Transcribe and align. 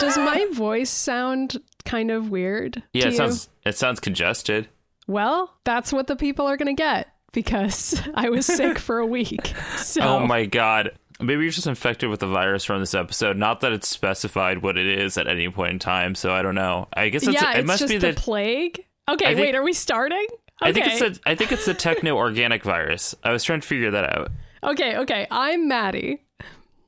Does 0.00 0.16
my 0.16 0.46
voice 0.52 0.90
sound 0.90 1.58
kind 1.84 2.10
of 2.10 2.30
weird? 2.30 2.82
Yeah, 2.92 3.08
it 3.08 3.16
sounds 3.16 3.48
it 3.64 3.76
sounds 3.76 4.00
congested. 4.00 4.68
Well, 5.06 5.54
that's 5.64 5.92
what 5.92 6.06
the 6.06 6.16
people 6.16 6.46
are 6.46 6.56
going 6.56 6.74
to 6.74 6.80
get 6.80 7.08
because 7.32 8.00
I 8.14 8.30
was 8.30 8.46
sick 8.46 8.78
for 8.78 8.98
a 8.98 9.06
week. 9.06 9.52
So 9.76 10.00
Oh 10.02 10.26
my 10.26 10.46
god. 10.46 10.92
Maybe 11.20 11.42
you're 11.44 11.52
just 11.52 11.66
infected 11.68 12.08
with 12.10 12.20
the 12.20 12.26
virus 12.26 12.64
from 12.64 12.80
this 12.80 12.94
episode. 12.94 13.36
Not 13.36 13.60
that 13.60 13.72
it's 13.72 13.86
specified 13.86 14.62
what 14.62 14.76
it 14.76 14.86
is 14.86 15.16
at 15.16 15.28
any 15.28 15.48
point 15.48 15.72
in 15.72 15.78
time, 15.78 16.14
so 16.16 16.32
I 16.32 16.42
don't 16.42 16.56
know. 16.56 16.88
I 16.92 17.08
guess 17.10 17.22
it's, 17.26 17.34
yeah, 17.34 17.52
it 17.52 17.58
it's 17.60 17.66
must 17.66 17.80
just 17.80 17.92
be 17.92 17.98
the 17.98 18.12
the. 18.12 18.20
plague. 18.20 18.84
Okay, 19.08 19.26
think- 19.26 19.38
wait, 19.38 19.54
are 19.54 19.62
we 19.62 19.72
starting? 19.72 20.26
Okay. 20.62 20.70
I 20.70 20.72
think 20.72 20.86
it's. 20.86 21.20
I 21.26 21.34
think 21.36 21.52
it's 21.52 21.66
the 21.66 21.74
techno 21.74 22.16
organic 22.16 22.64
virus. 22.64 23.14
I 23.22 23.30
was 23.32 23.44
trying 23.44 23.60
to 23.60 23.66
figure 23.66 23.90
that 23.92 24.16
out. 24.16 24.30
okay, 24.64 24.96
okay. 24.98 25.26
I'm 25.30 25.68
Maddy. 25.68 26.22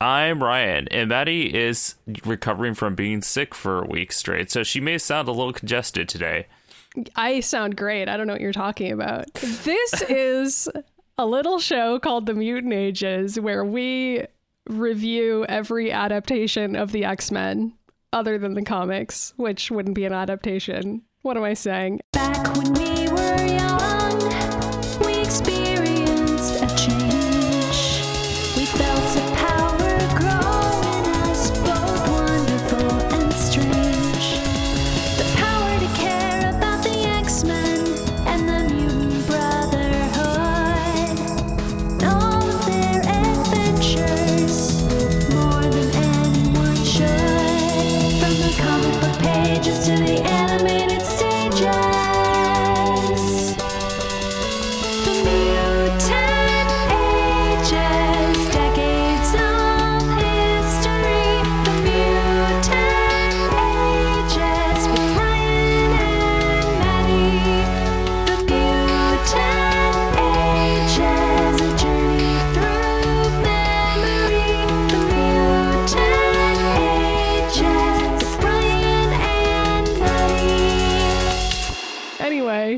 I'm 0.00 0.42
Ryan, 0.42 0.88
and 0.88 1.08
Maddy 1.08 1.54
is 1.54 1.94
recovering 2.24 2.74
from 2.74 2.94
being 2.94 3.22
sick 3.22 3.54
for 3.54 3.82
a 3.82 3.86
week 3.86 4.12
straight, 4.12 4.50
so 4.50 4.62
she 4.62 4.78
may 4.80 4.98
sound 4.98 5.26
a 5.28 5.32
little 5.32 5.54
congested 5.54 6.08
today. 6.08 6.46
I 7.14 7.40
sound 7.40 7.76
great. 7.76 8.08
I 8.08 8.16
don't 8.16 8.26
know 8.26 8.34
what 8.34 8.42
you're 8.42 8.52
talking 8.52 8.92
about. 8.92 9.32
This 9.34 10.02
is 10.02 10.68
a 11.18 11.26
little 11.26 11.58
show 11.58 11.98
called 11.98 12.26
The 12.26 12.34
Mutant 12.34 12.74
Ages 12.74 13.40
where 13.40 13.64
we 13.64 14.24
review 14.68 15.46
every 15.48 15.92
adaptation 15.92 16.76
of 16.76 16.92
the 16.92 17.04
X 17.04 17.30
Men 17.30 17.72
other 18.12 18.38
than 18.38 18.54
the 18.54 18.62
comics, 18.62 19.32
which 19.36 19.70
wouldn't 19.70 19.94
be 19.94 20.04
an 20.04 20.12
adaptation. 20.12 21.02
What 21.22 21.36
am 21.36 21.42
I 21.42 21.54
saying? 21.54 22.00
Back 22.12 22.54
when 22.56 22.74
we 22.74 22.95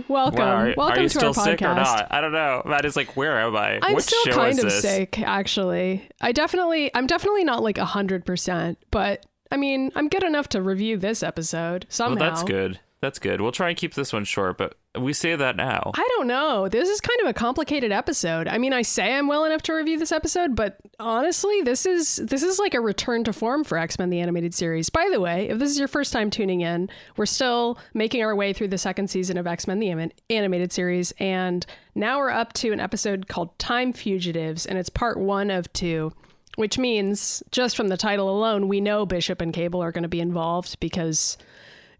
welcome. 0.09 0.39
Well, 0.39 0.48
are, 0.48 0.75
welcome 0.77 0.98
are 0.98 1.03
you 1.03 1.09
to 1.09 1.19
still 1.19 1.28
our 1.28 1.34
podcast. 1.34 1.45
sick 1.45 1.62
or 1.62 1.75
not? 1.75 2.06
I 2.11 2.20
don't 2.20 2.33
know. 2.33 2.62
Maddy's 2.64 2.97
like, 2.97 3.17
where 3.17 3.39
am 3.41 3.56
I? 3.56 3.78
I'm 3.83 3.95
what 3.95 4.03
still 4.03 4.33
kind 4.33 4.59
is 4.59 4.64
of 4.64 4.73
sick, 4.73 5.19
actually. 5.20 6.09
I 6.20 6.33
definitely, 6.33 6.91
I'm 6.95 7.06
definitely 7.06 7.45
not 7.45 7.62
like 7.62 7.77
100%, 7.77 8.77
but 8.91 9.25
I 9.51 9.56
mean, 9.56 9.91
I'm 9.95 10.09
good 10.09 10.23
enough 10.23 10.48
to 10.51 10.62
review 10.62 10.97
this 10.98 11.23
episode 11.23 11.84
Well, 11.84 11.91
somehow. 11.91 12.19
that's 12.31 12.42
good. 12.42 12.81
That's 13.00 13.20
good. 13.20 13.41
We'll 13.41 13.52
try 13.52 13.68
and 13.68 13.78
keep 13.78 13.94
this 13.94 14.12
one 14.12 14.24
short, 14.24 14.58
but 14.58 14.74
we 14.98 15.12
say 15.12 15.36
that 15.36 15.54
now. 15.54 15.92
I 15.94 16.08
don't 16.16 16.27
know. 16.27 16.68
This 16.68 16.88
is 16.88 17.00
kind 17.00 17.20
of 17.20 17.28
a 17.28 17.32
complicated 17.32 17.92
episode. 17.92 18.48
I 18.48 18.58
mean, 18.58 18.73
I 18.73 18.83
say 18.83 19.14
I'm 19.14 19.28
well 19.28 19.45
enough 19.45 19.62
to 19.62 19.73
review 19.73 20.00
this 20.00 20.11
episode, 20.11 20.56
but 20.56 20.78
honestly, 20.98 21.62
this 21.62 21.86
is 21.86 22.17
this 22.17 22.42
is 22.42 22.58
like 22.58 22.74
a 22.74 22.80
return 22.80 23.23
to 23.24 23.33
form 23.33 23.62
for 23.62 23.78
X-Men 23.78 24.11
the 24.11 24.18
animated 24.18 24.52
series. 24.52 24.90
By 24.90 25.08
the 25.12 25.20
way, 25.20 25.48
if 25.48 25.61
this 25.61 25.70
is 25.70 25.78
your 25.78 25.86
first 25.86 26.12
time 26.12 26.28
tuning 26.28 26.61
in, 26.61 26.90
we're 27.17 27.27
still 27.27 27.78
making 27.95 28.23
our 28.24 28.34
way 28.34 28.52
through 28.52 28.68
the 28.68 28.78
second 28.78 29.08
season 29.08 29.39
of 29.39 29.46
X-Men 29.46 29.78
the 29.78 29.90
Anim- 29.90 30.12
animated 30.28 30.73
series 30.73 31.12
and 31.20 31.64
now 31.94 32.18
we're 32.18 32.30
up 32.30 32.52
to 32.55 32.73
an 32.73 32.80
episode 32.80 33.28
called 33.28 33.56
Time 33.61 33.92
Fugitives 33.92 34.67
and 34.67 34.77
it's 34.77 34.89
part 34.89 35.18
1 35.18 35.50
of 35.50 35.73
2. 35.73 36.12
Which 36.56 36.77
means, 36.77 37.40
just 37.52 37.77
from 37.77 37.86
the 37.86 37.96
title 37.96 38.28
alone, 38.28 38.67
we 38.67 38.80
know 38.80 39.06
Bishop 39.06 39.40
and 39.40 39.55
Cable 39.55 39.80
are 39.80 39.92
going 39.92 40.02
to 40.02 40.08
be 40.08 40.18
involved 40.20 40.80
because 40.80 41.39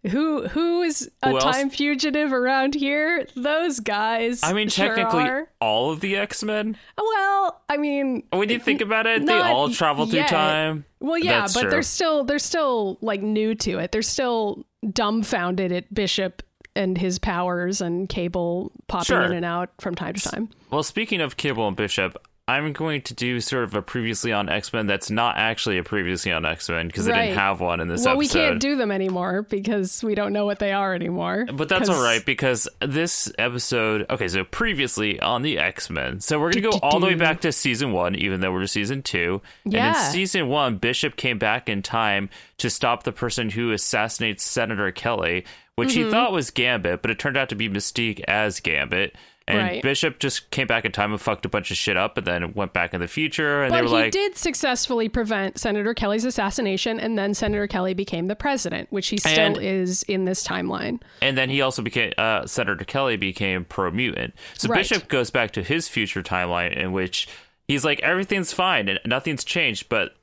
who 0.07 0.47
who 0.47 0.81
is 0.81 1.09
a 1.21 1.31
Who 1.31 1.39
time 1.39 1.69
fugitive 1.69 2.31
around 2.33 2.75
here? 2.75 3.27
Those 3.35 3.79
guys. 3.79 4.41
I 4.43 4.53
mean, 4.53 4.69
sure 4.69 4.87
technically, 4.95 5.23
are. 5.27 5.49
all 5.59 5.91
of 5.91 5.99
the 5.99 6.15
X 6.15 6.43
Men. 6.43 6.77
Well, 6.97 7.61
I 7.69 7.77
mean, 7.77 8.23
When 8.31 8.49
you 8.49 8.59
think 8.59 8.81
about 8.81 9.07
it, 9.07 9.25
they 9.25 9.33
all 9.39 9.69
travel 9.69 10.05
through 10.05 10.19
yet. 10.19 10.29
time. 10.29 10.85
well, 10.99 11.17
yeah, 11.17 11.41
That's 11.41 11.53
but 11.53 11.61
true. 11.63 11.69
they're 11.71 11.83
still 11.83 12.23
they're 12.23 12.39
still 12.39 12.97
like 13.01 13.21
new 13.21 13.55
to 13.55 13.79
it. 13.79 13.91
They're 13.91 14.01
still 14.01 14.65
dumbfounded 14.89 15.71
at 15.71 15.93
Bishop 15.93 16.43
and 16.75 16.97
his 16.97 17.19
powers 17.19 17.81
and 17.81 18.07
Cable 18.07 18.71
popping 18.87 19.05
Sure. 19.05 19.23
in 19.23 19.33
and 19.33 19.43
out 19.45 19.69
from 19.81 19.95
time 19.95 20.13
to 20.13 20.21
time. 20.29 20.49
Well, 20.71 20.83
speaking 20.83 21.19
of 21.19 21.35
Cable 21.35 21.67
and 21.67 21.75
Bishop, 21.75 22.15
I'm 22.49 22.73
going 22.73 23.01
to 23.03 23.13
do 23.13 23.39
sort 23.41 23.63
of 23.63 23.75
a 23.75 23.81
previously 23.81 24.31
on 24.33 24.49
X 24.49 24.73
Men 24.73 24.87
that's 24.87 25.09
not 25.11 25.37
actually 25.37 25.77
a 25.77 25.83
previously 25.83 26.31
on 26.31 26.45
X 26.45 26.67
Men 26.69 26.87
because 26.87 27.07
I 27.07 27.11
Right. 27.11 27.25
didn't 27.27 27.37
have 27.37 27.59
one 27.61 27.79
in 27.79 27.87
this 27.87 28.05
well, 28.05 28.15
episode. 28.19 28.39
we 28.39 28.43
can't 28.47 28.59
do 28.59 28.75
them 28.75 28.91
anymore 28.91 29.43
because 29.43 30.03
we 30.03 30.15
don't 30.15 30.33
know 30.33 30.45
what 30.45 30.59
they 30.59 30.71
are 30.71 30.93
anymore. 30.95 31.45
But 31.53 31.69
that's 31.69 31.87
'Cause- 31.87 31.97
all 31.97 32.03
right 32.03 32.25
because 32.25 32.67
this 32.79 33.31
episode, 33.37 34.05
okay, 34.09 34.27
so 34.27 34.43
previously 34.43 35.19
on 35.19 35.41
the 35.43 35.59
X 35.59 35.89
Men. 35.89 36.19
So 36.21 36.39
we're 36.39 36.51
going 36.51 36.63
to 36.63 36.69
go 36.71 36.79
all 36.81 36.99
the 36.99 37.07
way 37.07 37.15
back 37.15 37.41
to 37.41 37.51
season 37.51 37.91
one, 37.91 38.15
even 38.15 38.41
though 38.41 38.51
we're 38.51 38.65
season 38.65 39.03
two. 39.03 39.41
And 39.65 39.73
Yeah. 39.73 39.89
in 39.89 40.11
season 40.11 40.47
one, 40.47 40.77
Bishop 40.77 41.15
came 41.15 41.37
back 41.37 41.69
in 41.69 41.81
time 41.83 42.29
to 42.57 42.69
stop 42.69 43.03
the 43.03 43.11
person 43.11 43.51
who 43.51 43.71
assassinates 43.71 44.43
Senator 44.43 44.91
Kelly, 44.91 45.45
which 45.75 45.89
Mm-hmm. 45.89 46.05
he 46.05 46.09
thought 46.11 46.31
was 46.31 46.51
Gambit, 46.51 47.01
but 47.01 47.11
it 47.11 47.19
turned 47.19 47.37
out 47.37 47.49
to 47.49 47.55
be 47.55 47.69
Mystique 47.69 48.21
as 48.27 48.59
Gambit. 48.59 49.15
And 49.49 49.57
Right. 49.57 49.81
Bishop 49.81 50.19
just 50.19 50.51
came 50.51 50.67
back 50.67 50.85
in 50.85 50.91
time 50.91 51.11
and 51.11 51.19
fucked 51.19 51.43
a 51.43 51.49
bunch 51.49 51.71
of 51.71 51.77
shit 51.77 51.97
up 51.97 52.17
and 52.17 52.27
then 52.27 52.53
went 52.53 52.71
back 52.71 52.93
in 52.93 53.01
the 53.01 53.07
future. 53.07 53.63
And 53.63 53.71
But 53.71 53.77
they 53.77 53.81
were 53.81 53.87
he 53.87 53.93
like, 53.95 54.11
did 54.11 54.37
successfully 54.37 55.09
prevent 55.09 55.57
Senator 55.59 55.93
Kelly's 55.95 56.23
assassination, 56.23 56.99
and 56.99 57.17
then 57.17 57.33
Senator 57.33 57.65
Kelly 57.65 57.93
became 57.95 58.27
the 58.27 58.35
president, 58.35 58.91
which 58.91 59.07
he 59.07 59.17
still 59.17 59.55
And- 59.55 59.57
is 59.57 60.03
in 60.03 60.25
this 60.25 60.45
timeline. 60.45 61.01
And 61.21 61.35
then 61.37 61.49
he 61.49 61.61
also 61.61 61.81
became 61.81 62.13
uh, 62.17 62.45
Senator 62.45 62.85
Kelly 62.85 63.17
became 63.17 63.65
pro 63.65 63.89
mutant. 63.91 64.35
So 64.57 64.67
Right. 64.69 64.77
Bishop 64.79 65.07
goes 65.07 65.31
back 65.31 65.51
to 65.53 65.63
his 65.63 65.87
future 65.87 66.21
timeline 66.21 66.71
in 66.77 66.91
which 66.91 67.27
he's 67.67 67.83
like 67.83 67.99
everything's 68.01 68.53
fine 68.53 68.87
and 68.87 68.99
nothing's 69.05 69.43
changed, 69.43 69.89
but 69.89 70.15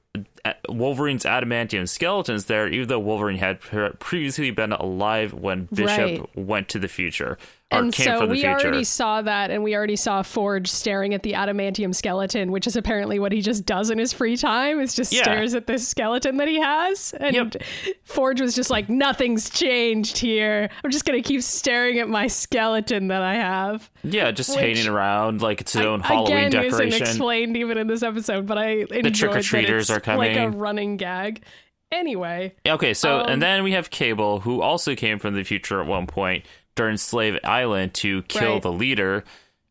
uh, 0.44 0.52
Wolverine's 0.68 1.24
adamantium 1.24 1.88
skeleton's 1.88 2.46
there, 2.46 2.68
even 2.68 2.88
though 2.88 2.98
Wolverine 3.00 3.36
had 3.38 3.60
previously 3.98 4.50
been 4.50 4.72
alive 4.72 5.34
when 5.34 5.64
Bishop 5.74 5.98
Right. 5.98 6.36
went 6.36 6.68
to 6.70 6.78
the 6.78 6.88
future 6.88 7.36
and 7.72 7.92
so 7.92 8.26
we 8.26 8.36
future. 8.42 8.48
already 8.50 8.84
saw 8.84 9.20
that 9.22 9.50
and 9.50 9.60
we 9.64 9.74
already 9.74 9.96
saw 9.96 10.22
forge 10.22 10.70
staring 10.70 11.12
at 11.14 11.24
the 11.24 11.32
adamantium 11.32 11.92
skeleton 11.92 12.52
which 12.52 12.64
is 12.66 12.76
apparently 12.76 13.18
what 13.18 13.32
he 13.32 13.40
just 13.42 13.66
does 13.66 13.90
in 13.90 13.98
his 13.98 14.12
free 14.12 14.36
time 14.36 14.78
is 14.78 14.94
just 14.94 15.12
Yeah. 15.12 15.22
stares 15.22 15.52
at 15.54 15.66
this 15.66 15.86
skeleton 15.86 16.36
that 16.36 16.46
he 16.46 16.60
has 16.60 17.12
and 17.18 17.34
Yep. 17.34 17.56
forge 18.04 18.40
was 18.40 18.54
just 18.54 18.70
like 18.70 18.88
nothing's 18.88 19.50
changed 19.50 20.18
here 20.18 20.68
i'm 20.84 20.92
just 20.92 21.04
gonna 21.04 21.20
keep 21.22 21.42
staring 21.42 21.98
at 21.98 22.08
my 22.08 22.28
skeleton 22.28 23.08
that 23.08 23.22
i 23.22 23.34
have 23.34 23.90
yeah, 24.04 24.30
just 24.30 24.50
which- 24.50 24.60
hanging 24.60 24.86
around 24.86 25.42
like 25.42 25.60
it's 25.60 25.72
his 25.72 25.84
own 25.84 26.02
I- 26.02 26.06
Halloween 26.06 26.36
again 26.46 26.64
isn't 26.66 26.78
decoration. 26.80 27.02
explained 27.02 27.56
even 27.56 27.78
in 27.78 27.88
this 27.88 28.04
episode 28.04 28.46
but 28.46 28.58
i 28.58 28.68
enjoyed 28.92 29.14
trick-or-treaters 29.16 29.90
are 29.90 30.16
like 30.16 30.36
a 30.36 30.50
running 30.50 30.96
gag 30.98 31.42
anyway 31.90 32.54
Okay, 32.66 32.94
so 32.94 33.20
Um, 33.20 33.26
and 33.28 33.42
then 33.42 33.62
we 33.64 33.72
have 33.72 33.90
Cable, 33.90 34.40
who 34.40 34.60
also 34.62 34.94
came 34.94 35.18
from 35.18 35.34
the 35.34 35.42
future 35.44 35.80
at 35.80 35.86
one 35.86 36.06
point 36.06 36.44
during 36.76 36.96
Slave 36.96 37.38
Island 37.42 37.94
to 37.94 38.22
kill 38.24 38.52
Right. 38.54 38.62
the 38.62 38.72
leader, 38.72 39.24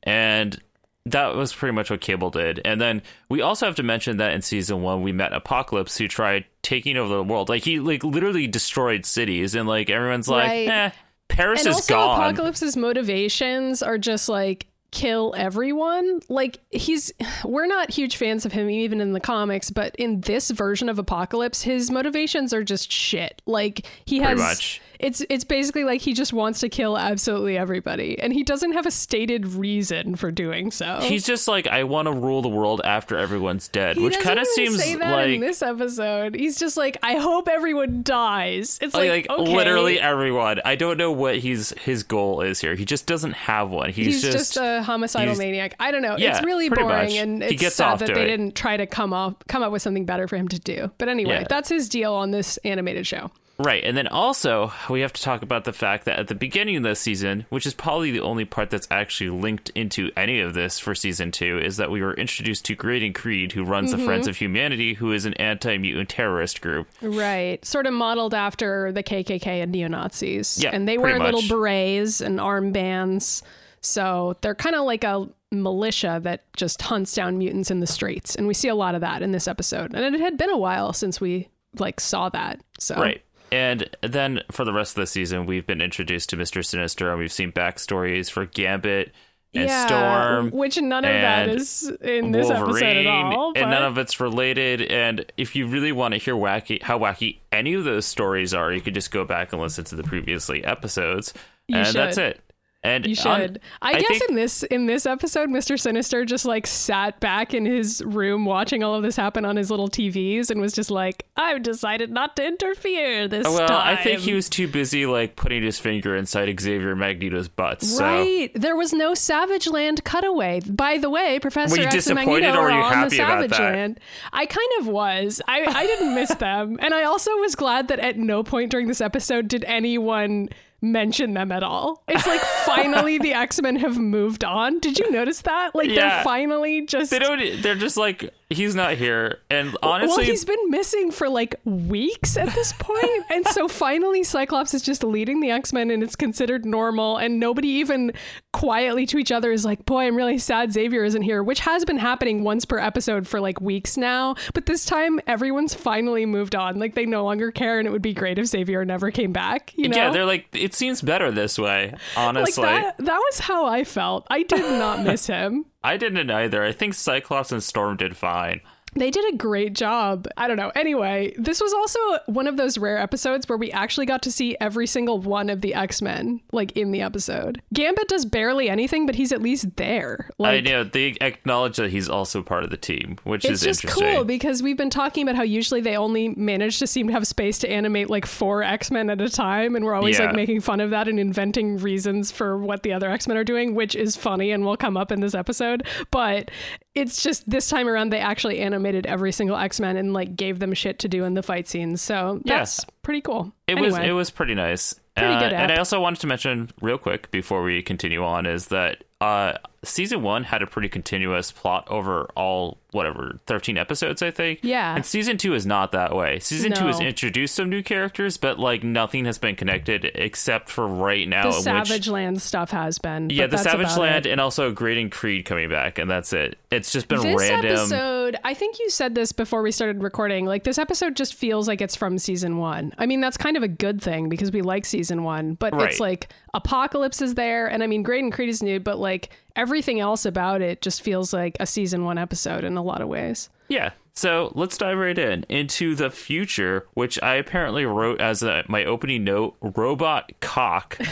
and 0.03 0.59
that 1.05 1.35
was 1.35 1.53
pretty 1.53 1.73
much 1.73 1.89
what 1.91 2.01
Cable 2.01 2.31
did. 2.31 2.59
And 2.65 2.81
then 2.81 3.01
we 3.29 3.41
also 3.41 3.65
have 3.67 3.75
to 3.75 3.83
mention 3.83 4.17
that 4.17 4.33
in 4.33 4.41
season 4.41 4.81
one 4.81 5.03
we 5.03 5.11
met 5.11 5.33
Apocalypse, 5.33 5.97
who 5.97 6.07
tried 6.07 6.45
taking 6.63 6.97
over 6.97 7.15
the 7.15 7.23
world. 7.23 7.47
Like 7.47 7.63
he 7.63 7.79
like 7.79 8.03
literally 8.03 8.47
destroyed 8.47 9.05
cities, 9.05 9.55
and 9.55 9.67
like 9.67 9.89
everyone's 9.89 10.27
like, 10.27 10.47
Right. 10.47 10.67
eh, 10.67 10.89
Paris 11.27 11.61
and 11.61 11.69
is 11.69 11.75
also 11.75 11.93
gone. 11.93 12.19
apocalypse's 12.19 12.75
motivations 12.75 13.81
are 13.83 13.97
just 13.97 14.29
like 14.29 14.67
kill 14.91 15.33
everyone 15.35 16.21
like 16.29 16.59
he's 16.71 17.11
we're 17.43 17.65
not 17.65 17.89
huge 17.89 18.15
fans 18.15 18.45
of 18.45 18.53
him 18.53 18.69
even 18.69 19.01
in 19.01 19.11
the 19.11 19.19
comics 19.19 19.69
but 19.69 19.93
in 19.97 20.21
this 20.21 20.49
version 20.51 20.87
of 20.87 20.97
apocalypse 20.97 21.63
his 21.63 21.91
motivations 21.91 22.53
are 22.53 22.63
just 22.63 22.89
shit 22.89 23.41
like 23.45 23.85
he 24.05 24.19
Pretty 24.19 24.29
has 24.29 24.39
much. 24.39 24.81
It's 25.05 25.23
it's 25.29 25.43
basically 25.43 25.83
like 25.83 26.01
he 26.01 26.13
just 26.13 26.33
wants 26.33 26.59
to 26.61 26.69
kill 26.69 26.97
absolutely 26.97 27.57
everybody, 27.57 28.17
and 28.19 28.33
he 28.33 28.43
doesn't 28.43 28.73
have 28.73 28.85
a 28.85 28.91
stated 28.91 29.45
reason 29.45 30.15
for 30.15 30.31
doing 30.31 30.71
so. 30.71 30.99
He's 31.01 31.23
just 31.25 31.47
like, 31.47 31.67
I 31.67 31.83
want 31.83 32.07
to 32.07 32.11
rule 32.11 32.41
the 32.41 32.49
world 32.49 32.81
after 32.83 33.15
everyone's 33.17 33.67
dead, 33.67 33.97
He 33.97 34.03
which 34.03 34.19
kind 34.19 34.39
of 34.39 34.47
seems 34.47 34.77
like 34.79 35.29
in 35.29 35.41
this 35.41 35.61
episode. 35.61 36.33
He's 36.35 36.57
just 36.57 36.75
like, 36.75 36.97
I 37.03 37.17
hope 37.17 37.47
everyone 37.47 38.01
dies. 38.01 38.79
It's 38.81 38.95
like, 38.95 39.09
like, 39.09 39.29
like 39.29 39.39
okay. 39.39 39.55
literally 39.55 39.99
everyone. 39.99 40.59
I 40.65 40.75
don't 40.75 40.97
know 40.97 41.11
what 41.11 41.37
he's 41.37 41.69
his 41.79 42.03
goal 42.03 42.41
is 42.41 42.59
here. 42.59 42.73
He 42.75 42.85
just 42.85 43.05
doesn't 43.05 43.33
have 43.33 43.69
one. 43.69 43.91
He's, 43.91 44.21
He's, 44.21 44.21
just, 44.23 44.57
a 44.57 44.81
homicidal 44.81 45.35
maniac. 45.35 45.75
I 45.79 45.91
don't 45.91 46.01
know. 46.01 46.17
Yeah, 46.17 46.35
it's 46.35 46.43
really 46.45 46.69
boring, 46.69 46.87
much. 46.87 47.13
and 47.13 47.43
He 47.43 47.49
it's 47.53 47.61
gets 47.61 47.75
sad 47.75 47.93
off 47.93 47.99
that 47.99 48.13
they 48.13 48.23
it. 48.23 48.27
didn't 48.27 48.55
try 48.55 48.75
to 48.77 48.87
come 48.87 49.13
up 49.13 49.43
come 49.47 49.61
up 49.61 49.71
with 49.71 49.81
something 49.81 50.05
better 50.05 50.27
for 50.27 50.35
him 50.35 50.47
to 50.47 50.59
do. 50.59 50.91
But 50.97 51.09
anyway, 51.09 51.41
Yeah. 51.41 51.47
that's 51.47 51.69
his 51.69 51.89
deal 51.89 52.13
on 52.13 52.31
this 52.31 52.57
animated 52.63 53.05
show. 53.05 53.29
Right. 53.57 53.83
And 53.85 53.95
then 53.95 54.07
also, 54.07 54.73
we 54.89 54.99
have 55.01 55.13
to 55.13 55.21
talk 55.21 55.41
about 55.41 55.63
the 55.63 55.71
fact 55.71 56.03
that 56.05 56.19
at 56.19 56.27
the 56.27 56.35
beginning 56.35 56.75
of 56.75 56.83
this 56.83 56.99
season, 56.99 57.45
which 57.49 57.65
is 57.65 57.73
probably 57.73 58.11
the 58.11 58.19
only 58.19 58.43
part 58.43 58.69
that's 58.69 58.87
actually 58.91 59.29
linked 59.29 59.69
into 59.69 60.11
any 60.17 60.41
of 60.41 60.53
this 60.53 60.77
for 60.77 60.93
season 60.93 61.31
two, 61.31 61.57
is 61.59 61.77
that 61.77 61.89
we 61.89 62.01
were 62.01 62.13
introduced 62.15 62.65
to 62.65 62.75
Graydon 62.75 63.13
Creed, 63.13 63.53
who 63.53 63.63
runs 63.63 63.91
Mm-hmm. 63.91 63.99
the 63.99 64.05
Friends 64.05 64.27
of 64.27 64.35
Humanity, 64.35 64.93
who 64.95 65.13
is 65.13 65.25
an 65.25 65.33
anti 65.35 65.77
mutant 65.77 66.09
terrorist 66.09 66.59
group. 66.61 66.87
Right. 67.01 67.63
Sort 67.63 67.87
of 67.87 67.93
modeled 67.93 68.33
after 68.33 68.91
the 68.91 69.03
KKK 69.03 69.63
and 69.63 69.71
neo 69.71 69.87
Nazis. 69.87 70.59
Yeah, 70.61 70.71
And 70.73 70.85
they 70.87 70.97
wear 70.97 71.17
little 71.19 71.41
berets 71.47 72.19
and 72.19 72.39
armbands. 72.39 73.41
So 73.81 74.35
they're 74.41 74.55
kind 74.55 74.75
of 74.75 74.83
like 74.85 75.03
a 75.03 75.29
militia 75.51 76.19
that 76.23 76.43
just 76.57 76.81
hunts 76.81 77.13
down 77.13 77.37
mutants 77.37 77.71
in 77.71 77.79
the 77.79 77.87
streets. 77.87 78.35
And 78.35 78.47
we 78.47 78.53
see 78.53 78.67
a 78.67 78.75
lot 78.75 78.95
of 78.95 79.01
that 79.01 79.21
in 79.21 79.31
this 79.31 79.47
episode. 79.47 79.93
And 79.93 80.15
it 80.15 80.19
had 80.19 80.37
been 80.37 80.49
a 80.49 80.57
while 80.57 80.91
since 80.91 81.21
we 81.21 81.47
like 81.77 81.99
saw 81.99 82.29
that. 82.29 82.59
So 82.79 82.95
Right. 82.95 83.21
And 83.51 83.89
then 84.01 84.41
for 84.51 84.65
the 84.65 84.73
rest 84.73 84.97
of 84.97 85.01
the 85.01 85.07
season, 85.07 85.45
we've 85.45 85.65
been 85.65 85.81
introduced 85.81 86.29
to 86.31 86.37
Mr. 86.37 86.65
Sinister, 86.65 87.09
and 87.09 87.19
we've 87.19 87.31
seen 87.31 87.51
backstories 87.51 88.29
for 88.29 88.45
Gambit 88.45 89.13
and 89.53 89.69
yeah, 89.69 89.85
Storm. 89.85 90.51
which 90.51 90.77
none 90.81 91.05
of 91.05 91.13
that 91.13 91.49
is 91.49 91.89
in 92.01 92.31
this 92.31 92.49
episode 92.49 92.83
at 92.83 93.07
all. 93.07 93.53
and 93.55 93.69
none 93.71 93.83
of 93.83 93.97
it's 93.97 94.19
related. 94.19 94.81
And 94.81 95.31
if 95.37 95.55
you 95.55 95.67
really 95.67 95.91
want 95.91 96.13
to 96.13 96.17
hear 96.17 96.35
wacky 96.35 96.81
how 96.81 96.99
wacky 96.99 97.37
any 97.51 97.73
of 97.73 97.83
those 97.85 98.05
stories 98.05 98.53
are, 98.53 98.73
you 98.73 98.81
could 98.81 98.93
just 98.93 99.11
go 99.11 99.23
back 99.23 99.53
and 99.53 99.61
listen 99.61 99.85
to 99.85 99.95
the 99.95 100.03
previously 100.03 100.63
episodes, 100.63 101.33
You 101.67 101.77
and 101.77 101.87
that's 101.95 102.17
it. 102.17 102.41
And 102.85 103.05
You 103.07 103.15
on- 103.25 103.39
should. 103.39 103.59
I, 103.81 103.99
guess 103.99 104.07
think- 104.07 104.29
in 104.29 104.35
this 104.35 104.63
in 104.63 104.85
this 104.85 105.05
episode, 105.05 105.49
Mr. 105.49 105.79
Sinister 105.79 106.23
just 106.25 106.45
like 106.45 106.67
sat 106.67 107.19
back 107.19 107.53
in 107.53 107.65
his 107.65 108.03
room 108.05 108.45
watching 108.45 108.83
all 108.83 108.93
of 108.95 109.03
this 109.03 109.15
happen 109.15 109.43
on 109.45 109.55
his 109.55 109.71
little 109.71 109.87
TVs 109.87 110.49
and 110.51 110.61
was 110.61 110.73
just 110.73 110.91
like, 110.91 111.25
"I've 111.35 111.63
decided 111.63 112.11
not 112.11 112.35
to 112.35 112.45
interfere 112.45 113.27
this 113.27 113.45
well, 113.47 113.67
time." 113.67 113.97
I 113.97 114.01
think 114.01 114.19
he 114.19 114.33
was 114.33 114.49
too 114.49 114.67
busy 114.67 115.05
like 115.05 115.35
putting 115.35 115.63
his 115.63 115.79
finger 115.79 116.15
inside 116.15 116.53
Xavier 116.59 116.95
Magneto's 116.95 117.47
butt. 117.47 117.81
So 117.81 118.03
Right. 118.03 118.51
There 118.53 118.75
was 118.75 118.93
no 118.93 119.13
Savage 119.13 119.67
Land 119.67 120.03
cutaway. 120.03 120.61
By 120.61 120.97
the 120.97 121.09
way, 121.09 121.39
Professor 121.39 121.81
X 121.81 122.07
and 122.07 122.15
Magneto 122.15 122.59
are 122.59 122.71
on 122.71 123.09
the 123.09 123.15
Savage 123.15 123.51
that? 123.51 123.59
Land. 123.59 123.99
I 124.31 124.45
kind 124.45 124.69
of 124.79 124.87
was. 124.87 125.41
I, 125.47 125.63
I 125.65 125.85
didn't 125.87 126.13
miss 126.15 126.33
them. 126.35 126.77
And 126.81 126.93
I 126.93 127.03
also 127.03 127.31
was 127.37 127.55
glad 127.55 127.87
that 127.87 127.99
at 127.99 128.17
no 128.17 128.43
point 128.43 128.71
during 128.71 128.87
this 128.87 129.01
episode 129.01 129.47
did 129.47 129.63
anyone 129.65 130.49
mention 130.81 131.33
them 131.33 131.51
at 131.51 131.63
all. 131.63 132.03
It's 132.07 132.27
like 132.27 132.41
finally 132.65 133.17
the 133.17 133.33
X-Men 133.33 133.77
have 133.77 133.97
moved 133.97 134.43
on. 134.43 134.79
Did 134.79 134.99
you 134.99 135.09
notice 135.11 135.41
that? 135.41 135.73
Like 135.75 135.89
Yeah. 135.89 135.95
they're 136.15 136.23
finally 136.23 136.85
just 136.85 137.11
they 137.11 137.19
don't. 137.19 137.61
They're 137.61 137.75
just 137.75 137.97
like 137.97 138.33
he's 138.49 138.75
not 138.75 138.93
here. 138.93 139.39
And 139.49 139.75
honestly, 139.81 140.23
well, 140.23 140.25
he's 140.25 140.45
been 140.45 140.69
missing 140.69 141.11
for 141.11 141.29
like 141.29 141.55
weeks 141.65 142.37
at 142.37 142.53
this 142.53 142.73
point. 142.73 143.25
and 143.31 143.45
so 143.47 143.67
finally, 143.67 144.23
Cyclops 144.23 144.73
is 144.73 144.81
just 144.81 145.03
leading 145.03 145.39
the 145.39 145.51
X 145.51 145.73
Men, 145.73 145.89
and 145.91 146.03
it's 146.03 146.15
considered 146.15 146.65
normal, 146.65 147.17
and 147.17 147.39
nobody 147.39 147.67
even 147.67 148.11
quietly 148.53 149.05
to 149.07 149.17
each 149.17 149.31
other 149.31 149.51
is 149.51 149.65
like, 149.65 149.85
"Boy, 149.85 150.05
I'm 150.05 150.15
really 150.15 150.37
sad 150.37 150.71
Xavier 150.71 151.03
isn't 151.03 151.23
here," 151.23 151.43
which 151.43 151.61
has 151.61 151.85
been 151.85 151.97
happening 151.97 152.43
once 152.43 152.65
per 152.65 152.77
episode 152.77 153.27
for 153.27 153.39
like 153.39 153.59
weeks 153.61 153.97
now. 153.97 154.35
But 154.53 154.65
this 154.65 154.85
time, 154.85 155.19
everyone's 155.27 155.73
finally 155.73 156.25
moved 156.25 156.55
on. 156.55 156.79
Like 156.79 156.95
they 156.95 157.05
no 157.05 157.23
longer 157.23 157.51
care, 157.51 157.79
and 157.79 157.87
it 157.87 157.91
would 157.91 158.01
be 158.01 158.13
great 158.13 158.37
if 158.37 158.47
Xavier 158.47 158.85
never 158.85 159.11
came 159.11 159.31
back. 159.31 159.73
You 159.75 159.89
know? 159.89 159.97
yeah, 159.97 160.11
they're 160.11 160.25
like 160.25 160.47
it 160.53 160.73
seems 160.73 161.01
better 161.01 161.31
this 161.31 161.57
way. 161.57 161.93
honestly 162.15 162.63
like 162.63 162.97
that. 162.97 163.05
That 163.05 163.17
was 163.17 163.39
how 163.39 163.65
I 163.65 163.83
felt. 163.83 164.25
I 164.29 164.43
did 164.43 164.61
not 164.61 165.03
miss 165.03 165.27
him. 165.27 165.65
I 165.85 165.97
didn't 165.97 166.31
either. 166.31 166.63
I 166.63 166.71
think 166.71 166.95
Cyclops 166.95 167.51
and 167.51 167.61
Storm 167.61 167.95
did 167.97 168.17
fine. 168.17 168.61
They 168.97 169.11
did 169.11 169.33
a 169.33 169.37
great 169.37 169.73
job. 169.73 170.27
I 170.37 170.47
don't 170.47 170.57
know. 170.57 170.71
Anyway, 170.75 171.33
this 171.37 171.59
was 171.59 171.73
also 171.73 171.99
one 172.27 172.47
of 172.47 172.55
those 172.57 172.77
rare 172.77 172.97
episodes 172.97 173.47
where 173.49 173.57
we 173.57 173.71
actually 173.71 174.05
got 174.05 174.21
to 174.23 174.31
see 174.31 174.55
every 174.61 174.87
single 174.87 175.19
one 175.19 175.49
of 175.49 175.61
the 175.61 175.73
X 175.73 176.01
Men, 176.01 176.39
like 176.53 176.71
in 176.73 176.91
the 176.91 177.01
episode. 177.01 177.61
Gambit 177.73 178.07
does 178.07 178.25
barely 178.25 178.69
anything, 178.69 179.05
but 179.05 179.15
he's 179.15 179.31
at 179.33 179.41
least 179.41 179.75
there. 179.75 180.29
Like, 180.37 180.59
I 180.65 180.69
know 180.69 180.83
they 180.85 181.17
acknowledge 181.19 181.75
that 181.77 181.91
he's 181.91 182.07
also 182.07 182.41
part 182.41 182.63
of 182.63 182.69
the 182.69 182.77
team, 182.77 183.17
which 183.25 183.43
it's 183.43 183.55
is 183.55 183.61
just 183.61 183.83
interesting. 183.83 184.15
cool 184.15 184.23
because 184.23 184.63
we've 184.63 184.77
been 184.77 184.89
talking 184.89 185.23
about 185.23 185.35
how 185.35 185.43
usually 185.43 185.81
they 185.81 185.97
only 185.97 186.29
manage 186.29 186.79
to 186.79 186.87
seem 186.87 187.07
to 187.07 187.13
have 187.13 187.27
space 187.27 187.57
to 187.59 187.69
animate 187.69 188.09
like 188.09 188.25
four 188.25 188.63
X 188.63 188.91
Men 188.91 189.09
at 189.09 189.19
a 189.19 189.29
time, 189.29 189.75
and 189.75 189.83
we're 189.83 189.93
always 189.93 190.17
Yeah. 190.17 190.27
like 190.27 190.35
making 190.35 190.61
fun 190.61 190.79
of 190.79 190.89
that 190.91 191.07
and 191.09 191.19
inventing 191.19 191.77
reasons 191.79 192.31
for 192.31 192.57
what 192.57 192.83
the 192.83 192.93
other 192.93 193.11
X 193.11 193.27
Men 193.27 193.35
are 193.35 193.43
doing, 193.43 193.75
which 193.75 193.93
is 193.93 194.15
funny 194.15 194.51
and 194.51 194.63
will 194.63 194.77
come 194.77 194.95
up 194.95 195.11
in 195.11 195.19
this 195.19 195.35
episode. 195.35 195.85
But 196.11 196.49
it's 196.95 197.21
just 197.21 197.47
this 197.49 197.69
time 197.69 197.87
around 197.87 198.11
they 198.11 198.19
actually 198.19 198.59
animated 198.61 199.05
every 199.05 199.31
single 199.31 199.57
X 199.57 199.79
Men 199.79 199.97
and 199.97 200.13
like 200.13 200.35
gave 200.35 200.59
them 200.59 200.73
shit 200.73 200.99
to 200.99 201.07
do 201.09 201.23
in 201.25 201.33
the 201.33 201.43
fight 201.43 201.67
scenes. 201.67 202.01
So 202.01 202.41
Yeah. 202.45 202.59
that's 202.59 202.85
pretty 203.03 203.21
cool. 203.21 203.51
It 203.67 203.73
anyway, 203.73 203.87
was 203.89 203.97
it 203.99 204.11
was 204.11 204.29
pretty 204.31 204.55
nice. 204.55 204.99
Pretty 205.17 205.33
Uh, 205.33 205.39
good 205.39 205.53
and 205.53 205.71
I 205.71 205.77
also 205.77 205.99
wanted 206.01 206.19
to 206.21 206.27
mention 206.27 206.69
real 206.81 206.97
quick 206.97 207.29
before 207.31 207.63
we 207.63 207.81
continue 207.81 208.23
on 208.23 208.45
is 208.45 208.67
that 208.67 209.03
uh, 209.21 209.53
season 209.85 210.21
one 210.21 210.43
had 210.43 210.61
a 210.61 210.67
pretty 210.67 210.89
continuous 210.89 211.51
plot 211.51 211.87
over 211.89 212.29
all 212.35 212.77
whatever 212.91 213.39
thirteen 213.45 213.77
episodes, 213.77 214.21
I 214.21 214.31
think. 214.31 214.59
Yeah. 214.63 214.95
And 214.95 215.05
season 215.05 215.37
two 215.37 215.53
is 215.53 215.65
not 215.65 215.91
that 215.91 216.15
way. 216.15 216.39
Season 216.39 216.71
two 216.73 216.85
has 216.87 216.99
introduced 216.99 217.55
some 217.55 217.69
new 217.69 217.83
characters, 217.83 218.37
but 218.37 218.57
like 218.59 218.83
nothing 218.83 219.25
has 219.25 219.37
been 219.37 219.55
connected 219.55 220.05
except 220.15 220.69
for 220.69 220.87
right 220.87 221.27
now. 221.27 221.43
the 221.43 221.49
in 221.49 221.55
which- 221.55 221.63
Savage 221.87 222.07
Land 222.07 222.41
stuff 222.41 222.71
has 222.71 222.97
been. 222.99 223.29
yeah, 223.29 223.47
the 223.47 223.57
Savage 223.57 223.95
Land 223.97 224.25
it. 224.25 224.31
and 224.31 224.39
also 224.41 224.71
Graydon 224.71 225.09
Creed 225.09 225.45
coming 225.45 225.69
back, 225.69 225.99
and 225.99 226.09
that's 226.09 226.31
it. 226.33 226.57
It's 226.71 226.91
just 226.91 227.07
been 227.07 227.19
random. 227.21 227.37
This 227.37 227.49
random. 227.49 227.71
episode, 227.71 228.35
I 228.43 228.53
think 228.53 228.79
you 228.79 228.89
said 228.89 229.13
this 229.15 229.31
before 229.31 229.61
we 229.61 229.71
started 229.71 230.01
recording. 230.01 230.45
Like 230.45 230.63
this 230.63 230.77
episode 230.77 231.15
just 231.15 231.33
feels 231.35 231.67
like 231.67 231.81
it's 231.81 231.95
from 231.95 232.17
season 232.17 232.57
one. 232.57 232.93
I 232.97 233.05
mean, 233.05 233.19
that's 233.21 233.37
kind 233.37 233.57
of 233.57 233.63
a 233.63 233.67
good 233.67 234.01
thing 234.01 234.29
because 234.29 234.51
we 234.51 234.61
like 234.61 234.85
season 234.85 235.23
one, 235.23 235.55
but 235.55 235.73
Right. 235.73 235.89
it's 235.89 235.99
like 235.99 236.29
Apocalypse 236.53 237.21
is 237.21 237.35
there, 237.35 237.67
and 237.67 237.83
I 237.83 237.87
mean, 237.87 238.01
Graydon 238.03 238.31
Creed 238.31 238.47
is 238.49 238.63
new, 238.63 238.79
but 238.79 238.97
like 238.97 239.29
everything 239.55 239.99
else 239.99 240.25
about 240.25 240.61
it 240.61 240.81
just 240.81 241.01
feels 241.01 241.33
like 241.33 241.57
a 241.59 241.65
season 241.65 242.03
one 242.03 242.17
episode 242.17 242.63
in 242.63 242.77
a 242.77 242.83
lot 242.83 243.01
of 243.01 243.07
ways. 243.07 243.49
Yeah. 243.67 243.91
So 244.13 244.51
let's 244.55 244.77
dive 244.77 244.97
right 244.97 245.17
in 245.17 245.45
into 245.49 245.93
the 245.93 246.09
future, 246.09 246.87
which 246.93 247.21
I 247.21 247.35
apparently 247.35 247.85
wrote 247.85 248.21
as 248.21 248.43
a, 248.43 248.63
my 248.67 248.85
opening 248.85 249.23
note: 249.25 249.55
robot 249.61 250.31
cock. 250.39 250.97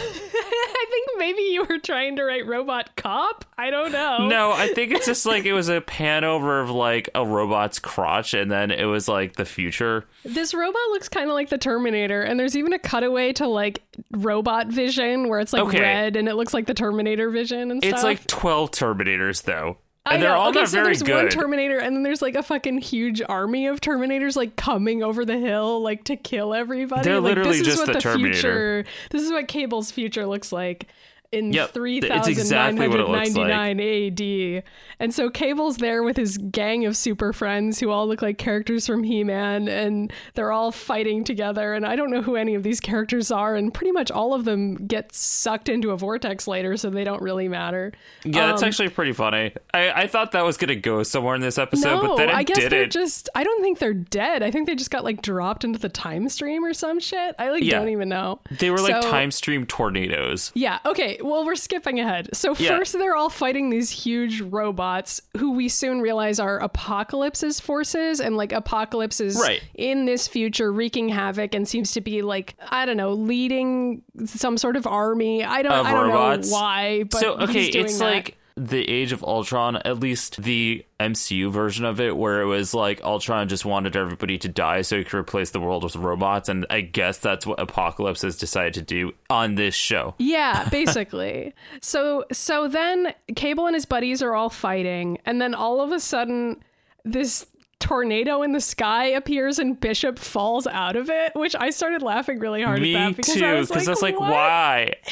Maybe 1.17 1.41
you 1.43 1.65
were 1.65 1.79
trying 1.79 2.15
to 2.17 2.23
write 2.23 2.45
Robot 2.47 2.95
Cop. 2.95 3.45
I 3.57 3.69
don't 3.69 3.91
know. 3.91 4.27
no, 4.27 4.51
I 4.51 4.67
think 4.69 4.91
it's 4.91 5.05
just 5.05 5.25
like 5.25 5.45
it 5.45 5.53
was 5.53 5.69
a 5.69 5.81
pan 5.81 6.23
over 6.23 6.59
of 6.61 6.69
like 6.69 7.09
a 7.15 7.25
robot's 7.25 7.79
crotch, 7.79 8.33
and 8.33 8.51
then 8.51 8.71
it 8.71 8.85
was 8.85 9.07
like 9.07 9.35
the 9.35 9.45
future. 9.45 10.05
This 10.25 10.53
robot 10.53 10.81
looks 10.91 11.09
kind 11.09 11.29
of 11.29 11.33
like 11.33 11.49
the 11.49 11.57
Terminator, 11.57 12.21
and 12.21 12.39
there's 12.39 12.55
even 12.57 12.73
a 12.73 12.79
cutaway 12.79 13.33
to 13.33 13.47
like 13.47 13.81
robot 14.11 14.67
vision 14.67 15.29
where 15.29 15.39
it's 15.39 15.53
like 15.53 15.63
Okay. 15.63 15.81
red 15.81 16.15
and 16.15 16.27
it 16.27 16.35
looks 16.35 16.53
like 16.53 16.65
the 16.67 16.73
Terminator 16.73 17.29
vision 17.29 17.71
and 17.71 17.81
stuff. 17.83 17.93
It's 17.93 18.03
like 18.03 18.25
twelve 18.27 18.71
Terminators 18.71 19.43
though, 19.43 19.77
I 20.05 20.15
and 20.15 20.23
they're 20.23 20.31
know. 20.31 20.35
all 20.37 20.49
okay, 20.49 20.59
not 20.59 20.69
so 20.69 20.73
very 20.73 20.87
there's 20.87 21.03
good. 21.03 21.15
one 21.15 21.29
Terminator, 21.29 21.77
and 21.79 21.95
then 21.95 22.03
there's 22.03 22.21
like 22.21 22.35
a 22.35 22.43
fucking 22.43 22.79
huge 22.79 23.21
army 23.27 23.67
of 23.67 23.79
Terminators 23.79 24.35
like 24.35 24.55
coming 24.57 25.01
over 25.01 25.23
the 25.23 25.37
hill 25.37 25.81
like 25.81 26.03
to 26.05 26.17
kill 26.17 26.53
everybody. 26.53 27.03
They're 27.03 27.21
like, 27.21 27.37
literally 27.37 27.59
this 27.59 27.61
is 27.61 27.67
just 27.67 27.79
what 27.79 27.87
the 27.87 27.93
the 27.93 27.99
Terminator. 28.01 28.33
future. 28.33 28.85
This 29.11 29.21
is 29.21 29.31
what 29.31 29.47
Cable's 29.47 29.91
future 29.91 30.25
looks 30.25 30.51
like 30.51 30.87
in 31.33 31.51
Yep, 31.53 31.71
three 31.71 31.97
it's 31.97 32.07
thousand 32.07 32.33
nine 32.35 32.39
exactly 32.39 32.87
what 32.87 32.99
it 32.99 33.05
hundred 33.07 33.17
looks 33.19 33.35
ninety 33.35 33.51
nine 33.79 34.57
AD. 34.57 34.63
And 34.99 35.13
so 35.13 35.29
Cable's 35.29 35.77
there 35.77 36.03
with 36.03 36.15
his 36.17 36.37
gang 36.37 36.85
of 36.85 36.95
super 36.95 37.33
friends 37.33 37.79
who 37.79 37.89
all 37.89 38.07
look 38.07 38.21
like 38.21 38.37
characters 38.37 38.87
from 38.87 39.03
He 39.03 39.23
Man, 39.23 39.67
and 39.67 40.11
they're 40.35 40.51
all 40.51 40.71
fighting 40.71 41.23
together. 41.23 41.73
And 41.73 41.85
I 41.85 41.95
don't 41.95 42.09
know 42.11 42.21
who 42.21 42.35
any 42.35 42.55
of 42.55 42.63
these 42.63 42.79
characters 42.79 43.31
are, 43.31 43.55
and 43.55 43.73
pretty 43.73 43.91
much 43.91 44.11
all 44.11 44.33
of 44.33 44.45
them 44.45 44.75
get 44.87 45.13
sucked 45.13 45.67
into 45.69 45.91
a 45.91 45.97
vortex 45.97 46.47
later, 46.47 46.77
so 46.77 46.89
they 46.89 47.03
don't 47.03 47.21
really 47.21 47.47
matter. 47.47 47.91
yeah, 48.23 48.47
that's 48.47 48.61
Um, 48.61 48.67
actually 48.67 48.89
pretty 48.89 49.11
funny. 49.13 49.51
I, 49.73 50.03
I 50.03 50.07
thought 50.07 50.31
that 50.33 50.43
was 50.45 50.57
gonna 50.57 50.75
go 50.75 51.03
somewhere 51.03 51.35
in 51.35 51.41
this 51.41 51.57
episode, 51.57 52.01
no, 52.01 52.07
but 52.09 52.15
then 52.17 52.29
it 52.29 52.35
I 52.35 52.43
guess 52.43 52.57
they're 52.59 52.69
didn't. 52.69 52.91
just. 52.93 53.29
I 53.35 53.43
don't 53.43 53.61
think 53.61 53.79
they're 53.79 53.93
dead. 53.93 54.43
I 54.43 54.51
think 54.51 54.67
they 54.67 54.75
just 54.75 54.91
got 54.91 55.03
like 55.03 55.21
dropped 55.21 55.63
into 55.63 55.79
the 55.79 55.89
time 55.89 56.29
stream 56.29 56.63
or 56.63 56.73
some 56.73 56.99
shit. 56.99 57.35
I 57.39 57.49
like 57.51 57.63
Yeah. 57.63 57.79
don't 57.79 57.89
even 57.89 58.09
know. 58.09 58.39
They 58.59 58.69
were 58.69 58.77
like 58.79 59.01
So- 59.03 59.09
time 59.11 59.31
stream 59.31 59.65
tornadoes. 59.65 60.51
Yeah. 60.55 60.79
Okay. 60.85 61.17
Well, 61.23 61.45
we're 61.45 61.55
skipping 61.55 61.99
ahead. 61.99 62.29
So 62.33 62.53
Yeah. 62.57 62.77
first, 62.77 62.93
they're 62.93 63.15
all 63.15 63.29
fighting 63.29 63.69
these 63.69 63.89
huge 63.89 64.41
robots 64.41 65.21
who 65.37 65.51
we 65.53 65.69
soon 65.69 66.01
realize 66.01 66.39
are 66.39 66.59
Apocalypse's 66.59 67.59
forces, 67.59 68.19
and 68.19 68.37
like 68.37 68.51
Apocalypse 68.51 69.19
is 69.19 69.37
Right. 69.39 69.61
in 69.73 70.05
this 70.05 70.27
future 70.27 70.71
wreaking 70.71 71.09
havoc 71.09 71.55
and 71.55 71.67
seems 71.67 71.91
to 71.93 72.01
be 72.01 72.21
like 72.21 72.55
I 72.69 72.85
don't 72.85 72.97
know, 72.97 73.13
leading 73.13 74.01
some 74.25 74.57
sort 74.57 74.75
of 74.75 74.85
army. 74.85 75.43
I 75.43 75.61
don't, 75.61 75.71
Of 75.71 75.85
I 75.85 75.91
don't 75.93 76.09
robots. 76.09 76.49
know 76.51 76.55
why, 76.57 77.03
but 77.09 77.19
so 77.19 77.33
okay, 77.39 77.65
it's 77.65 77.97
that. 77.99 78.03
like 78.05 78.37
the 78.55 78.87
Age 78.89 79.11
of 79.11 79.23
Ultron, 79.23 79.77
at 79.77 79.99
least 79.99 80.41
the 80.43 80.85
MCU 80.99 81.51
version 81.51 81.85
of 81.85 81.99
it, 81.99 82.15
where 82.15 82.41
it 82.41 82.45
was 82.45 82.73
like 82.73 83.03
Ultron 83.03 83.49
just 83.49 83.65
wanted 83.65 83.95
everybody 83.95 84.37
to 84.39 84.47
die 84.47 84.81
so 84.81 84.97
he 84.97 85.03
could 85.03 85.17
replace 85.17 85.51
the 85.51 85.59
world 85.59 85.83
with 85.83 85.95
robots, 85.95 86.49
and 86.49 86.65
I 86.69 86.81
guess 86.81 87.17
that's 87.17 87.45
what 87.45 87.59
Apocalypse 87.59 88.21
has 88.21 88.37
decided 88.37 88.73
to 88.75 88.81
do 88.81 89.13
on 89.29 89.55
this 89.55 89.75
show. 89.75 90.15
Yeah, 90.19 90.67
basically. 90.71 91.53
so 91.81 92.25
so 92.31 92.67
then 92.67 93.13
Cable 93.35 93.65
and 93.65 93.75
his 93.75 93.85
buddies 93.85 94.21
are 94.21 94.35
all 94.35 94.49
fighting, 94.49 95.17
and 95.25 95.41
then 95.41 95.53
all 95.53 95.81
of 95.81 95.91
a 95.91 95.99
sudden 95.99 96.63
this 97.05 97.47
tornado 97.83 98.41
in 98.41 98.53
the 98.53 98.61
sky 98.61 99.07
appears 99.07 99.59
and 99.59 99.77
Bishop 99.77 100.17
falls 100.17 100.65
out 100.67 100.95
of 100.95 101.09
it, 101.09 101.35
which 101.35 101.53
I 101.53 101.69
started 101.69 102.01
laughing 102.01 102.39
really 102.39 102.63
hard 102.63 102.81
Me 102.81 102.95
at 102.95 103.09
that 103.09 103.17
because 103.17 103.35
I 103.35 103.39
too, 103.39 103.55
was 103.57 103.67
because 103.67 103.87
like, 103.87 103.87
that's 103.87 104.01
like 104.01 104.19
why? 104.19 104.93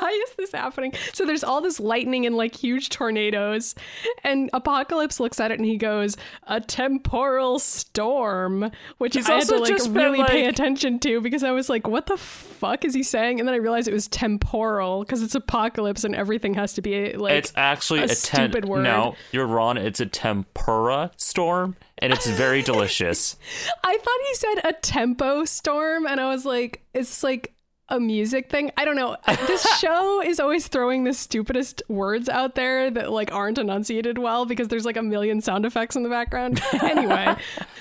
Why 0.00 0.22
is 0.26 0.34
this 0.36 0.52
happening? 0.52 0.92
So 1.12 1.24
there's 1.24 1.44
all 1.44 1.60
this 1.60 1.78
lightning 1.78 2.26
and 2.26 2.36
like 2.36 2.54
huge 2.54 2.88
tornadoes, 2.88 3.74
and 4.22 4.50
Apocalypse 4.52 5.20
looks 5.20 5.38
at 5.40 5.50
it 5.50 5.58
and 5.58 5.66
he 5.66 5.76
goes, 5.76 6.16
"A 6.44 6.60
temporal 6.60 7.58
storm," 7.58 8.70
which 8.98 9.14
He's 9.14 9.28
I 9.28 9.34
had 9.34 9.48
to 9.48 9.58
like 9.58 9.78
really 9.90 10.24
pay 10.24 10.46
attention 10.46 10.98
to 11.00 11.20
because 11.20 11.44
I 11.44 11.52
was 11.52 11.68
like, 11.68 11.86
"What 11.86 12.06
the 12.06 12.16
fuck 12.16 12.84
is 12.84 12.94
he 12.94 13.02
saying?" 13.02 13.38
And 13.40 13.48
then 13.48 13.54
I 13.54 13.58
realized 13.58 13.88
it 13.88 13.94
was 13.94 14.08
temporal 14.08 15.04
because 15.04 15.22
it's 15.22 15.34
Apocalypse 15.34 16.04
and 16.04 16.14
everything 16.14 16.54
has 16.54 16.72
to 16.74 16.82
be 16.82 17.12
like 17.12 17.32
it's 17.34 17.52
actually 17.56 18.00
a 18.00 18.04
a, 18.04 18.08
ten- 18.08 18.16
stupid 18.16 18.64
word. 18.66 18.82
No, 18.82 19.14
you're 19.32 19.46
wrong. 19.46 19.76
It's 19.76 20.00
a 20.00 20.06
tempura 20.06 21.10
storm, 21.16 21.76
and 21.98 22.12
it's 22.12 22.26
very 22.26 22.62
delicious. 22.62 23.36
I 23.84 23.96
thought 23.96 24.20
he 24.28 24.34
said 24.34 24.54
a 24.64 24.72
tempo 24.74 25.44
storm, 25.44 26.06
and 26.06 26.20
I 26.20 26.28
was 26.28 26.44
like, 26.44 26.82
it's 26.92 27.22
like 27.22 27.53
a 27.88 28.00
music 28.00 28.48
thing. 28.50 28.70
I 28.76 28.84
don't 28.84 28.96
know. 28.96 29.16
This 29.46 29.62
show 29.78 30.22
is 30.22 30.40
always 30.40 30.68
throwing 30.68 31.04
the 31.04 31.12
stupidest 31.12 31.82
words 31.88 32.28
out 32.28 32.54
there 32.54 32.90
that 32.90 33.10
like 33.12 33.32
aren't 33.32 33.58
enunciated 33.58 34.16
well 34.18 34.46
because 34.46 34.68
there's 34.68 34.84
like 34.86 34.96
a 34.96 35.02
million 35.02 35.40
sound 35.40 35.66
effects 35.66 35.94
in 35.96 36.02
the 36.02 36.08
background. 36.08 36.60
anyway, 36.82 37.36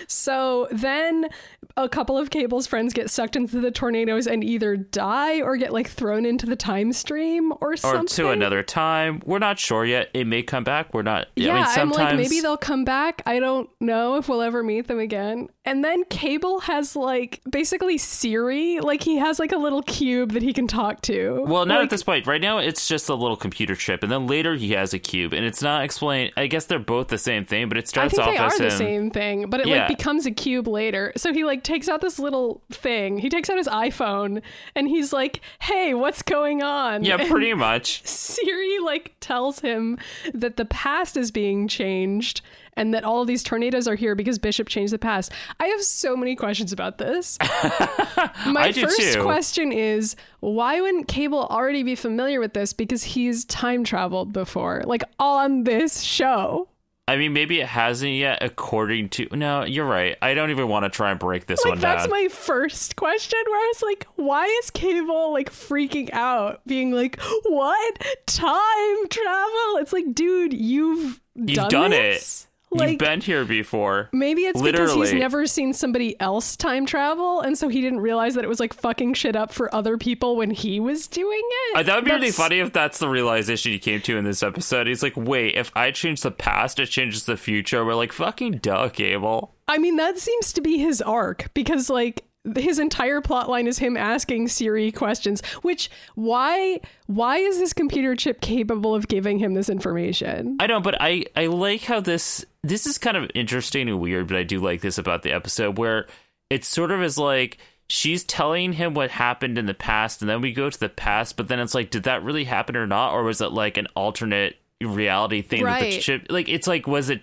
so 0.07 0.67
then 0.71 1.29
a 1.77 1.87
couple 1.89 2.17
of 2.17 2.29
Cable's 2.29 2.67
friends 2.67 2.93
get 2.93 3.09
sucked 3.09 3.35
into 3.35 3.59
the 3.59 3.71
tornadoes 3.71 4.27
and 4.27 4.43
either 4.43 4.75
die 4.75 5.41
or 5.41 5.55
get 5.57 5.71
like 5.73 5.87
thrown 5.87 6.25
into 6.25 6.45
the 6.45 6.55
time 6.55 6.91
stream 6.93 7.51
or 7.61 7.71
Or 7.73 7.77
something. 7.77 8.07
to 8.07 8.29
another 8.29 8.61
time. 8.61 9.21
We're 9.25 9.39
not 9.39 9.57
sure 9.57 9.85
yet. 9.85 10.09
It 10.13 10.27
may 10.27 10.43
come 10.43 10.63
back. 10.63 10.93
We're 10.93 11.01
not. 11.01 11.27
Yeah, 11.35 11.53
I 11.53 11.55
mean, 11.55 11.65
I'm 11.81 11.89
like, 11.91 12.15
maybe 12.15 12.41
they'll 12.41 12.57
come 12.57 12.83
back. 12.83 13.21
I 13.25 13.39
don't 13.39 13.69
know 13.79 14.17
if 14.17 14.27
we'll 14.29 14.41
ever 14.41 14.61
meet 14.63 14.87
them 14.87 14.99
again. 14.99 15.49
And 15.65 15.83
then 15.83 16.03
Cable 16.05 16.59
has 16.61 16.95
like 16.95 17.41
basically 17.49 17.97
Siri, 17.97 18.79
like 18.81 19.01
he 19.01 19.17
has 19.17 19.39
like 19.39 19.51
a 19.53 19.57
little 19.57 19.81
cube 19.93 20.31
that 20.33 20.41
he 20.41 20.53
can 20.53 20.67
talk 20.67 21.01
to. 21.01 21.43
Well, 21.47 21.65
not 21.65 21.75
Like, 21.75 21.83
at 21.85 21.89
this 21.89 22.03
point. 22.03 22.25
Right 22.27 22.41
now, 22.41 22.57
it's 22.57 22.87
just 22.87 23.09
a 23.09 23.15
little 23.15 23.37
computer 23.37 23.75
chip, 23.75 24.03
and 24.03 24.11
then 24.11 24.27
later 24.27 24.55
he 24.55 24.71
has 24.71 24.93
a 24.93 24.99
cube, 24.99 25.33
and 25.33 25.45
it's 25.45 25.61
not 25.61 25.83
explained. 25.83 26.33
I 26.35 26.47
guess 26.47 26.65
they're 26.65 26.79
both 26.79 27.07
the 27.09 27.17
same 27.17 27.45
thing, 27.45 27.69
but 27.69 27.77
it 27.77 27.85
I 27.85 27.87
starts 27.87 28.15
think 28.15 28.27
off 28.27 28.33
they 28.33 28.37
are 28.37 28.47
as 28.47 28.57
the 28.57 28.71
same 28.71 29.11
thing, 29.11 29.49
but 29.49 29.59
it 29.61 29.67
Yeah. 29.67 29.79
like 29.79 29.87
becomes 29.97 30.25
a 30.25 30.31
cube 30.31 30.67
later. 30.67 31.13
So 31.15 31.31
he 31.33 31.43
like 31.43 31.63
takes 31.63 31.87
out 31.87 32.01
this 32.01 32.19
little 32.19 32.61
thing. 32.71 33.19
He 33.19 33.29
takes 33.29 33.49
out 33.49 33.57
his 33.57 33.67
iPhone 33.67 34.41
and 34.75 34.87
he's 34.87 35.13
like, 35.13 35.41
"Hey, 35.59 35.93
what's 35.93 36.21
going 36.21 36.61
on?" 36.63 37.03
Yeah, 37.03 37.17
And 37.19 37.29
pretty 37.29 37.53
much. 37.53 38.01
Siri 38.05 38.79
like 38.79 39.13
tells 39.19 39.59
him 39.59 39.97
that 40.33 40.57
the 40.57 40.65
past 40.65 41.15
is 41.17 41.31
being 41.31 41.67
changed 41.67 42.41
and 42.75 42.93
that 42.93 43.03
all 43.03 43.21
of 43.21 43.27
these 43.27 43.43
tornadoes 43.43 43.87
are 43.87 43.95
here 43.95 44.15
because 44.15 44.39
Bishop 44.39 44.67
changed 44.67 44.93
the 44.93 44.99
past. 44.99 45.31
I 45.59 45.67
have 45.67 45.81
so 45.83 46.15
many 46.15 46.35
questions 46.35 46.71
about 46.71 46.97
this. 46.97 47.37
My 48.45 48.71
first 48.71 49.13
too. 49.13 49.21
question 49.23 49.71
is 49.71 50.15
why 50.39 50.81
wouldn't 50.81 51.07
Cable 51.07 51.45
already 51.45 51.83
be 51.83 51.95
familiar 51.95 52.39
with 52.39 52.53
this 52.53 52.73
because 52.73 53.03
he's 53.03 53.45
time 53.45 53.83
traveled 53.83 54.33
before, 54.33 54.83
like 54.85 55.03
on 55.19 55.63
this 55.63 56.01
show? 56.01 56.69
I 57.05 57.17
mean, 57.17 57.33
maybe 57.33 57.59
it 57.59 57.67
hasn't 57.67 58.13
yet, 58.13 58.41
according 58.41 59.09
to. 59.09 59.27
No, 59.33 59.65
you're 59.65 59.85
right. 59.85 60.15
I 60.21 60.33
don't 60.33 60.51
even 60.51 60.69
want 60.69 60.85
to 60.85 60.89
try 60.89 61.11
and 61.11 61.19
break 61.19 61.47
this 61.47 61.59
Like 61.65 61.71
one 61.73 61.79
that's 61.79 62.03
down. 62.03 62.09
That's 62.09 62.23
my 62.23 62.29
first 62.29 62.95
question 62.95 63.39
where 63.45 63.57
I 63.59 63.71
was 63.75 63.81
like, 63.81 64.07
why 64.15 64.45
is 64.63 64.69
Cable 64.71 65.33
like 65.33 65.51
freaking 65.51 66.09
out, 66.13 66.61
being 66.65 66.91
like, 66.93 67.19
What? 67.43 68.05
Time 68.25 69.07
travel? 69.09 69.77
It's 69.79 69.91
like, 69.91 70.13
dude, 70.13 70.53
you've 70.53 71.19
You've 71.35 71.55
done, 71.57 71.69
done 71.69 71.91
this? 71.91 72.43
it. 72.43 72.52
Like 72.73 72.89
You've 72.91 72.99
been 72.99 73.21
here 73.21 73.45
before. 73.45 74.09
maybe 74.11 74.41
it's 74.43 74.61
because 74.61 74.93
he's 74.93 75.13
never 75.13 75.45
seen 75.45 75.73
somebody 75.73 76.19
else 76.19 76.55
time 76.55 76.85
travel, 76.85 77.41
and 77.41 77.57
so 77.57 77.67
he 77.67 77.81
didn't 77.81 77.99
realize 78.01 78.35
that 78.35 78.43
it 78.43 78.47
was 78.47 78.59
like 78.59 78.73
fucking 78.73 79.13
shit 79.13 79.35
up 79.35 79.51
for 79.53 79.73
other 79.73 79.97
people 79.97 80.35
when 80.35 80.51
he 80.51 80.79
was 80.79 81.07
doing 81.07 81.41
it. 81.43 81.77
Uh, 81.77 81.83
that 81.83 81.95
would 81.95 82.05
be 82.05 82.11
really 82.11 82.31
funny 82.31 82.59
if 82.59 82.73
that's 82.73 82.99
the 82.99 83.07
realization 83.09 83.71
he 83.71 83.79
came 83.79 84.01
to 84.01 84.17
in 84.17 84.23
this 84.23 84.43
episode. 84.43 84.87
He's 84.87 85.03
like, 85.03 85.15
wait, 85.15 85.55
if 85.55 85.71
I 85.75 85.91
change 85.91 86.21
the 86.21 86.31
past, 86.31 86.79
it 86.79 86.87
changes 86.87 87.25
the 87.25 87.37
future. 87.37 87.83
We're 87.85 87.95
like, 87.95 88.11
fucking 88.11 88.57
duh, 88.57 88.89
Cable. 88.89 89.53
I 89.67 89.77
mean, 89.77 89.95
that 89.97 90.17
seems 90.19 90.53
to 90.53 90.61
be 90.61 90.77
his 90.77 91.01
arc 91.01 91.49
because 91.53 91.89
like 91.89 92.25
his 92.57 92.77
entire 92.77 93.21
plot 93.21 93.49
line 93.49 93.67
is 93.67 93.77
him 93.79 93.95
asking 93.95 94.49
Siri 94.49 94.91
questions, 94.91 95.41
which 95.61 95.89
why 96.15 96.81
why 97.07 97.37
is 97.37 97.57
this 97.59 97.71
computer 97.71 98.15
chip 98.15 98.41
capable 98.41 98.93
of 98.93 99.07
giving 99.07 99.39
him 99.39 99.53
this 99.53 99.69
information? 99.69 100.57
I 100.59 100.67
don't, 100.67 100.83
but 100.83 100.95
I 100.99 101.25
I 101.35 101.45
like 101.47 101.83
how 101.83 102.01
this 102.01 102.45
this 102.63 102.87
is 102.87 102.97
kind 102.97 103.17
of 103.17 103.29
interesting 103.35 103.89
and 103.89 103.99
weird, 103.99 104.27
but 104.27 104.37
I 104.37 104.43
do 104.43 104.59
like 104.59 104.81
this 104.81 104.97
about 104.97 105.23
the 105.23 105.31
episode 105.31 105.77
where 105.77 106.07
it 106.49 106.63
sort 106.63 106.91
of 106.91 107.03
is 107.03 107.17
like 107.17 107.57
she's 107.89 108.23
telling 108.23 108.73
him 108.73 108.93
what 108.93 109.11
happened 109.11 109.57
in 109.57 109.65
the 109.65 109.73
past, 109.73 110.21
and 110.21 110.29
then 110.29 110.41
we 110.41 110.53
go 110.53 110.69
to 110.69 110.79
the 110.79 110.89
past, 110.89 111.35
but 111.35 111.47
then 111.47 111.59
it's 111.59 111.75
like, 111.75 111.89
did 111.89 112.03
that 112.03 112.23
really 112.23 112.45
happen 112.45 112.75
or 112.75 112.87
not, 112.87 113.13
or 113.13 113.23
was 113.23 113.41
it 113.41 113.51
like 113.51 113.77
an 113.77 113.87
alternate 113.95 114.55
reality 114.81 115.41
thing 115.41 115.63
that 115.63 115.79
the 115.79 116.13
Right. 116.13 116.31
Like, 116.31 116.49
it's 116.49 116.67
like, 116.67 116.87
was 116.87 117.09
it? 117.09 117.21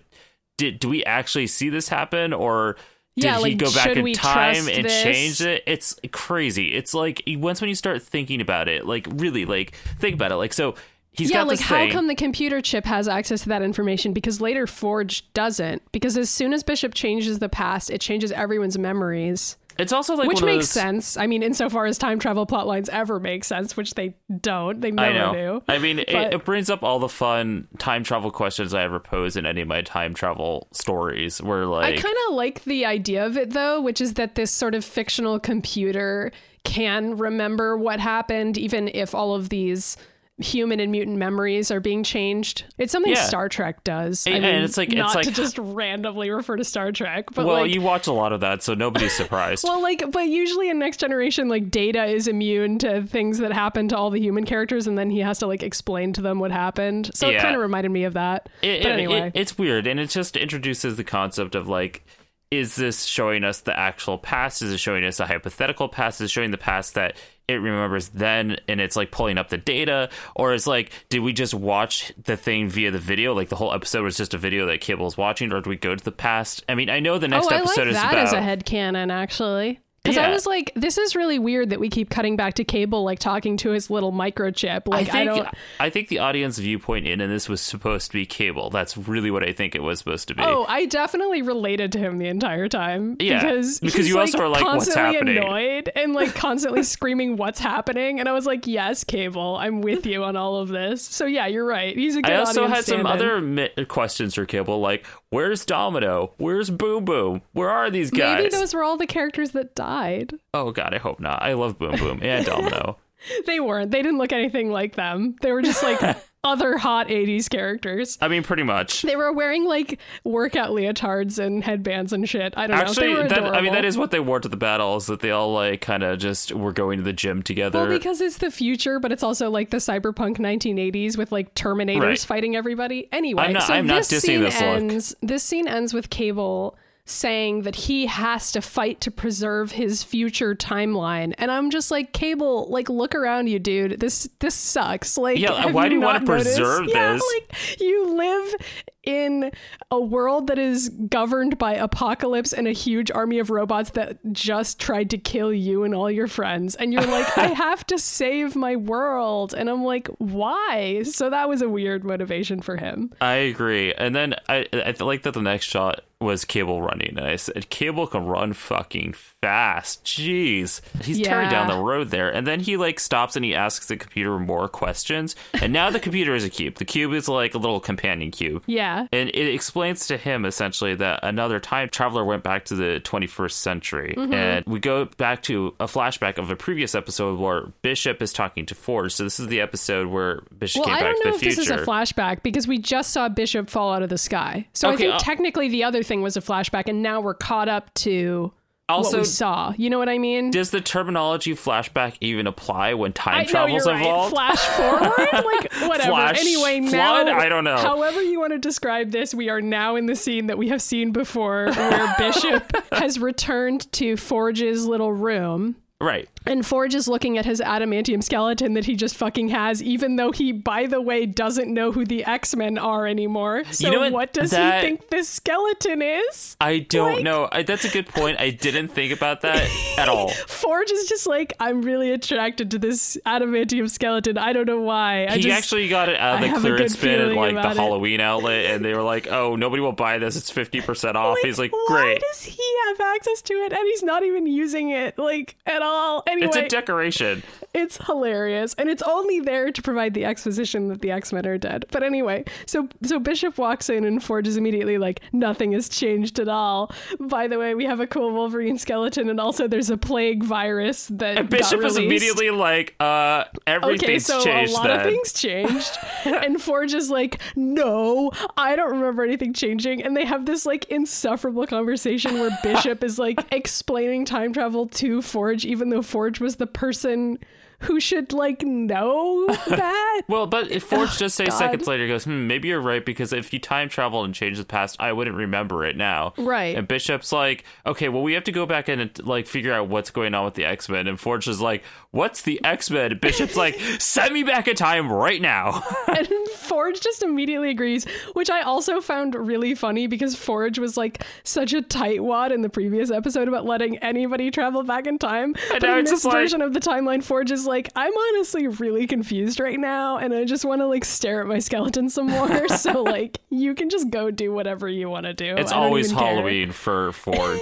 Did 0.59 0.79
do 0.79 0.89
we 0.91 1.05
actually 1.05 1.47
see 1.47 1.71
this 1.71 1.89
happen, 1.89 2.33
or 2.35 2.77
did 3.17 3.25
Yeah, 3.25 3.37
he 3.39 3.43
like, 3.43 3.59
go 3.59 3.73
back 3.73 3.97
in 3.97 4.13
time 4.13 4.69
and 4.69 4.85
this? 4.85 5.03
change 5.03 5.41
it? 5.41 5.63
It's 5.67 5.99
crazy. 6.13 6.75
It's 6.75 6.93
like 6.93 7.23
once 7.27 7.63
when 7.63 7.69
you 7.69 7.75
start 7.75 8.03
thinking 8.03 8.43
about 8.43 8.69
it, 8.69 8.87
like 8.87 9.07
really, 9.11 9.47
like 9.47 9.75
think 9.99 10.15
about 10.15 10.33
it, 10.33 10.37
like 10.37 10.53
so. 10.53 10.75
He's 11.13 11.31
yeah, 11.31 11.43
like 11.43 11.61
how 11.61 11.91
come 11.91 12.07
the 12.07 12.15
computer 12.15 12.61
chip 12.61 12.85
has 12.85 13.09
access 13.09 13.43
to 13.43 13.49
that 13.49 13.63
information 13.63 14.13
because 14.13 14.41
later 14.41 14.67
Forge 14.67 15.31
doesn't? 15.35 15.83
Because 15.93 16.17
as 16.17 16.31
soon 16.31 16.53
as 16.53 16.63
Bishop 16.63 16.95
changes 16.95 17.41
the 17.41 17.49
past, 17.49 17.91
it 17.91 18.01
changes 18.01 18.31
everyone's 18.33 18.79
memories. 18.79 19.57
It's 19.79 19.93
also 19.93 20.15
like 20.15 20.29
which 20.29 20.43
makes 20.43 20.67
those- 20.67 20.71
sense. 20.71 21.17
I 21.17 21.27
mean, 21.27 21.43
insofar 21.43 21.87
as 21.87 21.97
time 21.97 22.19
travel 22.19 22.45
plot 22.45 22.67
lines 22.67 22.89
ever 22.91 23.19
make 23.19 23.45
sense, 23.45 23.77
which 23.77 23.95
they 23.95 24.15
don't. 24.41 24.81
They 24.81 24.91
never 24.91 25.09
I 25.11 25.13
know. 25.33 25.33
do. 25.61 25.63
I 25.69 25.79
mean, 25.79 26.01
it, 26.01 26.13
But- 26.13 26.35
it 26.35 26.45
brings 26.45 26.69
up 26.69 26.83
all 26.83 26.99
the 26.99 27.09
fun 27.09 27.67
time 27.79 28.05
travel 28.05 28.31
questions 28.31 28.75
I 28.75 28.83
ever 28.83 29.01
pose 29.01 29.37
in 29.37 29.47
any 29.47 29.63
of 29.63 29.69
my 29.69 29.81
time 29.83 30.13
travel 30.15 30.69
stories. 30.73 31.41
Where 31.43 31.65
like 31.67 31.99
I 31.99 32.01
kind 32.01 32.17
of 32.29 32.35
like 32.35 32.63
the 32.65 32.85
idea 32.85 33.25
of 33.25 33.37
it 33.39 33.51
though, 33.51 33.81
which 33.81 34.01
is 34.01 34.15
that 34.15 34.35
this 34.35 34.51
sort 34.51 34.75
of 34.75 34.85
fictional 34.85 35.41
computer 35.41 36.31
can 36.63 37.17
remember 37.17 37.77
what 37.77 38.01
happened, 38.01 38.59
even 38.59 38.89
if 38.89 39.15
all 39.15 39.35
of 39.35 39.49
these 39.49 39.97
human 40.41 40.81
and 40.81 40.91
mutant 40.91 41.17
memories 41.19 41.71
are 41.71 41.81
being 41.81 42.03
changed. 42.03 42.65
It's 42.79 42.93
something 42.93 43.13
Yeah. 43.13 43.23
Star 43.25 43.49
Trek 43.49 43.85
does. 43.85 44.27
I 44.27 44.31
And- 44.31 44.43
mean, 44.45 44.55
and 44.55 44.65
it's 44.65 44.77
like- 44.77 44.89
it's 44.89 44.97
not 44.97 45.15
like- 45.15 45.25
to 45.27 45.31
just 45.33 45.59
randomly 45.59 46.31
refer 46.31 46.57
to 46.57 46.65
Star 46.65 46.93
Trek, 46.93 47.27
but 47.35 47.47
well, 47.47 47.63
like. 47.63 47.75
you 47.75 47.81
watch 47.81 48.07
a 48.07 48.13
lot 48.13 48.33
of 48.33 48.41
that, 48.41 48.63
so 48.63 48.75
nobody's 48.75 49.13
surprised. 49.13 49.65
well, 49.69 49.83
like, 49.83 50.03
but 50.11 50.29
usually 50.29 50.69
in 50.71 50.79
Next 50.79 50.99
Generation, 51.01 51.49
like 51.49 51.71
Data 51.71 52.05
is 52.05 52.27
immune 52.29 52.79
to 52.79 53.03
things 53.03 53.39
that 53.39 53.53
happen 53.53 53.89
to 53.89 53.97
all 53.97 54.11
the 54.11 54.21
human 54.21 54.45
characters, 54.45 54.87
and 54.87 54.97
then 54.99 55.11
he 55.11 55.19
has 55.21 55.39
to 55.41 55.47
like 55.47 55.63
explain 55.63 56.13
to 56.15 56.21
them 56.23 56.39
what 56.39 56.51
happened. 56.51 57.11
So 57.15 57.29
it 57.29 57.39
kind 57.39 57.55
of 57.55 57.61
reminded 57.63 57.91
me 57.93 58.05
of 58.05 58.15
that. 58.15 58.49
It- 58.63 58.83
but 58.83 58.93
it- 58.93 58.95
anyway, 58.95 59.33
it- 59.35 59.41
it's 59.41 59.59
weird, 59.59 59.87
and 59.87 60.01
it 60.01 60.11
just 60.11 60.37
introduces 60.37 60.97
the 60.97 61.05
concept 61.05 61.55
of 61.55 61.69
like, 61.69 62.05
is 62.51 62.75
this 62.75 63.05
showing 63.05 63.45
us 63.45 63.61
the 63.61 63.79
actual 63.79 64.19
past? 64.19 64.63
Is 64.63 64.73
it 64.73 64.79
showing 64.79 65.05
us 65.05 65.21
a 65.21 65.27
hypothetical 65.27 65.89
past? 65.89 66.21
Is 66.21 66.27
it 66.27 66.31
showing 66.31 66.51
the 66.51 66.59
past 66.59 66.95
that 66.95 67.17
it 67.47 67.55
remembers 67.55 68.09
then, 68.11 68.59
and 68.69 68.81
it's 68.81 68.97
like 68.97 69.11
pulling 69.11 69.39
up 69.39 69.49
the 69.49 69.59
data, 69.59 70.09
or 70.37 70.53
is 70.53 70.67
like, 70.67 70.93
did 71.09 71.21
we 71.21 71.33
just 71.33 71.53
watch 71.53 72.13
the 72.23 72.37
thing 72.37 72.69
via 72.69 72.91
the 72.91 72.99
video? 72.99 73.35
Like 73.35 73.49
the 73.49 73.57
whole 73.57 73.73
episode 73.73 74.03
was 74.03 74.17
just 74.17 74.35
a 74.35 74.39
video 74.39 74.67
that 74.67 74.81
Cable 74.81 75.05
was 75.05 75.17
watching, 75.17 75.53
or 75.53 75.61
do 75.61 75.71
we 75.71 75.77
go 75.77 75.95
to 75.95 76.05
the 76.05 76.13
past? 76.13 76.65
I 76.69 76.75
mean, 76.75 76.91
I 76.91 77.01
know 77.01 77.19
the 77.19 77.29
next 77.29 77.47
oh, 77.47 77.55
I 77.55 77.59
episode 77.59 77.83
like 77.83 77.89
is 77.89 77.95
that 77.95 78.13
about 78.13 78.27
as 78.27 78.33
a 78.33 78.37
headcanon, 78.37 79.13
actually. 79.13 79.81
Because 80.03 80.17
I 80.17 80.31
was 80.31 80.47
like, 80.47 80.73
this 80.75 80.97
is 80.97 81.15
really 81.15 81.39
weird 81.39 81.71
that 81.71 81.79
we 81.79 81.91
keep 81.91 82.09
cutting 82.09 82.35
back 82.35 82.55
to 82.55 82.65
Cable, 82.65 83.05
like 83.05 83.19
talking 83.19 83.59
to 83.59 83.71
his 83.71 83.91
little 83.91 84.13
microchip. 84.13 84.89
Like, 84.89 85.09
I 85.13 85.21
I, 85.23 85.27
think 85.27 85.45
don't. 85.45 85.49
I 85.79 85.91
think 85.91 86.09
the 86.09 86.21
audience 86.21 86.59
viewpoint 86.59 87.07
in 87.07 87.21
and 87.21 87.31
this 87.31 87.51
was 87.51 87.61
supposed 87.61 88.07
to 88.09 88.15
be 88.15 88.25
Cable. 88.25 88.71
That's 88.71 88.97
really 88.97 89.31
what 89.31 89.47
I 89.47 89.53
think 89.53 89.75
it 89.75 89.83
was 89.83 89.99
supposed 89.99 90.29
to 90.29 90.35
be. 90.35 90.43
Oh, 90.43 90.65
I 90.67 90.87
definitely 90.87 91.43
related 91.43 91.93
to 91.93 91.99
him 91.99 92.17
the 92.17 92.29
entire 92.29 92.67
time. 92.67 93.17
Yeah, 93.21 93.41
because 93.43 93.79
because 93.81 94.09
you 94.09 94.19
also 94.19 94.39
like, 94.39 94.45
are 94.45 94.49
like, 94.49 94.65
"What's 94.65 94.87
constantly 94.87 95.17
happening?" 95.17 95.39
annoyed 95.39 95.91
and 95.95 96.15
like 96.15 96.35
constantly 96.35 96.83
screaming, 96.83 97.37
"What's 97.37 97.61
happening?" 97.61 98.21
And 98.21 98.29
I 98.29 98.33
was 98.33 98.47
like, 98.47 98.67
"Yes, 98.67 99.05
Cable, 99.05 99.59
I'm 99.61 99.83
with 99.83 100.07
you 100.07 100.25
on 100.25 100.35
all 100.35 100.57
of 100.57 100.69
this." 100.69 101.03
So 101.03 101.27
yeah, 101.27 101.47
you're 101.47 101.67
right. 101.67 101.95
He's 101.95 102.17
a 102.17 102.23
good. 102.23 102.33
I 102.33 102.37
also 102.37 102.67
had 102.69 102.87
some 102.87 103.05
other 103.05 103.43
mi- 103.43 103.71
questions 103.87 104.35
for 104.35 104.47
Cable, 104.47 104.81
like 104.81 105.05
where's 105.31 105.65
Domino? 105.65 106.33
Where's 106.37 106.71
Boom 106.71 107.05
Boom? 107.05 107.43
Where 107.53 107.71
are 107.71 107.91
these 107.91 108.11
guys? 108.11 108.39
Maybe 108.45 108.51
those 108.51 108.75
were 108.75 108.83
all 108.85 108.97
the 108.97 109.07
characters 109.07 109.53
that 109.53 109.75
died. 109.75 110.35
Oh 110.55 110.71
God, 110.73 110.95
I 110.95 110.99
hope 110.99 111.21
not. 111.21 111.43
I 111.43 111.55
love 111.55 111.79
Boom 111.79 111.97
Boom 111.97 112.21
and 112.23 112.45
Domino. 112.45 112.99
They 113.47 113.61
weren't. 113.61 113.91
They 113.91 114.03
didn't 114.03 114.19
look 114.19 114.33
anything 114.33 114.71
like 114.71 114.95
them. 114.97 115.37
They 115.43 115.53
were 115.53 115.63
just 115.63 115.83
like 115.83 116.01
other 116.45 116.79
hot 116.79 117.09
80s 117.09 117.51
characters. 117.51 118.17
I 118.21 118.29
mean, 118.29 118.43
pretty 118.43 118.63
much. 118.63 119.03
They 119.03 119.15
were 119.17 119.31
wearing 119.33 119.67
like 119.67 119.99
workout 120.25 120.71
leotards 120.71 121.39
and 121.39 121.63
headbands 121.63 122.13
and 122.15 122.27
shit. 122.29 122.55
I 122.57 122.67
don't 122.67 122.77
know. 122.77 122.83
Actually, 122.83 123.15
were 123.15 123.29
that, 123.29 123.45
I 123.55 123.61
mean, 123.61 123.75
that 123.75 123.85
is 123.85 123.99
what 123.99 124.11
they 124.11 124.21
wore 124.21 124.41
to 124.41 124.49
the 124.49 124.57
battles. 124.57 125.07
That 125.07 125.21
they 125.21 125.31
all 125.33 125.53
like 125.53 125.81
kind 125.83 126.03
of 126.03 126.19
just 126.19 126.53
were 126.53 126.73
going 126.73 126.99
to 126.99 127.05
the 127.05 127.13
gym 127.13 127.43
together. 127.43 127.81
Well, 127.81 127.89
because 127.89 128.21
it's 128.23 128.39
the 128.39 128.51
future, 128.51 128.99
but 128.99 129.13
it's 129.13 129.23
also 129.23 129.51
like 129.51 129.69
the 129.71 129.77
cyberpunk 129.79 130.39
1980s 130.39 131.19
with 131.19 131.31
like 131.31 131.55
Terminators 131.55 132.01
Right. 132.01 132.19
fighting 132.21 132.57
everybody. 132.57 133.09
Anyway, 133.13 133.43
I'm 133.43 133.53
not- 133.53 133.65
so 133.65 133.75
I'm 133.75 133.87
not 133.87 133.99
this 133.99 134.13
dissing 134.13 134.21
scene 134.27 134.41
this 134.41 134.55
look. 134.55 134.65
ends. 134.65 135.15
This 135.21 135.43
scene 135.43 135.69
ends 135.69 135.93
with 135.93 136.09
Cable 136.11 136.79
saying 137.11 137.63
that 137.63 137.75
he 137.75 138.07
has 138.07 138.53
to 138.53 138.61
fight 138.61 139.01
to 139.03 139.11
preserve 139.11 139.73
his 139.73 140.03
future 140.03 140.55
timeline, 140.55 141.35
and 141.39 141.51
I'm 141.51 141.71
just 141.71 141.91
like, 141.91 142.13
Cable, 142.13 142.69
like 142.71 142.89
look 142.89 143.15
around 143.15 143.49
you, 143.49 143.59
dude. 143.59 144.01
This 144.01 144.29
this 144.39 144.55
sucks. 144.55 145.19
Like, 145.19 145.39
Yeah, 145.39 145.67
why 145.67 145.89
do 145.89 145.95
you 145.97 146.01
not 146.01 146.23
noticed? 146.25 146.57
preserve 146.57 146.87
Yeah, 146.89 147.13
this? 147.15 147.23
like 147.35 147.81
you 147.81 148.15
live 148.17 148.55
in 149.03 149.51
a 149.91 149.99
world 149.99 150.49
that 150.49 150.59
is 150.59 150.91
governed 151.09 151.57
by 151.57 151.73
apocalypse 151.75 152.53
and 152.53 152.69
a 152.69 152.73
huge 152.73 153.11
army 153.11 153.39
of 153.39 153.49
robots 153.49 153.91
that 153.91 154.19
just 154.31 154.79
tried 154.79 155.09
to 155.09 155.17
kill 155.17 155.51
you 155.53 155.85
and 155.85 155.95
all 155.95 156.11
your 156.11 156.27
friends 156.27 156.75
and 156.75 156.93
you're 156.93 157.07
like 157.07 157.39
I 157.39 157.47
have 157.55 157.87
to 157.87 157.99
save 157.99 158.55
my 158.55 158.77
world 158.77 159.55
and 159.55 159.71
I'm 159.71 159.85
like 159.85 160.07
why 160.19 161.03
so 161.05 161.31
that 161.31 161.49
was 161.49 161.63
a 161.63 161.69
weird 161.69 162.05
motivation 162.05 162.61
for 162.61 162.77
him 162.77 163.11
I 163.23 163.37
agree. 163.37 163.95
And 163.95 164.15
then 164.15 164.35
I 164.51 164.67
I 164.73 164.95
like 165.03 165.23
that 165.23 165.33
the 165.33 165.41
next 165.41 165.65
shot 165.65 166.03
was 166.21 166.45
Cable 166.45 166.83
running, 166.83 167.17
and 167.17 167.27
I 167.27 167.37
said 167.37 167.71
Cable 167.71 168.07
can 168.07 168.27
run 168.27 168.53
fucking 168.53 169.15
fast. 169.15 170.05
Jeez, 170.05 170.81
he's 171.03 171.21
tearing 171.21 171.49
down 171.51 171.69
the 171.69 171.79
road 171.79 172.11
there, 172.11 172.29
and 172.31 172.47
then 172.47 172.61
he 172.61 172.77
like 172.77 173.01
stops 173.01 173.37
and 173.37 173.45
he 173.45 173.55
asks 173.55 173.87
the 173.87 173.97
computer 173.97 174.39
more 174.39 174.69
questions. 174.69 175.35
And 175.55 175.73
now 175.73 175.91
the 175.91 176.01
computer 176.01 176.35
is 176.35 176.45
a 176.45 176.51
cube. 176.51 176.75
The 176.77 176.85
cube 176.85 177.13
is 177.13 177.29
like 177.29 177.55
a 177.55 177.59
little 177.59 177.81
companion 177.81 178.31
cube. 178.31 178.63
yeah 178.67 179.07
And 179.13 179.29
it 179.31 179.55
explains 179.55 180.07
to 180.09 180.17
him 180.17 180.45
essentially 180.45 180.95
that 180.97 181.21
another 181.23 181.59
time 181.61 181.89
traveler 181.89 182.25
went 182.25 182.43
back 182.43 182.65
to 182.67 182.75
the 182.75 183.01
21st 183.05 183.53
century. 183.53 184.15
Mm-hmm. 184.17 184.35
And 184.35 184.65
we 184.67 184.79
go 184.81 185.07
back 185.07 185.43
to 185.45 185.75
a 185.81 185.87
flashback 185.87 186.39
of 186.39 186.51
a 186.51 186.57
previous 186.57 186.95
episode 186.95 187.39
where 187.39 187.67
Bishop 187.83 188.21
is 188.23 188.33
talking 188.33 188.67
to 188.67 188.75
Forge. 188.75 189.13
So 189.13 189.25
this 189.25 189.41
is 189.41 189.49
the 189.49 189.61
episode 189.61 190.09
where 190.09 190.43
Bishop 190.59 190.81
well 190.81 190.87
came 190.87 190.95
I 190.97 191.01
back 191.01 191.17
don't 191.17 191.23
to 191.23 191.25
know 191.25 191.31
the 191.31 191.37
if 191.37 191.41
future. 191.41 191.57
this 191.57 191.65
is 191.67 191.71
a 191.71 191.85
flashback 191.85 192.43
because 192.43 192.67
we 192.69 192.79
just 192.79 193.13
saw 193.13 193.29
Bishop 193.29 193.71
fall 193.71 193.93
out 193.93 194.03
of 194.03 194.09
the 194.09 194.19
sky 194.19 194.67
so 194.73 194.91
I 194.91 194.97
think 194.97 195.15
uh, 195.15 195.19
technically 195.19 195.69
the 195.69 195.85
other 195.85 196.03
thing 196.11 196.23
was 196.23 196.37
a 196.37 196.41
flashback 196.41 196.89
and 196.89 197.03
now 197.03 197.21
we're 197.21 197.35
caught 197.35 197.69
up 197.69 197.95
to 197.95 198.53
what 198.89 198.97
Also, 198.97 199.19
we 199.19 199.25
saw 199.25 199.73
you 199.79 199.89
know 199.89 199.99
what 200.01 200.09
I 200.09 200.19
mean 200.19 200.51
does 200.51 200.71
the 200.71 200.81
terminology 200.81 201.55
flashback 201.55 202.17
even 202.21 202.49
apply 202.49 202.95
when 202.95 203.13
time 203.13 203.35
I 203.35 203.43
know 203.45 203.49
travel's 203.49 203.87
you're 203.87 203.95
right. 203.95 204.31
Flash 204.31 204.59
forward, 204.77 205.29
like 205.33 205.73
whatever. 205.89 206.11
Flash 206.11 206.41
anyway, 206.41 206.81
flood? 206.81 207.27
now 207.27 207.39
I 207.39 207.49
don't 207.49 207.63
know. 207.63 207.77
However 207.77 208.21
you 208.21 208.41
want 208.41 208.53
to 208.53 208.59
describe 208.59 209.13
this, 209.13 209.33
we 209.33 209.49
are 209.49 209.61
now 209.61 209.95
in 209.95 210.07
the 210.07 210.17
scene 210.17 210.49
that 210.49 210.59
we 210.59 210.69
have 210.71 210.83
seen 210.83 211.13
before, 211.13 211.71
where 211.71 212.15
Bishop 212.19 212.73
has 212.93 213.21
returned 213.21 213.91
to 213.93 214.17
Forge's 214.17 214.85
little 214.87 215.13
room. 215.13 215.77
right. 216.01 216.29
And 216.47 216.65
Forge 216.65 216.95
is 216.95 217.07
looking 217.07 217.37
at 217.39 217.45
his 217.45 217.61
adamantium 217.61 218.23
skeleton 218.25 218.75
that 218.75 218.87
he 218.87 218.97
just 218.97 219.17
fucking 219.17 219.49
has, 219.51 219.83
even 219.83 220.17
though 220.17 220.33
he, 220.33 220.53
by 220.53 220.87
the 220.87 221.01
way, 221.01 221.27
doesn't 221.27 221.73
know 221.73 221.93
who 221.93 222.05
the 222.05 222.25
X 222.25 222.57
Men 222.57 222.79
are 222.79 223.07
anymore. 223.07 223.65
So, 223.71 223.91
know 223.91 224.01
what? 224.01 224.13
what? 224.13 224.33
does 224.33 224.51
That- 224.51 224.83
he 224.83 224.89
think 224.89 225.11
this 225.11 225.29
skeleton 225.29 226.01
is? 226.03 226.57
I 226.61 226.79
don't 226.81 227.17
Like- 227.17 227.25
know. 227.25 227.49
I, 227.53 227.63
that's 227.63 227.85
a 227.85 227.89
good 227.91 228.07
point. 228.09 228.41
I 228.41 228.51
didn't 228.51 228.89
think 228.89 229.13
about 229.13 229.43
that 229.43 229.69
at 229.99 230.09
all. 230.09 230.29
Forge 230.47 230.91
is 230.91 231.09
just 231.09 231.27
like, 231.27 231.53
I'm 231.61 231.83
really 231.83 232.11
attracted 232.11 232.71
to 232.73 232.79
this 232.79 233.19
adamantium 233.27 233.91
skeleton. 233.91 234.39
I 234.39 234.53
don't 234.53 234.67
know 234.67 234.81
why. 234.81 235.27
I 235.29 235.37
he 235.37 235.43
just, 235.43 235.57
actually 235.59 235.89
got 235.89 236.09
it 236.09 236.19
out 236.19 236.43
of 236.43 236.51
the 236.51 236.59
clearance 236.61 236.97
bin 236.97 237.21
at 237.21 237.35
like 237.35 237.55
the 237.55 237.71
it. 237.71 237.77
Halloween 237.77 238.21
outlet, 238.21 238.67
and 238.75 238.85
they 238.85 238.95
were 238.95 239.03
like, 239.03 239.27
"Oh, 239.31 239.57
nobody 239.57 239.81
will 239.83 239.93
buy 239.93 240.19
this. 240.19 240.37
It's 240.37 240.51
fifty 240.51 240.81
percent 240.81 241.17
off." 241.17 241.37
He's 241.43 241.59
like, 241.59 241.71
great. 241.87 242.15
why 242.15 242.19
does 242.31 242.43
he 242.45 242.63
have 242.89 243.01
access 243.01 243.43
to 243.43 243.55
it 243.55 243.73
and 243.73 243.83
he's 243.87 244.03
not 244.03 244.23
even 244.23 244.47
using 244.47 244.91
it 244.91 245.19
like 245.19 245.57
at 245.67 245.83
all? 245.83 246.23
Anyway, 246.31 246.47
It's 246.49 246.57
a 246.57 246.69
decoration. 246.69 247.43
it's 247.75 247.99
hilarious 248.07 248.75
and 248.79 248.89
it's 248.89 249.03
only 249.03 249.41
there 249.41 249.71
to 249.73 249.83
provide 249.83 250.15
the 250.15 250.25
exposition 250.25 250.89
that 250.89 251.01
the 251.03 251.11
x-men 251.11 251.47
are 251.47 251.59
dead 251.59 251.85
but 251.91 252.03
anyway 252.03 252.45
so 252.67 252.89
so 253.03 253.19
bishop 253.19 253.59
walks 253.59 253.89
in 253.89 254.05
and 254.05 254.23
forge 254.23 254.47
is 254.49 254.57
immediately 254.57 254.99
like 254.99 255.21
nothing 255.33 255.73
has 255.73 255.89
changed 255.89 256.39
at 256.41 256.49
all 256.49 256.91
by 257.21 257.47
the 257.47 257.59
way 257.59 257.75
we 257.75 257.85
have 257.85 258.01
a 258.01 258.07
cool 258.07 258.33
wolverine 258.33 258.77
skeleton 258.79 259.29
and 259.29 259.39
also 259.41 259.69
there's 259.69 259.91
a 259.91 259.97
plague 259.97 260.43
virus 260.43 261.07
that 261.11 261.39
And 261.39 261.49
Bishop 261.49 261.83
is 261.85 261.97
immediately 261.97 262.51
like, 262.51 262.95
"Uh, 263.01 263.45
everything's 263.67 264.29
Okay, 264.31 264.41
so 264.41 264.45
changed." 264.45 264.73
a 264.73 264.75
lot 264.77 264.87
then. 264.89 265.01
of 265.01 265.07
things 265.07 265.33
changed, 265.33 265.99
and 266.25 266.61
Forge 266.61 266.95
is 266.95 267.11
like, 267.11 267.41
"No, 267.57 268.31
I 268.57 268.77
don't 268.77 268.91
remember 268.93 269.23
anything 269.25 269.53
changing." 269.53 270.03
And 270.03 270.17
they 270.17 270.25
have 270.25 270.47
this 270.47 270.67
like 270.67 270.85
insufferable 270.91 271.67
conversation 271.67 272.39
where 272.41 272.51
Bishop 272.63 273.03
is 273.05 273.19
like 273.19 273.39
explaining 273.53 274.25
time 274.25 274.53
travel 274.53 274.87
to 274.87 275.23
Forge, 275.23 275.65
even 275.65 275.91
though 275.91 276.03
Forge 276.03 276.20
was 276.41 276.57
the 276.57 276.67
person 276.67 277.39
who 277.81 277.99
should 277.99 278.33
like 278.33 278.63
know 278.63 279.47
that. 279.69 280.23
Well, 280.29 280.47
but 280.47 280.71
if 280.71 280.83
Forge 280.83 281.17
just 281.19 281.35
say 281.35 281.49
seconds 281.49 281.87
later, 281.87 282.07
goes, 282.07 282.25
hmm, 282.25 282.47
maybe 282.47 282.69
you're 282.69 282.81
right 282.81 283.05
because 283.05 283.33
if 283.33 283.53
you 283.53 283.59
time 283.59 283.89
travel 283.89 284.23
and 284.23 284.35
change 284.35 284.59
the 284.59 284.65
past, 284.65 284.97
I 285.01 285.13
wouldn't 285.13 285.37
remember 285.37 285.85
it 285.85 285.97
now. 285.97 286.35
Right. 286.37 286.77
And 286.77 286.87
Bishop's 286.87 287.33
like, 287.33 287.65
okay, 287.87 288.09
well, 288.09 288.23
we 288.23 288.35
have 288.35 288.45
to 288.45 288.53
go 288.53 288.67
back 288.67 288.89
and 288.89 289.11
like 289.27 289.47
figure 289.47 289.73
out 289.73 289.89
what's 289.89 290.11
going 290.11 290.35
on 290.35 290.45
with 290.45 290.55
the 290.55 290.65
X 290.65 290.89
Men. 290.89 291.07
And 291.07 291.19
Forge 291.19 291.49
is 291.49 291.61
like, 291.61 291.83
what's 292.13 292.43
the 292.43 292.61
X 292.65 292.91
Men? 292.91 293.19
Bishop's 293.19 293.57
like, 293.57 293.81
send 293.99 294.35
me 294.35 294.43
back 294.43 294.69
in 294.69 294.77
time 294.77 295.11
right 295.11 295.41
now. 295.41 295.83
and 296.09 296.29
Forge 296.57 297.01
just 297.01 297.23
immediately 297.23 297.71
agrees, 297.71 298.05
which 298.33 298.51
I 298.51 298.63
also 298.63 299.01
found 299.01 299.35
really 299.35 299.75
funny 299.75 300.07
because 300.07 300.35
Forge 300.35 300.79
was 300.79 300.97
like 300.97 301.25
such 301.45 301.73
a 301.73 301.83
tightwad 301.83 302.53
in 302.53 302.63
the 302.63 302.69
previous 302.69 303.11
episode 303.11 303.49
about 303.49 303.65
letting 303.65 303.99
anybody 303.99 304.51
travel 304.51 304.83
back 304.83 305.07
in 305.07 305.19
time. 305.19 305.55
But 305.71 305.85
in 305.85 306.05
this 306.05 306.11
just 306.11 306.25
like- 306.25 306.35
version 306.35 306.63
of 306.63 306.75
the 306.75 306.81
timeline, 306.81 307.23
Forge 307.23 307.51
is 307.51 307.67
like, 307.67 307.91
I'm 307.97 308.13
honestly 308.17 308.67
really 308.67 309.07
confused 309.07 309.61
right 309.61 309.79
now, 309.79 310.19
and 310.19 310.35
I 310.35 310.45
just 310.45 310.65
want 310.65 310.81
to 310.81 310.87
like 310.87 311.05
stare 311.05 311.41
at 311.41 311.47
my 311.47 311.59
skeleton 311.59 312.09
some 312.09 312.27
more. 312.29 312.69
so 312.77 313.03
like, 313.03 313.39
you 313.51 313.75
can 313.75 313.89
just 313.91 314.11
go 314.11 314.31
do 314.31 314.53
whatever 314.53 314.89
you 314.89 315.09
want 315.09 315.27
to 315.27 315.35
do. 315.35 315.55
it's 315.57 315.73
always 315.73 316.07
even 316.07 316.19
care." 316.19 316.29
Halloween 316.35 316.73
for 316.73 317.13
Forge. 317.13 317.61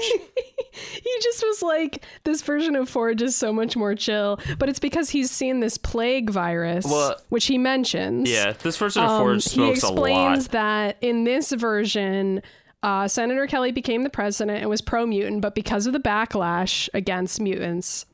he 0.73 1.17
just 1.23 1.43
was 1.43 1.63
like, 1.63 2.05
this 2.25 2.43
version 2.43 2.77
of 2.77 2.89
Forge 2.89 3.23
is 3.23 3.35
so 3.37 3.53
much 3.53 3.77
more 3.77 3.95
chill, 3.95 4.38
but 4.59 4.69
it's 4.69 4.79
because 4.79 5.11
he's 5.11 5.31
seen 5.31 5.61
this 5.61 5.79
plague 5.79 6.31
virus, 6.31 6.85
Well- 6.85 7.17
which 7.29 7.47
he 7.47 7.59
mentions. 7.59 8.31
yeah, 8.31 8.53
this 8.63 8.77
version 8.77 9.03
of 9.05 9.11
Um, 9.11 9.21
Forge 9.23 9.45
he 9.45 9.51
smokes 9.51 9.83
a 9.83 9.87
explains 9.89 10.49
that 10.49 10.97
in 11.01 11.25
this 11.25 11.53
version, 11.53 12.43
uh, 12.83 13.09
Senator 13.09 13.47
Kelly 13.47 13.73
became 13.73 14.03
the 14.03 14.11
president 14.11 14.61
and 14.61 14.71
was 14.71 14.81
pro 14.81 15.05
mutant, 15.07 15.41
but 15.41 15.55
because 15.55 15.87
of 15.87 15.93
the 15.93 16.01
backlash 16.01 16.89
against 16.95 17.41
mutants, 17.41 18.07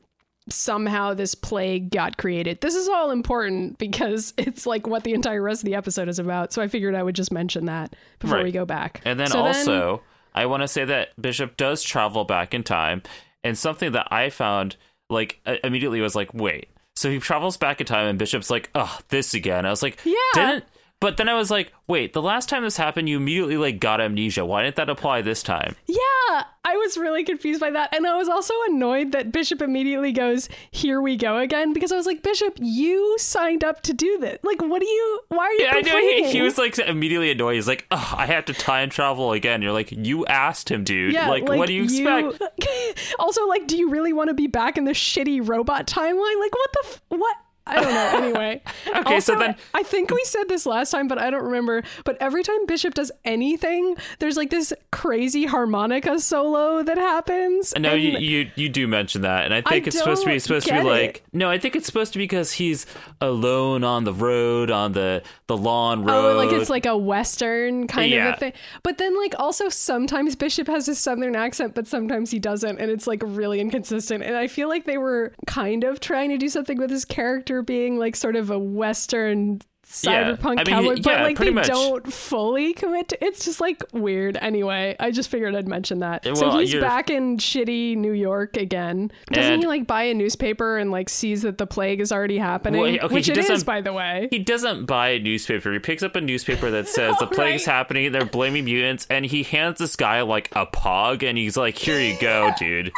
somehow 0.49 1.13
this 1.13 1.33
plague 1.33 1.89
got 1.89 2.17
created. 2.17 2.61
This 2.61 2.75
is 2.75 2.87
all 2.87 3.11
important 3.11 3.77
because 3.79 4.33
it's 4.37 4.65
like 4.65 4.85
what 4.87 5.03
the 5.03 5.13
entire 5.13 5.41
rest 5.41 5.61
of 5.61 5.65
the 5.65 5.75
episode 5.75 6.07
is 6.07 6.19
about. 6.19 6.53
So 6.53 6.61
I 6.61 6.67
figured 6.67 6.95
I 6.95 7.03
would 7.03 7.15
just 7.15 7.31
mention 7.31 7.65
that 7.65 7.95
before 8.19 8.37
Right. 8.37 8.45
we 8.45 8.51
go 8.51 8.65
back. 8.65 9.01
And 9.05 9.19
then 9.19 9.27
So 9.27 9.39
also, 9.39 10.01
I 10.33 10.45
want 10.45 10.61
to 10.61 10.67
say 10.67 10.85
that 10.85 11.19
Bishop 11.19 11.57
does 11.57 11.81
travel 11.81 12.25
back 12.25 12.53
in 12.53 12.61
time, 12.63 13.01
and 13.43 13.57
something 13.57 13.91
that 13.93 14.07
I 14.11 14.29
found 14.29 14.75
like 15.09 15.39
immediately 15.63 16.01
was 16.01 16.15
like, 16.15 16.33
wait. 16.33 16.69
So 16.95 17.09
he 17.09 17.19
travels 17.19 17.57
back 17.57 17.81
in 17.81 17.87
time, 17.87 18.07
and 18.07 18.17
Bishop's 18.17 18.49
like, 18.49 18.69
oh, 18.73 18.97
this 19.09 19.33
again. 19.33 19.65
I 19.65 19.69
was 19.69 19.83
like, 19.83 19.99
Yeah. 20.05 20.13
didn't. 20.33 20.63
But 21.01 21.17
then 21.17 21.27
I 21.27 21.35
was 21.35 21.51
like, 21.51 21.73
wait, 21.87 22.13
the 22.13 22.21
last 22.21 22.47
time 22.47 22.63
this 22.63 22.77
happened, 22.77 23.09
you 23.09 23.17
immediately 23.17 23.57
like 23.57 23.79
got 23.79 23.99
amnesia. 23.99 24.45
Why 24.45 24.63
didn't 24.63 24.77
that 24.77 24.89
apply 24.89 25.21
this 25.21 25.43
time? 25.43 25.75
Yeah, 25.87 25.97
I 26.63 26.77
was 26.77 26.97
really 26.97 27.23
confused 27.23 27.59
by 27.59 27.69
that. 27.71 27.93
And 27.93 28.07
I 28.07 28.15
was 28.15 28.29
also 28.29 28.53
annoyed 28.69 29.11
that 29.11 29.31
Bishop 29.31 29.61
immediately 29.61 30.13
goes, 30.13 30.47
Here 30.71 31.01
we 31.01 31.17
go 31.17 31.37
again. 31.37 31.73
Because 31.73 31.91
I 31.91 31.97
was 31.97 32.05
like, 32.05 32.23
Bishop, 32.23 32.57
you 32.61 33.17
signed 33.19 33.63
up 33.63 33.81
to 33.83 33.93
do 33.93 34.17
this. 34.19 34.39
Like, 34.43 34.61
what 34.61 34.79
do 34.79 34.87
you, 34.87 35.19
why 35.27 35.43
are 35.45 35.53
you 35.53 35.63
Yeah, 35.63 35.73
I 35.75 35.81
know. 35.81 35.99
He, 35.99 36.31
he 36.31 36.41
was 36.41 36.57
like 36.57 36.79
immediately 36.79 37.29
annoyed. 37.29 37.55
He's 37.55 37.67
like, 37.67 37.85
"Oh, 37.91 38.13
I 38.17 38.25
have 38.25 38.45
to 38.45 38.53
time 38.53 38.89
travel 38.89 39.33
again." 39.33 39.61
You're 39.61 39.73
like, 39.73 39.91
"You 39.91 40.25
asked 40.25 40.69
him, 40.69 40.83
dude. 40.83 41.13
Yeah, 41.13 41.29
like, 41.29 41.47
what 41.47 41.67
do 41.67 41.73
you 41.73 41.83
expect?" 41.83 42.41
also, 43.19 43.45
like, 43.47 43.67
do 43.67 43.77
you 43.77 43.89
really 43.89 44.13
want 44.13 44.29
to 44.29 44.33
be 44.33 44.47
back 44.47 44.77
in 44.77 44.85
the 44.85 44.91
shitty 44.91 45.47
robot 45.47 45.87
timeline? 45.87 46.39
Like, 46.39 46.53
what 46.55 46.71
the, 46.73 46.83
f- 46.85 47.01
what? 47.09 47.37
I 47.67 47.81
don't 47.81 47.93
know. 47.93 48.25
Anyway. 48.25 48.61
Okay, 48.95 49.19
so 49.19 49.37
then- 49.37 49.55
I 49.73 49.83
think 49.83 50.09
we 50.09 50.23
said 50.23 50.47
this 50.47 50.65
last 50.65 50.91
time, 50.91 51.07
but 51.07 51.19
I 51.19 51.29
don't 51.29 51.43
remember. 51.43 51.83
But 52.05 52.17
every 52.21 52.43
time 52.43 52.65
Bishop 52.65 52.93
does 52.93 53.11
anything, 53.25 53.97
there's 54.19 54.37
like 54.37 54.49
this 54.49 54.71
crazy 54.91 55.45
harmonica 55.45 56.19
solo 56.19 56.81
that 56.81 56.97
happens. 56.97 57.73
No, 57.77 57.91
and- 57.91 58.01
you, 58.01 58.17
you 58.17 58.51
you 58.55 58.69
do 58.69 58.87
mention 58.87 59.23
that, 59.23 59.45
and 59.45 59.53
I 59.53 59.61
think 59.61 59.85
I 59.85 59.87
it's 59.87 59.97
supposed 59.97 60.23
to 60.23 60.29
be 60.29 60.39
supposed 60.39 60.67
to 60.67 60.73
be 60.73 60.81
like 60.81 61.17
it. 61.17 61.23
no, 61.33 61.49
I 61.49 61.57
think 61.57 61.75
it's 61.75 61.85
supposed 61.85 62.13
to 62.13 62.19
be 62.19 62.23
because 62.23 62.53
he's 62.53 62.85
alone 63.19 63.83
on 63.83 64.05
the 64.05 64.13
road 64.13 64.71
on 64.71 64.93
the 64.93 65.23
the 65.47 65.57
lawn 65.57 66.09
oh, 66.09 66.13
road. 66.13 66.33
Oh, 66.33 66.37
like 66.37 66.51
it's 66.51 66.69
like 66.69 66.85
a 66.85 66.97
western 66.97 67.87
kind 67.87 68.13
of 68.13 68.33
a 68.33 68.37
thing. 68.37 68.53
But 68.81 68.97
then 68.97 69.17
like 69.17 69.35
also 69.37 69.69
sometimes 69.69 70.35
Bishop 70.35 70.67
has 70.67 70.87
a 70.87 70.95
southern 70.95 71.35
accent, 71.35 71.75
but 71.75 71.87
sometimes 71.87 72.31
he 72.31 72.39
doesn't, 72.39 72.79
and 72.79 72.89
it's 72.89 73.07
like 73.07 73.21
really 73.25 73.59
inconsistent. 73.59 74.23
And 74.23 74.35
I 74.35 74.47
feel 74.47 74.69
like 74.69 74.85
they 74.85 74.97
were 74.97 75.33
kind 75.47 75.83
of 75.83 75.99
trying 75.99 76.29
to 76.29 76.37
do 76.37 76.47
something 76.47 76.77
with 76.77 76.89
his 76.89 77.03
character 77.05 77.54
being 77.61 77.97
like 77.97 78.15
sort 78.15 78.35
of 78.35 78.49
a 78.51 78.59
western 78.59 79.61
Yeah. 80.01 80.31
cyberpunk 80.33 80.45
I 80.59 80.63
mean, 80.63 80.65
cowboy, 80.65 80.95
but 81.03 81.21
like 81.21 81.37
they 81.37 81.51
much. 81.51 81.67
don't 81.67 82.11
fully 82.11 82.73
commit 82.73 83.09
to 83.09 83.23
it's 83.23 83.45
just 83.45 83.61
like 83.61 83.83
weird 83.93 84.35
anyway. 84.41 84.95
I 84.99 85.11
just 85.11 85.29
figured 85.29 85.55
I'd 85.55 85.67
mention 85.67 85.99
that. 85.99 86.25
so 86.25 86.33
Well, 86.33 86.57
he's 86.57 86.73
you're- 86.73 86.81
back 86.83 87.11
in 87.11 87.37
shitty 87.37 87.95
New 87.95 88.11
York 88.13 88.57
again. 88.57 89.11
Doesn't 89.31 89.53
And- 89.53 89.61
he 89.61 89.67
like 89.67 89.85
buy 89.85 90.05
a 90.05 90.15
newspaper 90.15 90.77
and 90.77 90.89
like 90.89 91.07
sees 91.07 91.43
that 91.43 91.59
the 91.59 91.67
plague 91.67 92.01
is 92.01 92.11
already 92.11 92.39
happening? 92.39 92.81
Well, 92.81 92.95
okay, 93.05 93.13
Which 93.13 93.29
it 93.29 93.37
is, 93.37 93.63
by 93.63 93.81
the 93.81 93.93
way. 93.93 94.27
he 94.31 94.39
doesn't 94.39 94.85
buy 94.87 95.09
a 95.09 95.19
newspaper. 95.19 95.71
He 95.71 95.77
picks 95.77 96.01
up 96.01 96.15
a 96.15 96.21
newspaper 96.21 96.71
that 96.71 96.87
says 96.87 97.15
the 97.19 97.27
plague's 97.27 97.67
Right. 97.67 97.73
happening. 97.75 98.11
They're 98.11 98.25
blaming 98.25 98.65
mutants, 98.65 99.05
and 99.11 99.23
he 99.23 99.43
hands 99.43 99.77
this 99.77 99.95
guy 99.95 100.23
like 100.23 100.49
a 100.53 100.65
pog, 100.65 101.21
and 101.21 101.37
he's 101.37 101.57
like, 101.57 101.77
"Here 101.77 101.99
you 101.99 102.17
go, 102.19 102.51
dude." 102.57 102.91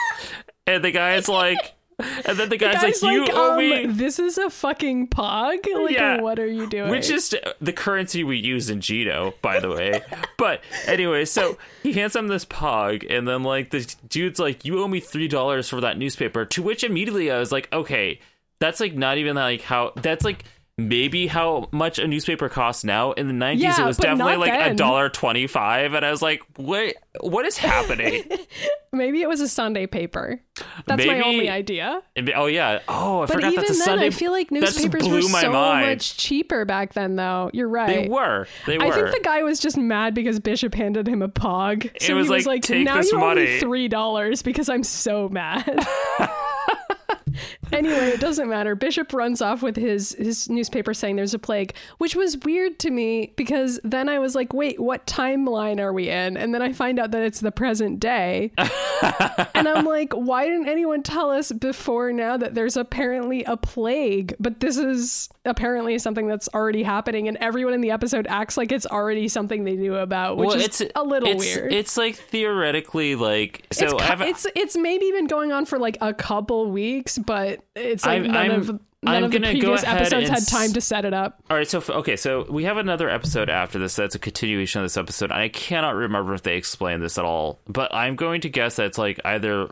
And 0.65 0.83
the 0.83 0.91
guy's 0.91 1.27
like, 1.27 1.73
and 1.99 2.37
then 2.37 2.49
the 2.49 2.57
guy's, 2.57 2.81
Guy's 2.81 3.01
like, 3.01 3.13
"You 3.13 3.27
owe 3.31 3.53
um, 3.53 3.57
me." 3.57 3.85
This 3.87 4.19
is 4.19 4.37
a 4.37 4.49
fucking 4.49 5.07
pog. 5.07 5.65
Like, 5.65 5.95
Yeah. 5.95 6.21
what 6.21 6.37
are 6.37 6.45
you 6.47 6.67
doing? 6.67 6.91
Which 6.91 7.09
is 7.09 7.35
the 7.59 7.73
currency 7.73 8.23
we 8.23 8.37
use 8.37 8.69
in 8.69 8.81
Geno, 8.81 9.33
by 9.41 9.59
the 9.59 9.69
way. 9.69 10.01
but 10.37 10.61
anyway, 10.85 11.25
so 11.25 11.57
he 11.81 11.93
hands 11.93 12.15
him 12.15 12.27
this 12.27 12.45
pog, 12.45 13.05
and 13.09 13.27
then 13.27 13.41
like 13.43 13.71
the 13.71 13.95
dude's 14.09 14.39
like, 14.39 14.63
"You 14.63 14.83
owe 14.83 14.87
me 14.87 14.99
three 14.99 15.27
dollars 15.27 15.69
for 15.69 15.81
that 15.81 15.97
newspaper." 15.97 16.45
To 16.45 16.61
which 16.61 16.83
immediately 16.83 17.31
I 17.31 17.39
was 17.39 17.51
like, 17.51 17.71
"Okay, 17.73 18.19
that's 18.59 18.79
like 18.79 18.93
not 18.93 19.17
even 19.17 19.35
like 19.35 19.61
how 19.61 19.93
that's 19.95 20.23
like." 20.23 20.43
Maybe 20.79 21.25
how 21.25 21.69
much 21.71 21.97
a 21.97 22.07
newspaper 22.07 22.49
costs 22.49 22.83
now. 22.83 23.11
In 23.13 23.27
the 23.27 23.33
nineties, 23.33 23.63
Yeah, 23.63 23.81
it 23.81 23.85
was 23.87 23.97
definitely 23.97 24.35
like 24.35 24.53
a 24.53 24.75
dollar 24.75 25.09
twenty-five, 25.09 25.93
and 25.93 26.05
I 26.05 26.11
was 26.11 26.21
like, 26.21 26.43
"What? 26.55 26.93
What 27.19 27.47
is 27.47 27.57
happening?" 27.57 28.23
maybe 28.93 29.23
it 29.23 29.27
was 29.27 29.41
a 29.41 29.47
Sunday 29.47 29.87
paper. 29.87 30.39
That's 30.85 31.03
my 31.03 31.21
only 31.21 31.49
idea. 31.49 32.03
Oh 32.35 32.45
yeah. 32.45 32.81
Oh, 32.87 33.23
I 33.23 33.25
But 33.25 33.33
forgot 33.33 33.53
even 33.53 33.65
that's 33.65 33.69
a 33.71 33.73
then, 33.73 33.85
Sunday. 33.85 34.05
I 34.05 34.09
feel 34.11 34.31
like 34.31 34.51
newspapers 34.51 35.09
were 35.09 35.23
so 35.23 35.51
mind. 35.51 35.87
much 35.87 36.15
cheaper 36.17 36.63
back 36.63 36.93
then. 36.93 37.15
Though 37.15 37.49
you're 37.53 37.69
right. 37.69 38.03
They 38.03 38.07
were. 38.07 38.47
They 38.67 38.77
were. 38.77 38.83
I 38.85 38.91
think 38.91 39.11
the 39.11 39.21
guy 39.23 39.41
was 39.41 39.59
just 39.59 39.77
mad 39.77 40.13
because 40.13 40.39
Bishop 40.39 40.75
handed 40.75 41.07
him 41.07 41.23
a 41.23 41.29
pog. 41.29 41.89
So 41.99 42.13
was 42.15 42.27
he 42.27 42.33
was 42.33 42.45
like, 42.45 42.45
like, 42.45 42.61
"Take 42.61 42.85
"Now 42.85 42.97
this 42.97 43.11
you 43.11 43.17
owe 43.17 43.21
money." 43.21 43.45
me 43.45 43.59
three 43.59 43.87
dollars 43.87 44.43
because 44.43 44.69
I'm 44.69 44.83
so 44.83 45.27
mad." 45.27 45.65
anyway, 47.71 48.09
it 48.09 48.19
doesn't 48.19 48.49
matter. 48.49 48.75
Bishop 48.75 49.13
runs 49.13 49.41
off 49.41 49.61
with 49.61 49.75
his 49.75 50.15
his 50.17 50.49
newspaper 50.49 50.93
saying 50.93 51.15
there's 51.15 51.33
a 51.33 51.39
plague, 51.39 51.73
which 51.97 52.15
was 52.15 52.37
weird 52.39 52.79
to 52.79 52.91
me 52.91 53.33
because 53.35 53.79
then 53.83 54.09
I 54.09 54.19
was 54.19 54.35
like, 54.35 54.53
"Wait, 54.53 54.79
what 54.79 55.05
timeline 55.05 55.79
are 55.79 55.93
we 55.93 56.09
in?" 56.09 56.37
And 56.37 56.53
then 56.53 56.61
I 56.61 56.73
find 56.73 56.99
out 56.99 57.11
that 57.11 57.23
it's 57.23 57.39
the 57.39 57.51
present 57.51 57.99
day, 57.99 58.51
and 58.57 59.67
I'm 59.67 59.85
like, 59.85 60.13
"Why 60.13 60.45
didn't 60.45 60.67
anyone 60.67 61.03
tell 61.03 61.31
us 61.31 61.51
before 61.51 62.11
now 62.11 62.37
that 62.37 62.55
there's 62.55 62.77
apparently 62.77 63.43
a 63.43 63.57
plague?" 63.57 64.35
But 64.39 64.59
this 64.59 64.77
is 64.77 65.29
apparently 65.45 65.97
something 65.99 66.27
that's 66.27 66.49
already 66.53 66.83
happening, 66.83 67.27
and 67.27 67.37
everyone 67.37 67.73
in 67.73 67.81
the 67.81 67.91
episode 67.91 68.27
acts 68.27 68.57
like 68.57 68.71
it's 68.71 68.85
already 68.85 69.27
something 69.27 69.63
they 69.63 69.75
knew 69.75 69.95
about, 69.95 70.37
which 70.37 70.49
well, 70.49 70.57
is 70.57 70.83
a 70.95 71.03
little 71.03 71.29
it's, 71.29 71.39
weird. 71.39 71.73
It's 71.73 71.97
like 71.97 72.15
theoretically 72.15 73.15
like 73.15 73.65
so. 73.71 73.97
it's, 73.99 74.45
it's 74.45 74.47
it's 74.55 74.77
maybe 74.77 75.11
been 75.11 75.27
going 75.27 75.51
on 75.51 75.65
for 75.65 75.79
like 75.79 75.97
a 76.01 76.13
couple 76.13 76.69
weeks, 76.69 77.17
but 77.17 77.56
it's 77.75 78.05
like 78.05 78.23
I'm- 78.23 78.31
none 78.31 78.35
I'm- 78.51 78.51
of 78.61 78.67
none 78.69 78.79
I'm 79.03 79.23
of 79.25 79.31
the 79.31 79.39
previous 79.39 79.83
episodes 79.83 80.29
had 80.29 80.47
time 80.47 80.73
to 80.73 80.81
set 80.81 81.05
it 81.05 81.13
up. 81.13 81.41
All 81.49 81.57
right, 81.57 81.67
so 81.67 81.83
okay, 81.87 82.15
so 82.15 82.45
we 82.49 82.63
have 82.63 82.77
another 82.77 83.09
episode 83.09 83.49
after 83.49 83.77
this 83.79 83.95
that's 83.95 84.15
a 84.15 84.19
continuation 84.19 84.81
of 84.81 84.85
this 84.85 84.97
episode. 84.97 85.31
and 85.31 85.39
I 85.39 85.49
cannot 85.49 85.95
remember 85.95 86.33
if 86.33 86.41
they 86.43 86.57
explain 86.57 86.99
this 86.99 87.17
at 87.17 87.23
all, 87.25 87.59
but 87.67 87.93
I'm 87.93 88.15
going 88.15 88.41
to 88.41 88.49
guess 88.49 88.77
that 88.77 88.87
it's 88.87 88.97
like 88.97 89.19
either 89.23 89.69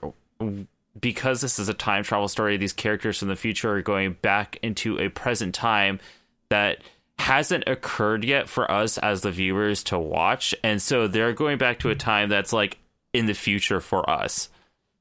because 0.99 1.41
this 1.41 1.59
is 1.59 1.67
a 1.69 1.73
time 1.73 2.03
travel 2.03 2.27
story, 2.27 2.57
these 2.57 2.71
characters 2.73 3.17
from 3.19 3.27
the 3.27 3.35
future 3.35 3.71
are 3.75 3.81
going 3.81 4.13
back 4.21 4.57
into 4.61 4.97
a 4.99 5.09
present 5.09 5.53
time 5.55 5.99
that 6.49 6.77
hasn't 7.17 7.63
occurred 7.67 8.23
yet 8.23 8.47
for 8.47 8.69
us 8.69 8.97
as 8.99 9.21
the 9.21 9.31
viewers 9.31 9.83
to 9.85 9.97
watch, 9.97 10.53
and 10.63 10.81
so 10.81 11.07
they're 11.07 11.33
going 11.33 11.57
back 11.57 11.79
to 11.79 11.89
a 11.89 11.95
time 11.95 12.29
that's 12.29 12.53
like 12.53 12.77
in 13.13 13.25
the 13.25 13.33
future 13.33 13.79
for 13.81 14.07
us. 14.09 14.49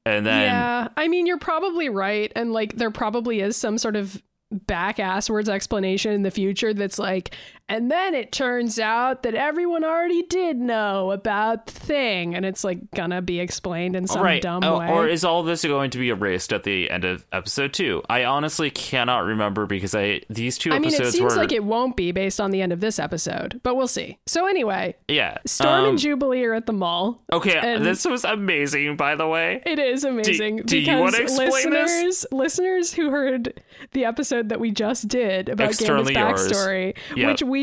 And 0.05 0.25
then 0.25 0.41
yeah, 0.43 0.87
I 0.95 1.07
mean 1.07 1.25
you're 1.25 1.39
probably 1.39 1.89
right, 1.89 2.31
and 2.35 2.53
like 2.53 2.75
there 2.75 2.91
probably 2.91 3.39
is 3.39 3.57
some 3.57 3.77
sort 3.77 3.95
of 3.95 4.21
back 4.51 4.97
asswards 4.97 5.49
explanation 5.49 6.11
in 6.13 6.21
the 6.21 6.31
future 6.31 6.73
that's 6.73 6.99
like, 6.99 7.35
and 7.67 7.89
then 7.89 8.13
it 8.13 8.31
turns 8.31 8.79
out 8.79 9.23
that 9.23 9.33
everyone 9.33 9.83
already 9.83 10.21
did 10.23 10.57
know 10.57 11.11
about 11.11 11.65
the 11.67 11.71
thing, 11.73 12.35
and 12.35 12.45
it's 12.45 12.63
like 12.63 12.91
gonna 12.91 13.21
be 13.21 13.39
explained 13.39 13.95
in 13.95 14.05
some 14.07 14.21
right. 14.21 14.41
dumb 14.41 14.63
Oh, 14.63 14.79
way. 14.79 14.89
Or 14.89 15.07
is 15.07 15.23
all 15.25 15.41
this 15.43 15.63
going 15.65 15.89
to 15.91 15.97
be 15.97 16.09
erased 16.09 16.53
at 16.53 16.63
the 16.63 16.89
end 16.91 17.05
of 17.05 17.25
episode 17.31 17.73
two? 17.73 18.03
I 18.09 18.23
honestly 18.25 18.69
cannot 18.69 19.25
remember 19.25 19.65
because 19.65 19.95
I 19.95 20.21
these 20.29 20.57
two 20.57 20.71
I 20.71 20.79
mean, 20.79 20.93
it 20.93 21.07
seems 21.11 21.19
were 21.19 21.29
like 21.35 21.51
it 21.51 21.63
won't 21.63 21.95
be 21.95 22.11
based 22.11 22.39
on 22.39 22.51
the 22.51 22.61
end 22.61 22.71
of 22.71 22.79
this 22.81 22.99
episode, 22.99 23.59
but 23.63 23.75
we'll 23.75 23.87
see. 23.87 24.19
So 24.27 24.45
anyway, 24.47 24.95
yeah. 25.07 25.37
Storm 25.45 25.83
Um, 25.85 25.89
and 25.89 25.97
Jubilee 25.99 26.43
are 26.43 26.53
at 26.53 26.65
the 26.67 26.73
mall. 26.73 27.23
Okay, 27.33 27.57
and- 27.57 27.85
this 27.85 28.05
was 28.05 28.23
amazing, 28.25 28.95
by 28.95 29.15
the 29.15 29.27
way. 29.27 29.61
It 29.65 29.79
is 29.79 30.03
amazing 30.03 30.57
do 30.65 30.77
you 30.77 30.85
because 30.85 30.99
wanna 31.01 31.17
explain 31.23 31.49
this? 31.49 31.63
listeners, 31.63 32.25
listeners 32.31 32.93
who 32.93 33.09
heard 33.09 33.61
the 33.93 34.05
episode 34.05 34.49
that 34.49 34.59
we 34.59 34.71
just 34.71 35.07
did 35.07 35.49
about 35.49 35.69
X-Ternally 35.69 36.13
Gambit's 36.13 36.47
backstory, 36.51 36.95
Yep. 37.15 37.27
which 37.27 37.43
we 37.43 37.54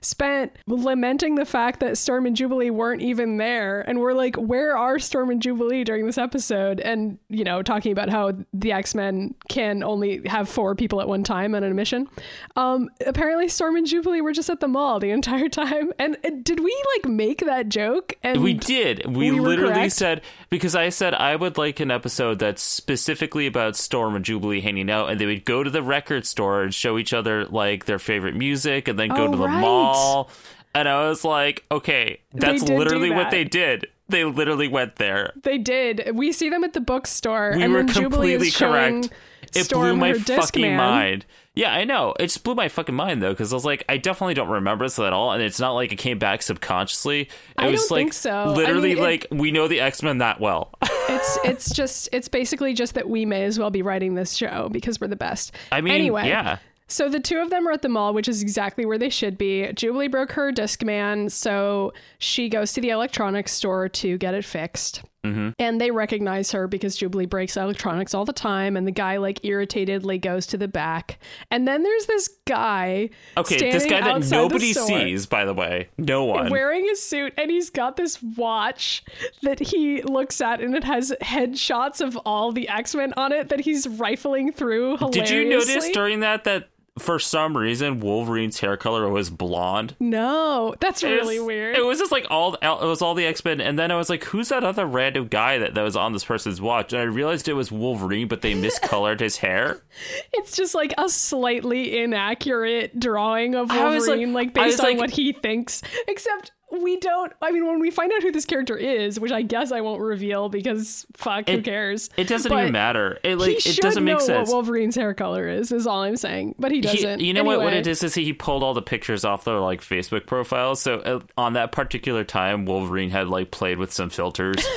spent 0.00 0.52
lamenting 0.66 1.34
the 1.36 1.44
fact 1.44 1.80
that 1.80 1.98
Storm 1.98 2.26
and 2.26 2.36
Jubilee 2.36 2.70
weren't 2.70 3.02
even 3.02 3.36
there, 3.38 3.80
and 3.82 4.00
we're 4.00 4.12
like, 4.14 4.36
where 4.36 4.76
are 4.76 4.98
Storm 4.98 5.30
and 5.30 5.40
Jubilee 5.42 5.84
during 5.84 6.06
this 6.06 6.18
episode? 6.18 6.80
And 6.80 7.18
you 7.28 7.44
know, 7.44 7.62
talking 7.62 7.92
about 7.92 8.08
how 8.08 8.32
the 8.52 8.72
X 8.72 8.94
Men 8.94 9.34
can 9.48 9.82
only 9.82 10.20
have 10.26 10.48
four 10.48 10.74
people 10.74 11.00
at 11.00 11.08
one 11.08 11.24
time 11.24 11.54
on 11.54 11.62
a 11.64 11.70
mission. 11.74 12.08
Um, 12.56 12.88
apparently, 13.06 13.48
Storm 13.48 13.76
and 13.76 13.86
Jubilee 13.86 14.20
were 14.20 14.32
just 14.32 14.50
at 14.50 14.60
the 14.60 14.68
mall 14.68 15.00
the 15.00 15.10
entire 15.10 15.48
time. 15.48 15.92
And 15.98 16.16
uh, 16.24 16.30
did 16.42 16.60
we 16.60 16.84
like 16.96 17.10
make 17.10 17.40
that 17.44 17.68
joke? 17.68 18.14
And 18.22 18.42
We 18.42 18.54
did. 18.54 19.06
We, 19.06 19.30
we 19.30 19.40
literally 19.40 19.88
said 19.88 20.22
because 20.50 20.74
I 20.74 20.88
said 20.90 21.14
I 21.14 21.36
would 21.36 21.58
like 21.58 21.80
an 21.80 21.90
episode 21.90 22.38
that's 22.38 22.62
specifically 22.62 23.46
about 23.46 23.76
Storm 23.76 24.14
and 24.14 24.24
Jubilee 24.24 24.60
hanging 24.60 24.90
out, 24.90 25.10
and 25.10 25.20
they 25.20 25.26
would 25.26 25.44
go 25.44 25.62
to 25.62 25.70
the 25.70 25.82
record 25.82 26.26
store 26.26 26.62
and 26.62 26.74
show 26.74 26.98
each 26.98 27.12
other 27.12 27.44
like 27.46 27.84
their 27.84 27.98
favorite 27.98 28.34
music, 28.34 28.88
and 28.88 28.98
then 28.98 29.08
go 29.08 29.26
Oh, 29.26 29.30
to 29.32 29.36
the 29.38 29.46
right. 29.46 29.60
mall. 29.60 30.30
And 30.74 30.88
I 30.88 31.08
was 31.08 31.24
like, 31.24 31.64
okay, 31.70 32.20
that's 32.32 32.62
literally 32.68 33.10
what 33.10 33.30
they 33.30 33.44
did. 33.44 33.86
They 34.10 34.24
literally 34.24 34.68
went 34.68 34.96
there. 34.96 35.32
They 35.42 35.58
did. 35.58 36.12
We 36.14 36.32
see 36.32 36.48
them 36.48 36.64
at 36.64 36.72
the 36.72 36.80
bookstore, 36.80 37.54
We 37.56 37.62
and 37.62 37.72
were 37.72 37.82
then 37.82 37.94
completely 38.02 38.50
correct. 38.50 39.10
It 39.54 39.64
Storm 39.64 39.82
blew 39.82 39.96
my 39.96 40.12
fucking 40.14 40.62
man. 40.62 40.76
mind. 40.76 41.26
Yeah, 41.54 41.72
I 41.72 41.84
know. 41.84 42.14
It 42.20 42.24
just 42.26 42.44
blew 42.44 42.54
my 42.54 42.68
fucking 42.68 42.94
mind 42.94 43.22
though, 43.22 43.30
because 43.32 43.52
I 43.52 43.56
was 43.56 43.64
like, 43.64 43.84
I 43.88 43.96
definitely 43.96 44.34
don't 44.34 44.48
remember 44.48 44.84
this 44.84 44.98
at 44.98 45.12
all, 45.12 45.32
and 45.32 45.42
it's 45.42 45.58
not 45.58 45.72
like 45.72 45.90
it 45.92 45.96
came 45.96 46.18
back 46.18 46.42
subconsciously. 46.42 47.22
It 47.22 47.28
I 47.56 47.68
was 47.68 47.80
don't 47.86 47.90
like 47.92 48.00
think 48.00 48.12
so. 48.12 48.30
I 48.30 48.46
literally 48.46 48.90
mean, 48.94 48.98
it- 48.98 49.02
like 49.02 49.26
we 49.30 49.50
know 49.50 49.66
the 49.68 49.80
X 49.80 50.02
Men 50.02 50.18
that 50.18 50.40
well. 50.40 50.70
It's 51.10 51.38
it's 51.42 51.70
just 51.74 52.10
it's 52.12 52.28
basically 52.28 52.74
just 52.74 52.92
that 52.94 53.08
we 53.08 53.24
may 53.24 53.44
as 53.44 53.58
well 53.58 53.70
be 53.70 53.80
writing 53.80 54.14
this 54.14 54.34
show 54.34 54.68
because 54.70 55.00
we're 55.00 55.06
the 55.08 55.16
best. 55.16 55.52
I 55.72 55.80
mean, 55.80 55.94
anyway, 55.94 56.28
yeah. 56.28 56.58
So 56.88 57.08
the 57.08 57.20
two 57.20 57.38
of 57.38 57.50
them 57.50 57.68
are 57.68 57.72
at 57.72 57.82
the 57.82 57.88
mall, 57.88 58.14
which 58.14 58.28
is 58.28 58.40
exactly 58.42 58.86
where 58.86 58.98
they 58.98 59.10
should 59.10 59.36
be. 59.36 59.70
Jubilee 59.74 60.08
broke 60.08 60.32
her 60.32 60.50
Discman, 60.50 61.30
so 61.30 61.92
she 62.18 62.48
goes 62.48 62.72
to 62.72 62.80
the 62.80 62.88
electronics 62.88 63.52
store 63.52 63.88
to 63.90 64.16
get 64.16 64.34
it 64.34 64.44
fixed. 64.44 65.02
Mm-hmm. 65.24 65.50
And 65.58 65.80
they 65.80 65.90
recognize 65.90 66.52
her 66.52 66.68
because 66.68 66.96
Jubilee 66.96 67.26
breaks 67.26 67.56
electronics 67.56 68.14
all 68.14 68.24
the 68.24 68.32
time. 68.32 68.76
And 68.76 68.86
the 68.86 68.92
guy, 68.92 69.18
like, 69.18 69.40
irritatedly 69.42 70.20
goes 70.22 70.46
to 70.46 70.56
the 70.56 70.68
back. 70.68 71.18
And 71.50 71.68
then 71.68 71.82
there's 71.82 72.06
this 72.06 72.30
guy. 72.46 73.10
Okay, 73.36 73.70
this 73.70 73.84
guy 73.84 74.00
that 74.00 74.30
nobody 74.30 74.72
sees, 74.72 75.26
by 75.26 75.44
the 75.44 75.52
way. 75.52 75.88
No 75.98 76.24
one. 76.24 76.50
Wearing 76.50 76.88
a 76.88 76.96
suit, 76.96 77.34
and 77.36 77.50
he's 77.50 77.68
got 77.68 77.96
this 77.96 78.22
watch 78.22 79.04
that 79.42 79.58
he 79.58 80.02
looks 80.02 80.40
at, 80.40 80.62
and 80.62 80.74
it 80.74 80.84
has 80.84 81.12
headshots 81.20 82.00
of 82.00 82.16
all 82.18 82.52
the 82.52 82.68
X 82.68 82.94
Men 82.94 83.12
on 83.16 83.32
it 83.32 83.48
that 83.50 83.60
he's 83.60 83.86
rifling 83.86 84.52
through. 84.52 84.98
Did 85.10 85.28
you 85.28 85.48
notice 85.48 85.90
during 85.90 86.20
that 86.20 86.44
that 86.44 86.68
for 86.98 87.18
some 87.18 87.56
reason 87.56 88.00
Wolverine's 88.00 88.60
hair 88.60 88.76
color 88.76 89.08
was 89.08 89.30
blonde? 89.30 89.94
No, 90.00 90.74
that's 90.80 91.02
It 91.02 91.08
really 91.08 91.38
was- 91.38 91.46
weird. 91.46 91.76
It 91.76 91.84
was 91.84 91.98
just 91.98 92.12
like 92.12 92.26
all 92.30 92.54
it 92.54 92.62
was 92.86 93.02
all 93.02 93.14
the 93.14 93.26
X 93.26 93.44
Men, 93.44 93.60
and 93.60 93.78
then 93.78 93.90
I 93.90 93.96
was 93.96 94.08
like, 94.10 94.24
"Who's 94.24 94.48
that 94.50 94.64
other 94.64 94.86
random 94.86 95.28
guy 95.28 95.58
that, 95.58 95.74
that 95.74 95.82
was 95.82 95.96
on 95.96 96.12
this 96.12 96.24
person's 96.24 96.60
watch?" 96.60 96.92
And 96.92 97.00
I 97.02 97.04
realized 97.04 97.48
it 97.48 97.54
was 97.54 97.70
Wolverine, 97.72 98.28
but 98.28 98.42
they 98.42 98.54
miscolored 98.54 99.20
his 99.20 99.38
hair. 99.38 99.82
It's 100.32 100.56
just 100.56 100.74
like 100.74 100.94
a 100.98 101.08
slightly 101.08 101.98
inaccurate 101.98 102.98
drawing 102.98 103.54
of 103.54 103.68
was 103.70 103.76
like- 103.78 103.88
Wolverine, 104.08 104.32
like, 104.32 104.54
based 104.54 104.80
on 104.80 104.86
like- 104.90 104.98
what 104.98 105.10
he 105.10 105.32
thinks. 105.32 105.82
Except 106.06 106.52
we 106.70 106.98
don't. 106.98 107.32
I 107.40 107.50
mean, 107.50 107.66
when 107.66 107.80
we 107.80 107.90
find 107.90 108.12
out 108.12 108.22
who 108.22 108.30
this 108.30 108.44
character 108.44 108.76
is, 108.76 109.18
which 109.18 109.32
I 109.32 109.42
guess 109.42 109.72
I 109.72 109.80
won't 109.80 110.00
reveal 110.02 110.48
because 110.48 111.06
fuck, 111.16 111.48
who 111.48 111.62
cares? 111.62 112.10
It 112.16 112.28
doesn't 112.28 112.50
But 112.50 112.60
even 112.60 112.72
matter. 112.72 113.18
It 113.22 113.30
he 113.30 113.34
like 113.36 113.66
it 113.66 113.76
doesn't 113.76 114.04
make 114.04 114.18
know 114.18 114.24
sense. 114.24 114.48
what 114.48 114.54
Wolverine's 114.56 114.94
hair 114.94 115.14
color 115.14 115.48
is. 115.48 115.72
Is 115.72 115.86
all 115.86 116.02
I'm 116.02 116.16
saying, 116.16 116.56
but 116.58 116.70
he 116.70 116.78
He- 116.78 116.82
doesn't. 116.82 117.20
you 117.20 117.32
know 117.32 117.44
what? 117.44 117.60
What 117.60 117.72
it 117.72 117.86
is 117.86 118.02
is 118.02 118.14
he 118.14 118.32
pulled 118.32 118.62
all 118.62 118.74
the 118.74 118.82
pictures 118.82 119.24
off 119.24 119.44
their 119.44 119.60
like 119.60 119.80
Facebook 119.80 120.26
profiles. 120.26 120.80
So 120.82 120.96
uh, 121.00 121.20
on 121.36 121.54
that 121.54 121.72
particular 121.72 122.24
time, 122.24 122.66
Wolverine 122.66 123.10
had 123.10 123.28
like 123.28 123.50
played 123.50 123.78
with 123.78 123.92
some 123.92 124.10
filters. 124.10 124.56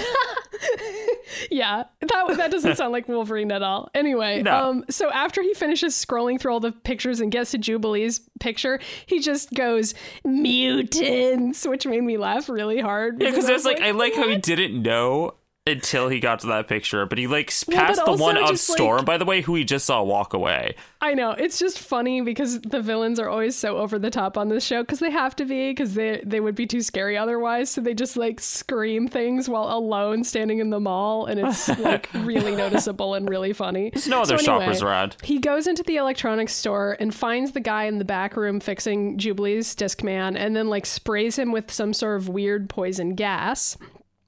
Yeah, 1.50 1.84
that 2.00 2.38
that 2.38 2.52
doesn't 2.52 2.76
sound 2.78 2.92
like 2.92 3.08
Wolverine 3.08 3.52
at 3.52 3.62
all. 3.64 3.90
Anyway, 3.96 4.42
No. 4.42 4.56
um, 4.70 4.86
so 4.90 5.10
after 5.12 5.42
he 5.42 5.54
finishes 5.54 5.94
scrolling 5.94 6.40
through 6.40 6.54
all 6.54 6.60
the 6.60 6.72
pictures 6.72 7.20
and 7.20 7.32
gets 7.32 7.52
to 7.52 7.58
Jubilee's 7.58 8.20
picture, 8.40 8.80
he 9.06 9.20
just 9.20 9.54
goes 9.54 9.94
mutants, 10.26 11.66
which 11.66 11.86
made 11.86 12.04
me 12.04 12.18
laugh 12.18 12.50
really 12.50 12.80
hard. 12.80 13.22
Yeah, 13.22 13.30
because 13.30 13.50
I 13.50 13.54
it's 13.54 13.66
like, 13.66 13.82
I 13.82 13.92
like 13.92 14.16
how 14.16 14.28
he 14.28 14.38
didn't 14.38 14.82
know 14.82 15.36
until 15.68 16.10
he 16.10 16.20
got 16.20 16.40
to 16.40 16.48
that 16.48 16.68
picture, 16.68 17.06
but 17.06 17.20
he 17.20 17.28
like 17.28 17.54
Well, 17.68 17.78
passed 17.78 18.04
the 18.04 18.14
one 18.14 18.36
of 18.36 18.48
just, 18.50 18.68
like- 18.68 18.78
Storm, 18.78 19.06
by 19.06 19.18
the 19.20 19.26
way, 19.26 19.42
who 19.42 19.54
he 19.54 19.64
just 19.64 19.86
saw 19.86 20.02
walk 20.02 20.34
away. 20.34 20.74
I 21.02 21.14
know 21.14 21.32
it's 21.32 21.60
just 21.60 21.78
funny 21.78 22.22
because 22.22 22.60
the 22.62 22.82
villains 22.82 23.20
are 23.20 23.30
always 23.30 23.56
so 23.56 23.78
over 23.78 24.00
the 24.00 24.10
top 24.10 24.38
on 24.40 24.50
this 24.50 24.66
show 24.66 24.82
because 24.82 24.98
they 25.00 25.12
have 25.12 25.36
to 25.36 25.46
be 25.46 25.70
because 25.70 25.94
they 25.94 26.22
they 26.26 26.40
would 26.40 26.56
be 26.56 26.66
too 26.66 26.82
scary 26.82 27.16
otherwise. 27.16 27.70
So 27.70 27.80
they 27.82 27.94
just 27.94 28.18
like 28.18 28.40
scream 28.40 29.08
things 29.08 29.48
while 29.48 29.68
alone 29.78 30.24
standing 30.24 30.58
in 30.60 30.72
the 30.72 30.80
mall, 30.80 31.28
and 31.28 31.40
it's 31.40 31.68
like 31.80 32.10
really 32.16 32.56
noticeable 32.56 33.14
and 33.14 33.30
really 33.30 33.54
funny. 33.54 33.92
There's 33.92 34.08
no 34.08 34.24
other 34.24 34.40
shoppers 34.40 34.82
around. 34.82 35.18
He 35.24 35.38
goes 35.40 35.68
into 35.68 35.84
the 35.84 35.98
electronics 35.98 36.54
store 36.54 36.98
and 37.00 37.14
finds 37.14 37.52
the 37.52 37.60
guy 37.60 37.84
in 37.84 38.00
the 38.00 38.06
back 38.06 38.36
room 38.36 38.60
fixing 38.60 39.20
Jubilee's 39.20 39.76
Discman, 39.76 40.36
and 40.38 40.56
then 40.56 40.70
like 40.70 40.88
sprays 40.88 41.38
him 41.38 41.52
with 41.52 41.72
some 41.72 41.94
sort 41.94 42.18
of 42.20 42.30
weird 42.30 42.68
poison 42.68 43.14
gas. 43.14 43.78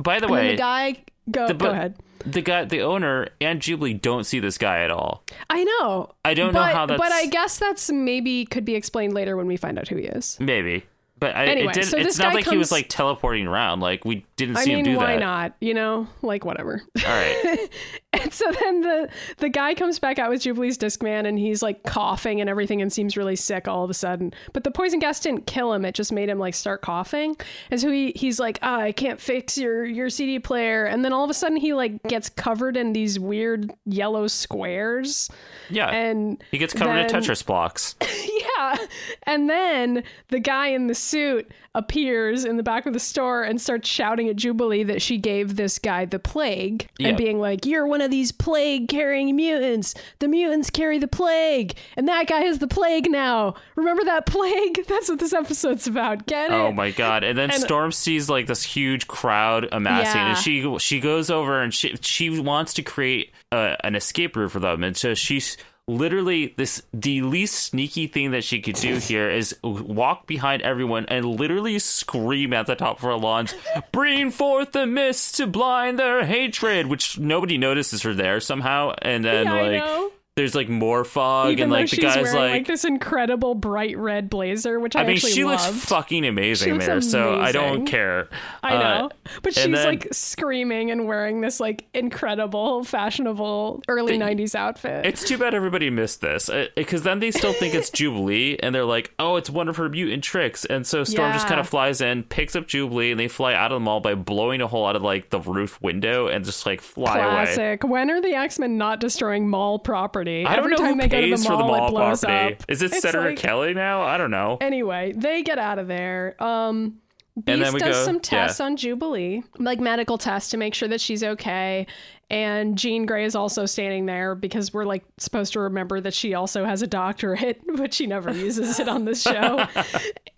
By 0.02 0.20
the 0.20 0.26
And 0.26 0.34
way, 0.36 0.52
the 0.52 0.58
guy 0.58 1.04
go 1.32 1.48
the- 1.48 1.54
go 1.54 1.70
ahead. 1.70 1.96
the 2.26 2.42
guy, 2.42 2.66
the 2.66 2.82
owner, 2.82 3.28
and 3.42 3.62
Jubilee 3.62 3.94
don't 3.94 4.24
see 4.26 4.40
this 4.40 4.58
guy 4.58 4.84
at 4.84 4.92
all. 4.92 5.24
I 5.50 5.64
know. 5.64 6.14
I 6.24 6.34
don't 6.34 6.54
know 6.54 6.60
but, 6.60 6.74
how 6.74 6.86
But 6.88 7.12
I 7.12 7.26
guess 7.28 7.58
that's 7.60 7.92
maybe 7.92 8.46
could 8.46 8.66
be 8.66 8.76
explained 8.76 9.14
later 9.14 9.36
when 9.38 9.48
we 9.48 9.58
find 9.58 9.78
out 9.78 9.88
who 9.88 9.98
he 9.98 10.06
is. 10.06 10.38
Maybe. 10.40 10.86
But 11.20 11.36
I, 11.36 11.46
Anyway, 11.46 11.72
it 11.72 11.76
did, 11.76 11.86
so 11.86 11.98
it's 11.98 12.18
not 12.20 12.34
like 12.34 12.46
he 12.48 12.58
was 12.58 12.70
comes- 12.70 12.82
like 12.82 12.90
teleporting 12.90 13.48
around. 13.48 13.80
Like 13.80 14.04
we 14.04 14.26
didn't 14.46 14.58
I 14.58 14.64
see 14.64 14.72
him 14.72 14.78
mean, 14.78 14.86
do 14.86 14.98
why 14.98 15.14
that. 15.14 15.20
not? 15.20 15.54
You 15.60 15.74
know, 15.74 16.08
like 16.22 16.46
whatever. 16.46 16.82
All 17.06 17.10
right. 17.12 17.70
and 18.14 18.34
so 18.34 18.46
then 18.62 18.82
the 18.82 19.10
the 19.38 19.50
guy 19.50 19.74
comes 19.74 20.00
back 20.00 20.20
out 20.20 20.30
with 20.30 20.42
Jubilee's 20.42 20.78
Discman, 20.78 21.28
and 21.28 21.38
he's 21.40 21.62
like 21.62 21.84
coughing 21.84 22.42
and 22.42 22.50
everything, 22.50 22.82
and 22.82 22.92
seems 22.92 23.16
really 23.18 23.36
sick 23.36 23.68
all 23.68 23.84
of 23.84 23.90
a 23.90 23.94
sudden. 23.94 24.34
But 24.54 24.64
the 24.64 24.72
poison 24.72 25.00
gas 25.00 25.20
didn't 25.20 25.48
kill 25.48 25.74
him; 25.74 25.86
it 25.86 25.96
just 25.96 26.12
made 26.12 26.30
him 26.30 26.40
like 26.40 26.54
start 26.54 26.82
coughing. 26.82 27.36
And 27.72 27.80
so 27.80 27.90
he 27.92 28.12
he's 28.16 28.40
like, 28.40 28.60
ah, 28.62 28.80
I 28.80 28.92
can't 28.92 29.20
fix 29.20 29.58
your 29.58 29.86
your 29.86 30.10
CD 30.10 30.40
player. 30.40 30.86
And 30.86 31.04
then 31.04 31.14
all 31.14 31.24
of 31.24 31.30
a 31.30 31.34
sudden, 31.34 31.58
he 31.58 31.74
like 31.74 32.02
gets 32.04 32.30
covered 32.30 32.78
in 32.78 32.94
these 32.94 33.20
weird 33.20 33.72
yellow 33.86 34.28
squares, 34.28 35.30
Yeah. 35.70 35.90
and 35.90 36.44
he 36.52 36.58
gets 36.58 36.74
covered 36.74 36.98
in 36.98 37.08
Tetris 37.08 37.46
blocks. 37.46 37.96
yeah. 38.58 38.76
And 39.24 39.50
then 39.50 40.04
the 40.30 40.40
guy 40.40 40.68
in 40.68 40.88
the 40.88 40.96
suit 40.96 41.52
appears 41.76 42.46
in 42.46 42.58
the 42.58 42.64
back 42.64 42.86
of 42.86 42.94
the 42.94 43.00
store 43.00 43.44
and 43.44 43.60
starts 43.60 43.90
shouting 43.90 44.30
at 44.30 44.36
Jubilee 44.36 44.84
that 44.84 45.02
she 45.02 45.18
gave 45.18 45.56
this 45.56 45.80
guy 45.80 46.06
the 46.06 46.20
plague 46.20 46.88
Yeah. 47.00 47.10
and 47.10 47.18
being 47.18 47.40
like, 47.40 47.66
You're 47.66 47.88
one 47.88 48.02
of 48.02 48.12
these 48.12 48.32
plague 48.32 48.88
carrying 48.90 49.36
mutants. 49.36 49.96
The 50.20 50.28
mutants 50.28 50.70
carry 50.70 51.00
the 51.00 51.08
plague. 51.08 51.74
And 51.98 52.08
that 52.08 52.28
guy 52.28 52.42
has 52.42 52.60
the 52.60 52.68
plague 52.68 53.10
now. 53.10 53.56
Remember 53.76 54.04
that 54.06 54.26
plague? 54.26 54.86
That's 54.88 55.10
what 55.10 55.20
this 55.20 55.34
episode's 55.34 55.88
about. 55.88 56.26
Get 56.28 56.52
it? 56.52 56.54
Oh 56.56 56.72
my 56.72 56.92
god! 56.92 57.24
And 57.24 57.38
then 57.38 57.50
And- 57.52 57.62
Storm 57.62 57.92
sees 57.92 58.30
like 58.30 58.48
this 58.48 58.64
huge 58.64 59.08
crowd 59.08 59.68
amassing, 59.72 60.22
Yeah. 60.22 60.30
and 60.30 60.38
she 60.38 60.78
she 60.80 61.00
goes 61.00 61.30
over 61.30 61.62
and 61.62 61.74
she 61.74 61.96
she 62.02 62.30
wants 62.40 62.74
to 62.76 62.84
create 62.84 63.32
uh, 63.52 63.76
an 63.84 63.96
escape 63.96 64.36
route 64.36 64.52
for 64.52 64.60
them, 64.60 64.84
and 64.84 64.96
so 64.96 65.14
she's 65.14 65.58
literally 65.88 66.54
this 66.58 66.82
the 66.94 67.22
least 67.22 67.56
sneaky 67.56 68.08
thing 68.08 68.32
that 68.32 68.44
she 68.44 68.62
could 68.62 68.76
do 68.76 68.98
here 68.98 69.30
is 69.30 69.56
walk 69.64 70.28
behind 70.28 70.62
everyone 70.62 71.06
and 71.08 71.26
literally 71.26 71.78
scream 71.80 72.54
at 72.54 72.68
the 72.68 72.76
top 72.76 72.98
of 72.98 73.04
her 73.04 73.16
lungs, 73.16 73.54
"Bring 73.92 74.32
forth 74.32 74.72
the 74.72 74.86
mist 74.86 75.36
to 75.36 75.48
blind 75.48 76.00
their 76.00 76.26
hatred," 76.26 76.88
which 76.88 77.20
nobody 77.20 77.58
notices 77.58 78.02
her 78.04 78.14
there 78.14 78.40
somehow, 78.40 78.94
and 79.02 79.24
then 79.26 79.46
Yeah, 79.46 79.54
like. 79.54 80.12
There's 80.36 80.56
like 80.56 80.68
more 80.68 81.04
fog, 81.04 81.52
Even 81.52 81.64
and 81.66 81.72
like 81.72 81.90
the 81.92 81.96
she's 81.96 82.04
guy's 82.06 82.16
wearing 82.24 82.36
like, 82.36 82.52
like, 82.52 82.66
this 82.68 82.86
incredible 82.86 83.54
bright 83.54 83.96
red 84.00 84.32
blazer, 84.32 84.80
which 84.80 84.96
I, 84.96 85.02
I 85.02 85.04
mean, 85.04 85.16
actually 85.18 85.34
she 85.34 85.44
looks 85.46 85.68
fucking 85.68 86.26
amazing 86.26 86.74
looks 86.74 86.88
there, 86.88 87.02
so 87.02 87.40
I 87.40 87.52
don't 87.52 87.86
care. 87.86 88.30
I 88.64 88.74
Uh, 88.74 88.80
know. 88.80 89.10
but 89.44 89.54
she's 89.54 89.66
then- 89.66 89.86
like 89.86 90.08
screaming 90.12 90.90
and 90.90 91.06
wearing 91.06 91.42
this 91.42 91.60
like 91.60 91.86
incredible, 91.94 92.84
fashionable 92.84 93.84
early 93.88 94.18
90s 94.18 94.56
outfit. 94.56 95.06
It's 95.06 95.24
too 95.24 95.38
bad 95.38 95.54
everybody 95.54 95.92
missed 95.92 96.22
this 96.22 96.50
because 96.76 97.04
then 97.04 97.20
they 97.20 97.30
still 97.30 97.54
think 97.54 97.76
it's 97.76 97.90
Jubilee 97.92 98.58
and 98.64 98.74
they're 98.74 98.86
like, 98.86 99.14
oh, 99.20 99.36
it's 99.36 99.52
one 99.52 99.68
of 99.70 99.78
her 99.78 99.88
mutant 99.88 100.24
tricks. 100.24 100.66
And 100.66 100.88
so 100.88 101.04
Storm 101.04 101.32
just 101.34 101.46
kind 101.48 101.60
of 101.60 101.70
flies 101.70 102.02
in, 102.02 102.24
picks 102.24 102.56
up 102.56 102.66
Jubilee, 102.68 103.12
and 103.12 103.20
they 103.20 103.28
fly 103.28 103.54
out 103.54 103.72
of 103.72 103.76
the 103.76 103.82
mall 103.86 104.00
by 104.00 104.16
blowing 104.16 104.62
a 104.62 104.68
hole 104.68 104.88
out 104.88 104.96
of 104.96 105.04
like 105.04 105.30
the 105.30 105.42
roof 105.42 105.80
window 105.80 106.26
and 106.28 106.44
just 106.44 106.66
like 106.66 106.82
fly 106.82 107.20
away. 107.20 107.30
Classic. 107.30 107.84
When 107.84 108.10
are 108.10 108.20
the 108.20 108.34
X 108.34 108.58
Men 108.58 108.80
not 108.80 109.00
destroying 109.00 109.48
mall 109.48 109.78
property? 109.78 110.23
I 110.28 110.56
don't 110.56 110.60
Every 110.66 110.72
know 110.72 110.78
time 110.78 110.94
who 110.96 111.02
they 111.02 111.08
go 111.08 111.22
to 111.22 111.28
pays 111.28 111.42
the 111.44 111.48
for 111.48 111.54
mall, 111.54 111.60
the 111.60 111.78
mall 111.78 111.88
it 111.88 111.92
blows 111.92 112.22
property. 112.22 112.56
up. 112.56 112.64
Is 112.68 112.82
it 112.82 112.92
It's 112.92 113.02
Senator 113.02 113.30
like- 113.30 113.38
Kelly 113.38 113.74
now? 113.74 114.02
I 114.02 114.18
don't 114.18 114.32
know. 114.32 114.58
Anyway, 114.62 115.14
they 115.16 115.44
get 115.44 115.60
out 115.60 115.80
of 115.80 115.88
there. 115.88 116.36
Um, 116.44 117.00
Beast 117.36 117.62
then 117.64 117.74
we 117.74 117.80
does 117.80 117.96
go- 117.98 118.04
some 118.06 118.16
yeah. 118.18 118.22
tests 118.22 118.60
on 118.60 118.76
Jubilee, 118.78 119.42
like 119.58 119.80
medical 119.80 120.20
tests 120.20 120.52
to 120.52 120.58
make 120.58 120.76
sure 120.76 120.88
that 120.90 121.02
she's 121.02 121.24
okay. 121.24 121.88
And 122.30 122.78
Jean 122.78 123.06
Grey 123.08 123.26
is 123.26 123.36
also 123.36 123.66
standing 123.66 124.06
there 124.06 124.36
because 124.36 124.72
we're 124.74 124.86
like 124.86 125.04
supposed 125.18 125.54
to 125.54 125.60
remember 125.62 126.00
that 126.02 126.14
she 126.14 126.34
also 126.36 126.64
has 126.66 126.82
a 126.84 126.88
doctorate, 126.88 127.62
but 127.76 127.92
she 127.94 128.06
never 128.06 128.32
uses 128.32 128.80
it 128.80 128.88
on 128.88 129.06
this 129.06 129.22
show. 129.24 129.66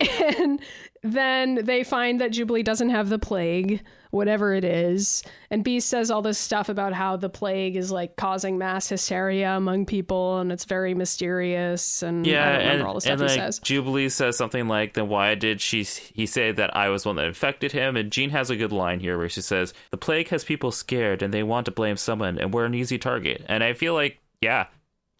and 0.38 0.60
then 1.02 1.64
they 1.64 1.84
find 1.84 2.20
that 2.20 2.32
Jubilee 2.32 2.62
doesn't 2.62 2.90
have 2.90 3.08
the 3.08 3.18
plague, 3.18 3.82
whatever 4.10 4.54
it 4.54 4.64
is. 4.64 5.22
And 5.50 5.62
Beast 5.62 5.88
says 5.88 6.10
all 6.10 6.22
this 6.22 6.38
stuff 6.38 6.68
about 6.68 6.92
how 6.92 7.16
the 7.16 7.28
plague 7.28 7.76
is 7.76 7.90
like 7.92 8.16
causing 8.16 8.58
mass 8.58 8.88
hysteria 8.88 9.50
among 9.56 9.86
people 9.86 10.38
and 10.38 10.50
it's 10.50 10.64
very 10.64 10.94
mysterious. 10.94 12.02
And 12.02 12.26
Yeah, 12.26 12.58
and, 12.58 12.82
all 12.82 12.94
the 12.94 13.00
stuff 13.00 13.12
and 13.12 13.20
he 13.22 13.26
like 13.28 13.36
says. 13.38 13.58
Jubilee 13.60 14.08
says 14.08 14.36
something 14.36 14.68
like, 14.68 14.94
"Then 14.94 15.08
why 15.08 15.34
did 15.34 15.60
she?" 15.60 15.84
He 15.84 16.26
say 16.26 16.52
that 16.52 16.76
I 16.76 16.88
was 16.88 17.04
one 17.06 17.16
that 17.16 17.26
infected 17.26 17.72
him. 17.72 17.96
And 17.96 18.10
Jean 18.10 18.30
has 18.30 18.50
a 18.50 18.56
good 18.56 18.72
line 18.72 19.00
here 19.00 19.18
where 19.18 19.28
she 19.28 19.40
says, 19.42 19.74
"The 19.90 19.96
plague 19.96 20.28
has 20.28 20.44
people 20.44 20.72
scared, 20.72 21.22
and 21.22 21.32
they 21.32 21.42
want 21.42 21.66
to 21.66 21.72
blame 21.72 21.96
someone, 21.96 22.38
and 22.38 22.52
we're 22.54 22.64
an 22.64 22.74
easy 22.74 22.98
target." 22.98 23.44
And 23.48 23.62
I 23.62 23.74
feel 23.74 23.94
like, 23.94 24.18
yeah, 24.40 24.66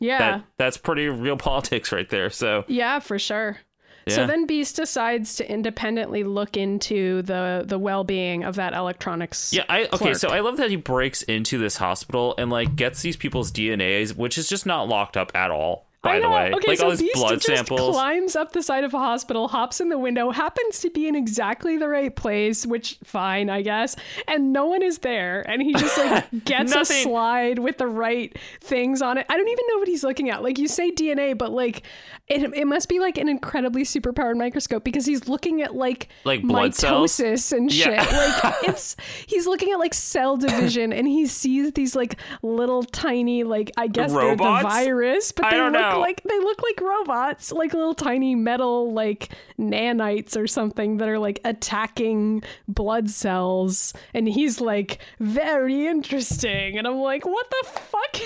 Yeah. 0.00 0.18
that 0.18 0.44
that's 0.56 0.76
pretty 0.76 1.08
real 1.08 1.36
politics 1.50 1.92
right 1.92 2.08
there. 2.08 2.30
So 2.30 2.64
Yeah, 2.68 2.98
for 3.00 3.18
sure. 3.18 3.58
Yeah. 4.06 4.14
So 4.14 4.26
then 4.26 4.46
Beast 4.46 4.76
decides 4.76 5.36
to 5.36 5.50
independently 5.50 6.22
look 6.24 6.56
into 6.56 7.22
the 7.22 7.64
the 7.66 7.78
well 7.78 8.04
being 8.04 8.44
of 8.44 8.54
that 8.56 8.72
electronics. 8.72 9.52
yeah, 9.52 9.64
I 9.68 9.86
okay. 9.86 9.96
clerk. 9.96 10.16
So 10.16 10.28
I 10.28 10.40
love 10.40 10.56
that 10.58 10.70
he 10.70 10.76
breaks 10.76 11.22
into 11.22 11.58
this 11.58 11.76
hospital 11.76 12.34
and 12.38 12.50
like 12.50 12.76
gets 12.76 13.02
these 13.02 13.16
people's 13.16 13.50
DNAs, 13.52 14.16
which 14.16 14.38
is 14.38 14.48
just 14.48 14.64
not 14.64 14.88
locked 14.88 15.16
up 15.16 15.32
at 15.34 15.50
all. 15.50 15.86
by 16.02 16.16
I 16.16 16.20
the 16.20 16.22
know. 16.22 16.30
way. 16.30 16.52
Okay, 16.54 16.68
like 16.68 16.78
so 16.78 16.84
all 16.84 16.90
these 16.90 17.00
Beast 17.00 17.14
blood 17.16 17.34
just 17.40 17.46
samples. 17.46 17.96
climbs 17.96 18.36
up 18.36 18.52
the 18.52 18.62
side 18.62 18.84
of 18.84 18.94
a 18.94 18.98
hospital, 18.98 19.48
hops 19.48 19.80
in 19.80 19.88
the 19.88 19.98
window, 19.98 20.30
happens 20.30 20.78
to 20.80 20.90
be 20.90 21.08
in 21.08 21.16
exactly 21.16 21.76
the 21.78 21.88
right 21.88 22.14
place, 22.14 22.64
which 22.64 22.98
fine, 23.02 23.50
I 23.50 23.62
guess. 23.62 23.96
And 24.28 24.52
no 24.52 24.66
one 24.66 24.82
is 24.82 24.98
there, 24.98 25.40
and 25.50 25.60
he 25.60 25.72
just 25.74 25.98
like 25.98 26.26
gets 26.44 26.72
a 26.76 26.84
slide 26.84 27.58
with 27.58 27.78
the 27.78 27.88
right 27.88 28.36
things 28.60 29.02
on 29.02 29.18
it. 29.18 29.26
I 29.28 29.36
don't 29.36 29.48
even 29.48 29.64
know 29.68 29.78
what 29.78 29.88
he's 29.88 30.04
looking 30.04 30.30
at. 30.30 30.44
Like 30.44 30.58
you 30.60 30.68
say 30.68 30.92
DNA, 30.92 31.36
but 31.36 31.50
like 31.50 31.82
it, 32.28 32.42
it 32.54 32.66
must 32.66 32.88
be 32.88 32.98
like 32.98 33.18
an 33.18 33.28
incredibly 33.28 33.82
superpowered 33.82 34.36
microscope 34.36 34.82
because 34.82 35.06
he's 35.06 35.28
looking 35.28 35.62
at 35.62 35.74
like 35.76 36.08
Like 36.24 36.42
blood 36.42 36.74
cells? 36.74 37.12
mitosis 37.12 37.52
and 37.56 37.72
shit. 37.72 37.86
Yeah. 37.94 38.02
Like 38.16 38.54
it's 38.68 38.96
he's 39.26 39.46
looking 39.46 39.70
at 39.72 39.78
like 39.78 39.94
cell 39.94 40.36
division, 40.36 40.92
and 40.92 41.06
he 41.06 41.26
sees 41.26 41.72
these 41.72 41.94
like 41.94 42.16
little 42.42 42.82
tiny 42.82 43.44
like 43.44 43.70
I 43.76 43.86
guess 43.86 44.12
they're 44.12 44.34
the 44.36 44.42
virus, 44.42 45.30
but 45.32 45.50
they 45.50 45.60
look 45.60 45.72
know. 45.72 45.98
like 46.00 46.22
they 46.24 46.38
look 46.38 46.62
like 46.62 46.80
robots, 46.80 47.52
like 47.52 47.72
little 47.74 47.94
tiny 47.94 48.34
metal 48.34 48.92
like 48.92 49.30
nanites 49.58 50.36
or 50.36 50.46
something 50.46 50.96
that 50.96 51.08
are 51.08 51.18
like 51.18 51.40
attacking 51.44 52.42
blood 52.66 53.08
cells. 53.10 53.92
And 54.14 54.28
he's 54.28 54.60
like, 54.60 54.98
very 55.20 55.86
interesting. 55.86 56.76
And 56.78 56.86
I'm 56.86 56.96
like, 56.96 57.24
what 57.24 57.46
the 57.50 57.68
fuck? 57.68 58.16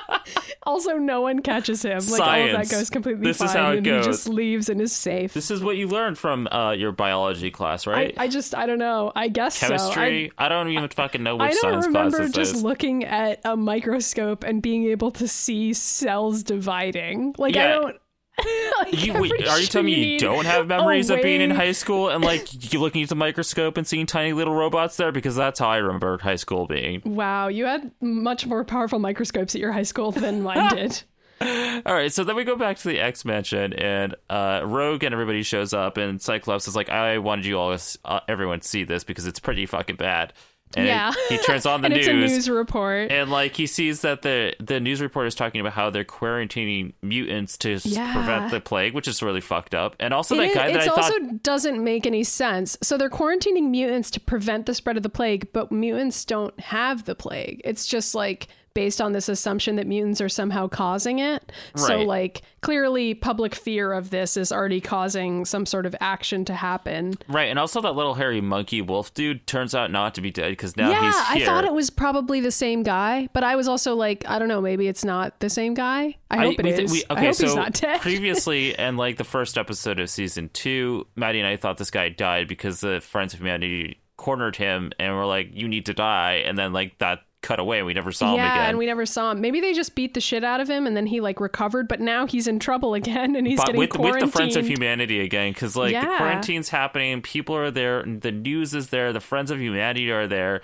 also, 0.64 0.96
no 0.98 1.20
one 1.20 1.40
catches 1.40 1.84
him. 1.84 1.98
Like 1.98 2.20
all 2.20 2.46
of 2.46 2.52
that 2.52 2.68
goes 2.70 2.90
completely 2.90 3.24
This 3.24 3.38
fine, 3.38 3.46
is 3.48 3.52
how 3.54 3.70
it 3.72 3.76
and 3.78 3.84
goes. 3.84 4.04
he 4.06 4.10
just 4.12 4.28
leaves 4.28 4.68
and 4.68 4.80
is 4.80 4.92
safe. 4.92 5.32
This 5.34 5.50
is 5.50 5.62
what 5.62 5.76
you 5.76 5.88
learned 5.88 6.18
from 6.18 6.46
uh, 6.48 6.72
your 6.72 6.92
biology 6.92 7.50
class, 7.50 7.86
right? 7.86 8.14
I, 8.18 8.24
I 8.24 8.28
just 8.28 8.54
I 8.54 8.66
don't 8.66 8.78
know. 8.78 9.12
I 9.14 9.28
guess 9.28 9.56
so. 9.56 9.66
I- 9.66 9.68
Chemistry. 9.68 10.32
I, 10.38 10.48
don't 10.48 10.68
even 10.68 10.88
fucking 10.88 11.22
know 11.22 11.36
which 11.36 11.42
I 11.42 11.50
don't 11.50 11.60
science 11.60 11.86
remember 11.86 12.18
class 12.18 12.30
just 12.32 12.54
is. 12.56 12.62
looking 12.62 13.04
at 13.04 13.40
a 13.44 13.56
microscope 13.56 14.44
and 14.44 14.60
being 14.62 14.84
able 14.84 15.10
to 15.12 15.28
see 15.28 15.72
cells 15.72 16.42
dividing. 16.42 17.34
Like 17.38 17.56
I 17.56 17.68
don't. 17.68 17.96
like, 18.78 19.06
You, 19.06 19.14
wait, 19.14 19.48
are 19.48 19.60
you 19.60 19.66
telling 19.66 19.86
me 19.86 20.12
you 20.12 20.18
don't 20.18 20.44
have 20.44 20.64
a 20.64 20.68
memories 20.68 21.10
of 21.10 21.22
being 21.22 21.40
in 21.40 21.50
high 21.50 21.72
school 21.72 22.08
and 22.08 22.24
like 22.24 22.48
you 22.72 22.80
looking 22.80 23.02
at 23.02 23.08
the 23.08 23.16
microscope 23.16 23.76
and 23.76 23.86
seeing 23.86 24.06
tiny 24.06 24.32
little 24.32 24.54
robots 24.54 24.96
there? 24.96 25.12
Because 25.12 25.36
that's 25.36 25.58
how 25.58 25.68
I 25.68 25.78
remember 25.78 26.18
high 26.18 26.36
school 26.36 26.66
being. 26.66 27.02
Wow, 27.04 27.48
you 27.48 27.66
had 27.66 27.90
much 28.00 28.46
more 28.46 28.64
powerful 28.64 28.98
microscopes 28.98 29.54
at 29.54 29.60
your 29.60 29.72
high 29.72 29.82
school 29.82 30.12
than 30.12 30.42
mine 30.42 30.68
did. 30.74 31.02
All 31.42 31.94
right, 31.94 32.12
so 32.12 32.22
then 32.22 32.36
we 32.36 32.44
go 32.44 32.54
back 32.54 32.76
to 32.78 32.88
the 32.88 33.00
X 33.00 33.24
Mansion, 33.24 33.72
and 33.72 34.14
uh, 34.28 34.60
Rogue 34.62 35.04
and 35.04 35.14
everybody 35.14 35.42
shows 35.42 35.72
up, 35.72 35.96
and 35.96 36.20
Cyclops 36.20 36.68
is 36.68 36.76
like, 36.76 36.90
"I 36.90 37.16
wanted 37.16 37.46
you 37.46 37.58
all, 37.58 37.74
uh, 38.04 38.20
everyone, 38.28 38.60
to 38.60 38.68
see 38.68 38.84
this 38.84 39.04
because 39.04 39.26
it's 39.26 39.40
pretty 39.40 39.64
fucking 39.64 39.96
bad." 39.96 40.34
And 40.76 40.86
yeah, 40.86 41.12
he 41.28 41.36
turns 41.38 41.66
on 41.66 41.80
the 41.82 41.88
news, 41.88 41.98
It's 42.06 42.08
a 42.08 42.12
news 42.12 42.48
report. 42.48 43.10
and 43.10 43.28
like 43.30 43.56
he 43.56 43.66
sees 43.66 44.02
that 44.02 44.22
the 44.22 44.54
the 44.60 44.78
news 44.78 45.00
reporter 45.02 45.26
is 45.26 45.34
talking 45.34 45.60
about 45.60 45.72
how 45.72 45.90
they're 45.90 46.04
quarantining 46.04 46.92
mutants 47.02 47.58
to 47.58 47.80
Yeah. 47.84 48.12
prevent 48.12 48.52
the 48.52 48.60
plague, 48.60 48.94
which 48.94 49.08
is 49.08 49.20
really 49.22 49.40
fucked 49.40 49.74
up. 49.74 49.96
And 49.98 50.14
also 50.14 50.36
It 50.36 50.38
that 50.38 50.46
is- 50.48 50.54
guy 50.54 50.72
that 50.72 50.82
I 50.82 50.86
also 50.86 51.18
thought 51.18 51.42
doesn't 51.42 51.82
make 51.82 52.06
any 52.06 52.22
sense. 52.22 52.78
So 52.82 52.96
they're 52.96 53.10
quarantining 53.10 53.70
mutants 53.70 54.10
to 54.12 54.20
prevent 54.20 54.66
the 54.66 54.74
spread 54.74 54.96
of 54.96 55.02
the 55.02 55.08
plague, 55.08 55.48
but 55.52 55.72
mutants 55.72 56.24
don't 56.24 56.58
have 56.60 57.04
the 57.04 57.14
plague. 57.16 57.60
It's 57.64 57.86
just 57.86 58.14
like 58.14 58.46
based 58.80 58.98
on 59.02 59.12
this 59.12 59.28
assumption 59.28 59.76
that 59.76 59.86
mutants 59.86 60.22
are 60.22 60.28
somehow 60.30 60.66
causing 60.66 61.18
it. 61.18 61.52
So 61.76 61.98
like 62.00 62.40
clearly 62.62 63.12
public 63.12 63.54
fear 63.54 63.92
of 63.92 64.08
this 64.08 64.38
is 64.38 64.50
already 64.50 64.80
causing 64.80 65.44
some 65.44 65.66
sort 65.66 65.84
of 65.84 65.94
action 66.00 66.46
to 66.46 66.54
happen. 66.54 67.18
right, 67.28 67.50
and 67.50 67.58
also 67.58 67.82
that 67.82 67.94
little 67.94 68.14
hairy 68.14 68.40
monkey 68.40 68.80
wolf 68.80 69.12
dude 69.12 69.46
turns 69.46 69.74
out 69.74 69.90
not 69.90 70.14
to 70.14 70.22
be 70.22 70.30
dead 70.30 70.50
because 70.52 70.78
now 70.78 70.90
yeah, 70.90 71.02
he's 71.30 71.42
I 71.42 71.44
thought 71.44 71.66
it 71.66 71.74
was 71.74 71.90
probably 71.90 72.40
the 72.40 72.50
same 72.50 72.82
guy, 72.82 73.28
but 73.34 73.44
I 73.44 73.54
was 73.54 73.68
also 73.68 73.94
like, 73.94 74.24
I 74.26 74.38
don't 74.38 74.48
know, 74.48 74.62
maybe 74.62 74.88
it's 74.88 75.04
not 75.04 75.38
the 75.40 75.50
same 75.50 75.74
guy. 75.74 76.16
I 76.30 76.38
hope 76.38 76.58
it 76.58 76.64
we 76.64 76.70
is. 76.70 76.78
th- 76.78 76.90
we- 76.90 77.04
I 77.10 77.12
okay, 77.18 77.26
hope 77.26 77.34
so 77.34 77.46
he's 77.46 77.54
not 77.56 77.74
dead. 77.74 78.00
previously, 78.00 78.74
and 78.78 78.96
like 78.96 79.18
the 79.18 79.24
first 79.24 79.58
episode 79.58 80.00
of 80.00 80.08
season 80.08 80.48
two, 80.54 81.06
Maddy 81.16 81.38
and 81.38 81.46
I 81.46 81.56
thought 81.56 81.76
this 81.76 81.90
guy 81.90 82.08
died 82.08 82.48
because 82.48 82.80
the 82.80 83.00
Friends 83.02 83.34
of 83.34 83.40
Humanity 83.40 84.00
cornered 84.16 84.56
him 84.56 84.92
and 84.98 85.14
were 85.14 85.26
like, 85.26 85.48
"You 85.52 85.68
need 85.68 85.84
to 85.86 85.92
die," 85.94 86.42
and 86.46 86.56
then 86.56 86.72
like 86.72 86.96
that 86.98 87.20
cut 87.42 87.58
away, 87.58 87.78
and 87.78 87.86
we 87.86 87.94
never 87.94 88.12
saw 88.12 88.32
him 88.32 88.36
yeah, 88.36 88.54
again. 88.54 88.68
and 88.70 88.78
we 88.78 88.86
never 88.86 89.06
saw 89.06 89.30
him. 89.32 89.40
Maybe 89.40 89.60
they 89.60 89.72
just 89.72 89.94
beat 89.94 90.14
the 90.14 90.20
shit 90.20 90.44
out 90.44 90.60
of 90.60 90.68
him, 90.68 90.86
and 90.86 90.96
then 90.96 91.06
he 91.06 91.20
like 91.20 91.40
recovered. 91.40 91.88
But 91.88 92.00
now 92.00 92.26
he's 92.26 92.46
in 92.46 92.58
trouble 92.58 92.94
again, 93.00 93.34
and 93.36 93.46
he's 93.46 93.56
but 93.58 93.66
getting 93.66 93.78
with, 93.78 93.90
with 93.92 93.96
quarantined. 94.00 94.28
the 94.28 94.32
Friends 94.32 94.56
of 94.56 94.66
Humanity 94.68 95.20
again, 95.20 95.52
because 95.52 95.76
like 95.76 95.94
the 95.94 96.06
quarantine's 96.06 96.68
happening, 96.68 97.22
people 97.22 97.56
are 97.56 97.70
there, 97.70 98.02
the 98.04 98.32
news 98.32 98.74
is 98.74 98.90
there, 98.90 99.12
the 99.12 99.20
Friends 99.20 99.50
of 99.50 99.60
Humanity 99.60 100.10
are 100.10 100.26
there, 100.26 100.60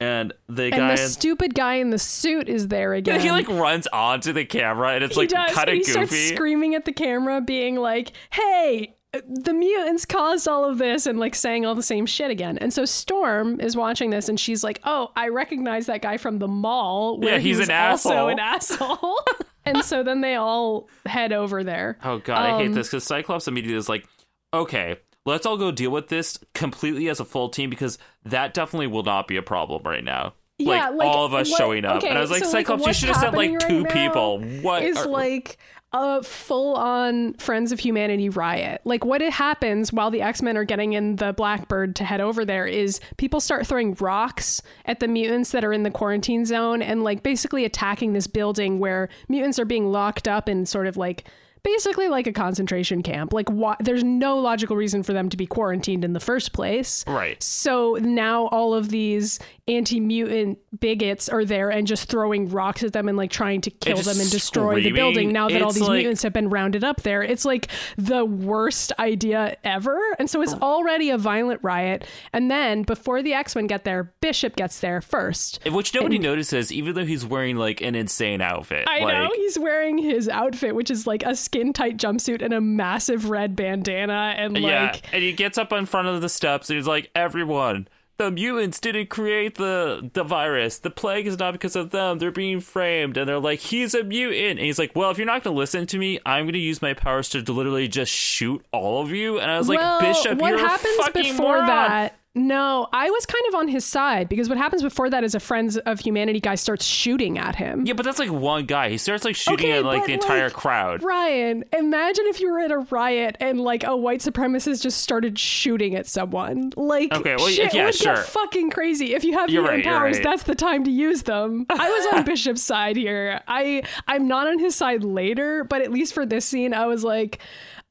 and 0.00 0.32
the 0.48 0.64
and 0.64 0.74
guy. 0.74 0.90
the 0.90 0.96
stupid 0.98 1.54
guy 1.54 1.76
in 1.76 1.90
the 1.90 1.98
suit 1.98 2.48
is 2.48 2.68
there 2.68 2.92
again. 3.00 3.20
he 3.20 3.30
like 3.30 3.48
runs 3.48 3.86
onto 3.86 4.32
the 4.32 4.44
camera 4.44 4.90
and 4.94 5.04
it's 5.04 5.14
He 5.14 5.20
like 5.22 5.28
does. 5.30 5.52
kind 5.54 5.68
of 5.70 5.74
he 5.74 5.84
starts 5.84 6.10
goofy. 6.10 6.34
screaming 6.34 6.74
at 6.74 6.84
the 6.84 6.92
camera, 6.92 7.40
being 7.40 7.76
like, 7.76 8.12
"Hey." 8.30 8.95
The 9.28 9.52
mutants 9.52 10.04
caused 10.04 10.48
all 10.48 10.64
of 10.64 10.78
this 10.78 11.06
and 11.06 11.18
like 11.18 11.34
saying 11.34 11.64
all 11.66 11.74
the 11.74 11.82
same 11.82 12.06
shit 12.06 12.30
again. 12.30 12.58
And 12.58 12.72
so 12.72 12.84
Storm 12.84 13.60
is 13.60 13.76
watching 13.76 14.10
this 14.10 14.28
and 14.28 14.38
she's 14.38 14.64
like, 14.64 14.80
Oh, 14.84 15.10
I 15.16 15.28
recognize 15.28 15.86
that 15.86 16.02
guy 16.02 16.16
from 16.16 16.38
the 16.38 16.48
mall. 16.48 17.18
Where 17.18 17.34
Yeah, 17.34 17.38
he's 17.38 17.58
was 17.58 17.68
an 17.68 17.74
also 17.90 18.10
asshole. 18.10 18.28
an 18.28 18.38
asshole. 18.38 19.20
and 19.64 19.84
so 19.84 20.02
then 20.02 20.20
they 20.20 20.34
all 20.34 20.88
head 21.06 21.32
over 21.32 21.62
there. 21.64 21.98
Oh 22.02 22.18
god, 22.18 22.38
I 22.38 22.58
hate 22.58 22.66
Um, 22.68 22.72
this 22.74 22.88
because 22.88 23.04
Cyclops 23.04 23.48
immediately 23.48 23.76
is 23.78 23.88
like, 23.88 24.06
okay, 24.54 24.96
let's 25.24 25.46
all 25.46 25.56
go 25.56 25.70
deal 25.70 25.90
with 25.90 26.08
this 26.08 26.38
completely 26.54 27.08
as 27.08 27.20
a 27.20 27.24
full 27.24 27.48
team 27.48 27.70
because 27.70 27.98
that 28.24 28.54
definitely 28.54 28.86
will 28.86 29.02
not 29.04 29.28
be 29.28 29.36
a 29.36 29.42
problem 29.42 29.82
right 29.84 30.04
now. 30.04 30.34
Yeah, 30.58 30.88
like, 30.88 30.94
like, 31.00 31.08
all 31.08 31.26
of 31.26 31.34
us 31.34 31.50
what- 31.50 31.58
showing 31.58 31.84
up, 31.84 31.96
okay, 31.96 32.08
and 32.08 32.16
I 32.16 32.20
was 32.22 32.30
like, 32.30 32.42
so, 32.42 32.46
like, 32.50 32.66
Cyclops, 32.66 32.86
you 32.86 32.92
should 32.94 33.08
have 33.10 33.18
sent 33.18 33.34
like 33.36 33.58
two 33.58 33.84
right 33.84 33.92
people. 33.92 34.40
What 34.62 34.82
is 34.84 34.96
are- 34.96 35.06
like 35.06 35.58
a 35.96 36.22
full 36.22 36.74
on 36.74 37.34
Friends 37.34 37.72
of 37.72 37.80
Humanity 37.80 38.28
riot. 38.28 38.80
Like 38.84 39.04
what 39.04 39.20
happens 39.20 39.92
while 39.92 40.10
the 40.10 40.22
X-Men 40.22 40.56
are 40.56 40.64
getting 40.64 40.92
in 40.92 41.16
the 41.16 41.32
Blackbird 41.32 41.96
to 41.96 42.04
head 42.04 42.20
over 42.20 42.44
there 42.44 42.66
is 42.66 43.00
people 43.16 43.40
start 43.40 43.66
throwing 43.66 43.94
rocks 43.94 44.62
at 44.84 45.00
the 45.00 45.08
mutants 45.08 45.52
that 45.52 45.64
are 45.64 45.72
in 45.72 45.82
the 45.82 45.90
quarantine 45.90 46.44
zone 46.44 46.82
and 46.82 47.02
like 47.02 47.22
basically 47.22 47.64
attacking 47.64 48.12
this 48.12 48.26
building 48.26 48.78
where 48.78 49.08
mutants 49.28 49.58
are 49.58 49.64
being 49.64 49.90
locked 49.90 50.28
up 50.28 50.48
in 50.48 50.66
sort 50.66 50.86
of 50.86 50.96
like 50.96 51.24
basically 51.66 52.08
like 52.08 52.28
a 52.28 52.32
concentration 52.32 53.02
camp. 53.02 53.32
Like 53.32 53.48
why, 53.48 53.74
there's 53.80 54.04
no 54.04 54.38
logical 54.38 54.76
reason 54.76 55.02
for 55.02 55.12
them 55.12 55.28
to 55.30 55.36
be 55.36 55.46
quarantined 55.46 56.04
in 56.04 56.12
the 56.12 56.20
first 56.20 56.52
place. 56.52 57.04
Right. 57.08 57.42
So 57.42 57.98
now 58.00 58.46
all 58.46 58.72
of 58.72 58.88
these 58.88 59.40
anti-mutant 59.66 60.58
bigots 60.78 61.28
are 61.28 61.44
there 61.44 61.70
and 61.70 61.88
just 61.88 62.08
throwing 62.08 62.48
rocks 62.50 62.84
at 62.84 62.92
them 62.92 63.08
and 63.08 63.18
like 63.18 63.32
trying 63.32 63.62
to 63.62 63.70
kill 63.70 63.96
them 63.96 64.20
and 64.20 64.30
destroy 64.30 64.80
the 64.80 64.92
building 64.92 65.32
now 65.32 65.48
that 65.48 65.60
all 65.60 65.72
these 65.72 65.82
like- 65.82 65.98
mutants 65.98 66.22
have 66.22 66.32
been 66.32 66.48
rounded 66.48 66.84
up 66.84 67.02
there. 67.02 67.20
It's 67.20 67.44
like 67.44 67.68
the 67.96 68.24
worst 68.24 68.92
idea 69.00 69.56
ever. 69.64 69.98
And 70.20 70.30
so 70.30 70.42
it's 70.42 70.54
oh. 70.54 70.58
already 70.62 71.10
a 71.10 71.18
violent 71.18 71.58
riot. 71.64 72.06
And 72.32 72.48
then 72.48 72.84
before 72.84 73.22
the 73.22 73.34
X-Men 73.34 73.66
get 73.66 73.82
there, 73.82 74.14
Bishop 74.20 74.54
gets 74.54 74.78
there 74.78 75.00
first. 75.00 75.58
which 75.68 75.92
nobody 75.92 76.18
notices, 76.18 76.70
even 76.70 76.94
though 76.94 77.04
he's 77.04 77.26
wearing 77.26 77.56
like 77.56 77.80
an 77.80 77.96
insane 77.96 78.40
outfit. 78.40 78.86
I 78.88 79.00
like, 79.00 79.14
know 79.14 79.30
he's 79.34 79.58
wearing 79.58 79.98
his 79.98 80.28
outfit, 80.28 80.76
which 80.76 80.92
is 80.92 81.08
like 81.08 81.24
a 81.24 81.34
skin 81.34 81.55
tight 81.72 81.96
jumpsuit 81.96 82.42
and 82.42 82.52
a 82.52 82.60
massive 82.60 83.30
red 83.30 83.56
bandana 83.56 84.34
and 84.36 84.56
yeah, 84.56 84.92
like 84.92 85.12
and 85.12 85.22
he 85.22 85.32
gets 85.32 85.58
up 85.58 85.72
in 85.72 85.86
front 85.86 86.08
of 86.08 86.20
the 86.20 86.28
steps 86.28 86.70
and 86.70 86.76
he's 86.76 86.86
like, 86.86 87.10
everyone. 87.14 87.88
The 88.18 88.30
mutants 88.30 88.80
didn't 88.80 89.10
create 89.10 89.56
the 89.56 90.08
the 90.14 90.24
virus. 90.24 90.78
The 90.78 90.88
plague 90.88 91.26
is 91.26 91.38
not 91.38 91.52
because 91.52 91.76
of 91.76 91.90
them. 91.90 92.18
They're 92.18 92.30
being 92.30 92.60
framed, 92.60 93.18
and 93.18 93.28
they're 93.28 93.38
like, 93.38 93.58
"He's 93.58 93.94
a 93.94 94.02
mutant." 94.02 94.52
And 94.52 94.60
he's 94.60 94.78
like, 94.78 94.92
"Well, 94.96 95.10
if 95.10 95.18
you're 95.18 95.26
not 95.26 95.44
going 95.44 95.54
to 95.54 95.58
listen 95.58 95.86
to 95.88 95.98
me, 95.98 96.18
I'm 96.24 96.44
going 96.44 96.54
to 96.54 96.58
use 96.58 96.80
my 96.80 96.94
powers 96.94 97.28
to 97.30 97.40
literally 97.40 97.88
just 97.88 98.10
shoot 98.10 98.64
all 98.72 99.02
of 99.02 99.10
you." 99.10 99.38
And 99.38 99.50
I 99.50 99.58
was 99.58 99.68
well, 99.68 99.98
like, 99.98 100.14
"Bishop, 100.14 100.38
what 100.38 100.58
happens 100.58 101.10
before 101.12 101.56
moron." 101.56 101.66
that? 101.66 102.18
No, 102.36 102.86
I 102.92 103.08
was 103.08 103.24
kind 103.24 103.42
of 103.48 103.54
on 103.54 103.66
his 103.66 103.82
side 103.84 104.28
because 104.28 104.50
what 104.50 104.58
happens 104.58 104.82
before 104.82 105.08
that 105.08 105.24
is 105.24 105.34
a 105.34 105.40
Friends 105.40 105.78
of 105.78 106.00
Humanity 106.00 106.38
guy 106.38 106.54
starts 106.54 106.84
shooting 106.84 107.38
at 107.38 107.56
him. 107.56 107.86
Yeah, 107.86 107.94
but 107.94 108.04
that's 108.04 108.18
like 108.18 108.30
one 108.30 108.66
guy. 108.66 108.90
He 108.90 108.98
starts 108.98 109.24
like 109.24 109.34
shooting 109.34 109.70
Okay, 109.70 109.78
at 109.78 109.84
like 109.86 110.04
the 110.04 110.12
entire 110.12 110.44
like, 110.44 110.52
crowd. 110.52 111.02
Ryan, 111.02 111.64
imagine 111.72 112.26
if 112.26 112.38
you 112.42 112.52
were 112.52 112.60
at 112.60 112.70
a 112.70 112.80
riot 112.90 113.36
and 113.40 113.58
like 113.58 113.84
a 113.84 113.96
white 113.96 114.20
supremacist 114.20 114.82
just 114.82 115.00
started 115.00 115.38
shooting 115.38 115.94
at 115.94 116.06
someone. 116.06 116.72
Like, 116.76 117.10
Okay, 117.14 117.36
well, 117.36 117.48
shit 117.48 117.72
yeah, 117.72 117.86
would 117.86 117.94
sure. 117.94 118.16
get 118.16 118.26
fucking 118.26 118.68
crazy. 118.70 119.14
If 119.14 119.24
you 119.24 119.32
have 119.32 119.48
You're 119.48 119.62
mutant 119.62 119.86
right, 119.86 119.94
powers, 119.94 120.16
right. 120.16 120.24
that's 120.24 120.42
the 120.42 120.54
time 120.54 120.84
to 120.84 120.90
use 120.90 121.22
them. 121.22 121.64
I 121.70 121.88
was 121.90 122.14
on 122.18 122.24
Bishop's 122.26 122.62
side 122.62 122.96
here. 122.96 123.40
I 123.48 123.82
I'm 124.06 124.28
not 124.28 124.46
on 124.46 124.58
his 124.58 124.74
side 124.74 125.02
later, 125.04 125.64
but 125.64 125.80
at 125.80 125.90
least 125.90 126.12
for 126.12 126.26
this 126.26 126.44
scene, 126.44 126.74
I 126.74 126.84
was 126.84 127.02
like, 127.02 127.40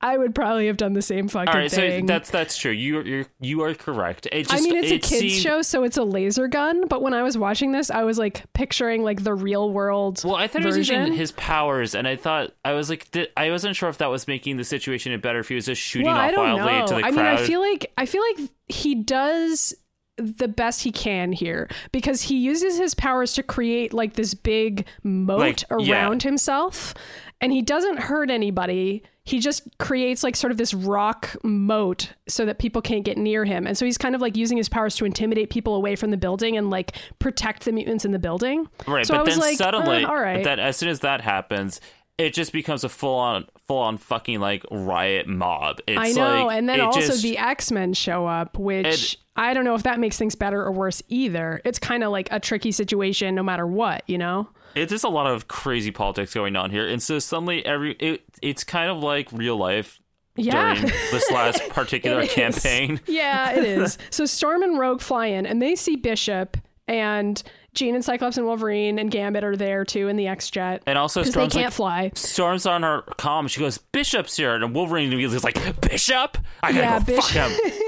I 0.05 0.17
would 0.17 0.35
probably 0.35 0.67
have 0.67 0.77
done 0.77 0.93
the 0.93 1.01
same 1.01 1.27
fucking 1.27 1.47
thing. 1.47 1.55
All 1.55 1.61
right, 1.61 1.71
so 1.71 1.77
thing. 1.77 2.05
that's 2.05 2.29
that's 2.29 2.57
true. 2.57 2.71
You 2.71 3.01
you're 3.01 3.25
you 3.39 3.61
are 3.63 3.73
correct. 3.73 4.27
It 4.31 4.47
just, 4.47 4.53
I 4.53 4.59
mean, 4.61 4.75
it's 4.75 4.91
a 4.91 4.99
kids 4.99 5.19
seemed- 5.19 5.41
show, 5.41 5.61
so 5.61 5.83
it's 5.83 5.97
a 5.97 6.03
laser 6.03 6.47
gun. 6.47 6.87
But 6.87 7.01
when 7.01 7.13
I 7.13 7.23
was 7.23 7.37
watching 7.37 7.71
this, 7.71 7.89
I 7.89 8.03
was 8.03 8.17
like 8.17 8.43
picturing 8.53 9.03
like 9.03 9.23
the 9.23 9.33
real 9.33 9.71
world. 9.71 10.21
Well, 10.23 10.35
I 10.35 10.47
thought 10.47 10.61
he 10.61 10.67
was 10.67 10.77
using 10.77 11.13
his 11.13 11.31
powers, 11.33 11.95
and 11.95 12.07
I 12.07 12.15
thought 12.15 12.51
I 12.63 12.73
was 12.73 12.89
like, 12.89 13.09
th- 13.11 13.31
I 13.35 13.49
wasn't 13.49 13.75
sure 13.75 13.89
if 13.89 13.97
that 13.97 14.09
was 14.11 14.27
making 14.27 14.57
the 14.57 14.63
situation 14.63 15.19
better 15.19 15.39
if 15.39 15.49
he 15.49 15.55
was 15.55 15.65
just 15.65 15.81
shooting 15.81 16.07
well, 16.07 16.17
off 16.17 16.21
I 16.23 16.31
don't 16.31 16.53
wildly 16.53 16.73
know. 16.79 16.87
to 16.87 16.93
the 16.95 17.05
I 17.05 17.11
mean, 17.11 17.25
I 17.25 17.37
feel 17.37 17.59
like 17.61 17.91
I 17.97 18.05
feel 18.05 18.21
like 18.37 18.49
he 18.67 18.95
does 18.95 19.73
the 20.17 20.47
best 20.47 20.83
he 20.83 20.91
can 20.91 21.33
here 21.33 21.67
because 21.91 22.21
he 22.21 22.37
uses 22.37 22.77
his 22.77 22.93
powers 22.95 23.33
to 23.33 23.43
create 23.43 23.93
like 23.93 24.13
this 24.13 24.33
big 24.33 24.85
moat 25.03 25.39
Like, 25.39 25.63
yeah. 25.79 26.05
around 26.05 26.23
himself 26.23 26.93
and 27.41 27.51
he 27.51 27.61
doesn't 27.61 27.97
hurt 27.99 28.29
anybody 28.31 29.03
he 29.25 29.39
just 29.39 29.63
creates 29.79 30.23
like 30.23 30.35
sort 30.35 30.51
of 30.51 30.57
this 30.57 30.73
rock 30.73 31.35
moat 31.43 32.11
so 32.27 32.45
that 32.45 32.59
people 32.59 32.81
can't 32.81 33.03
get 33.03 33.17
near 33.17 33.43
him 33.43 33.65
and 33.67 33.77
so 33.77 33.83
he's 33.85 33.97
kind 33.97 34.15
of 34.15 34.21
like 34.21 34.37
using 34.37 34.57
his 34.57 34.69
powers 34.69 34.95
to 34.95 35.03
intimidate 35.05 35.49
people 35.49 35.75
away 35.75 35.95
from 35.95 36.11
the 36.11 36.17
building 36.17 36.55
and 36.55 36.69
like 36.69 36.95
protect 37.19 37.65
the 37.65 37.71
mutants 37.71 38.05
in 38.05 38.11
the 38.11 38.19
building 38.19 38.67
Right, 38.87 39.05
so 39.05 39.15
but 39.17 39.25
then 39.25 39.39
like, 39.39 39.57
suddenly, 39.57 40.03
uh, 40.05 40.09
all 40.09 40.19
right 40.19 40.43
that 40.43 40.59
as 40.59 40.77
soon 40.77 40.89
as 40.89 40.99
that 41.01 41.21
happens, 41.21 41.81
it 42.17 42.33
just 42.33 42.53
becomes 42.53 42.83
a 42.85 42.89
full 42.89 43.15
on, 43.15 43.45
full 43.67 43.79
on 43.79 43.97
fucking 43.97 44.39
like 44.39 44.63
riot 44.71 45.27
mob. 45.27 45.79
It's 45.85 45.99
I 45.99 46.11
know, 46.13 46.45
like, 46.45 46.57
and 46.57 46.69
then 46.69 46.79
also 46.79 47.01
just- 47.01 47.23
the 47.23 47.37
X 47.37 47.71
Men 47.71 47.93
show 47.93 48.25
up, 48.25 48.57
which 48.57 48.85
It- 48.85 49.17
I 49.35 49.53
don't 49.53 49.65
know 49.65 49.75
if 49.75 49.83
that 49.83 49.99
makes 49.99 50.17
things 50.17 50.33
better 50.33 50.61
or 50.63 50.71
worse 50.71 51.03
either. 51.09 51.61
It's 51.65 51.77
kind 51.77 52.05
of 52.05 52.11
like 52.11 52.29
a 52.31 52.39
tricky 52.39 52.71
situation, 52.71 53.35
no 53.35 53.43
matter 53.43 53.67
what, 53.67 54.03
you 54.07 54.17
know. 54.17 54.47
It, 54.75 54.89
there's 54.89 55.03
a 55.03 55.09
lot 55.09 55.27
of 55.27 55.47
crazy 55.47 55.91
politics 55.91 56.33
going 56.33 56.55
on 56.55 56.69
here, 56.71 56.87
and 56.87 57.01
so 57.01 57.19
suddenly 57.19 57.65
every 57.65 57.93
it, 57.93 58.23
it's 58.41 58.63
kind 58.63 58.91
of 58.91 58.97
like 59.01 59.31
real 59.31 59.55
life 59.57 59.99
Yeah. 60.35 60.73
during 60.75 60.91
this 61.11 61.31
last 61.31 61.61
particular 61.69 62.27
campaign. 62.27 62.99
yeah, 63.07 63.51
it 63.51 63.63
is. 63.63 63.97
So 64.09 64.25
Storm 64.25 64.63
and 64.63 64.77
Rogue 64.77 65.01
fly 65.01 65.27
in, 65.27 65.45
and 65.45 65.61
they 65.61 65.75
see 65.75 65.95
Bishop 65.95 66.57
and 66.87 67.41
Jean 67.75 67.95
and 67.95 68.03
Cyclops 68.03 68.37
and 68.37 68.45
Wolverine 68.45 68.97
and 68.99 69.11
Gambit 69.11 69.43
are 69.43 69.55
there 69.55 69.85
too 69.85 70.07
in 70.07 70.15
the 70.15 70.27
X 70.27 70.49
Jet. 70.49 70.81
And 70.85 70.97
also, 70.97 71.21
because 71.21 71.33
they 71.35 71.47
can't 71.47 71.65
like, 71.65 71.73
fly. 71.73 72.11
Storm's 72.15 72.65
on 72.65 72.83
her 72.83 73.03
comm. 73.17 73.49
She 73.49 73.59
goes, 73.59 73.77
"Bishop's 73.77 74.37
here," 74.37 74.55
and 74.55 74.73
Wolverine 74.73 75.11
immediately 75.11 75.37
is 75.37 75.43
like, 75.43 75.81
"Bishop, 75.81 76.37
I 76.63 76.71
gotta 76.71 76.83
Yeah, 76.83 76.99
go 77.15 77.21
fuck 77.21 77.31
him." 77.31 77.51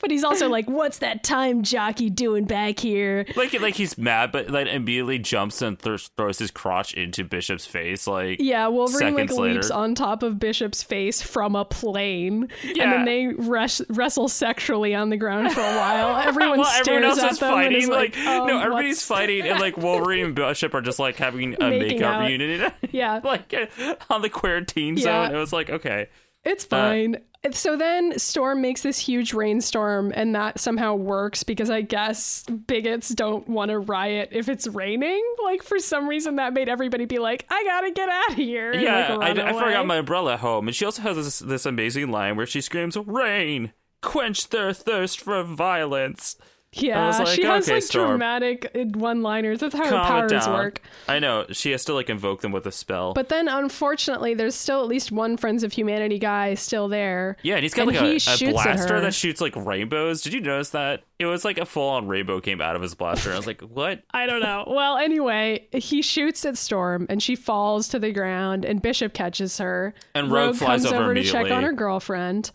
But 0.00 0.10
he's 0.10 0.24
also 0.24 0.48
like, 0.50 0.68
"What's 0.68 0.98
that 0.98 1.22
time 1.22 1.62
jockey 1.62 2.10
doing 2.10 2.44
back 2.44 2.78
here?" 2.80 3.24
like, 3.36 3.58
like 3.60 3.74
he's 3.76 3.96
mad, 3.96 4.30
but 4.30 4.48
then 4.48 4.66
immediately 4.66 5.18
jumps 5.18 5.62
and 5.62 5.78
th- 5.78 6.10
throws 6.18 6.38
his 6.38 6.50
crotch 6.50 6.92
into 6.92 7.24
Bishop's 7.24 7.64
face. 7.64 8.06
Like, 8.06 8.40
Yeah, 8.40 8.66
Wolverine 8.66 9.14
like 9.14 9.30
later. 9.30 9.54
leaps 9.54 9.70
on 9.70 9.94
top 9.94 10.22
of 10.22 10.38
Bishop's 10.38 10.82
face 10.82 11.22
from 11.22 11.54
a 11.56 11.64
plane, 11.64 12.48
and 12.64 12.76
then 12.92 13.04
they 13.06 13.28
res- 13.28 13.80
wrestle 13.88 14.28
sexually 14.28 14.94
on 14.94 15.08
the 15.08 15.16
ground 15.16 15.52
for 15.52 15.60
a 15.60 15.76
while. 15.76 16.16
Everyone 16.28 16.58
Well, 16.58 16.66
stares 16.82 16.88
everyone 16.88 17.04
else 17.04 17.18
at 17.22 17.32
is 17.32 17.38
them 17.38 17.48
and 17.48 17.56
fighting. 17.62 17.78
is 17.82 17.88
Like, 17.88 18.16
like, 18.16 18.24
no, 18.24 18.56
um, 18.56 18.62
everybody's 18.62 18.88
what's- 18.96 19.02
fighting, 19.38 19.50
and 19.52 19.60
like 19.60 19.76
Wolverine 19.76 20.26
and 20.26 20.34
Bishop 20.34 20.74
are 20.74 20.80
just 20.80 20.98
like 20.98 21.16
having 21.16 21.54
a 21.62 21.70
Making 21.70 22.00
makeout 22.00 22.04
out. 22.04 22.26
reunion. 22.26 22.72
Yeah. 22.90 23.20
like 23.22 23.54
uh, 23.54 23.94
on 24.10 24.22
the 24.22 24.30
quarantine 24.30 24.96
Yeah. 24.96 25.26
zone. 25.26 25.34
It 25.34 25.38
was 25.38 25.52
like, 25.52 25.70
okay, 25.70 26.08
It's 26.44 26.64
fine. 26.64 27.18
so 27.52 27.76
then 27.76 28.18
Storm 28.18 28.60
makes 28.60 28.82
this 28.82 28.98
huge 28.98 29.32
rainstorm, 29.32 30.12
and 30.14 30.34
that 30.34 30.58
somehow 30.60 30.94
works 30.94 31.42
because 31.42 31.70
I 31.70 31.80
guess 31.82 32.44
bigots 32.66 33.08
don't 33.10 33.48
want 33.48 33.70
to 33.70 33.78
riot 33.78 34.28
if 34.32 34.48
it's 34.48 34.66
raining. 34.66 35.22
Like 35.44 35.62
for 35.62 35.78
some 35.78 36.06
reason, 36.08 36.36
that 36.36 36.52
made 36.52 36.68
everybody 36.68 37.04
be 37.06 37.18
like, 37.18 37.46
"I 37.48 37.64
gotta 37.64 37.90
get 37.92 38.08
out 38.08 38.30
of 38.30 38.36
here." 38.36 38.74
yeah, 38.74 39.14
like, 39.14 39.38
I, 39.38 39.48
I 39.50 39.52
forgot 39.52 39.86
my 39.86 39.96
umbrella 39.96 40.34
at 40.34 40.40
home, 40.40 40.68
and 40.68 40.74
she 40.74 40.84
also 40.84 41.00
has 41.02 41.16
this, 41.16 41.38
this 41.38 41.66
amazing 41.66 42.10
line 42.10 42.36
where 42.36 42.46
she 42.46 42.60
screams, 42.60 42.96
"Rain, 42.96 43.72
quench 44.02 44.48
their 44.50 44.72
thirst 44.74 45.20
for 45.20 45.42
violence." 45.42 46.36
Yeah, 46.72 47.18
like, 47.18 47.26
she 47.34 47.42
has 47.42 47.68
like 47.68 47.82
Storm. 47.82 48.10
dramatic 48.10 48.70
uh, 48.76 48.84
one-liners. 48.96 49.58
That's 49.58 49.74
how 49.74 49.84
her 49.84 49.90
Calm 49.90 50.24
it 50.24 50.30
powers 50.30 50.46
work. 50.46 50.82
I 51.08 51.18
know 51.18 51.46
she 51.50 51.72
has 51.72 51.84
to 51.86 51.94
like 51.94 52.08
invoke 52.08 52.42
them 52.42 52.52
with 52.52 52.64
a 52.64 52.70
spell. 52.70 53.12
But 53.12 53.28
then, 53.28 53.48
unfortunately, 53.48 54.34
there's 54.34 54.54
still 54.54 54.80
at 54.80 54.86
least 54.86 55.10
one 55.10 55.36
Friends 55.36 55.64
of 55.64 55.72
Humanity 55.72 56.20
guy 56.20 56.54
still 56.54 56.86
there. 56.86 57.36
yeah, 57.42 57.56
and 57.56 57.64
he's 57.64 57.74
got 57.74 57.88
and 57.88 57.96
like 57.96 58.22
he 58.22 58.46
a, 58.46 58.50
a 58.50 58.52
blaster 58.52 59.00
that 59.00 59.14
shoots 59.14 59.40
like 59.40 59.56
rainbows. 59.56 60.22
Did 60.22 60.32
you 60.32 60.40
notice 60.40 60.70
that? 60.70 61.02
It 61.18 61.26
was 61.26 61.44
like 61.44 61.58
a 61.58 61.66
full-on 61.66 62.06
rainbow 62.06 62.40
came 62.40 62.60
out 62.60 62.76
of 62.76 62.82
his 62.82 62.94
blaster. 62.94 63.32
I 63.32 63.36
was 63.36 63.48
like, 63.48 63.60
what? 63.62 64.02
I 64.12 64.26
don't 64.26 64.40
know. 64.40 64.64
Well, 64.68 64.96
anyway, 64.96 65.66
he 65.72 66.02
shoots 66.02 66.44
at 66.44 66.56
Storm 66.56 67.06
and 67.10 67.20
she 67.20 67.34
falls 67.34 67.88
to 67.88 67.98
the 67.98 68.12
ground 68.12 68.64
and 68.64 68.80
Bishop 68.80 69.12
catches 69.12 69.58
her. 69.58 69.92
And 70.14 70.30
Rogue 70.30 70.54
flies 70.54 70.82
comes 70.82 70.92
over 70.92 71.04
over 71.04 71.14
to 71.14 71.24
check 71.24 71.50
on 71.50 71.64
her 71.64 71.72
girlfriend. 71.72 72.52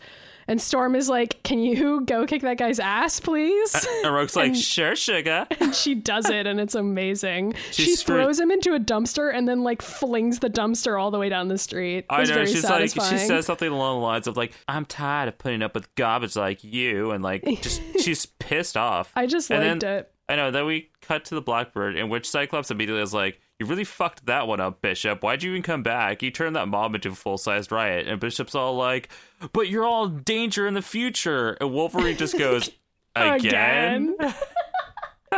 And 0.48 0.60
Storm 0.62 0.94
is 0.94 1.08
like, 1.08 1.42
Can 1.42 1.58
you 1.58 2.02
go 2.02 2.24
kick 2.26 2.42
that 2.42 2.56
guy's 2.58 2.78
ass, 2.78 3.18
please? 3.20 3.86
And 4.04 4.14
Rogue's 4.14 4.36
like, 4.36 4.48
And- 4.48 4.56
sure, 4.56 4.94
sugar. 4.94 5.46
and 5.60 5.74
she 5.74 5.94
does 5.94 6.30
it 6.30 6.46
and 6.46 6.60
it's 6.60 6.74
amazing. 6.74 7.54
She's 7.72 7.86
she 7.86 7.96
throws 7.96 8.38
him 8.38 8.50
into 8.50 8.74
a 8.74 8.78
dumpster 8.80 9.34
and 9.34 9.48
then 9.48 9.62
like 9.62 9.82
flings 9.82 10.38
the 10.38 10.50
dumpster 10.50 11.00
all 11.00 11.10
the 11.10 11.18
way 11.18 11.28
down 11.28 11.48
the 11.48 11.58
street. 11.58 12.06
I 12.10 12.24
know 12.24 12.44
she's 12.44 12.62
satisfying. 12.62 13.10
like 13.12 13.20
she 13.20 13.26
says 13.26 13.46
something 13.46 13.68
along 13.70 14.00
the 14.00 14.06
lines 14.06 14.26
of 14.26 14.36
like 14.36 14.52
I'm 14.68 14.84
tired 14.84 15.28
of 15.28 15.38
putting 15.38 15.62
up 15.62 15.74
with 15.74 15.92
garbage 15.96 16.36
like 16.36 16.62
you 16.62 17.10
and 17.10 17.22
like 17.24 17.42
just 17.62 17.82
she's 18.00 18.26
pissed 18.26 18.76
off. 18.76 19.10
I 19.16 19.26
just 19.26 19.50
And 19.50 19.64
liked 19.66 19.80
then- 19.80 19.98
it. 19.98 20.12
I 20.28 20.34
know. 20.34 20.50
Then 20.50 20.66
we 20.66 20.90
cut 21.02 21.24
to 21.26 21.36
the 21.36 21.40
Blackbird, 21.40 21.96
in 21.96 22.08
which 22.08 22.28
Cyclops 22.28 22.72
immediately 22.72 23.00
is 23.00 23.14
like, 23.14 23.38
"You 23.58 23.66
really 23.66 23.84
fucked 23.84 24.26
that 24.26 24.46
one 24.46 24.60
up, 24.60 24.80
Bishop. 24.82 25.22
Why'd 25.22 25.42
you 25.42 25.50
even 25.50 25.62
come 25.62 25.82
back? 25.82 26.22
You 26.22 26.30
turned 26.30 26.56
that 26.56 26.68
mob 26.68 26.94
into 26.94 27.10
a 27.10 27.14
full-sized 27.14 27.72
riot." 27.72 28.06
And 28.06 28.20
Bishop's 28.20 28.54
all 28.54 28.76
like, 28.76 29.08
"But 29.52 29.68
you're 29.68 29.84
all 29.86 30.08
danger 30.08 30.66
in 30.66 30.74
the 30.74 30.82
future." 30.82 31.56
And 31.60 31.72
Wolverine 31.72 32.16
just 32.16 32.38
goes, 32.38 32.70
"Again." 33.16 34.16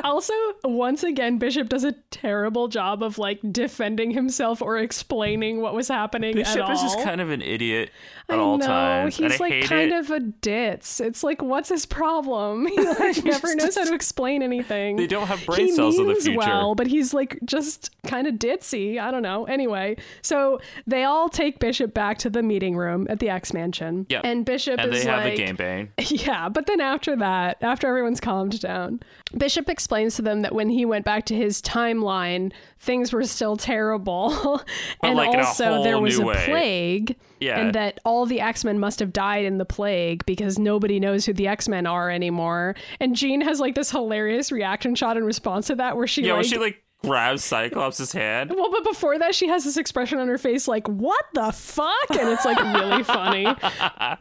also, 0.04 0.32
once 0.64 1.02
again, 1.02 1.38
Bishop 1.38 1.68
does 1.68 1.84
a 1.84 1.92
terrible 2.10 2.68
job 2.68 3.02
of 3.02 3.18
like 3.18 3.40
defending 3.50 4.10
himself 4.10 4.60
or 4.62 4.78
explaining 4.78 5.60
what 5.60 5.74
was 5.74 5.88
happening 5.88 6.30
at 6.30 6.36
Bishop 6.36 6.70
is 6.70 6.80
just 6.80 7.00
kind 7.02 7.20
of 7.20 7.30
an 7.30 7.42
idiot 7.42 7.90
at 8.28 8.38
I 8.38 8.42
all 8.42 8.58
know, 8.58 8.66
times, 8.66 9.18
and 9.18 9.32
he's 9.32 9.40
I 9.40 9.44
like 9.44 9.64
kind 9.64 9.92
it. 9.92 9.98
of 9.98 10.10
a 10.10 10.20
ditz. 10.20 11.00
It's 11.00 11.22
like, 11.22 11.42
what's 11.42 11.68
his 11.68 11.86
problem? 11.86 12.66
He 12.78 12.84
like 12.84 13.24
never 13.24 13.54
knows 13.54 13.76
how 13.76 13.84
to 13.84 13.94
explain 13.94 14.42
anything. 14.42 14.96
They 14.96 15.06
don't 15.06 15.26
have 15.26 15.44
brain 15.46 15.66
he 15.66 15.72
cells 15.72 15.98
in 15.98 16.04
the 16.04 16.12
means 16.12 16.24
future. 16.24 16.38
well, 16.38 16.74
but 16.74 16.86
he's 16.86 17.14
like 17.14 17.38
just 17.44 17.90
kind 18.06 18.26
of 18.26 18.34
ditzy. 18.34 18.98
I 19.00 19.10
don't 19.10 19.22
know. 19.22 19.44
Anyway, 19.46 19.96
so 20.22 20.60
they 20.86 21.04
all 21.04 21.28
take 21.28 21.58
Bishop 21.58 21.94
back 21.94 22.18
to 22.18 22.30
the 22.30 22.42
meeting 22.42 22.76
room 22.76 23.06
at 23.08 23.20
the 23.20 23.30
X 23.30 23.52
Mansion. 23.52 24.06
Yep. 24.10 24.20
And 24.24 24.44
Bishop 24.44 24.78
and 24.78 24.92
is 24.92 25.02
they 25.02 25.10
have 25.10 25.24
like, 25.24 25.34
a 25.34 25.36
game 25.36 25.56
bang. 25.56 25.92
yeah, 25.98 26.48
but 26.48 26.66
then 26.66 26.80
after 26.80 27.16
that, 27.16 27.56
after 27.62 27.88
everyone's 27.88 28.20
calmed 28.20 28.60
down, 28.60 29.00
Bishop 29.36 29.68
explains 29.78 30.16
to 30.16 30.22
them 30.22 30.42
that 30.42 30.52
when 30.52 30.68
he 30.68 30.84
went 30.84 31.04
back 31.04 31.24
to 31.26 31.36
his 31.36 31.62
timeline, 31.62 32.52
things 32.80 33.12
were 33.12 33.22
still 33.22 33.56
terrible. 33.56 34.60
and 35.04 35.16
like, 35.16 35.38
also 35.38 35.84
there 35.84 36.00
was 36.00 36.18
a 36.18 36.24
way. 36.24 36.44
plague. 36.46 37.16
Yeah. 37.38 37.60
And 37.60 37.74
that 37.76 38.00
all 38.04 38.26
the 38.26 38.40
X 38.40 38.64
Men 38.64 38.80
must 38.80 38.98
have 38.98 39.12
died 39.12 39.44
in 39.44 39.58
the 39.58 39.64
plague 39.64 40.26
because 40.26 40.58
nobody 40.58 40.98
knows 40.98 41.26
who 41.26 41.32
the 41.32 41.46
X 41.46 41.68
Men 41.68 41.86
are 41.86 42.10
anymore. 42.10 42.74
And 42.98 43.14
Jean 43.14 43.40
has 43.42 43.60
like 43.60 43.76
this 43.76 43.92
hilarious 43.92 44.50
reaction 44.50 44.96
shot 44.96 45.16
in 45.16 45.22
response 45.22 45.68
to 45.68 45.76
that 45.76 45.96
where 45.96 46.08
she 46.08 46.24
Yeah, 46.24 46.32
like 46.32 46.46
she 46.46 46.58
like 46.58 46.82
grabs 47.02 47.44
Cyclops' 47.44 48.12
hand. 48.12 48.52
well, 48.54 48.70
but 48.70 48.84
before 48.84 49.18
that, 49.18 49.34
she 49.34 49.48
has 49.48 49.64
this 49.64 49.76
expression 49.76 50.18
on 50.18 50.28
her 50.28 50.38
face 50.38 50.66
like, 50.66 50.86
what 50.88 51.24
the 51.32 51.52
fuck? 51.52 52.10
And 52.10 52.28
it's 52.28 52.44
like 52.44 52.58
really 52.58 53.02
funny. 53.02 53.46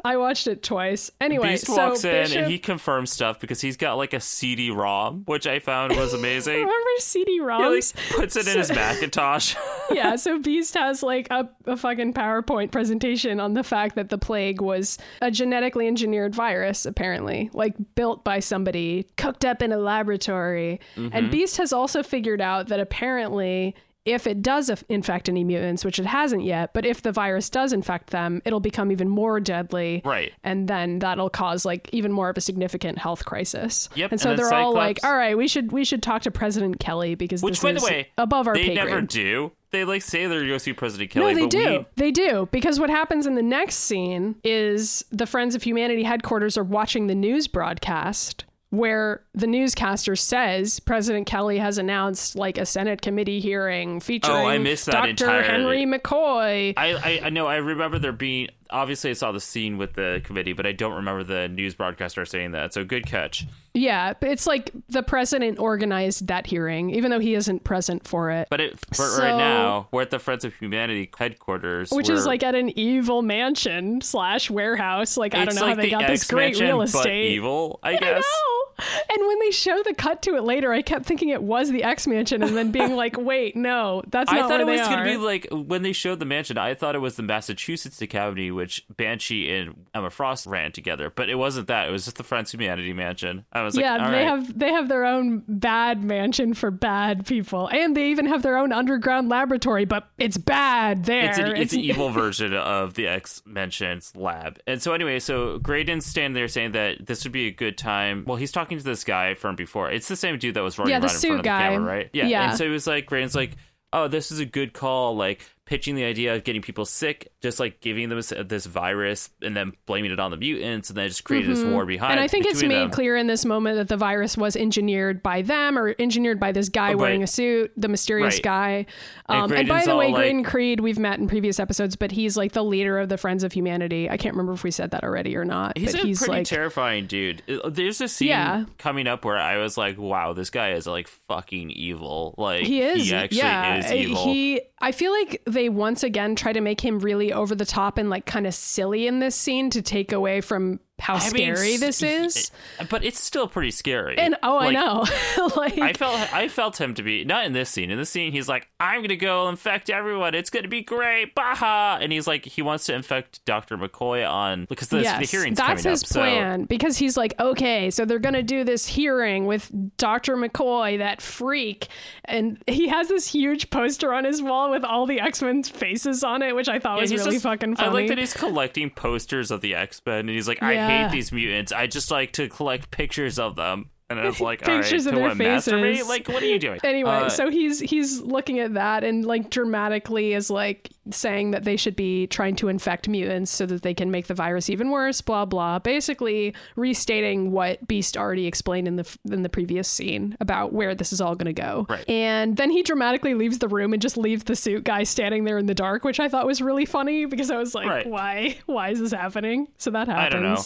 I 0.05 0.17
watched 0.17 0.47
it 0.47 0.63
twice. 0.63 1.11
Anyway, 1.19 1.51
Beast 1.51 1.67
so 1.67 1.75
walks 1.75 2.03
in 2.03 2.11
Bishop, 2.11 2.37
and 2.37 2.51
he 2.51 2.59
confirms 2.59 3.11
stuff 3.11 3.39
because 3.39 3.61
he's 3.61 3.77
got 3.77 3.95
like 3.95 4.13
a 4.13 4.19
CD-ROM, 4.19 5.23
which 5.25 5.47
I 5.47 5.59
found 5.59 5.95
was 5.95 6.13
amazing. 6.13 6.53
remember 6.59 6.89
CD 6.99 7.33
he 7.33 7.41
like 7.41 7.59
ROMs? 7.59 8.15
puts 8.15 8.35
it 8.35 8.47
in 8.47 8.57
his 8.57 8.69
Macintosh. 8.75 9.55
yeah, 9.91 10.15
so 10.15 10.39
Beast 10.39 10.73
has 10.75 11.01
like 11.01 11.27
a, 11.31 11.49
a 11.65 11.77
fucking 11.77 12.13
PowerPoint 12.13 12.71
presentation 12.71 13.39
on 13.39 13.53
the 13.53 13.63
fact 13.63 13.95
that 13.95 14.09
the 14.09 14.17
plague 14.17 14.61
was 14.61 14.97
a 15.21 15.31
genetically 15.31 15.87
engineered 15.87 16.35
virus, 16.35 16.85
apparently, 16.85 17.49
like 17.53 17.75
built 17.95 18.23
by 18.23 18.39
somebody, 18.39 19.07
cooked 19.17 19.45
up 19.45 19.61
in 19.61 19.71
a 19.71 19.77
laboratory. 19.77 20.79
And 20.95 21.11
mm-hmm. 21.11 21.29
Beast 21.31 21.57
has 21.57 21.73
also 21.73 22.03
figured 22.03 22.41
out 22.41 22.66
that 22.67 22.79
apparently. 22.79 23.75
If 24.05 24.25
it 24.25 24.41
does 24.41 24.71
infect 24.87 25.27
any 25.27 25.43
mutants, 25.43 25.83
which 25.83 25.99
it 25.99 26.05
hasn't 26.05 26.45
yet, 26.45 26.73
but 26.73 26.85
if 26.85 27.01
the 27.01 27.11
virus 27.11 27.49
does 27.49 27.73
infect 27.73 28.11
them, 28.11 28.41
it'll 28.45 28.61
become 28.61 28.89
even 28.89 29.09
more 29.09 29.41
deadly. 29.41 30.01
Right. 30.05 30.31
And 30.45 30.69
then 30.69 30.99
that'll 30.99 31.29
cause 31.29 31.65
like 31.65 31.89
even 31.91 32.13
more 32.13 32.29
of 32.29 32.37
a 32.37 32.39
significant 32.39 32.99
health 32.99 33.25
crisis. 33.25 33.89
Yep, 33.95 34.11
And 34.13 34.21
so 34.21 34.29
and 34.29 34.39
they're 34.39 34.53
all 34.53 34.73
like, 34.73 34.99
all 35.03 35.13
right, 35.13 35.37
we 35.37 35.49
should 35.49 35.73
we 35.73 35.83
should 35.83 36.01
talk 36.01 36.21
to 36.21 36.31
President 36.31 36.79
Kelly 36.79 37.15
because 37.15 37.43
Which, 37.43 37.55
this 37.59 37.63
by 37.63 37.71
is 37.71 37.81
the 37.83 37.85
way, 37.85 38.07
above 38.17 38.47
our 38.47 38.53
they 38.53 38.67
pay 38.69 38.75
never 38.75 38.91
grade. 38.91 39.07
do. 39.09 39.51
They 39.71 39.83
like 39.83 40.03
say 40.03 40.25
they're 40.25 40.39
going 40.39 40.53
to 40.53 40.59
see 40.59 40.71
President 40.71 41.09
Kelly, 41.11 41.33
No, 41.33 41.41
they 41.41 41.47
do. 41.47 41.79
we 41.79 41.85
They 41.97 42.11
do. 42.11 42.47
Because 42.53 42.79
what 42.79 42.89
happens 42.89 43.27
in 43.27 43.35
the 43.35 43.43
next 43.43 43.75
scene 43.75 44.35
is 44.45 45.03
the 45.11 45.25
Friends 45.25 45.53
of 45.53 45.63
Humanity 45.63 46.03
headquarters 46.03 46.57
are 46.57 46.63
watching 46.63 47.07
the 47.07 47.15
news 47.15 47.49
broadcast 47.49 48.45
where 48.69 49.23
the 49.33 49.47
newscaster 49.47 50.15
says 50.15 50.79
President 50.81 51.25
Kelly 51.25 51.57
has 51.57 51.77
announced 51.77 52.35
like 52.35 52.57
a 52.57 52.65
Senate 52.65 53.01
committee 53.01 53.39
hearing 53.39 53.99
featuring 54.01 54.35
Oh, 54.37 54.45
I 54.45 54.57
missed 54.57 54.87
that 54.87 54.93
Dr. 54.93 55.09
entirely. 55.09 55.45
Henry 55.47 55.85
McCoy. 55.85 56.73
I, 56.75 56.93
I 56.95 57.21
I 57.25 57.29
know 57.29 57.45
I 57.47 57.55
remember 57.57 57.97
there 57.97 58.11
being 58.11 58.49
obviously 58.69 59.09
I 59.11 59.13
saw 59.13 59.31
the 59.31 59.39
scene 59.39 59.77
with 59.77 59.93
the 59.93 60.21
committee, 60.23 60.53
but 60.53 60.65
I 60.65 60.73
don't 60.73 60.93
remember 60.95 61.23
the 61.23 61.47
news 61.47 61.75
broadcaster 61.75 62.25
saying 62.25 62.51
that. 62.51 62.73
So 62.73 62.83
good 62.83 63.05
catch. 63.05 63.45
Yeah, 63.73 64.13
but 64.19 64.29
it's 64.29 64.47
like 64.47 64.71
the 64.89 65.03
president 65.03 65.59
organized 65.59 66.27
that 66.27 66.47
hearing, 66.47 66.89
even 66.91 67.11
though 67.11 67.19
he 67.19 67.35
isn't 67.35 67.63
present 67.63 68.07
for 68.07 68.31
it. 68.31 68.47
But 68.49 68.61
it 68.61 68.77
but 68.89 68.95
So- 68.97 69.21
right 69.21 69.37
now 69.37 69.87
we're 69.91 70.01
at 70.01 70.09
the 70.09 70.19
Friends 70.19 70.43
of 70.45 70.53
Humanity 70.55 71.09
headquarters, 71.17 71.91
which 71.91 72.09
is 72.09 72.25
like 72.25 72.43
at 72.43 72.55
an 72.55 72.77
evil 72.77 73.21
mansion 73.21 74.01
slash 74.01 74.49
warehouse. 74.49 75.17
Like 75.17 75.35
I 75.35 75.45
don't 75.45 75.55
know 75.55 75.61
like 75.61 75.69
how 75.69 75.75
they 75.75 75.83
the 75.83 75.91
got 75.91 76.07
this 76.07 76.23
great 76.25 76.59
real 76.59 76.77
but 76.77 76.83
estate. 76.89 77.31
evil. 77.31 77.79
I 77.83 77.91
I 77.97 77.97
guess. 77.97 78.23
know. 78.23 78.63
And 79.11 79.27
when 79.27 79.39
they 79.39 79.49
show 79.49 79.81
the 79.83 79.93
cut 79.95 80.21
to 80.23 80.35
it 80.35 80.43
later, 80.43 80.71
I 80.71 80.83
kept 80.83 81.05
thinking 81.07 81.29
it 81.29 81.41
was 81.41 81.71
the 81.71 81.83
X 81.83 82.05
Mansion, 82.05 82.43
and 82.43 82.55
then 82.55 82.71
being 82.71 82.95
like, 82.95 83.17
"Wait, 83.19 83.55
no, 83.55 84.03
that's 84.07 84.31
not." 84.31 84.45
I 84.45 84.47
thought 84.47 84.59
it 84.61 84.67
was 84.67 84.81
going 84.81 84.99
to 84.99 85.03
be 85.03 85.17
like 85.17 85.47
when 85.51 85.81
they 85.81 85.93
showed 85.93 86.19
the 86.19 86.25
mansion. 86.25 86.59
I 86.59 86.75
thought 86.75 86.93
it 86.93 86.99
was 86.99 87.15
the 87.15 87.23
Massachusetts 87.23 87.99
Academy, 88.03 88.51
which 88.51 88.85
Banshee 88.95 89.51
and 89.51 89.85
Emma 89.95 90.11
Frost 90.11 90.45
ran 90.45 90.71
together, 90.71 91.09
but 91.09 91.27
it 91.27 91.35
wasn't 91.35 91.67
that. 91.69 91.89
It 91.89 91.91
was 91.91 92.05
just 92.05 92.17
the 92.17 92.23
Friends 92.23 92.53
of 92.53 92.59
Humanity 92.59 92.93
Mansion. 92.93 93.45
I 93.51 93.63
was 93.67 93.75
like, 93.75 93.83
yeah, 93.83 94.09
they 94.09 94.17
right. 94.17 94.25
have 94.25 94.57
they 94.57 94.71
have 94.71 94.89
their 94.89 95.05
own 95.05 95.43
bad 95.47 96.03
mansion 96.03 96.53
for 96.53 96.71
bad 96.71 97.25
people, 97.25 97.67
and 97.67 97.95
they 97.95 98.09
even 98.09 98.25
have 98.25 98.41
their 98.41 98.57
own 98.57 98.71
underground 98.71 99.29
laboratory, 99.29 99.85
but 99.85 100.09
it's 100.17 100.37
bad 100.37 101.05
there. 101.05 101.29
It's 101.29 101.37
an, 101.37 101.55
it's 101.55 101.73
an 101.73 101.79
evil 101.81 102.09
version 102.11 102.53
of 102.53 102.95
the 102.95 103.07
X 103.07 103.41
Mansion's 103.45 104.15
lab. 104.15 104.59
And 104.67 104.81
so, 104.81 104.93
anyway, 104.93 105.19
so 105.19 105.59
Graydon's 105.59 106.05
standing 106.05 106.33
there 106.33 106.47
saying 106.47 106.71
that 106.71 107.05
this 107.05 107.23
would 107.23 107.33
be 107.33 107.47
a 107.47 107.51
good 107.51 107.77
time. 107.77 108.23
Well, 108.25 108.37
he's 108.37 108.51
talking 108.51 108.77
to 108.77 108.83
this 108.83 109.03
guy 109.03 109.33
from 109.33 109.55
before. 109.55 109.91
It's 109.91 110.07
the 110.07 110.15
same 110.15 110.37
dude 110.37 110.55
that 110.55 110.63
was 110.63 110.77
running 110.77 110.91
Yeah, 110.91 110.99
the 110.99 111.07
around 111.07 111.15
in 111.15 111.21
front 111.21 111.39
of 111.39 111.43
the 111.43 111.49
camera, 111.49 111.79
right? 111.83 112.09
Yeah. 112.13 112.27
Yeah. 112.27 112.49
And 112.49 112.57
so 112.57 112.65
he 112.65 112.69
was 112.71 112.87
like, 112.87 113.05
Graydon's 113.05 113.35
like, 113.35 113.51
oh, 113.93 114.07
this 114.07 114.31
is 114.31 114.39
a 114.39 114.45
good 114.45 114.73
call. 114.73 115.15
Like, 115.15 115.49
pitching 115.67 115.95
the 115.95 116.03
idea 116.05 116.33
of 116.33 116.43
getting 116.45 116.61
people 116.61 116.85
sick, 116.85 117.31
just 117.41 117.59
like 117.59 117.81
giving 117.81 118.09
them 118.09 118.19
this, 118.47 118.65
virus 118.65 119.29
and 119.41 119.55
then 119.55 119.73
blaming 119.85 120.11
it 120.11 120.19
on 120.19 120.31
the 120.31 120.37
mutants 120.37 120.89
and 120.89 120.97
then 120.97 121.07
just 121.09 121.23
creating 121.25 121.53
this 121.53 121.63
war 121.63 121.85
behind 121.85 122.07
Mm-hmm. 122.07 122.11
and 122.13 122.19
I 122.21 122.27
think 122.27 122.45
it's 122.45 122.63
made 122.63 122.71
them. 122.71 122.89
clear 122.91 123.15
in 123.17 123.27
this 123.27 123.43
moment 123.45 123.75
that 123.77 123.87
the 123.89 123.97
virus 123.97 124.37
was 124.37 124.55
engineered 124.55 125.21
by 125.21 125.41
them 125.41 125.77
or 125.77 125.93
engineered 125.99 126.39
by 126.39 126.51
this 126.53 126.69
guy 126.69 126.93
Oh, 126.93 126.97
wearing 126.97 127.19
right. 127.19 127.29
a 127.29 127.31
suit, 127.31 127.71
the 127.75 127.87
mysterious 127.89 128.35
Right. 128.35 128.43
guy. 128.43 128.85
And 129.29 129.51
Um, 129.51 129.51
and 129.51 129.67
by 129.67 129.83
the 129.85 129.95
way, 129.97 130.07
like- 130.07 130.15
Graydon 130.15 130.43
Creed, 130.43 130.79
we've 130.79 130.97
met 130.99 131.19
in 131.19 131.27
previous 131.27 131.59
episodes, 131.59 131.95
but 131.97 132.11
he's 132.11 132.37
like 132.37 132.53
the 132.53 132.63
leader 132.63 132.97
of 132.97 133.09
the 133.09 133.17
Friends 133.17 133.43
of 133.43 133.51
Humanity. 133.51 134.09
I 134.09 134.15
can't 134.17 134.33
remember 134.35 134.53
if 134.53 134.63
we 134.63 134.71
said 134.71 134.91
that 134.91 135.03
already 135.03 135.35
or 135.35 135.43
not. 135.45 135.77
He's 135.77 135.91
but 135.91 136.03
a 136.03 136.07
he's 136.07 136.19
pretty 136.19 136.31
like, 136.33 136.45
terrifying 136.47 137.05
dude. 137.07 137.43
Uh, 137.49 137.69
There's 137.69 137.99
a 137.99 138.07
scene 138.07 138.29
Yeah. 138.29 138.63
coming 138.77 139.05
up 139.07 139.25
where 139.25 139.37
I 139.37 139.57
was 139.57 139.77
like, 139.77 139.97
"Wow, 139.97 140.31
this 140.33 140.49
guy 140.49 140.71
is 140.71 140.87
like 140.87 141.07
fucking 141.27 141.71
evil." 141.71 142.35
Like 142.37 142.63
he 142.63 142.81
is. 142.81 143.07
He 143.09 143.13
actually 143.15 143.37
yeah, 143.39 143.77
is 143.79 143.91
evil. 143.91 144.23
he. 144.25 144.61
I 144.79 144.91
feel 144.91 145.11
like 145.11 145.41
they 145.57 145.69
once 145.69 146.03
again 146.03 146.35
try 146.35 146.53
to 146.53 146.61
make 146.61 146.81
him 146.81 146.99
really 146.99 147.33
over 147.33 147.55
the 147.55 147.65
top 147.65 147.97
and 147.97 148.09
like 148.09 148.25
kind 148.25 148.45
of 148.45 148.53
silly 148.53 149.07
in 149.07 149.19
this 149.19 149.35
scene 149.35 149.69
to 149.71 149.81
take 149.81 150.11
away 150.11 150.39
from 150.39 150.79
how 150.99 151.15
I 151.15 151.19
scary 151.19 151.73
s- 151.75 151.79
this 151.79 152.01
is. 152.03 152.51
Eh, 152.79 152.85
but 152.89 153.03
it's 153.03 153.19
still 153.19 153.47
pretty 153.47 153.69
scary. 153.71 154.17
And 154.17 154.35
oh, 154.41 154.55
Like, 154.55 154.75
I 154.75 154.79
know. 154.79 155.05
like 155.55 155.77
I 155.77 155.93
felt 155.93 156.33
I 156.33 156.47
felt 156.47 156.81
him 156.81 156.93
to 156.95 157.03
be 157.03 157.23
not 157.23 157.45
in 157.45 157.53
this 157.53 157.69
scene. 157.69 157.91
In 157.91 157.97
this 157.97 158.09
scene, 158.09 158.31
he's 158.31 158.49
like, 158.49 158.67
"I'm 158.79 159.01
gonna 159.01 159.15
go 159.15 159.47
infect 159.49 159.89
everyone. 159.89 160.33
It's 160.35 160.49
gonna 160.49 160.67
be 160.67 160.81
great, 160.81 161.35
baha!" 161.35 161.99
And 162.01 162.11
he's 162.11 162.25
like, 162.27 162.45
he 162.45 162.61
wants 162.61 162.85
to 162.87 162.95
infect 162.95 163.45
Doctor 163.45 163.77
McCoy 163.77 164.27
on 164.27 164.65
because 164.65 164.87
the, 164.89 164.97
the 164.97 165.27
hearing's 165.29 165.57
that's 165.57 165.83
coming 165.83 165.91
his 165.91 166.03
up. 166.03 166.07
so- 166.07 166.19
plan 166.21 166.63
because 166.65 166.97
he's 166.97 167.15
like, 167.15 167.39
okay, 167.39 167.91
so 167.91 168.03
they're 168.03 168.17
gonna 168.19 168.41
do 168.43 168.63
this 168.63 168.87
hearing 168.87 169.45
with 169.45 169.71
Dr. 169.97 170.35
McCoy, 170.35 170.97
that 170.97 171.21
freak, 171.21 171.87
and 172.25 172.57
he 172.67 172.87
has 172.87 173.07
this 173.07 173.27
huge 173.27 173.69
poster 173.69 174.13
on 174.13 174.23
his 174.23 174.41
wall 174.41 174.71
with 174.71 174.83
all 174.83 175.05
the 175.05 175.19
X 175.19 175.41
Men's 175.43 175.69
faces 175.69 176.23
on 176.23 176.41
it, 176.41 176.55
which 176.55 176.67
I 176.69 176.79
thought 176.79 176.95
Yeah, 176.97 177.01
was 177.01 177.11
really 177.13 177.31
just- 177.33 177.43
fucking 177.43 177.75
funny. 177.75 177.87
I 177.87 177.91
like 177.91 178.07
that 178.07 178.17
he's 178.17 178.33
collecting 178.33 178.89
posters 178.89 179.51
of 179.51 179.61
the 179.61 179.75
X 179.75 180.01
Men, 180.05 180.19
and 180.21 180.29
he's 180.29 180.47
like, 180.47 180.63
"I 180.63 180.73
Yeah. 180.73 180.86
Hate 180.87 181.11
these 181.11 181.31
mutants. 181.31 181.71
I 181.71 181.87
just 181.87 182.11
like 182.11 182.33
to 182.33 182.47
collect 182.49 182.91
pictures 182.91 183.37
of 183.39 183.55
them." 183.55 183.91
And 184.09 184.19
I 184.19 184.25
was 184.25 184.39
like, 184.39 184.65
"All 184.65 184.73
right, 184.73 184.81
Pictures 184.83 185.05
of 185.05 185.15
their 185.15 185.23
what, 185.23 185.37
masturbate? 185.37 185.81
faces. 185.95 186.07
Like, 186.07 186.27
what 186.29 186.41
are 186.41 186.45
you 186.45 186.59
doing?" 186.59 186.79
Anyway, 186.83 187.09
Uh, 187.11 187.29
so 187.29 187.49
he's 187.49 187.81
he's 187.81 188.21
looking 188.21 188.59
at 188.59 188.73
that 188.75 189.03
and 189.03 189.25
like 189.25 189.49
dramatically 189.49 190.33
is 190.33 190.49
like 190.49 190.89
saying 191.11 191.51
that 191.51 191.63
they 191.65 191.75
should 191.77 191.95
be 191.95 192.25
trying 192.27 192.55
to 192.57 192.67
infect 192.69 193.07
mutants 193.09 193.51
so 193.51 193.65
that 193.65 193.81
they 193.81 193.93
can 193.93 194.09
make 194.11 194.27
the 194.27 194.33
virus 194.33 194.69
even 194.69 194.91
worse. 194.91 195.19
Blah 195.19 195.43
blah. 195.45 195.79
Basically 195.79 196.53
restating 196.77 197.51
what 197.51 197.85
Beast 197.85 198.15
already 198.15 198.47
explained 198.47 198.87
in 198.87 198.95
the 198.95 199.17
in 199.29 199.41
the 199.43 199.49
previous 199.49 199.89
scene 199.89 200.37
about 200.39 200.71
where 200.71 200.95
this 200.95 201.11
is 201.11 201.19
all 201.19 201.35
going 201.35 201.53
to 201.53 201.61
go. 201.61 201.85
Right. 201.89 202.09
And 202.09 202.55
then 202.55 202.69
he 202.69 202.83
dramatically 202.83 203.33
leaves 203.33 203.57
the 203.59 203.67
room 203.67 203.91
and 203.91 204.01
just 204.01 204.15
leaves 204.15 204.45
the 204.45 204.55
suit 204.55 204.85
guy 204.85 205.03
standing 205.03 205.43
there 205.43 205.57
in 205.57 205.65
the 205.65 205.75
dark, 205.75 206.05
which 206.05 206.19
I 206.21 206.29
thought 206.29 206.45
was 206.45 206.61
really 206.61 206.85
funny 206.85 207.25
because 207.25 207.51
I 207.51 207.57
was 207.57 207.75
like, 207.75 207.87
Right. 207.87 208.07
why 208.07 208.57
why 208.67 208.89
is 208.89 208.99
this 209.01 209.11
happening? 209.11 209.67
So 209.77 209.91
that 209.91 210.07
happens. 210.07 210.25
I 210.25 210.29
don't 210.29 210.43
know. 210.43 210.63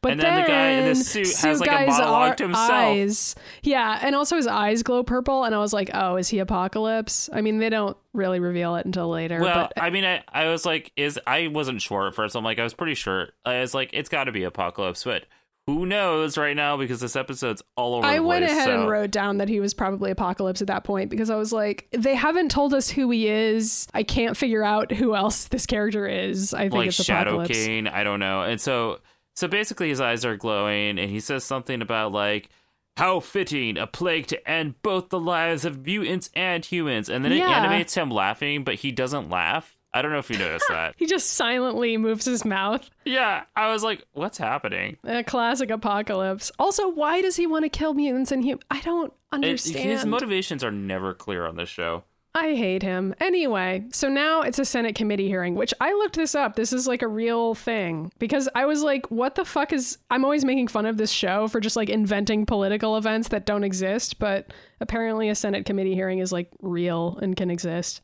But 0.00 0.12
And 0.12 0.20
then 0.20 0.42
the 0.42 0.46
guy 0.48 0.68
in 0.70 0.78
the 0.84 0.94
then 0.94 1.02
suit 1.02 1.36
has, 1.42 1.58
like, 1.60 1.70
a 1.70 1.86
monologue 1.90 2.30
ar- 2.30 2.34
to 2.36 2.42
himself. 2.44 2.83
Eyes, 2.84 3.34
yeah, 3.62 3.98
and 4.02 4.14
also 4.14 4.36
his 4.36 4.46
eyes 4.46 4.82
glow 4.82 5.02
purple, 5.02 5.44
and 5.44 5.54
I 5.54 5.58
was 5.58 5.72
like, 5.72 5.90
oh, 5.94 6.16
is 6.16 6.28
he 6.28 6.38
Apocalypse? 6.38 7.28
I 7.32 7.40
mean, 7.40 7.58
they 7.58 7.70
don't 7.70 7.96
really 8.12 8.40
reveal 8.40 8.76
it 8.76 8.86
until 8.86 9.08
later. 9.08 9.40
Well, 9.40 9.70
but 9.74 9.82
I 9.82 9.90
mean, 9.90 10.04
I, 10.04 10.22
I 10.28 10.48
was 10.48 10.64
like, 10.64 10.92
is 10.96 11.18
I 11.26 11.48
wasn't 11.48 11.82
sure 11.82 12.06
at 12.06 12.14
first. 12.14 12.34
I'm 12.36 12.44
like, 12.44 12.58
I 12.58 12.62
was 12.64 12.74
pretty 12.74 12.94
sure. 12.94 13.28
I 13.44 13.60
was 13.60 13.74
like, 13.74 13.90
it's 13.92 14.08
got 14.08 14.24
to 14.24 14.32
be 14.32 14.44
Apocalypse, 14.44 15.04
but 15.04 15.24
who 15.66 15.86
knows 15.86 16.36
right 16.36 16.54
now 16.54 16.76
because 16.76 17.00
this 17.00 17.16
episode's 17.16 17.62
all 17.74 17.94
over. 17.94 18.06
I 18.06 18.16
the 18.16 18.22
went 18.22 18.44
place, 18.44 18.52
ahead 18.54 18.66
so- 18.66 18.80
and 18.82 18.90
wrote 18.90 19.10
down 19.10 19.38
that 19.38 19.48
he 19.48 19.60
was 19.60 19.72
probably 19.72 20.10
Apocalypse 20.10 20.60
at 20.60 20.66
that 20.66 20.84
point 20.84 21.08
because 21.08 21.30
I 21.30 21.36
was 21.36 21.52
like, 21.54 21.88
they 21.92 22.14
haven't 22.14 22.50
told 22.50 22.74
us 22.74 22.90
who 22.90 23.10
he 23.10 23.28
is. 23.28 23.88
I 23.94 24.02
can't 24.02 24.36
figure 24.36 24.62
out 24.62 24.92
who 24.92 25.14
else 25.16 25.46
this 25.46 25.64
character 25.64 26.06
is. 26.06 26.52
I 26.52 26.64
think 26.64 26.74
like 26.74 26.86
it's 26.88 27.02
Shadow 27.02 27.36
Apocalypse. 27.40 27.64
King. 27.64 27.88
I 27.88 28.04
don't 28.04 28.20
know. 28.20 28.42
And 28.42 28.60
so, 28.60 29.00
so 29.34 29.48
basically, 29.48 29.88
his 29.88 30.02
eyes 30.02 30.26
are 30.26 30.36
glowing, 30.36 30.98
and 30.98 31.10
he 31.10 31.20
says 31.20 31.44
something 31.44 31.80
about 31.80 32.12
like. 32.12 32.50
How 32.96 33.18
fitting, 33.20 33.76
a 33.76 33.86
plague 33.88 34.28
to 34.28 34.48
end 34.48 34.80
both 34.82 35.08
the 35.08 35.18
lives 35.18 35.64
of 35.64 35.84
mutants 35.84 36.30
and 36.34 36.64
humans. 36.64 37.08
And 37.08 37.24
then 37.24 37.32
it 37.32 37.38
Yeah. 37.38 37.50
animates 37.50 37.94
him 37.94 38.08
laughing, 38.10 38.62
but 38.62 38.76
he 38.76 38.92
doesn't 38.92 39.28
laugh. 39.30 39.76
I 39.92 40.02
don't 40.02 40.10
know 40.12 40.18
if 40.18 40.30
you 40.30 40.38
noticed 40.38 40.66
that. 40.70 40.94
He 40.98 41.06
just 41.06 41.32
silently 41.34 41.96
moves 41.96 42.24
his 42.24 42.44
mouth. 42.44 42.88
Yeah, 43.04 43.44
I 43.56 43.70
was 43.72 43.82
like, 43.84 44.04
what's 44.12 44.38
happening? 44.38 44.96
A 45.04 45.22
classic 45.24 45.70
Apocalypse. 45.70 46.50
Also, 46.58 46.88
why 46.88 47.20
does 47.20 47.36
he 47.36 47.46
want 47.46 47.64
to 47.64 47.68
kill 47.68 47.94
mutants 47.94 48.30
and 48.32 48.44
humans? 48.44 48.64
I 48.70 48.80
don't 48.80 49.12
It- 49.12 49.34
understand. 49.36 49.90
his 49.90 50.04
motivations 50.06 50.62
are 50.64 50.72
never 50.72 51.14
clear 51.14 51.46
on 51.46 51.56
this 51.56 51.68
show. 51.68 52.04
I 52.36 52.54
hate 52.54 52.82
him. 52.82 53.14
Anyway, 53.20 53.84
so 53.92 54.08
now 54.08 54.42
it's 54.42 54.58
a 54.58 54.64
Senate 54.64 54.96
committee 54.96 55.28
hearing, 55.28 55.54
which 55.54 55.72
I 55.80 55.92
looked 55.92 56.16
this 56.16 56.34
up. 56.34 56.56
This 56.56 56.72
is 56.72 56.88
like 56.88 57.02
a 57.02 57.08
real 57.08 57.54
thing 57.54 58.10
because 58.18 58.48
I 58.56 58.66
was 58.66 58.82
like, 58.82 59.08
what 59.08 59.36
the 59.36 59.44
fuck 59.44 59.72
is. 59.72 59.98
I'm 60.10 60.24
always 60.24 60.44
making 60.44 60.66
fun 60.68 60.84
of 60.84 60.96
this 60.96 61.12
show 61.12 61.46
for 61.46 61.60
just 61.60 61.76
like 61.76 61.88
inventing 61.88 62.44
political 62.44 62.96
events 62.96 63.28
that 63.28 63.46
don't 63.46 63.62
exist, 63.62 64.18
but 64.18 64.52
apparently 64.80 65.28
a 65.28 65.34
Senate 65.36 65.64
committee 65.64 65.94
hearing 65.94 66.18
is 66.18 66.32
like 66.32 66.50
real 66.60 67.18
and 67.22 67.36
can 67.36 67.50
exist. 67.50 68.00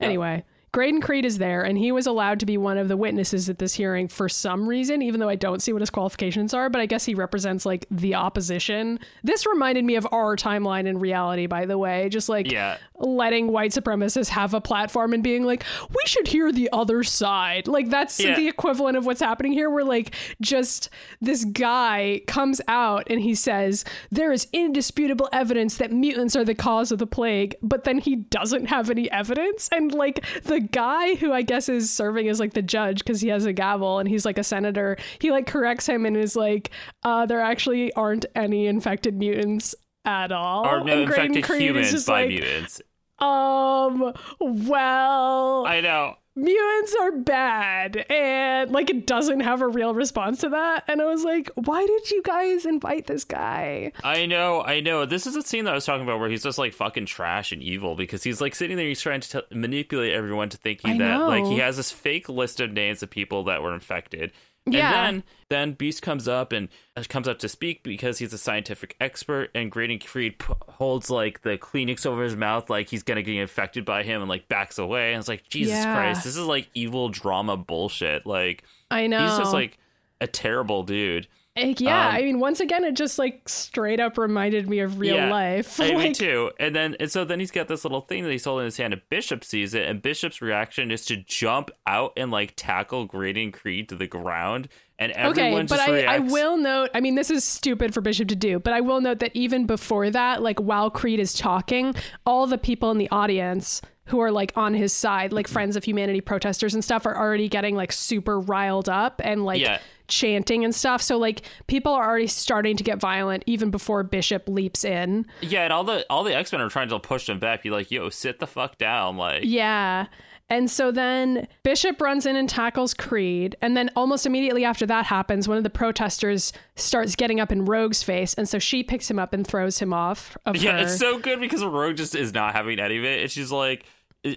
Anyway. 0.00 0.44
Graydon 0.74 1.00
Creed 1.00 1.24
is 1.24 1.38
there, 1.38 1.62
and 1.62 1.78
he 1.78 1.92
was 1.92 2.04
allowed 2.04 2.40
to 2.40 2.46
be 2.46 2.58
one 2.58 2.78
of 2.78 2.88
the 2.88 2.96
witnesses 2.96 3.48
at 3.48 3.58
this 3.60 3.74
hearing 3.74 4.08
for 4.08 4.28
some 4.28 4.68
reason, 4.68 5.02
even 5.02 5.20
though 5.20 5.28
I 5.28 5.36
don't 5.36 5.62
see 5.62 5.72
what 5.72 5.80
his 5.80 5.88
qualifications 5.88 6.52
are, 6.52 6.68
but 6.68 6.80
I 6.80 6.86
guess 6.86 7.04
he 7.04 7.14
represents 7.14 7.64
like 7.64 7.86
the 7.92 8.16
opposition. 8.16 8.98
This 9.22 9.46
reminded 9.46 9.84
me 9.84 9.94
of 9.94 10.04
our 10.10 10.34
timeline 10.34 10.86
in 10.86 10.98
reality, 10.98 11.46
by 11.46 11.64
the 11.64 11.78
way. 11.78 12.08
Just 12.08 12.28
like 12.28 12.50
Yeah. 12.50 12.78
letting 12.98 13.52
white 13.52 13.70
supremacists 13.70 14.30
have 14.30 14.52
a 14.52 14.60
platform 14.60 15.12
and 15.12 15.22
being 15.22 15.44
like, 15.44 15.62
we 15.90 16.02
should 16.06 16.26
hear 16.26 16.50
the 16.50 16.68
other 16.72 17.04
side. 17.04 17.68
Like 17.68 17.88
that's 17.90 18.18
Yeah. 18.18 18.34
the 18.34 18.48
equivalent 18.48 18.96
of 18.96 19.06
what's 19.06 19.20
happening 19.20 19.52
here, 19.52 19.70
where 19.70 19.84
like 19.84 20.12
just 20.40 20.90
this 21.20 21.44
guy 21.44 22.20
comes 22.26 22.60
out 22.66 23.06
and 23.08 23.20
he 23.20 23.36
says, 23.36 23.84
there 24.10 24.32
is 24.32 24.48
indisputable 24.52 25.28
evidence 25.32 25.76
that 25.76 25.92
mutants 25.92 26.34
are 26.34 26.44
the 26.44 26.52
cause 26.56 26.90
of 26.90 26.98
the 26.98 27.06
plague, 27.06 27.54
but 27.62 27.84
then 27.84 27.98
he 27.98 28.16
doesn't 28.16 28.66
have 28.66 28.90
any 28.90 29.08
evidence. 29.12 29.68
And 29.70 29.92
like 29.92 30.24
the 30.42 30.63
guy 30.64 31.14
who 31.16 31.32
I 31.32 31.42
guess 31.42 31.68
is 31.68 31.90
serving 31.90 32.28
as 32.28 32.40
like 32.40 32.54
the 32.54 32.62
judge 32.62 32.98
because 32.98 33.20
he 33.20 33.28
has 33.28 33.44
a 33.46 33.52
gavel 33.52 33.98
and 33.98 34.08
he's 34.08 34.24
like 34.24 34.38
a 34.38 34.44
senator, 34.44 34.96
he 35.18 35.30
like 35.30 35.46
corrects 35.46 35.86
him 35.88 36.04
and 36.06 36.16
is 36.16 36.36
like, 36.36 36.70
uh, 37.04 37.26
there 37.26 37.40
actually 37.40 37.92
aren't 37.94 38.26
any 38.34 38.66
infected 38.66 39.16
mutants 39.16 39.74
at 40.04 40.32
all. 40.32 40.66
Or 40.66 40.84
no, 40.84 40.92
And 40.92 41.02
infected 41.02 41.44
Creed 41.44 41.62
humans 41.62 42.04
by 42.06 42.20
like, 42.22 42.28
mutants. 42.28 42.82
um, 43.18 44.12
well, 44.40 45.66
I 45.66 45.80
know. 45.80 46.16
Mutants 46.36 46.94
are 47.00 47.12
bad. 47.12 48.06
And 48.10 48.70
like, 48.70 48.90
it 48.90 49.06
doesn't 49.06 49.40
have 49.40 49.62
a 49.62 49.68
real 49.68 49.94
response 49.94 50.40
to 50.40 50.48
that. 50.50 50.84
And 50.88 51.00
I 51.00 51.04
was 51.06 51.24
like, 51.24 51.50
why 51.54 51.86
did 51.86 52.10
you 52.10 52.22
guys 52.22 52.66
invite 52.66 53.06
this 53.06 53.24
guy? 53.24 53.92
I 54.02 54.26
know, 54.26 54.62
I 54.62 54.80
know. 54.80 55.06
This 55.06 55.26
is 55.26 55.36
a 55.36 55.42
scene 55.42 55.64
that 55.64 55.72
I 55.72 55.74
was 55.74 55.84
talking 55.84 56.02
about 56.02 56.20
where 56.20 56.28
he's 56.28 56.42
just 56.42 56.58
like 56.58 56.72
fucking 56.72 57.06
trash 57.06 57.52
and 57.52 57.62
evil 57.62 57.94
because 57.94 58.22
he's 58.22 58.40
like 58.40 58.54
sitting 58.54 58.76
there, 58.76 58.86
he's 58.86 59.00
trying 59.00 59.20
to 59.20 59.40
t- 59.40 59.56
manipulate 59.56 60.12
everyone 60.12 60.48
to 60.50 60.56
thinking 60.56 60.92
I 60.92 60.98
that 60.98 61.20
like 61.20 61.44
he 61.46 61.58
has 61.58 61.76
this 61.76 61.90
fake 61.90 62.28
list 62.28 62.60
of 62.60 62.72
names 62.72 63.02
of 63.02 63.10
people 63.10 63.44
that 63.44 63.62
were 63.62 63.74
infected. 63.74 64.32
Yeah. 64.66 65.06
And 65.08 65.16
then 65.16 65.24
then 65.50 65.72
Beast 65.74 66.00
comes 66.02 66.26
up 66.26 66.52
and 66.52 66.68
uh, 66.96 67.02
comes 67.08 67.28
up 67.28 67.38
to 67.40 67.48
speak 67.48 67.82
because 67.82 68.18
he's 68.18 68.32
a 68.32 68.38
scientific 68.38 68.96
expert 69.00 69.50
and 69.54 69.70
Graydon 69.70 69.98
Creed 69.98 70.38
p- 70.38 70.54
holds 70.68 71.10
like 71.10 71.42
the 71.42 71.58
Kleenex 71.58 72.06
over 72.06 72.22
his 72.24 72.34
mouth 72.34 72.70
like 72.70 72.88
he's 72.88 73.02
gonna 73.02 73.22
get 73.22 73.34
infected 73.36 73.84
by 73.84 74.02
him 74.02 74.20
and 74.22 74.28
like 74.28 74.48
backs 74.48 74.78
away 74.78 75.12
and 75.12 75.20
it's 75.20 75.28
like 75.28 75.46
Jesus 75.48 75.74
Yeah. 75.74 75.94
Christ, 75.94 76.24
this 76.24 76.36
is 76.36 76.46
like 76.46 76.68
evil 76.74 77.08
drama 77.10 77.56
bullshit. 77.56 78.24
Like 78.26 78.64
I 78.90 79.06
know. 79.06 79.20
he's 79.22 79.36
just 79.38 79.52
like 79.52 79.78
a 80.20 80.26
terrible 80.26 80.82
dude. 80.82 81.28
Like, 81.56 81.80
yeah, 81.80 82.08
Um, 82.08 82.14
I 82.16 82.22
mean, 82.22 82.40
once 82.40 82.58
again, 82.58 82.82
it 82.82 82.96
just 82.96 83.16
like 83.16 83.48
straight 83.48 84.00
up 84.00 84.18
reminded 84.18 84.68
me 84.68 84.80
of 84.80 84.98
real 84.98 85.16
Yeah, 85.16 85.30
life. 85.30 85.76
Hey, 85.84 85.94
me 85.94 86.12
too. 86.12 86.50
And 86.58 86.74
then 86.74 86.96
and 86.98 87.10
so 87.10 87.24
then 87.24 87.38
he's 87.38 87.52
got 87.52 87.68
this 87.68 87.84
little 87.84 88.00
thing 88.00 88.24
that 88.24 88.30
he's 88.32 88.44
holding 88.44 88.62
in 88.64 88.66
his 88.66 88.76
hand, 88.76 88.92
and 88.92 89.02
Bishop 89.08 89.44
sees 89.44 89.72
it, 89.72 89.86
and 89.86 90.02
Bishop's 90.02 90.42
reaction 90.42 90.90
is 90.90 91.04
to 91.06 91.16
jump 91.16 91.70
out 91.86 92.12
and 92.16 92.32
like 92.32 92.54
tackle 92.56 93.04
Graydon 93.06 93.52
Creed 93.52 93.88
to 93.90 93.94
the 93.94 94.08
ground, 94.08 94.68
and 94.98 95.12
everyone 95.12 95.62
Okay, 95.62 95.66
but 95.68 95.78
I, 95.80 96.16
I 96.16 96.18
will 96.18 96.56
note, 96.56 96.90
I 96.92 97.00
mean, 97.00 97.14
this 97.14 97.30
is 97.30 97.44
stupid 97.44 97.94
for 97.94 98.00
Bishop 98.00 98.26
to 98.28 98.36
do, 98.36 98.58
but 98.58 98.72
I 98.72 98.80
will 98.80 99.00
note 99.00 99.20
that 99.20 99.30
even 99.34 99.64
before 99.66 100.10
that, 100.10 100.42
like 100.42 100.58
while 100.58 100.90
Creed 100.90 101.20
is 101.20 101.34
talking, 101.34 101.94
all 102.26 102.48
the 102.48 102.58
people 102.58 102.90
in 102.90 102.98
the 102.98 103.08
audience 103.10 103.80
who 104.06 104.20
are 104.20 104.30
like 104.32 104.52
on 104.56 104.74
his 104.74 104.92
side, 104.92 105.32
like 105.32 105.48
Friends 105.48 105.76
of 105.76 105.84
Humanity 105.84 106.20
protesters 106.20 106.74
and 106.74 106.82
stuff, 106.84 107.06
are 107.06 107.16
already 107.16 107.48
getting 107.48 107.76
like 107.76 107.92
super 107.92 108.40
riled 108.40 108.88
up 108.88 109.20
and 109.24 109.44
like 109.44 109.60
Yeah. 109.60 109.78
Chanting 110.08 110.64
and 110.64 110.74
stuff. 110.74 111.02
So, 111.02 111.18
like, 111.18 111.42
people 111.66 111.92
are 111.92 112.06
already 112.06 112.26
starting 112.26 112.76
to 112.76 112.84
get 112.84 112.98
violent 112.98 113.42
even 113.46 113.70
before 113.70 114.02
Bishop 114.02 114.48
leaps 114.48 114.84
in. 114.84 115.26
Yeah, 115.40 115.64
and 115.64 115.72
all 115.72 115.84
the 115.84 116.06
all 116.10 116.24
the 116.24 116.34
X 116.34 116.52
Men 116.52 116.60
are 116.60 116.68
trying 116.68 116.88
to 116.88 116.98
push 116.98 117.28
him 117.28 117.38
back. 117.38 117.62
Be 117.62 117.70
like, 117.70 117.90
"Yo, 117.90 118.08
sit 118.10 118.38
the 118.38 118.46
fuck 118.46 118.78
down!" 118.78 119.16
Like, 119.16 119.42
Yeah. 119.44 120.06
And 120.50 120.70
so 120.70 120.92
then 120.92 121.48
Bishop 121.62 122.00
runs 122.02 122.26
in 122.26 122.36
and 122.36 122.48
tackles 122.48 122.92
Creed. 122.92 123.56
And 123.62 123.74
then 123.74 123.90
almost 123.96 124.26
immediately 124.26 124.62
after 124.62 124.84
that 124.86 125.06
happens, 125.06 125.48
one 125.48 125.56
of 125.56 125.64
the 125.64 125.70
protesters 125.70 126.52
starts 126.76 127.16
getting 127.16 127.40
up 127.40 127.50
in 127.50 127.64
Rogue's 127.64 128.02
face. 128.02 128.34
And 128.34 128.46
so 128.46 128.58
she 128.58 128.82
picks 128.82 129.10
him 129.10 129.18
up 129.18 129.32
and 129.32 129.46
throws 129.46 129.78
him 129.78 129.94
off 129.94 130.36
of 130.44 130.56
yeah, 130.56 130.72
her. 130.72 130.78
it's 130.84 130.98
so 130.98 131.18
good 131.18 131.40
because 131.40 131.64
Rogue 131.64 131.96
just 131.96 132.14
is 132.14 132.34
not 132.34 132.54
having 132.54 132.78
any 132.78 132.98
of 132.98 133.04
it, 133.04 133.22
and 133.22 133.30
she's 133.30 133.50
like. 133.50 133.84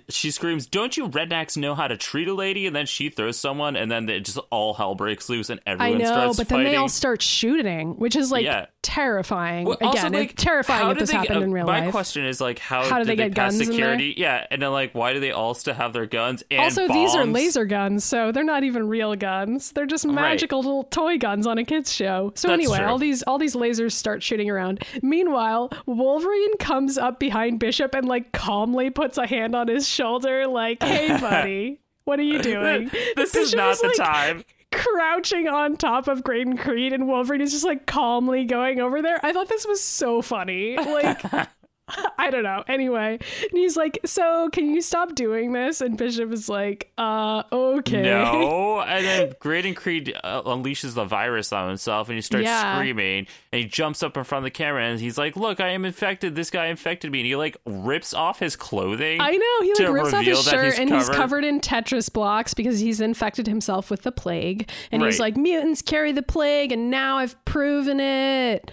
She 0.10 0.32
screams, 0.32 0.66
"Don't 0.68 0.98
you 0.98 1.08
rednecks 1.08 1.56
know 1.56 1.74
how 1.74 1.88
to 1.88 1.96
treat 1.96 2.28
a 2.28 2.34
lady?" 2.34 2.68
And 2.68 2.76
then 2.76 2.86
she 2.86 3.10
throws 3.10 3.38
someone, 3.38 3.76
and 3.76 3.90
then 3.90 4.10
it 4.10 4.26
just 4.26 4.38
all 4.52 4.74
hell 4.74 4.96
breaks 4.96 5.30
loose, 5.30 5.50
and 5.50 5.62
everyone. 5.66 6.02
I 6.02 6.04
know, 6.04 6.12
starts 6.12 6.38
but 6.38 6.50
then 6.50 6.58
fighting. 6.60 6.72
they 6.72 6.78
all 6.78 6.90
start 6.90 7.22
shooting, 7.22 7.98
which 7.98 8.16
is 8.16 8.32
like 8.32 8.44
Yeah. 8.44 8.66
Terrifying. 8.88 9.66
Well, 9.68 9.76
Again, 9.76 9.88
also, 9.88 10.10
like, 10.10 10.32
it's 10.32 10.44
terrifying 10.44 10.84
how 10.84 10.92
if 10.92 10.98
did 10.98 11.04
this 11.04 11.12
they- 11.12 11.18
happened 11.18 11.38
uh, 11.40 11.42
in 11.42 11.52
real 11.52 11.66
my 11.66 11.74
life. 11.80 11.86
My 11.86 11.92
question 11.92 12.26
is 12.26 12.40
like, 12.42 12.58
how, 12.60 12.84
How 12.84 12.98
do 13.00 13.04
did 13.06 13.12
they 13.12 13.16
get 13.30 13.36
pass 13.36 13.58
guns 13.58 13.68
security? 13.68 14.14
Yeah, 14.18 14.46
and 14.50 14.62
then 14.62 14.72
like, 14.72 14.94
why 14.96 15.14
do 15.14 15.20
they 15.20 15.32
all 15.32 15.54
still 15.54 15.74
have 15.74 15.94
their 15.94 16.06
guns? 16.06 16.44
And 16.50 16.62
also, 16.62 16.88
these 16.88 17.14
are 17.16 17.26
laser 17.26 17.66
guns, 17.66 18.04
so 18.04 18.32
they're 18.32 18.44
not 18.44 18.64
even 18.64 18.88
real 18.88 19.16
guns. 19.16 19.72
They're 19.74 19.86
just 19.86 20.08
magical 20.08 20.60
little 20.62 20.84
toy 20.86 21.18
guns 21.18 21.46
on 21.46 21.58
a 21.58 21.64
kids 21.66 21.94
show. 21.94 22.32
So 22.36 22.48
That's 22.48 22.60
anyway, 22.60 22.78
true. 22.80 22.88
all 22.88 22.98
these 22.98 23.24
all 23.24 23.38
these 23.38 23.56
lasers 23.56 23.92
start 23.92 24.24
shooting 24.24 24.50
around. 24.50 24.84
Meanwhile, 25.02 25.72
Wolverine 25.86 26.58
comes 26.58 26.98
up 26.98 27.20
behind 27.20 27.60
Bishop 27.60 27.94
and 27.94 28.08
like 28.08 28.32
calmly 28.32 28.90
puts 28.90 29.18
a 29.18 29.28
hand 29.28 29.56
on 29.56 29.68
his 29.68 29.88
shoulder, 29.88 30.48
like, 30.48 30.82
"Hey, 30.82 31.10
buddy, 31.22 31.80
what 32.06 32.20
are 32.20 32.24
you 32.24 32.42
doing?" 32.42 32.90
This 33.16 33.36
is 33.36 33.52
Bishop 33.52 33.58
not 33.58 33.78
the 33.82 33.88
like, 33.88 33.96
time. 33.98 34.44
Crouching 34.72 35.47
on 35.47 35.78
top 35.78 36.07
of 36.07 36.24
Graydon 36.24 36.57
Creed, 36.57 36.93
and 36.93 37.07
Wolverine 37.07 37.41
is 37.41 37.51
just 37.51 37.65
like 37.65 37.86
calmly 37.86 38.45
going 38.45 38.80
over 38.80 39.01
there. 39.01 39.20
I 39.24 39.34
thought 39.34 39.49
this 39.49 39.65
was 39.65 39.82
so 39.82 40.22
funny. 40.22 40.76
Like, 40.78 41.22
I 42.18 42.30
don't 42.30 42.44
know. 42.44 42.64
Anyway, 42.68 43.14
and 43.42 43.52
he's 43.54 43.78
like, 43.78 44.00
"So, 44.06 44.50
can 44.52 44.70
you 44.74 44.82
stop 44.82 45.16
doing 45.16 45.54
this?" 45.54 45.80
And 45.80 45.98
Bishop 45.98 46.32
is 46.34 46.50
like, 46.50 46.92
"Uh, 46.98 47.44
okay." 47.52 48.02
No, 48.02 48.82
and 48.86 49.06
then 49.06 49.34
Graydon 49.40 49.74
Creed 49.74 50.14
uh, 50.24 50.42
unleashes 50.44 50.96
the 50.96 51.06
virus 51.06 51.54
on 51.54 51.70
himself, 51.70 52.10
and 52.10 52.16
he 52.18 52.22
starts 52.22 52.44
Yeah. 52.44 52.76
screaming, 52.76 53.28
and 53.54 53.62
he 53.62 53.66
jumps 53.66 54.04
up 54.04 54.18
in 54.18 54.24
front 54.26 54.42
of 54.42 54.44
the 54.46 54.52
camera, 54.52 54.84
and 54.84 55.00
he's 55.00 55.18
like, 55.18 55.38
"Look, 55.38 55.62
I 55.62 55.70
am 55.70 55.86
infected. 55.86 56.36
This 56.36 56.50
guy 56.50 56.66
infected 56.66 57.12
me." 57.12 57.20
And 57.22 57.26
he 57.28 57.36
like 57.38 57.56
rips 57.66 58.14
off 58.14 58.40
his 58.40 58.58
clothing. 58.58 59.22
I 59.22 59.32
know 59.32 59.62
he 59.62 59.74
like 59.86 59.94
rips 59.94 60.14
off 60.14 60.26
his 60.26 60.44
shirt 60.44 60.66
he's 60.66 60.80
and 60.80 60.94
he's 60.94 61.06
covered. 61.06 61.16
covered 61.18 61.46
in 61.46 61.62
Tetris 61.62 62.12
blocks 62.12 62.54
because 62.54 62.80
he's 62.80 63.00
infected 63.00 63.48
himself 63.48 63.90
with 63.90 64.02
the 64.02 64.12
plague. 64.12 64.70
And 64.92 65.02
he's 65.04 65.20
like, 65.22 65.38
mutants 65.38 65.82
carry 65.82 66.12
the 66.12 66.22
plague, 66.24 66.72
and 66.74 66.90
now 66.92 67.18
I've 67.18 67.44
proven 67.46 68.00
it. 68.02 68.72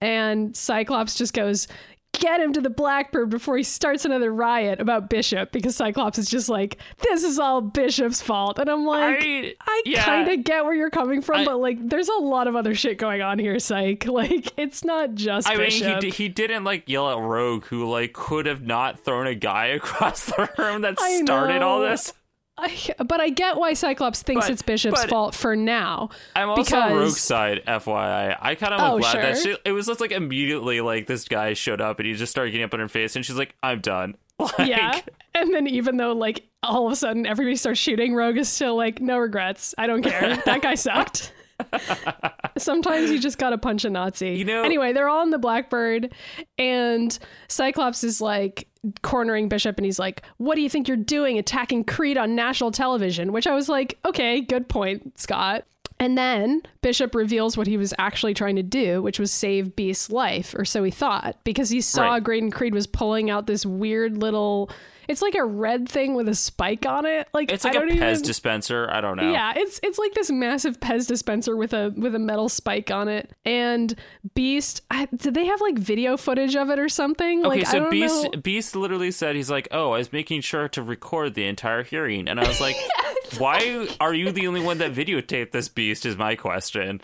And 0.00 0.54
Cyclops 0.56 1.14
just 1.14 1.32
goes, 1.32 1.68
get 2.18 2.40
him 2.40 2.52
to 2.54 2.60
the 2.60 2.70
Blackbird 2.70 3.30
before 3.30 3.56
he 3.56 3.62
starts 3.62 4.04
another 4.04 4.32
riot 4.32 4.80
about 4.80 5.08
Bishop 5.10 5.52
because 5.52 5.76
Cyclops 5.76 6.18
is 6.18 6.28
just 6.28 6.48
like, 6.48 6.78
this 6.98 7.22
is 7.22 7.38
all 7.38 7.60
Bishop's 7.60 8.20
fault. 8.22 8.58
And 8.58 8.68
I'm 8.68 8.84
like, 8.84 9.22
I- 9.22 9.54
I, 9.66 9.82
yeah. 9.84 10.04
kind 10.04 10.28
of 10.28 10.44
get 10.44 10.64
where 10.64 10.74
you're 10.74 10.90
coming 10.90 11.22
from, 11.22 11.36
I- 11.40 11.44
but 11.44 11.58
like, 11.58 11.78
there's 11.88 12.08
a 12.08 12.14
lot 12.18 12.48
of 12.48 12.56
other 12.56 12.74
shit 12.74 12.98
going 12.98 13.22
on 13.22 13.38
here, 13.38 13.58
Cyke. 13.58 14.04
Like, 14.16 14.52
it's 14.58 14.82
not 14.82 15.14
just 15.14 15.46
I 15.48 15.56
mean, 15.56 15.70
he, 15.70 15.94
d- 16.00 16.10
he 16.10 16.28
didn't 16.28 16.64
like 16.64 16.88
yell 16.88 17.10
at 17.10 17.18
Rogue, 17.18 17.64
who 17.66 17.86
like 17.90 18.14
could 18.14 18.46
have 18.46 18.62
not 18.62 18.98
thrown 19.00 19.26
a 19.26 19.34
guy 19.34 19.66
across 19.78 20.24
the 20.24 20.48
room 20.56 20.80
that 20.82 20.98
started 20.98 21.60
all 21.62 21.80
this. 21.80 22.12
I, 22.58 22.74
but 23.04 23.20
I 23.20 23.28
get 23.28 23.56
why 23.56 23.74
Cyclops 23.74 24.22
thinks 24.22 24.46
But- 24.46 24.52
it's 24.52 24.62
Bishop's 24.62 25.04
fault 25.04 25.34
for 25.34 25.54
now. 25.56 26.08
I'm 26.34 26.48
also 26.48 26.62
because, 26.62 26.90
on 26.92 26.96
Rogue's 26.96 27.20
side, 27.20 27.62
FYI. 27.66 28.36
I 28.40 28.54
kind 28.54 28.72
of 28.74 28.80
Oh, 28.80 28.98
glad 28.98 29.16
that 29.16 29.36
she, 29.38 29.56
it 29.64 29.72
was 29.72 29.86
just 29.86 30.00
like 30.00 30.10
immediately 30.12 30.80
like 30.80 31.06
this 31.06 31.28
guy 31.28 31.52
showed 31.52 31.80
up 31.82 31.98
and 31.98 32.06
he 32.06 32.14
just 32.14 32.30
started 32.30 32.52
getting 32.52 32.64
up 32.64 32.72
in 32.74 32.80
her 32.80 32.88
face, 32.88 33.14
and 33.16 33.24
she's 33.26 33.36
like, 33.36 33.54
"I'm 33.62 33.80
done." 33.80 34.16
Like, 34.38 34.68
Yeah. 34.68 35.00
And 35.34 35.52
then 35.54 35.66
even 35.66 35.96
though 35.98 36.12
like 36.12 36.44
all 36.62 36.86
of 36.86 36.92
a 36.92 36.96
sudden 36.96 37.26
everybody 37.26 37.56
starts 37.56 37.78
shooting, 37.80 38.14
Rogue 38.14 38.36
is 38.38 38.48
still 38.50 38.74
like, 38.76 39.00
no 39.00 39.18
regrets. 39.18 39.74
I 39.78 39.86
don't 39.86 40.02
care. 40.02 40.36
That 40.44 40.62
guy 40.62 40.74
sucked. 40.74 41.32
Sometimes 42.58 43.10
you 43.10 43.18
just 43.18 43.38
gotta 43.38 43.58
punch 43.58 43.84
a 43.84 43.90
Nazi. 43.90 44.30
You 44.34 44.44
know- 44.44 44.62
Anyway, 44.62 44.92
they're 44.92 45.08
all 45.08 45.22
in 45.22 45.30
the 45.30 45.38
Blackbird, 45.38 46.12
and 46.58 47.18
Cyclops 47.48 48.02
is 48.04 48.20
like 48.20 48.68
cornering 49.02 49.48
Bishop, 49.48 49.76
and 49.78 49.84
he's 49.84 49.98
like, 49.98 50.22
"What 50.38 50.54
do 50.54 50.60
you 50.62 50.68
think 50.68 50.88
you're 50.88 50.96
doing, 50.96 51.38
attacking 51.38 51.84
Creed 51.84 52.18
on 52.18 52.34
national 52.34 52.70
television?" 52.70 53.32
Which 53.32 53.46
I 53.46 53.54
was 53.54 53.68
like, 53.68 53.98
"Okay, 54.04 54.40
good 54.40 54.68
point, 54.68 55.18
Scott." 55.18 55.64
And 55.98 56.18
then 56.18 56.62
Bishop 56.82 57.14
reveals 57.14 57.56
what 57.56 57.66
he 57.66 57.78
was 57.78 57.94
actually 57.98 58.34
trying 58.34 58.56
to 58.56 58.62
do, 58.62 59.00
which 59.00 59.18
was 59.18 59.32
save 59.32 59.74
Beast's 59.74 60.10
life, 60.10 60.54
or 60.56 60.64
so 60.66 60.82
he 60.84 60.90
thought, 60.90 61.36
because 61.42 61.70
he 61.70 61.80
saw 61.80 62.14
Right. 62.14 62.22
Graydon 62.22 62.50
Creed 62.50 62.74
was 62.74 62.86
pulling 62.86 63.30
out 63.30 63.46
this 63.46 63.64
weird 63.64 64.18
little. 64.18 64.70
It's 65.08 65.22
like 65.22 65.34
a 65.34 65.44
red 65.44 65.88
thing 65.88 66.14
with 66.14 66.28
a 66.28 66.34
spike 66.34 66.86
on 66.86 67.06
it. 67.06 67.28
Like 67.32 67.52
it's 67.52 67.64
like 67.64 67.74
a 67.74 67.80
Pez 67.80 67.92
even, 67.94 68.22
dispenser. 68.22 68.88
I 68.90 69.00
don't 69.00 69.16
know. 69.16 69.30
yeah, 69.30 69.52
it's 69.56 69.80
it's 69.82 69.98
like 69.98 70.14
this 70.14 70.30
massive 70.30 70.80
Pez 70.80 71.06
dispenser 71.06 71.56
with 71.56 71.72
a 71.72 71.92
with 71.96 72.14
a 72.14 72.18
metal 72.18 72.48
spike 72.48 72.90
on 72.90 73.08
it. 73.08 73.30
And 73.44 73.94
Beast, 74.34 74.82
I, 74.90 75.06
did 75.14 75.34
they 75.34 75.46
have 75.46 75.60
like 75.60 75.78
video 75.78 76.16
footage 76.16 76.56
of 76.56 76.70
it 76.70 76.78
or 76.78 76.88
something? 76.88 77.40
Okay, 77.40 77.48
like 77.48 77.66
I 77.66 77.70
so 77.70 77.90
Beast 77.90 78.24
know. 78.24 78.40
Beast 78.40 78.76
literally 78.76 79.10
said 79.10 79.36
he's 79.36 79.50
like, 79.50 79.68
"Oh, 79.70 79.92
I 79.92 79.98
was 79.98 80.12
making 80.12 80.40
sure 80.40 80.68
to 80.70 80.82
record 80.82 81.34
the 81.34 81.46
entire 81.46 81.82
hearing," 81.82 82.28
and 82.28 82.40
I 82.40 82.46
was 82.46 82.60
like, 82.60 82.76
"Why 83.38 83.88
are 84.00 84.14
you 84.14 84.32
the 84.32 84.46
only 84.46 84.60
one 84.60 84.78
that 84.78 84.92
videotaped 84.92 85.52
this 85.52 85.68
Beast?" 85.68 86.06
Is 86.06 86.16
my 86.16 86.34
question. 86.34 87.00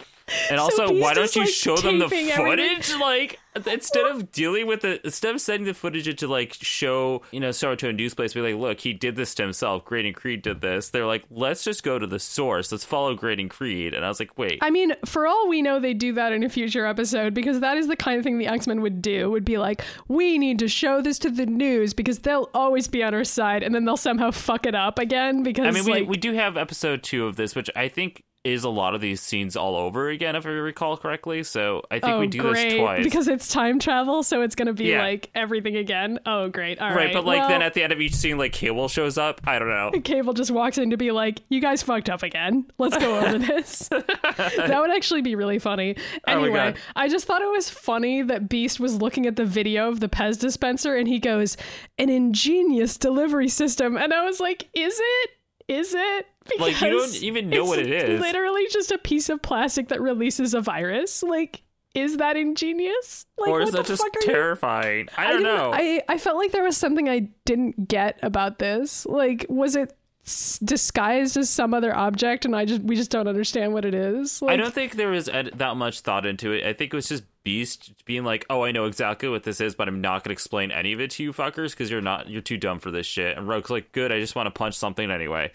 And 0.50 0.60
also, 0.60 0.92
why 1.00 1.14
don't 1.14 1.34
you 1.34 1.42
like, 1.42 1.50
show 1.50 1.76
them 1.76 1.98
the 1.98 2.08
taping 2.08 2.30
everything. 2.30 2.82
footage? 2.82 3.00
Like 3.00 3.38
instead 3.54 4.06
of 4.06 4.32
dealing 4.32 4.66
with 4.66 4.80
the 4.80 5.04
instead 5.04 5.34
of 5.34 5.40
sending 5.40 5.66
the 5.66 5.74
footage 5.74 6.08
into 6.08 6.26
like 6.26 6.54
show 6.54 7.22
you 7.30 7.40
know 7.40 7.50
it 7.50 7.78
to 7.78 7.88
a 7.88 7.92
news 7.92 8.14
place, 8.14 8.34
be 8.34 8.40
like, 8.40 8.56
"Look, 8.56 8.80
he 8.80 8.92
did 8.92 9.16
this 9.16 9.34
to 9.36 9.42
himself. 9.42 9.84
Graydon 9.84 10.14
Creed 10.14 10.42
did 10.42 10.60
this." 10.60 10.90
They're 10.90 11.06
like, 11.06 11.24
"Let's 11.30 11.64
just 11.64 11.82
go 11.82 11.98
to 11.98 12.06
the 12.06 12.18
source. 12.18 12.72
Let's 12.72 12.84
follow 12.84 13.14
Graydon 13.14 13.48
Creed." 13.48 13.94
And 13.94 14.04
I 14.04 14.08
was 14.08 14.20
like, 14.20 14.36
"Wait." 14.38 14.58
I 14.62 14.70
mean, 14.70 14.94
for 15.04 15.26
all 15.26 15.48
we 15.48 15.62
know, 15.62 15.78
they 15.78 15.94
do 15.94 16.12
that 16.14 16.32
in 16.32 16.42
a 16.42 16.48
future 16.48 16.86
episode 16.86 17.34
because 17.34 17.60
that 17.60 17.76
is 17.76 17.88
the 17.88 17.96
kind 17.96 18.18
of 18.18 18.24
thing 18.24 18.38
the 18.38 18.46
X 18.46 18.66
Men 18.66 18.80
would 18.80 19.02
do. 19.02 19.30
Would 19.30 19.44
be 19.44 19.58
like, 19.58 19.82
we 20.08 20.38
need 20.38 20.58
to 20.60 20.68
show 20.68 21.00
this 21.00 21.18
to 21.20 21.30
the 21.30 21.46
news 21.46 21.94
because 21.94 22.20
they'll 22.20 22.50
always 22.54 22.88
be 22.88 23.02
on 23.02 23.14
our 23.14 23.24
side, 23.24 23.62
and 23.62 23.74
then 23.74 23.84
they'll 23.84 23.96
somehow 23.96 24.30
fuck 24.30 24.66
it 24.66 24.74
up 24.74 24.98
again 24.98 25.42
because 25.42 25.66
I 25.66 25.70
mean, 25.70 25.84
we, 25.84 25.92
like, 25.92 26.08
we 26.08 26.16
do 26.16 26.32
have 26.32 26.56
episode 26.56 27.02
two 27.02 27.26
of 27.26 27.36
this, 27.36 27.54
which 27.54 27.70
I 27.76 27.88
think 27.88 28.24
is 28.44 28.64
a 28.64 28.68
lot 28.68 28.92
of 28.96 29.00
these 29.00 29.20
scenes 29.20 29.54
all 29.56 29.76
over 29.76 30.08
again, 30.08 30.34
if 30.34 30.44
I 30.44 30.48
recall 30.48 30.96
correctly. 30.96 31.44
So 31.44 31.82
I 31.92 32.00
think 32.00 32.12
oh 32.14 32.18
we 32.18 32.26
do 32.26 32.40
great 32.40 32.70
this 32.70 32.74
twice. 32.74 33.04
because 33.04 33.28
it's 33.28 33.46
time 33.46 33.78
travel, 33.78 34.24
so 34.24 34.42
it's 34.42 34.56
gonna 34.56 34.72
be 34.72 34.86
Yeah. 34.86 35.00
like 35.02 35.30
everything 35.34 35.76
again. 35.76 36.18
Oh 36.26 36.48
great, 36.48 36.80
all 36.80 36.88
right, 36.88 36.96
right. 36.96 37.12
but 37.12 37.24
like 37.24 37.38
well, 37.40 37.48
then 37.50 37.62
at 37.62 37.74
the 37.74 37.84
end 37.84 37.92
of 37.92 38.00
each 38.00 38.14
scene, 38.16 38.38
like 38.38 38.52
Cable 38.52 38.88
shows 38.88 39.16
up. 39.16 39.40
I 39.46 39.60
don't 39.60 39.68
know. 39.68 39.92
Cable 40.04 40.32
just 40.32 40.50
walks 40.50 40.76
in 40.76 40.90
to 40.90 40.96
be 40.96 41.12
like, 41.12 41.40
"You 41.50 41.60
guys 41.60 41.84
fucked 41.84 42.10
up 42.10 42.24
again. 42.24 42.66
Let's 42.78 42.98
go 42.98 43.20
over 43.20 43.38
this." 43.38 43.88
that 43.90 44.76
would 44.80 44.90
actually 44.90 45.22
be 45.22 45.36
really 45.36 45.60
funny. 45.60 45.94
Oh 46.26 46.32
Anyway, 46.42 46.52
God. 46.72 46.78
I 46.96 47.08
just 47.08 47.26
thought 47.26 47.42
it 47.42 47.50
was 47.50 47.70
funny 47.70 48.22
that 48.22 48.48
Beast 48.48 48.80
was 48.80 49.00
looking 49.00 49.26
at 49.26 49.36
the 49.36 49.44
video 49.44 49.88
of 49.88 50.00
the 50.00 50.08
Pez 50.08 50.36
dispenser 50.40 50.96
and 50.96 51.06
he 51.06 51.20
goes, 51.20 51.56
"An 51.96 52.08
ingenious 52.08 52.96
delivery 52.96 53.48
system," 53.48 53.96
and 53.96 54.12
I 54.12 54.24
was 54.24 54.40
like, 54.40 54.68
"Is 54.74 54.98
it? 55.00 55.30
Is 55.68 55.94
it?" 55.94 56.26
Like, 56.58 56.80
you 56.80 56.90
don't 56.90 57.22
even 57.22 57.48
know 57.50 57.64
what 57.64 57.78
it 57.78 57.90
is. 57.90 58.20
Literally, 58.20 58.66
just 58.70 58.90
a 58.92 58.98
piece 58.98 59.28
of 59.28 59.40
plastic 59.42 59.88
that 59.88 60.00
releases 60.00 60.54
a 60.54 60.60
virus. 60.60 61.22
Like, 61.22 61.62
is 61.94 62.16
that 62.18 62.36
ingenious? 62.36 63.26
Like, 63.38 63.50
or 63.50 63.60
is 63.62 63.72
that 63.72 63.86
just 63.86 64.02
terrifying? 64.22 65.08
I 65.16 65.24
don't 65.28 65.42
didn't- 65.42 65.56
know. 65.56 65.70
I, 65.74 66.02
I 66.08 66.18
felt 66.18 66.36
like 66.38 66.52
there 66.52 66.64
was 66.64 66.76
something 66.76 67.08
I 67.08 67.28
didn't 67.44 67.88
get 67.88 68.18
about 68.22 68.58
this. 68.58 69.04
Like, 69.06 69.46
was 69.48 69.76
it 69.76 69.92
s- 70.24 70.58
disguised 70.62 71.36
as 71.36 71.50
some 71.50 71.74
other 71.74 71.94
object, 71.94 72.44
and 72.44 72.56
I 72.56 72.64
just 72.64 72.82
we 72.82 72.96
just 72.96 73.10
don't 73.10 73.28
understand 73.28 73.72
what 73.74 73.84
it 73.84 73.94
is? 73.94 74.40
Like, 74.42 74.52
I 74.54 74.56
don't 74.56 74.72
think 74.74 74.92
there 74.96 75.10
was 75.10 75.28
ed- 75.28 75.52
that 75.56 75.76
much 75.76 76.00
thought 76.00 76.24
into 76.26 76.52
it. 76.52 76.64
I 76.64 76.72
think 76.72 76.92
it 76.92 76.96
was 76.96 77.08
just 77.08 77.24
Beast 77.44 77.92
being 78.04 78.22
like, 78.24 78.46
"Oh, 78.48 78.62
I 78.62 78.70
know 78.72 78.84
exactly 78.86 79.28
what 79.28 79.42
this 79.42 79.60
is, 79.60 79.74
but 79.74 79.88
I'm 79.88 80.00
not 80.00 80.22
gonna 80.22 80.32
explain 80.32 80.70
any 80.70 80.92
of 80.92 81.00
it 81.00 81.10
to 81.12 81.24
you 81.24 81.32
fuckers 81.32 81.70
because 81.72 81.90
you're 81.90 82.00
not 82.00 82.28
you're 82.30 82.40
too 82.40 82.56
dumb 82.56 82.78
for 82.78 82.90
this 82.92 83.04
shit." 83.06 83.36
And 83.36 83.48
Rogue's 83.48 83.68
like, 83.68 83.90
"Good, 83.92 84.12
I 84.12 84.20
just 84.20 84.34
want 84.36 84.46
to 84.46 84.50
punch 84.52 84.76
something 84.76 85.10
anyway." 85.10 85.50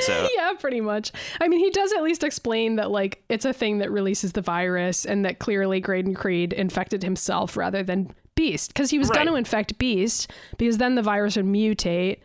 So 0.00 0.28
yeah, 0.36 0.52
pretty 0.58 0.80
much. 0.80 1.12
I 1.40 1.48
mean, 1.48 1.60
he 1.60 1.70
does 1.70 1.92
at 1.92 2.02
least 2.02 2.24
explain 2.24 2.76
that 2.76 2.90
like 2.90 3.22
it's 3.28 3.44
a 3.44 3.52
thing 3.52 3.78
that 3.78 3.90
releases 3.90 4.32
the 4.32 4.40
virus, 4.42 5.04
and 5.04 5.24
that 5.24 5.38
clearly 5.38 5.80
Graydon 5.80 6.14
Creed 6.14 6.52
infected 6.52 7.02
himself 7.02 7.56
rather 7.56 7.82
than 7.82 8.12
Beast, 8.34 8.72
because 8.72 8.90
he 8.90 8.98
was 8.98 9.10
going 9.10 9.26
to 9.26 9.34
infect 9.34 9.78
Beast, 9.78 10.30
because 10.58 10.78
then 10.78 10.94
the 10.94 11.02
virus 11.02 11.36
would 11.36 11.46
mutate 11.46 12.18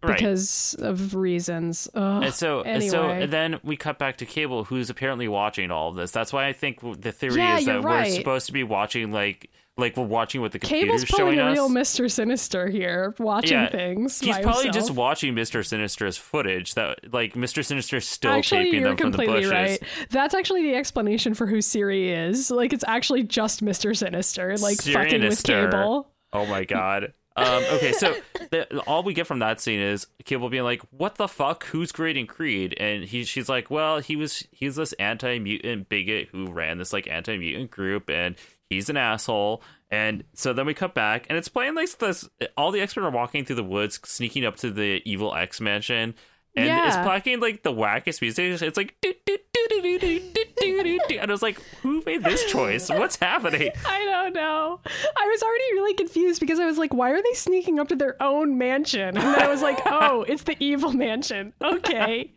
Right. 0.00 0.16
because 0.16 0.76
of 0.78 1.16
reasons. 1.16 1.88
Ugh. 1.92 2.22
And 2.22 2.32
so, 2.32 2.62
and 2.62 2.84
so 2.84 3.08
Anyway. 3.08 3.26
then 3.26 3.58
we 3.64 3.76
cut 3.76 3.98
back 3.98 4.16
to 4.18 4.26
Cable, 4.26 4.62
who's 4.62 4.90
apparently 4.90 5.26
watching 5.26 5.72
all 5.72 5.88
of 5.88 5.96
this. 5.96 6.12
That's 6.12 6.32
why 6.32 6.46
I 6.46 6.52
think 6.52 6.78
the 7.02 7.10
theory 7.10 7.38
Yeah, 7.38 7.58
is 7.58 7.66
that 7.66 7.82
we're 7.82 8.04
supposed 8.04 8.46
to 8.46 8.52
be 8.52 8.62
watching 8.62 9.10
like 9.10 9.50
like 9.78 9.96
we're 9.96 10.04
watching 10.04 10.40
what 10.40 10.52
the 10.52 10.58
Cable's 10.58 11.04
computer's 11.04 11.08
showing 11.08 11.38
a 11.38 11.44
us. 11.44 11.54
real 11.54 11.70
Mr. 11.70 12.10
Sinister 12.10 12.68
here, 12.68 13.14
watching 13.18 13.52
yeah, 13.52 13.70
things. 13.70 14.18
He's 14.18 14.36
probably 14.38 14.64
himself. 14.64 14.74
just 14.74 14.90
watching 14.90 15.34
Mister 15.34 15.62
Sinister's 15.62 16.16
footage. 16.16 16.74
That 16.74 17.12
like 17.12 17.36
Mister 17.36 17.62
Sinister's 17.62 18.06
still 18.06 18.32
Actually, 18.32 18.64
taping 18.64 18.82
them 18.82 18.96
from 18.96 19.12
the 19.12 19.18
completely 19.18 19.48
bushes. 19.48 19.50
right. 19.52 19.82
That's 20.10 20.34
actually 20.34 20.62
the 20.62 20.74
explanation 20.74 21.34
for 21.34 21.46
who 21.46 21.60
Siri 21.60 22.10
is. 22.10 22.50
Like, 22.50 22.72
it's 22.72 22.84
actually 22.86 23.22
just 23.22 23.64
Mr. 23.64 23.96
Sinister, 23.96 24.56
like 24.58 24.82
fucking 24.82 25.22
with 25.22 25.42
Cable. 25.42 26.10
Oh 26.32 26.46
my 26.46 26.64
god. 26.64 27.14
Um, 27.36 27.62
okay, 27.74 27.92
so 27.92 28.16
the, 28.50 28.80
all 28.80 29.04
we 29.04 29.14
get 29.14 29.28
from 29.28 29.38
that 29.38 29.60
scene 29.60 29.80
is 29.80 30.08
Cable 30.24 30.48
being 30.48 30.64
like, 30.64 30.82
"What 30.90 31.14
the 31.14 31.28
fuck? 31.28 31.64
Who's 31.66 31.92
creating 31.92 32.26
Creed?" 32.26 32.74
And 32.80 33.04
he, 33.04 33.22
she's 33.22 33.48
like, 33.48 33.70
"Well, 33.70 34.00
he 34.00 34.16
was 34.16 34.44
he's 34.50 34.74
this 34.74 34.92
anti 34.94 35.38
mutant 35.38 35.88
bigot 35.88 36.28
who 36.32 36.50
ran 36.50 36.78
this 36.78 36.92
like 36.92 37.06
anti 37.06 37.38
mutant 37.38 37.70
group, 37.70 38.10
and 38.10 38.34
he's 38.68 38.88
an 38.88 38.96
asshole." 38.96 39.62
And 39.90 40.24
so 40.34 40.52
then 40.52 40.66
we 40.66 40.74
cut 40.74 40.94
back, 40.94 41.26
and 41.28 41.38
it's 41.38 41.48
playing 41.48 41.74
like 41.74 41.96
this. 41.98 42.28
All 42.56 42.70
the 42.70 42.80
X 42.80 42.96
Men 42.96 43.06
are 43.06 43.10
walking 43.10 43.44
through 43.44 43.56
the 43.56 43.64
woods, 43.64 44.00
sneaking 44.04 44.44
up 44.44 44.56
to 44.56 44.70
the 44.70 45.00
evil 45.04 45.34
X 45.34 45.60
mansion, 45.60 46.14
and 46.56 46.86
it's 46.86 46.96
playing 46.96 47.40
like 47.40 47.62
the 47.62 47.72
wackest 47.72 48.20
music. 48.20 48.60
It's 48.62 48.76
like, 48.76 48.96
do, 49.00 49.14
do, 49.24 49.38
do, 49.52 49.66
do, 49.68 49.82
do, 49.82 49.98
do, 49.98 50.20
do, 50.60 50.98
do. 51.08 51.18
and 51.18 51.30
I 51.30 51.32
was 51.32 51.42
like, 51.42 51.60
"Who 51.82 52.02
made 52.04 52.24
this 52.24 52.44
choice? 52.50 52.88
What's 52.88 53.16
happening?" 53.16 53.70
I 53.86 54.04
don't 54.04 54.34
know. 54.34 54.80
I 55.16 55.26
was 55.26 55.42
already 55.42 55.72
really 55.74 55.94
confused 55.94 56.40
because 56.40 56.58
I 56.58 56.66
was 56.66 56.78
like, 56.78 56.92
why 56.92 57.10
are 57.10 57.22
they 57.22 57.34
sneaking 57.34 57.78
up 57.78 57.88
to 57.88 57.96
their 57.96 58.20
own 58.22 58.58
mansion? 58.58 59.16
And 59.16 59.16
then 59.16 59.40
I 59.40 59.48
was 59.48 59.62
like, 59.62 59.80
oh, 59.86 60.22
it's 60.22 60.44
the 60.44 60.56
evil 60.60 60.92
mansion. 60.92 61.52
Okay. 61.62 62.32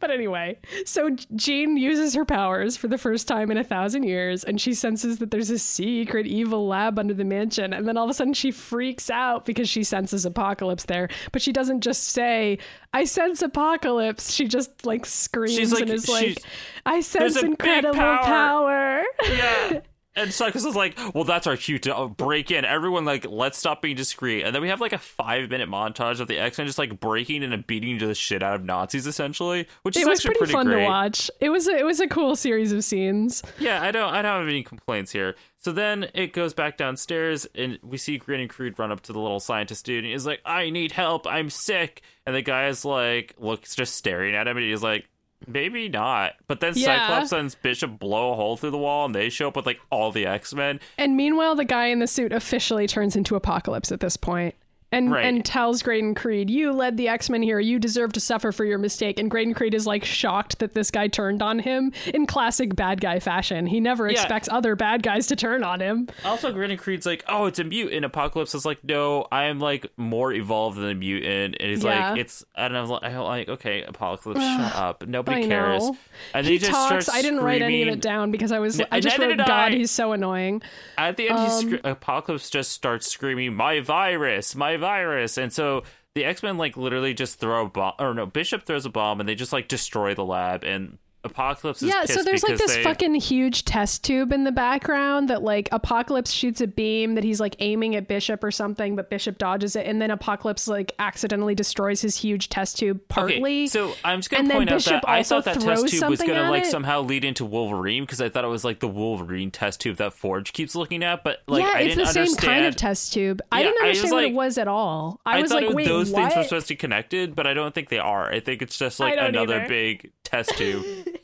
But 0.00 0.12
anyway, 0.12 0.58
so 0.84 1.10
Jean 1.34 1.76
uses 1.76 2.14
her 2.14 2.24
powers 2.24 2.76
for 2.76 2.86
the 2.86 2.98
first 2.98 3.26
time 3.26 3.50
in 3.50 3.58
a 3.58 3.64
thousand 3.64 4.04
years, 4.04 4.44
and 4.44 4.60
she 4.60 4.72
senses 4.72 5.18
that 5.18 5.32
there's 5.32 5.50
a 5.50 5.58
secret 5.58 6.24
evil 6.26 6.68
lab 6.68 7.00
under 7.00 7.14
the 7.14 7.24
mansion. 7.24 7.72
And 7.72 7.86
then 7.88 7.96
all 7.96 8.04
of 8.04 8.10
a 8.10 8.14
sudden, 8.14 8.32
she 8.32 8.52
freaks 8.52 9.10
out 9.10 9.44
because 9.44 9.68
she 9.68 9.82
senses 9.82 10.24
apocalypse 10.24 10.84
there. 10.84 11.08
But 11.32 11.42
she 11.42 11.50
doesn't 11.52 11.80
just 11.80 12.04
say, 12.04 12.58
"I 12.92 13.04
sense 13.04 13.42
apocalypse." 13.42 14.32
She 14.32 14.46
just 14.46 14.86
like 14.86 15.04
screams 15.04 15.72
like- 15.72 15.82
and 15.82 15.90
is 15.90 16.08
like, 16.08 16.42
"I 16.86 17.00
sense 17.00 17.36
incredible 17.42 17.94
power." 17.94 18.24
power." 18.24 19.04
yeah. 19.32 19.80
And 20.18 20.32
Cycles 20.32 20.64
is 20.64 20.74
like, 20.74 20.98
well, 21.14 21.24
that's 21.24 21.46
our 21.46 21.56
cue 21.56 21.78
to 21.80 21.96
uh, 21.96 22.06
break 22.06 22.50
in. 22.50 22.64
Everyone, 22.64 23.04
like, 23.04 23.26
let's 23.28 23.58
stop 23.58 23.82
being 23.82 23.96
discreet. 23.96 24.42
And 24.42 24.54
then 24.54 24.62
we 24.62 24.68
have 24.68 24.80
like 24.80 24.92
a 24.92 24.98
five 24.98 25.50
minute 25.50 25.68
montage 25.68 26.20
of 26.20 26.28
the 26.28 26.38
X 26.38 26.58
Men 26.58 26.66
just 26.66 26.78
like 26.78 26.98
breaking 27.00 27.42
and 27.42 27.66
beating 27.66 27.98
the 27.98 28.14
shit 28.14 28.42
out 28.42 28.54
of 28.54 28.64
Nazis, 28.64 29.06
essentially, 29.06 29.66
which 29.82 29.96
is 29.96 30.02
it 30.02 30.08
was 30.08 30.20
actually 30.20 30.34
pretty, 30.36 30.52
fun 30.52 30.66
great. 30.66 30.82
to 30.82 30.86
watch. 30.86 31.30
It 31.40 31.50
was 31.50 31.68
a, 31.68 31.76
it 31.76 31.84
was 31.84 32.00
a 32.00 32.08
cool 32.08 32.36
series 32.36 32.72
of 32.72 32.84
scenes. 32.84 33.42
Yeah, 33.58 33.82
I 33.82 33.90
don't, 33.90 34.12
I 34.12 34.22
don't 34.22 34.40
have 34.40 34.48
any 34.48 34.62
complaints 34.62 35.12
here. 35.12 35.36
So 35.60 35.72
then 35.72 36.08
it 36.14 36.32
goes 36.32 36.54
back 36.54 36.76
downstairs, 36.76 37.46
and 37.54 37.78
we 37.82 37.96
see 37.98 38.18
Graydon 38.18 38.48
Creed 38.48 38.78
run 38.78 38.92
up 38.92 39.00
to 39.02 39.12
the 39.12 39.18
little 39.18 39.40
scientist 39.40 39.84
dude, 39.84 40.04
and 40.04 40.12
he's 40.12 40.26
like, 40.26 40.40
"I 40.44 40.70
need 40.70 40.92
help. 40.92 41.26
I'm 41.26 41.50
sick." 41.50 42.02
And 42.26 42.34
the 42.34 42.42
guy 42.42 42.68
is 42.68 42.84
like, 42.84 43.34
looks 43.38 43.74
just 43.74 43.94
staring 43.94 44.34
at 44.34 44.46
him, 44.48 44.56
and 44.56 44.66
he's 44.66 44.82
like. 44.82 45.08
Maybe 45.46 45.88
not. 45.88 46.32
But 46.46 46.60
then 46.60 46.72
Yeah. 46.76 47.06
Cyclops 47.08 47.32
and 47.32 47.54
Bishop 47.62 47.98
blow 47.98 48.32
a 48.32 48.34
hole 48.36 48.56
through 48.56 48.72
the 48.72 48.78
wall 48.78 49.06
and 49.06 49.14
they 49.14 49.28
show 49.28 49.48
up 49.48 49.56
with 49.56 49.66
like 49.66 49.80
all 49.90 50.10
the 50.12 50.26
X 50.26 50.52
Men. 50.54 50.80
And 50.96 51.16
meanwhile, 51.16 51.54
the 51.54 51.64
guy 51.64 51.86
in 51.86 52.00
the 52.00 52.06
suit 52.06 52.32
officially 52.32 52.86
turns 52.86 53.16
into 53.16 53.36
Apocalypse 53.36 53.92
at 53.92 54.00
this 54.00 54.16
point. 54.16 54.54
And, 54.90 55.12
Right. 55.12 55.24
and 55.26 55.44
tells 55.44 55.82
Graydon 55.82 56.14
Creed, 56.14 56.48
You 56.48 56.72
led 56.72 56.96
the 56.96 57.08
X 57.08 57.28
Men 57.28 57.42
here. 57.42 57.60
You 57.60 57.78
deserve 57.78 58.12
to 58.14 58.20
suffer 58.20 58.52
for 58.52 58.64
your 58.64 58.78
mistake. 58.78 59.18
And 59.18 59.30
Graydon 59.30 59.52
Creed 59.52 59.74
is 59.74 59.86
like 59.86 60.02
shocked 60.02 60.60
that 60.60 60.72
this 60.72 60.90
guy 60.90 61.08
turned 61.08 61.42
on 61.42 61.58
him 61.58 61.92
in 62.14 62.24
classic 62.24 62.74
bad 62.74 63.00
guy 63.02 63.18
fashion. 63.20 63.66
He 63.66 63.80
never 63.80 64.06
Yeah. 64.06 64.12
expects 64.12 64.48
other 64.50 64.74
bad 64.76 65.02
guys 65.02 65.26
to 65.26 65.36
turn 65.36 65.62
on 65.62 65.80
him. 65.80 66.08
Also, 66.24 66.54
and 66.58 66.78
Creed's 66.78 67.04
like, 67.04 67.22
oh, 67.28 67.44
it's 67.44 67.58
a 67.58 67.64
mutant. 67.64 68.06
Apocalypse 68.06 68.54
is 68.54 68.64
like, 68.64 68.82
no, 68.82 69.26
I 69.30 69.44
am 69.44 69.58
like 69.60 69.86
more 69.98 70.32
evolved 70.32 70.78
than 70.78 70.88
a 70.88 70.94
mutant. 70.94 71.56
And 71.60 71.70
he's 71.70 71.84
Yeah. 71.84 72.10
like, 72.12 72.20
it's, 72.20 72.44
and 72.56 72.74
I'm 72.74 72.88
like, 72.88 73.02
I'm 73.04 73.18
like, 73.18 73.48
okay, 73.50 73.82
Apocalypse, 73.82 74.40
shut 74.40 74.74
up. 74.76 75.06
Nobody 75.06 75.44
I 75.44 75.48
cares. 75.48 75.82
know. 75.82 75.96
And 76.32 76.46
he 76.46 76.52
he 76.54 76.58
just 76.58 76.70
talks. 76.70 76.86
starts 77.04 77.08
I 77.10 77.20
didn't 77.20 77.40
write 77.40 77.60
any 77.60 77.82
of 77.82 77.88
it 77.88 78.00
down 78.00 78.30
because 78.30 78.52
I 78.52 78.58
was. 78.58 78.80
I 78.90 79.00
just 79.00 79.18
wrote, 79.18 79.36
God, 79.36 79.50
I. 79.50 79.70
he's 79.72 79.90
so 79.90 80.12
annoying. 80.12 80.62
At 80.96 81.18
the 81.18 81.28
end, 81.28 81.38
Um, 81.38 81.68
he 81.68 81.78
Apocalypse 81.84 82.48
just 82.48 82.72
starts 82.72 83.06
screaming, 83.06 83.54
"My 83.54 83.80
virus, 83.80 84.56
my 84.56 84.77
virus!" 84.78 85.36
And 85.36 85.52
so 85.52 85.82
the 86.14 86.24
X 86.24 86.42
Men 86.42 86.56
like 86.56 86.76
literally 86.76 87.14
just 87.14 87.38
throw 87.38 87.66
a 87.66 87.68
bomb, 87.68 87.94
or 87.98 88.14
no, 88.14 88.26
Bishop 88.26 88.64
throws 88.64 88.86
a 88.86 88.90
bomb, 88.90 89.20
and 89.20 89.28
they 89.28 89.34
just 89.34 89.52
like 89.52 89.68
destroy 89.68 90.14
the 90.14 90.24
lab. 90.24 90.64
And 90.64 90.98
Apocalypse 91.30 91.82
is 91.82 91.88
Yeah, 91.88 92.04
so 92.04 92.22
there's 92.22 92.42
like 92.42 92.58
this 92.58 92.74
they- 92.76 92.82
fucking 92.82 93.14
huge 93.16 93.64
test 93.64 94.04
tube 94.04 94.32
in 94.32 94.44
the 94.44 94.52
background 94.52 95.28
that 95.28 95.42
like 95.42 95.68
Apocalypse 95.72 96.30
shoots 96.30 96.60
a 96.60 96.66
beam 96.66 97.14
that 97.14 97.24
he's 97.24 97.40
like 97.40 97.56
aiming 97.58 97.96
at 97.96 98.08
Bishop 98.08 98.42
or 98.44 98.50
something, 98.50 98.96
but 98.96 99.10
Bishop 99.10 99.38
dodges 99.38 99.76
it, 99.76 99.86
and 99.86 100.00
then 100.00 100.10
Apocalypse 100.10 100.68
like 100.68 100.92
accidentally 100.98 101.54
destroys 101.54 102.00
his 102.00 102.16
huge 102.16 102.48
test 102.48 102.78
tube 102.78 103.00
partly. 103.08 103.62
Okay, 103.62 103.66
so 103.68 103.94
I'm 104.04 104.20
just 104.20 104.30
gonna 104.30 104.42
and 104.44 104.52
point 104.52 104.70
out 104.70 104.76
Bishop 104.76 105.02
that 105.02 105.08
I 105.08 105.22
thought 105.22 105.44
that 105.44 105.60
test 105.60 105.88
tube 105.88 106.08
was 106.08 106.20
gonna 106.20 106.50
like 106.50 106.64
it. 106.64 106.70
somehow 106.70 107.00
lead 107.02 107.24
into 107.24 107.44
Wolverine 107.44 108.04
because 108.04 108.20
I 108.20 108.28
thought 108.28 108.44
it 108.44 108.48
was 108.48 108.64
like 108.64 108.80
the 108.80 108.88
Wolverine 108.88 109.50
test 109.50 109.80
tube 109.80 109.96
that 109.98 110.12
Forge 110.12 110.52
keeps 110.52 110.74
looking 110.74 111.02
at, 111.02 111.24
but 111.24 111.38
like 111.46 111.62
yeah, 111.62 111.72
I 111.74 111.80
it's 111.80 111.94
didn't 111.94 112.06
the 112.06 112.12
same 112.12 112.22
understand. 112.22 112.52
kind 112.52 112.66
of 112.66 112.76
test 112.76 113.12
tube. 113.12 113.40
I 113.52 113.60
Yeah, 113.60 113.66
didn't 113.68 113.82
I 113.84 113.88
was 113.88 113.98
understand 113.98 114.12
what 114.12 114.22
like- 114.24 114.32
it 114.32 114.34
was 114.36 114.58
at 114.58 114.68
all. 114.68 115.20
I, 115.26 115.38
I, 115.38 115.42
was 115.42 115.50
thought 115.50 115.62
like, 115.62 115.70
it, 115.70 115.76
wait, 115.76 115.86
those 115.88 116.10
what? 116.10 116.22
things 116.22 116.36
were 116.36 116.44
supposed 116.44 116.68
to 116.68 116.74
be 116.74 116.76
connected, 116.78 117.34
but 117.34 117.46
I 117.46 117.54
don't 117.54 117.74
think 117.74 117.88
they 117.88 117.98
are. 117.98 118.30
I 118.30 118.40
think 118.40 118.62
it's 118.62 118.76
just 118.78 119.00
like 119.00 119.16
another 119.18 119.56
either. 119.60 119.68
big 119.68 120.12
test 120.24 120.56
tube. 120.56 120.84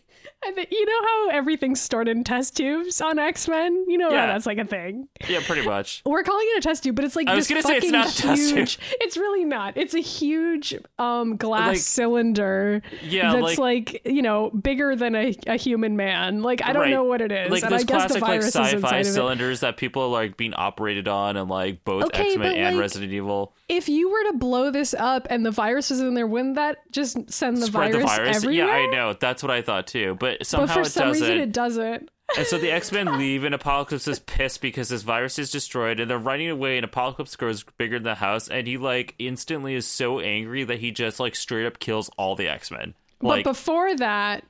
You 0.71 0.87
know 0.87 1.03
how 1.03 1.29
everything's 1.31 1.81
stored 1.81 2.09
in 2.09 2.25
test 2.25 2.57
tubes 2.57 3.01
on 3.01 3.19
X 3.19 3.49
Men? 3.49 3.85
You 3.89 3.99
know 3.99 4.11
Yeah. 4.11 4.27
how 4.27 4.33
that's 4.33 4.47
like 4.47 4.59
a 4.59 4.65
thing. 4.65 5.09
yeah, 5.29 5.41
pretty 5.45 5.67
much. 5.67 6.03
We're 6.07 6.23
calling 6.23 6.47
it 6.55 6.59
a 6.59 6.61
test 6.61 6.83
tube, 6.85 6.97
but 6.97 7.05
it's 7.05 7.17
like 7.17 7.29
I 7.29 7.35
was 7.35 7.49
gonna 7.49 7.63
say 7.63 7.77
it's 7.79 7.91
not 7.91 8.09
a 8.13 8.17
test 8.17 8.49
tube. 8.51 8.59
huge. 8.59 8.79
It's 9.01 9.17
really 9.17 9.45
not. 9.45 9.77
It's 9.77 9.95
a 9.95 10.01
huge 10.01 10.75
um, 10.99 11.37
glass 11.37 11.69
Like- 11.69 11.79
cylinder 11.79 12.83
Yeah, 13.03 13.35
that's 13.35 13.59
like, 13.59 14.03
you 14.05 14.23
know 14.23 14.51
bigger 14.51 14.95
than 14.97 15.15
a, 15.15 15.35
a 15.47 15.57
human 15.57 15.97
man. 15.97 16.43
Like 16.43 16.65
I 16.65 16.73
don't 16.73 16.83
Right. 16.83 16.91
know 16.91 17.05
what 17.05 17.21
it 17.21 17.33
is, 17.33 17.51
Like 17.51 17.63
and 17.63 17.73
those 17.73 17.83
I 17.83 17.85
guess 17.85 18.07
classic 18.07 18.23
like 18.23 18.43
sci-fi 18.43 18.75
inside 18.77 19.01
of 19.01 19.07
it. 19.07 19.13
cylinders 19.13 19.61
that 19.61 19.77
people 19.77 20.03
are 20.03 20.09
like 20.09 20.37
being 20.37 20.55
operated 20.55 21.09
on, 21.09 21.37
and 21.37 21.49
like 21.51 21.85
both 21.85 22.05
Okay, 22.07 22.29
X 22.29 22.37
Men 22.37 22.55
and 22.57 22.77
like, 22.77 22.83
Resident 22.83 23.13
Evil 23.13 23.53
If 23.69 23.89
you 23.89 24.11
were 24.11 24.25
to 24.33 24.37
blow 24.39 24.71
this 24.71 24.95
up 24.95 25.27
and 25.31 25.45
the 25.45 25.51
virus 25.51 25.91
was 25.91 26.01
in 26.01 26.15
there, 26.15 26.27
wouldn't 26.27 26.55
that 26.57 26.79
just 26.93 27.31
send 27.33 27.59
the 27.59 27.67
virus, 27.71 27.97
the 27.97 28.03
virus. 28.03 28.37
everywhere? 28.37 28.67
Yeah, 28.67 28.73
I 28.73 28.87
know. 28.91 29.13
That's 29.15 29.43
what 29.43 29.51
I 29.51 29.63
thought 29.63 29.87
too. 29.87 30.17
But 30.21 30.34
But 30.39 30.47
somehow 30.47 30.75
for 30.75 30.81
it 30.81 30.87
some 30.87 31.09
doesn't. 31.09 31.23
reason, 31.23 31.41
it 31.41 31.53
doesn't. 31.53 32.11
And 32.37 32.47
so 32.47 32.59
the 32.59 32.71
X 32.73 32.93
Men 32.93 33.19
leave, 33.19 33.45
and 33.45 33.55
Apocalypse 33.55 34.09
is 34.09 34.19
pissed 34.19 34.61
because 34.61 34.89
his 34.89 35.03
virus 35.03 35.39
is 35.39 35.51
destroyed, 35.51 36.01
and 36.01 36.11
they're 36.11 36.19
running 36.19 36.51
away. 36.51 36.77
And 36.77 36.85
Apocalypse 36.85 37.37
grows 37.37 37.65
bigger 37.79 37.97
than 37.99 38.05
the 38.05 38.15
house, 38.15 38.49
and 38.49 38.67
he 38.67 38.79
like 38.79 39.15
instantly 39.19 39.75
is 39.75 39.87
so 39.87 40.21
angry 40.21 40.65
that 40.65 40.81
he 40.81 40.91
just 40.91 41.21
like 41.21 41.35
straight 41.35 41.67
up 41.67 41.79
kills 41.79 42.11
all 42.17 42.37
the 42.37 42.49
X 42.49 42.71
Men. 42.71 42.95
Like, 43.21 43.45
but 43.45 43.51
before 43.53 43.95
that, 43.97 44.45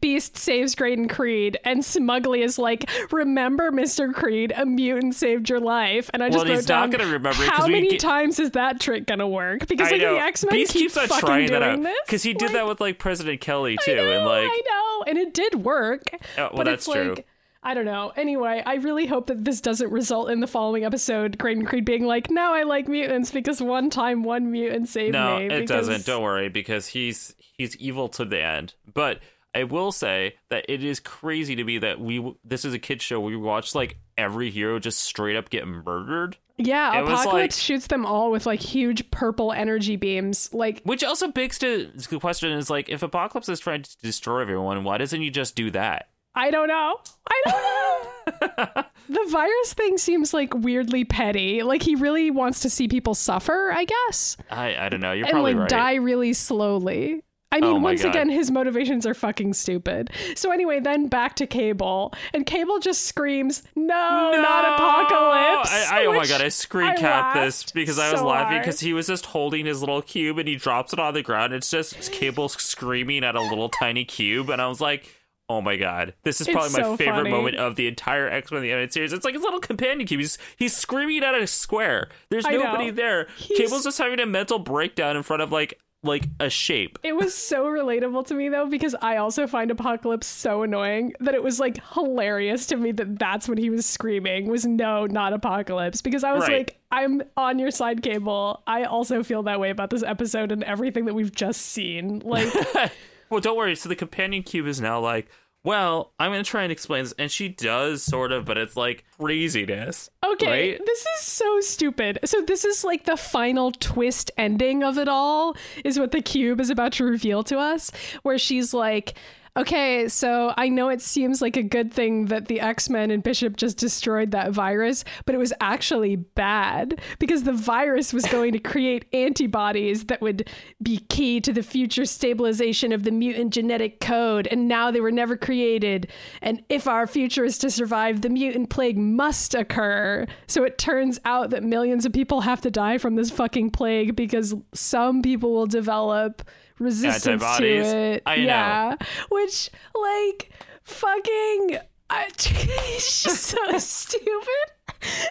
Beast 0.00 0.36
saves 0.36 0.74
Graydon 0.76 1.08
Creed, 1.08 1.58
and 1.64 1.84
Smugly 1.84 2.42
is 2.42 2.56
like, 2.58 2.88
"Remember, 3.10 3.72
Mister 3.72 4.12
Creed, 4.12 4.52
a 4.56 4.64
mutant 4.64 5.16
saved 5.16 5.48
your 5.48 5.58
life." 5.58 6.08
And 6.14 6.22
I 6.22 6.28
just 6.28 6.44
Well, 6.44 6.46
wrote 6.52 6.56
he's 6.60 6.68
not 6.68 6.90
down, 6.90 6.90
gonna 6.90 7.12
remember 7.12 7.42
it 7.42 7.48
how 7.48 7.66
many 7.66 7.90
get- 7.90 8.00
times 8.00 8.38
is 8.38 8.52
that 8.52 8.80
trick 8.80 9.06
gonna 9.06 9.26
work? 9.28 9.66
Because 9.66 9.90
like 9.90 10.00
the 10.00 10.06
X 10.20 10.44
Men 10.44 10.54
keep 10.54 10.68
keeps 10.68 10.96
on 10.96 11.08
fucking 11.08 11.26
trying 11.26 11.48
doing 11.48 11.60
that 11.60 11.68
out 11.70 11.82
this 11.82 11.98
because 12.06 12.22
he 12.22 12.32
did 12.32 12.42
Like, 12.42 12.52
that 12.52 12.66
with 12.68 12.80
like 12.80 12.98
President 12.98 13.40
Kelly 13.40 13.76
too, 13.84 13.96
know, 13.96 14.10
and 14.10 14.24
like 14.24 14.48
I 14.48 14.60
know, 14.70 15.04
and 15.08 15.18
it 15.18 15.34
did 15.34 15.64
work. 15.64 16.04
Oh, 16.12 16.18
well, 16.36 16.50
but 16.54 16.64
that's 16.66 16.86
it's 16.86 16.94
true. 16.94 17.14
like. 17.16 17.26
I 17.60 17.74
don't 17.74 17.84
know. 17.86 18.12
Anyway, 18.16 18.62
I 18.64 18.76
really 18.76 19.06
hope 19.06 19.26
that 19.26 19.44
this 19.44 19.60
doesn't 19.60 19.90
result 19.90 20.30
in 20.30 20.38
the 20.38 20.46
following 20.46 20.84
episode, 20.84 21.36
Graydon 21.38 21.66
Creed 21.66 21.84
being 21.84 22.06
like, 22.06 22.30
"Now 22.30 22.54
I 22.54 22.62
like 22.62 22.86
mutants 22.86 23.32
because 23.32 23.60
one 23.60 23.90
time 23.90 24.22
one 24.22 24.52
mutant 24.52 24.88
saved 24.88 25.14
No, 25.14 25.38
me." 25.40 25.46
it 25.46 25.48
because- 25.48 25.88
doesn't. 25.88 26.06
Don't 26.06 26.22
worry, 26.22 26.48
because 26.48 26.86
he's 26.86 27.34
he's 27.56 27.76
evil 27.78 28.08
to 28.10 28.24
the 28.24 28.40
end. 28.40 28.74
But 28.94 29.18
I 29.54 29.64
will 29.64 29.92
say 29.92 30.34
that 30.50 30.66
it 30.68 30.84
is 30.84 31.00
crazy 31.00 31.56
to 31.56 31.64
me 31.64 31.78
that 31.78 32.00
we 32.00 32.34
this 32.44 32.64
is 32.64 32.74
a 32.74 32.78
kids 32.78 33.02
show. 33.02 33.20
We 33.20 33.36
watch 33.36 33.74
like 33.74 33.98
every 34.16 34.50
hero 34.50 34.78
just 34.78 34.98
straight 35.00 35.36
up 35.36 35.48
get 35.50 35.66
murdered, 35.66 36.36
Yeah, 36.56 36.98
It 36.98 37.04
Apocalypse 37.04 37.32
like- 37.32 37.52
shoots 37.52 37.86
them 37.86 38.04
all 38.04 38.30
with 38.30 38.46
like 38.46 38.60
huge 38.60 39.10
purple 39.10 39.52
energy 39.52 39.96
beams. 39.96 40.52
Like, 40.52 40.82
which 40.84 41.02
also 41.04 41.28
begs 41.28 41.58
to 41.60 41.90
the 42.10 42.18
question 42.20 42.52
is 42.52 42.68
like 42.68 42.88
if 42.88 43.02
Apocalypse 43.02 43.48
is 43.48 43.60
trying 43.60 43.82
to 43.82 43.96
destroy 44.02 44.40
everyone, 44.42 44.84
why 44.84 44.98
doesn't 44.98 45.20
he 45.20 45.30
just 45.30 45.54
do 45.56 45.70
that? 45.70 46.08
I 46.34 46.50
don't 46.52 46.68
know. 46.68 46.96
I 47.28 47.42
don't 47.46 48.46
know. 48.76 48.84
the 49.08 49.26
virus 49.30 49.72
thing 49.74 49.98
seems 49.98 50.32
like 50.34 50.54
weirdly 50.54 51.04
petty. 51.04 51.62
Like 51.62 51.82
he 51.82 51.94
really 51.96 52.30
wants 52.30 52.60
to 52.60 52.70
see 52.70 52.86
people 52.86 53.14
suffer, 53.14 53.72
I 53.72 53.84
guess, 53.86 54.36
I 54.50 54.76
I 54.76 54.88
don't 54.88 55.00
know. 55.00 55.12
You're 55.12 55.26
and 55.26 55.32
probably 55.32 55.54
like 55.54 55.60
right. 55.62 55.68
die 55.70 55.94
really 55.94 56.32
slowly. 56.34 57.22
I 57.50 57.60
mean, 57.60 57.76
Oh 57.76 57.78
once 57.80 58.02
God. 58.02 58.10
again, 58.10 58.28
his 58.28 58.50
motivations 58.50 59.06
are 59.06 59.14
fucking 59.14 59.54
stupid. 59.54 60.10
So 60.34 60.50
anyway, 60.52 60.80
then 60.80 61.06
back 61.08 61.34
to 61.36 61.46
Cable, 61.46 62.12
and 62.34 62.44
Cable 62.44 62.78
just 62.78 63.06
screams, 63.06 63.62
"No, 63.74 64.32
not 64.34 64.64
apocalypse!" 64.74 65.72
I, 65.90 66.02
I, 66.02 66.06
oh 66.06 66.12
my 66.12 66.26
god, 66.26 66.40
I 66.42 66.48
screen 66.48 66.94
capped 66.96 67.36
this 67.36 67.70
because 67.72 67.98
I 67.98 68.10
was 68.10 68.20
so 68.20 68.26
laughing 68.26 68.58
because 68.58 68.80
he 68.80 68.92
was 68.92 69.06
just 69.06 69.26
holding 69.26 69.66
his 69.66 69.80
little 69.80 70.02
cube 70.02 70.38
and 70.38 70.46
he 70.48 70.56
drops 70.56 70.92
it 70.92 70.98
on 70.98 71.14
the 71.14 71.22
ground. 71.22 71.52
It's 71.54 71.70
just 71.70 72.12
Cable 72.12 72.48
screaming 72.50 73.24
at 73.24 73.34
a 73.34 73.40
little 73.40 73.68
tiny 73.70 74.04
cube, 74.04 74.50
and 74.50 74.60
I 74.60 74.66
was 74.68 74.80
like, 74.80 75.08
oh 75.48 75.62
my 75.62 75.76
god, 75.76 76.12
this 76.24 76.42
is 76.42 76.48
It's 76.48 76.54
probably 76.54 76.72
my 76.72 76.82
so 76.82 76.96
favorite 76.98 77.16
funny. 77.16 77.30
moment 77.30 77.56
of 77.56 77.76
the 77.76 77.88
entire 77.88 78.28
X 78.28 78.52
Men 78.52 78.60
the 78.60 78.70
animated 78.72 78.92
series. 78.92 79.12
It's 79.14 79.24
like 79.24 79.32
his 79.34 79.42
little 79.42 79.60
companion 79.60 80.06
cube. 80.06 80.20
He's 80.20 80.36
he's 80.58 80.76
screaming 80.76 81.24
at 81.24 81.34
a 81.34 81.46
square. 81.46 82.10
There's 82.28 82.44
I 82.44 82.50
know. 82.52 82.64
nobody 82.64 82.90
there. 82.90 83.26
He's- 83.38 83.58
Cable's 83.58 83.84
just 83.84 83.96
having 83.96 84.20
a 84.20 84.26
mental 84.26 84.58
breakdown 84.58 85.16
in 85.16 85.22
front 85.22 85.40
of 85.40 85.50
like 85.50 85.78
like 86.08 86.24
a 86.40 86.50
shape. 86.50 86.98
It 87.04 87.14
was 87.14 87.32
so 87.34 87.66
relatable 87.66 88.26
to 88.26 88.34
me 88.34 88.48
though 88.48 88.66
because 88.66 88.96
I 89.00 89.18
also 89.18 89.46
find 89.46 89.70
Apocalypse 89.70 90.26
so 90.26 90.62
annoying 90.64 91.12
that 91.20 91.34
it 91.34 91.42
was 91.42 91.60
like 91.60 91.78
hilarious 91.94 92.66
to 92.66 92.76
me 92.76 92.90
that 92.92 93.18
that's 93.18 93.48
what 93.48 93.58
he 93.58 93.70
was 93.70 93.86
screaming 93.86 94.48
was 94.48 94.66
no, 94.66 95.06
not 95.06 95.32
Apocalypse 95.32 96.02
because 96.02 96.24
I 96.24 96.32
was 96.32 96.42
Right. 96.48 96.58
like 96.58 96.78
I'm 96.90 97.22
on 97.36 97.58
your 97.60 97.70
side 97.70 98.02
cable. 98.02 98.62
I 98.66 98.84
also 98.84 99.22
feel 99.22 99.44
that 99.44 99.60
way 99.60 99.70
about 99.70 99.90
this 99.90 100.02
episode 100.02 100.50
and 100.50 100.64
everything 100.64 101.04
that 101.04 101.14
we've 101.14 101.32
just 101.34 101.60
seen. 101.60 102.20
Like 102.24 102.52
Well, 103.30 103.40
don't 103.40 103.56
worry. 103.56 103.76
So 103.76 103.88
the 103.90 103.96
companion 103.96 104.42
cube 104.42 104.66
is 104.66 104.80
now 104.80 104.98
like, 105.00 105.28
well, 105.64 106.12
I'm 106.18 106.30
going 106.30 106.42
to 106.42 106.48
try 106.50 106.62
and 106.62 106.72
explain 106.72 107.04
this. 107.04 107.14
And 107.18 107.30
she 107.30 107.48
does 107.48 108.02
sort 108.02 108.32
of, 108.32 108.44
but 108.44 108.56
it's 108.56 108.76
like 108.76 109.04
craziness. 109.18 110.10
Okay, 110.24 110.72
Right? 110.72 110.80
this 110.86 111.00
is 111.00 111.20
so 111.20 111.60
stupid. 111.60 112.18
So 112.24 112.40
this 112.42 112.64
is 112.64 112.84
like 112.84 113.04
the 113.04 113.16
final 113.16 113.72
twist 113.72 114.30
ending 114.36 114.82
of 114.82 114.98
it 114.98 115.08
all 115.08 115.56
is 115.84 115.98
what 115.98 116.12
the 116.12 116.22
cube 116.22 116.60
is 116.60 116.70
about 116.70 116.92
to 116.94 117.04
reveal 117.04 117.42
to 117.44 117.58
us 117.58 117.90
where 118.22 118.38
she's 118.38 118.72
like 118.72 119.14
Okay, 119.58 120.06
so 120.06 120.54
I 120.56 120.68
know 120.68 120.88
it 120.88 121.02
seems 121.02 121.42
like 121.42 121.56
a 121.56 121.64
good 121.64 121.92
thing 121.92 122.26
that 122.26 122.46
the 122.46 122.60
X-Men 122.60 123.10
and 123.10 123.24
Bishop 123.24 123.56
just 123.56 123.76
destroyed 123.76 124.30
that 124.30 124.52
virus, 124.52 125.02
but 125.26 125.34
it 125.34 125.38
was 125.38 125.52
actually 125.60 126.14
bad 126.14 127.00
because 127.18 127.42
the 127.42 127.52
virus 127.52 128.12
was 128.12 128.24
going 128.26 128.52
to 128.52 128.60
create 128.60 129.06
antibodies 129.12 130.04
that 130.04 130.20
would 130.20 130.48
be 130.80 130.98
key 131.08 131.40
to 131.40 131.52
the 131.52 131.64
future 131.64 132.04
stabilization 132.04 132.92
of 132.92 133.02
the 133.02 133.10
mutant 133.10 133.52
genetic 133.52 133.98
code, 133.98 134.46
and 134.46 134.68
now 134.68 134.92
they 134.92 135.00
were 135.00 135.10
never 135.10 135.36
created. 135.36 136.06
And 136.40 136.62
if 136.68 136.86
our 136.86 137.08
future 137.08 137.44
is 137.44 137.58
to 137.58 137.68
survive, 137.68 138.20
the 138.20 138.30
mutant 138.30 138.70
plague 138.70 138.96
must 138.96 139.56
occur. 139.56 140.24
So 140.46 140.62
it 140.62 140.78
turns 140.78 141.18
out 141.24 141.50
that 141.50 141.64
millions 141.64 142.06
of 142.06 142.12
people 142.12 142.42
have 142.42 142.60
to 142.60 142.70
die 142.70 142.98
from 142.98 143.16
this 143.16 143.32
fucking 143.32 143.70
plague 143.70 144.14
because 144.14 144.54
some 144.72 145.20
people 145.20 145.52
will 145.52 145.66
develop 145.66 146.48
resistance 146.78 147.42
to 147.58 147.64
it. 147.66 148.22
I 148.26 148.36
know. 148.36 148.42
yeah. 148.44 148.94
Which 149.30 149.70
like 149.94 150.50
fucking 150.84 151.78
I, 152.10 152.24
it's 152.36 153.22
just 153.22 153.44
so 153.44 153.78
stupid. 153.78 154.72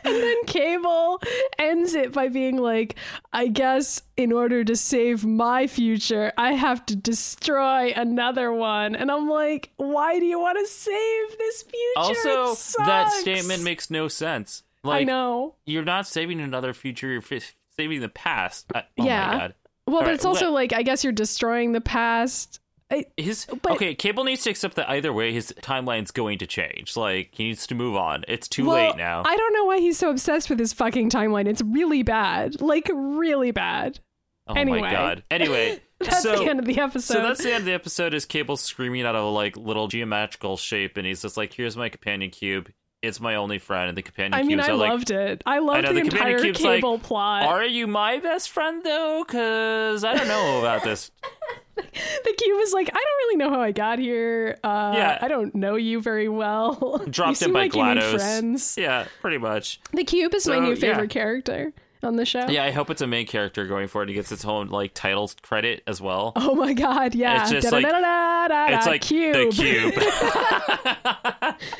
And 0.06 0.14
then 0.16 0.46
Cable 0.46 1.20
ends 1.60 1.94
it 1.94 2.14
by 2.14 2.30
being 2.30 2.58
like, 2.58 2.96
I 3.34 3.48
guess 3.48 4.02
in 4.16 4.32
order 4.32 4.64
to 4.64 4.76
save 4.78 5.26
my 5.26 5.68
future, 5.68 6.32
I 6.38 6.54
have 6.54 6.86
to 6.86 6.96
destroy 6.96 7.92
another 7.96 8.54
one. 8.54 8.96
And 8.96 9.12
I'm 9.12 9.28
like, 9.28 9.72
why 9.78 10.20
do 10.20 10.26
you 10.26 10.40
want 10.40 10.58
to 10.60 10.68
save 10.68 11.38
this 11.38 11.64
future? 11.64 12.38
Also, 12.40 12.84
that 12.86 13.12
statement 13.12 13.64
makes 13.64 13.90
no 13.90 14.08
sense. 14.08 14.64
I 14.86 14.88
Like, 14.88 15.08
know. 15.08 15.56
you're 15.66 15.84
not 15.84 16.08
saving 16.08 16.40
another 16.40 16.74
future, 16.74 17.08
you're 17.10 17.24
f- 17.30 17.56
saving 17.76 18.00
the 18.00 18.10
past. 18.10 18.72
I, 18.74 18.84
oh 19.00 19.04
Yeah. 19.04 19.50
Well, 19.88 20.02
but 20.02 20.04
Alright, 20.04 20.16
it's 20.16 20.26
also 20.26 20.52
like, 20.52 20.74
I 20.74 20.84
guess 20.84 21.04
you're 21.04 21.14
destroying 21.14 21.72
the 21.72 21.82
past. 21.82 22.60
I, 22.92 23.06
His 23.18 23.46
But- 23.46 23.74
okay, 23.74 23.96
Cable 23.96 24.24
needs 24.24 24.44
to 24.44 24.50
accept 24.50 24.76
that 24.76 24.90
either 24.90 25.12
way, 25.12 25.34
his 25.34 25.54
timeline's 25.62 26.12
going 26.12 26.38
to 26.40 26.48
change. 26.48 26.96
Like 26.96 27.30
he 27.34 27.46
needs 27.46 27.68
to 27.68 27.76
move 27.76 27.96
on. 27.96 28.24
It's 28.28 28.48
too 28.48 28.66
well, 28.66 28.90
late 28.90 28.98
now. 28.98 29.24
I 29.26 29.36
don't 29.36 29.54
know 29.54 29.66
why 29.66 29.80
he's 29.80 29.98
so 29.98 30.10
obsessed 30.10 30.50
with 30.50 30.60
his 30.60 30.74
fucking 30.74 31.10
timeline. 31.10 31.48
It's 31.48 31.62
really 31.62 32.04
bad. 32.04 32.62
Like, 32.62 32.90
really 32.94 33.52
bad. 33.52 34.00
oh 34.48 34.54
anyway. 34.54 34.82
my 34.82 34.92
god. 34.92 35.24
Anyway, 35.32 35.82
That's 36.00 36.22
so 36.22 36.44
the 36.44 36.50
end 36.50 36.60
of 36.60 36.66
the 36.66 36.80
episode. 36.80 37.16
so 37.16 37.22
that's 37.24 37.44
the 37.44 37.50
end 37.52 37.62
of 37.62 37.66
the 37.66 37.74
episode. 37.74 38.14
Is 38.14 38.26
Cable 38.26 38.56
screaming 38.56 39.04
out 39.06 39.16
of 39.16 39.24
a 39.24 39.30
like 39.30 39.58
little 39.58 39.88
geometrical 39.88 40.56
shape, 40.56 40.96
and 40.96 41.08
he's 41.08 41.24
just 41.24 41.38
like, 41.38 41.54
"Here's 41.54 41.76
my 41.76 41.90
companion 41.90 42.30
cube. 42.30 42.72
It's 43.02 43.20
my 43.20 43.36
only 43.36 43.60
friend." 43.60 43.90
And 43.90 43.98
the 43.98 44.02
companion 44.02 44.34
I 44.34 44.44
mean, 44.44 44.58
cubes 44.58 44.70
I 44.70 44.72
like, 44.74 44.90
loved 44.90 45.12
it. 45.12 45.44
I 45.46 45.60
loved 45.60 45.84
know, 45.84 45.94
the, 45.94 46.02
the 46.02 46.10
companion 46.10 46.28
entire 46.36 46.44
cube's 46.44 46.62
like, 46.62 46.76
cable 46.78 47.00
plot. 47.00 47.44
Are 47.44 47.64
you 47.66 47.88
my 47.88 48.20
best 48.20 48.50
friend 48.50 48.84
though? 48.84 49.24
Cause 49.28 50.04
I 50.04 50.16
don't 50.16 50.28
know 50.28 50.60
about 50.60 50.84
this. 50.84 51.12
the 51.76 52.34
cube 52.38 52.60
is 52.62 52.74
like, 52.74 52.90
I 52.90 52.94
don't 52.94 53.18
really 53.20 53.36
know 53.38 53.50
how 53.52 53.62
I 53.62 53.72
got 53.72 54.00
here. 54.00 54.58
Uh, 54.64 54.94
Yeah. 54.96 55.20
I 55.22 55.28
don't 55.28 55.54
know 55.54 55.76
you 55.76 56.02
very 56.02 56.28
well. 56.28 56.98
Dropped 57.10 57.42
in 57.44 57.54
by 57.54 57.62
like 57.64 57.72
GLaDOS. 57.74 58.12
friends. 58.16 58.76
Yeah, 58.80 59.06
pretty 59.22 59.38
much. 59.38 59.80
The 59.94 60.04
cube 60.04 60.34
is 60.34 60.48
my 60.48 60.56
So, 60.56 60.62
new 60.62 60.70
yeah. 60.70 60.76
favorite 60.76 61.12
character 61.12 61.74
on 62.02 62.16
the 62.16 62.26
show. 62.26 62.48
Yeah, 62.48 62.64
I 62.64 62.72
hope 62.72 62.90
it's 62.90 63.02
a 63.02 63.08
main 63.08 63.28
character 63.28 63.66
going 63.68 63.88
forward. 63.88 64.10
He 64.10 64.16
gets 64.16 64.32
its 64.32 64.44
own 64.46 64.70
like 64.70 64.94
title 64.96 65.30
credit 65.44 65.84
as 65.86 66.02
well. 66.02 66.34
Oh 66.36 66.56
my 66.56 66.74
god, 66.74 67.14
yeah. 67.14 67.42
It's 67.44 67.52
just 67.52 67.72
like- 67.72 67.86
it's 67.88 68.88
like 68.88 69.02
cube. 69.02 69.34
the 69.34 69.50
cube. 69.52 69.94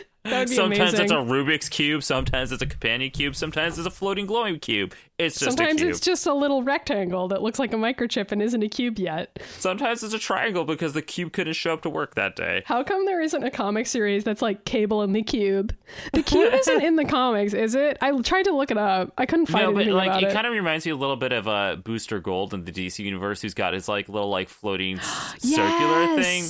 That 0.30 0.40
would 0.40 0.50
be 0.50 0.56
sometimes 0.56 0.94
amazing. 0.94 1.02
it's 1.04 1.12
a 1.12 1.16
Rubik's 1.16 1.70
cube, 1.70 2.04
sometimes 2.04 2.52
it's 2.52 2.62
a 2.62 2.66
companion 2.66 3.12
cube, 3.12 3.36
sometimes 3.36 3.78
it's 3.78 3.88
a 3.88 3.92
floating 3.92 4.26
glowing 4.26 4.60
cube. 4.60 4.94
It's 5.20 5.40
just 5.40 5.58
Sometimes 5.58 5.82
a 5.82 5.86
cube. 5.86 5.90
it's 5.90 6.00
just 6.00 6.28
a 6.28 6.34
little 6.34 6.62
rectangle 6.62 7.28
that 7.30 7.42
looks 7.42 7.58
like 7.58 7.74
a 7.74 7.76
microchip 7.76 8.32
and 8.32 8.40
isn't 8.40 8.62
a 8.62 8.70
cube 8.70 9.00
yet. 9.00 9.40
Sometimes 9.58 10.04
it's 10.04 10.14
a 10.14 10.20
triangle 10.20 10.64
because 10.64 10.94
the 10.94 11.02
cube 11.02 11.34
couldn't 11.34 11.54
show 11.54 11.74
up 11.74 11.82
to 11.82 11.90
work 11.90 12.14
that 12.14 12.36
day. 12.36 12.62
How 12.68 12.84
come 12.84 13.06
there 13.08 13.20
isn't 13.20 13.44
a 13.44 13.50
comic 13.50 13.88
series 13.88 14.24
that's 14.24 14.44
like 14.44 14.64
Cable 14.66 15.02
and 15.02 15.16
the 15.16 15.24
Cube? 15.24 15.76
The 16.14 16.22
Cube 16.22 16.54
isn't 16.54 16.84
in 16.84 16.98
the 16.98 17.06
comics, 17.06 17.56
is 17.56 17.74
it? 17.74 17.98
I 18.00 18.16
tried 18.22 18.44
to 18.44 18.52
look 18.52 18.70
it 18.70 18.78
up. 18.78 19.12
I 19.18 19.26
couldn't 19.26 19.48
find 19.48 19.66
No, 19.66 19.74
but 19.74 19.88
like 19.88 20.08
about 20.08 20.22
it, 20.24 20.30
it. 20.30 20.34
kind 20.34 20.46
of 20.46 20.54
reminds 20.54 20.86
me 20.86 20.92
a 20.92 20.96
little 20.96 21.16
bit 21.16 21.32
of 21.32 21.48
uh, 21.48 21.78
Booster 21.78 22.20
Gold 22.20 22.54
in 22.54 22.66
the 22.66 22.72
DC 22.72 23.00
universe, 23.00 23.42
who's 23.42 23.56
got 23.56 23.74
his 23.74 23.88
like 23.90 24.08
little 24.10 24.30
like 24.30 24.50
floating 24.50 25.00
s- 25.00 25.34
circular 25.40 26.22
thing. 26.22 26.44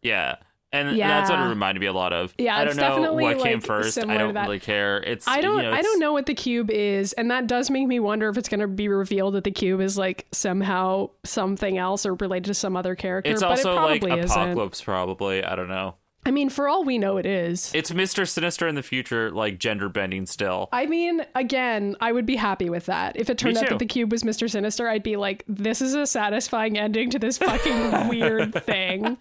Yeah. 0.00 0.36
And 0.74 0.98
that's 0.98 1.30
what 1.30 1.38
it 1.38 1.48
reminded 1.48 1.80
me 1.80 1.86
a 1.86 1.92
lot 1.92 2.12
of. 2.12 2.34
Yeah, 2.36 2.56
I 2.56 2.64
it's 2.64 2.76
don't 2.76 3.02
know 3.02 3.14
what 3.14 3.38
came 3.38 3.60
first. 3.60 3.98
I 3.98 4.18
don't 4.18 4.34
really 4.34 4.60
care. 4.60 4.98
It's 5.02 5.26
I 5.28 5.40
don't 5.40 5.58
you 5.58 5.70
know, 5.70 5.72
I 5.72 5.82
don't 5.82 6.00
know 6.00 6.12
what 6.12 6.26
the 6.26 6.34
cube 6.34 6.70
is 6.70 7.12
and 7.12 7.30
that 7.30 7.46
does 7.46 7.70
make 7.70 7.86
me 7.86 8.00
wonder 8.00 8.28
if 8.28 8.36
it's 8.36 8.48
going 8.48 8.60
to 8.60 8.66
be 8.66 8.88
revealed 8.88 9.34
that 9.34 9.44
the 9.44 9.50
cube 9.50 9.80
is 9.80 9.96
like 9.96 10.26
somehow 10.32 11.10
something 11.24 11.78
else 11.78 12.04
or 12.04 12.14
related 12.14 12.46
to 12.46 12.54
some 12.54 12.76
other 12.76 12.94
character 12.94 13.30
It's 13.30 13.40
but 13.40 13.50
also 13.50 13.72
it 13.72 13.74
like 13.74 14.00
probably 14.00 14.20
isn't. 14.24 14.40
Apocalypse, 14.40 14.82
probably. 14.82 15.44
I 15.44 15.54
don't 15.54 15.68
know. 15.68 15.94
I 16.26 16.30
mean 16.30 16.48
for 16.48 16.68
all 16.68 16.84
we 16.84 16.96
know 16.96 17.18
it 17.18 17.26
is. 17.26 17.70
It's 17.74 17.90
Mr. 17.90 18.26
Sinister 18.26 18.66
in 18.66 18.74
the 18.74 18.82
future, 18.82 19.30
like 19.30 19.58
gender 19.58 19.88
bending 19.90 20.24
still. 20.26 20.70
I 20.72 20.86
mean, 20.86 21.24
again, 21.34 21.96
I 22.00 22.12
would 22.12 22.24
be 22.24 22.36
happy 22.36 22.70
with 22.70 22.86
that. 22.86 23.16
If 23.16 23.28
it 23.28 23.36
turned 23.36 23.58
out 23.58 23.68
that 23.68 23.78
the 23.78 23.86
cube 23.86 24.10
was 24.10 24.22
Mr. 24.22 24.50
Sinister, 24.50 24.88
I'd 24.88 25.02
be 25.02 25.16
like, 25.16 25.44
this 25.46 25.82
is 25.82 25.94
a 25.94 26.06
satisfying 26.06 26.78
ending 26.78 27.10
to 27.10 27.18
this 27.18 27.36
fucking 27.38 28.08
weird 28.08 28.54
thing. 28.64 29.18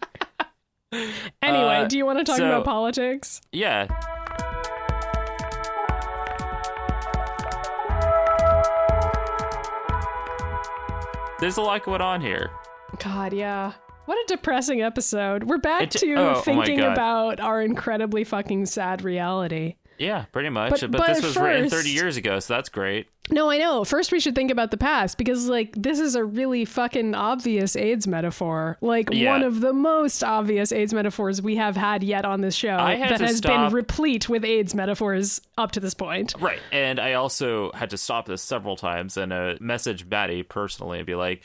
Anyway, 1.41 1.75
Uh, 1.77 1.87
do 1.87 1.97
you 1.97 2.05
want 2.05 2.19
to 2.19 2.23
talk 2.23 2.37
so- 2.37 2.47
about 2.47 2.65
politics? 2.65 3.41
Yeah. 3.51 3.87
There's 11.39 11.57
a 11.57 11.61
lot 11.61 11.83
going 11.83 11.99
on 12.01 12.21
here. 12.21 12.51
God, 12.99 13.33
yeah. 13.33 13.73
What 14.05 14.15
a 14.17 14.23
depressing 14.27 14.81
episode. 14.81 15.43
We're 15.43 15.57
back 15.57 15.89
to 15.89 16.13
oh, 16.15 16.35
oh 16.35 16.41
thinking 16.41 16.79
God. 16.79 16.93
about 16.93 17.39
our 17.41 17.61
incredibly 17.61 18.23
fucking 18.23 18.65
sad 18.67 19.01
reality. 19.03 19.75
Yeah, 19.97 20.25
pretty 20.31 20.49
much. 20.49 20.69
But- 20.71 20.81
But, 20.81 20.91
but 20.91 21.07
this 21.07 21.23
was 21.23 21.35
written 21.35 21.69
30 21.69 21.89
years 21.89 22.15
ago, 22.17 22.39
so 22.39 22.53
that's 22.53 22.69
great. 22.69 23.07
No, 23.31 23.49
I 23.49 23.57
know. 23.57 23.85
First, 23.85 24.11
we 24.11 24.19
should 24.19 24.35
think 24.35 24.51
about 24.51 24.69
the 24.69 24.77
past 24.77 25.17
because, 25.17 25.47
like, 25.47 25.73
this 25.77 25.97
is 25.99 26.15
a 26.15 26.25
really 26.25 26.65
fucking 26.65 27.15
obvious 27.15 27.75
AIDS 27.77 28.05
metaphor. 28.05 28.77
Like, 28.81 29.07
Yeah. 29.11 29.31
one 29.31 29.43
of 29.43 29.61
the 29.61 29.71
most 29.71 30.23
obvious 30.25 30.73
AIDS 30.73 30.93
metaphors 30.93 31.41
we 31.41 31.55
have 31.55 31.77
had 31.77 32.03
yet 32.03 32.25
on 32.25 32.41
this 32.41 32.53
show 32.53 32.75
that 32.75 33.21
has 33.21 33.37
stop- 33.37 33.69
been 33.69 33.73
replete 33.73 34.27
with 34.27 34.43
AIDS 34.43 34.75
metaphors 34.75 35.39
up 35.57 35.71
to 35.71 35.79
this 35.79 35.93
point. 35.93 36.33
Right. 36.37 36.59
And 36.73 36.99
I 36.99 37.13
also 37.13 37.71
had 37.71 37.91
to 37.91 37.97
stop 37.97 38.25
this 38.25 38.41
several 38.41 38.75
times 38.75 39.15
and 39.15 39.31
uh, 39.31 39.55
message 39.61 40.05
Maddy 40.05 40.43
personally 40.43 40.97
and 40.99 41.07
be 41.07 41.15
like, 41.15 41.43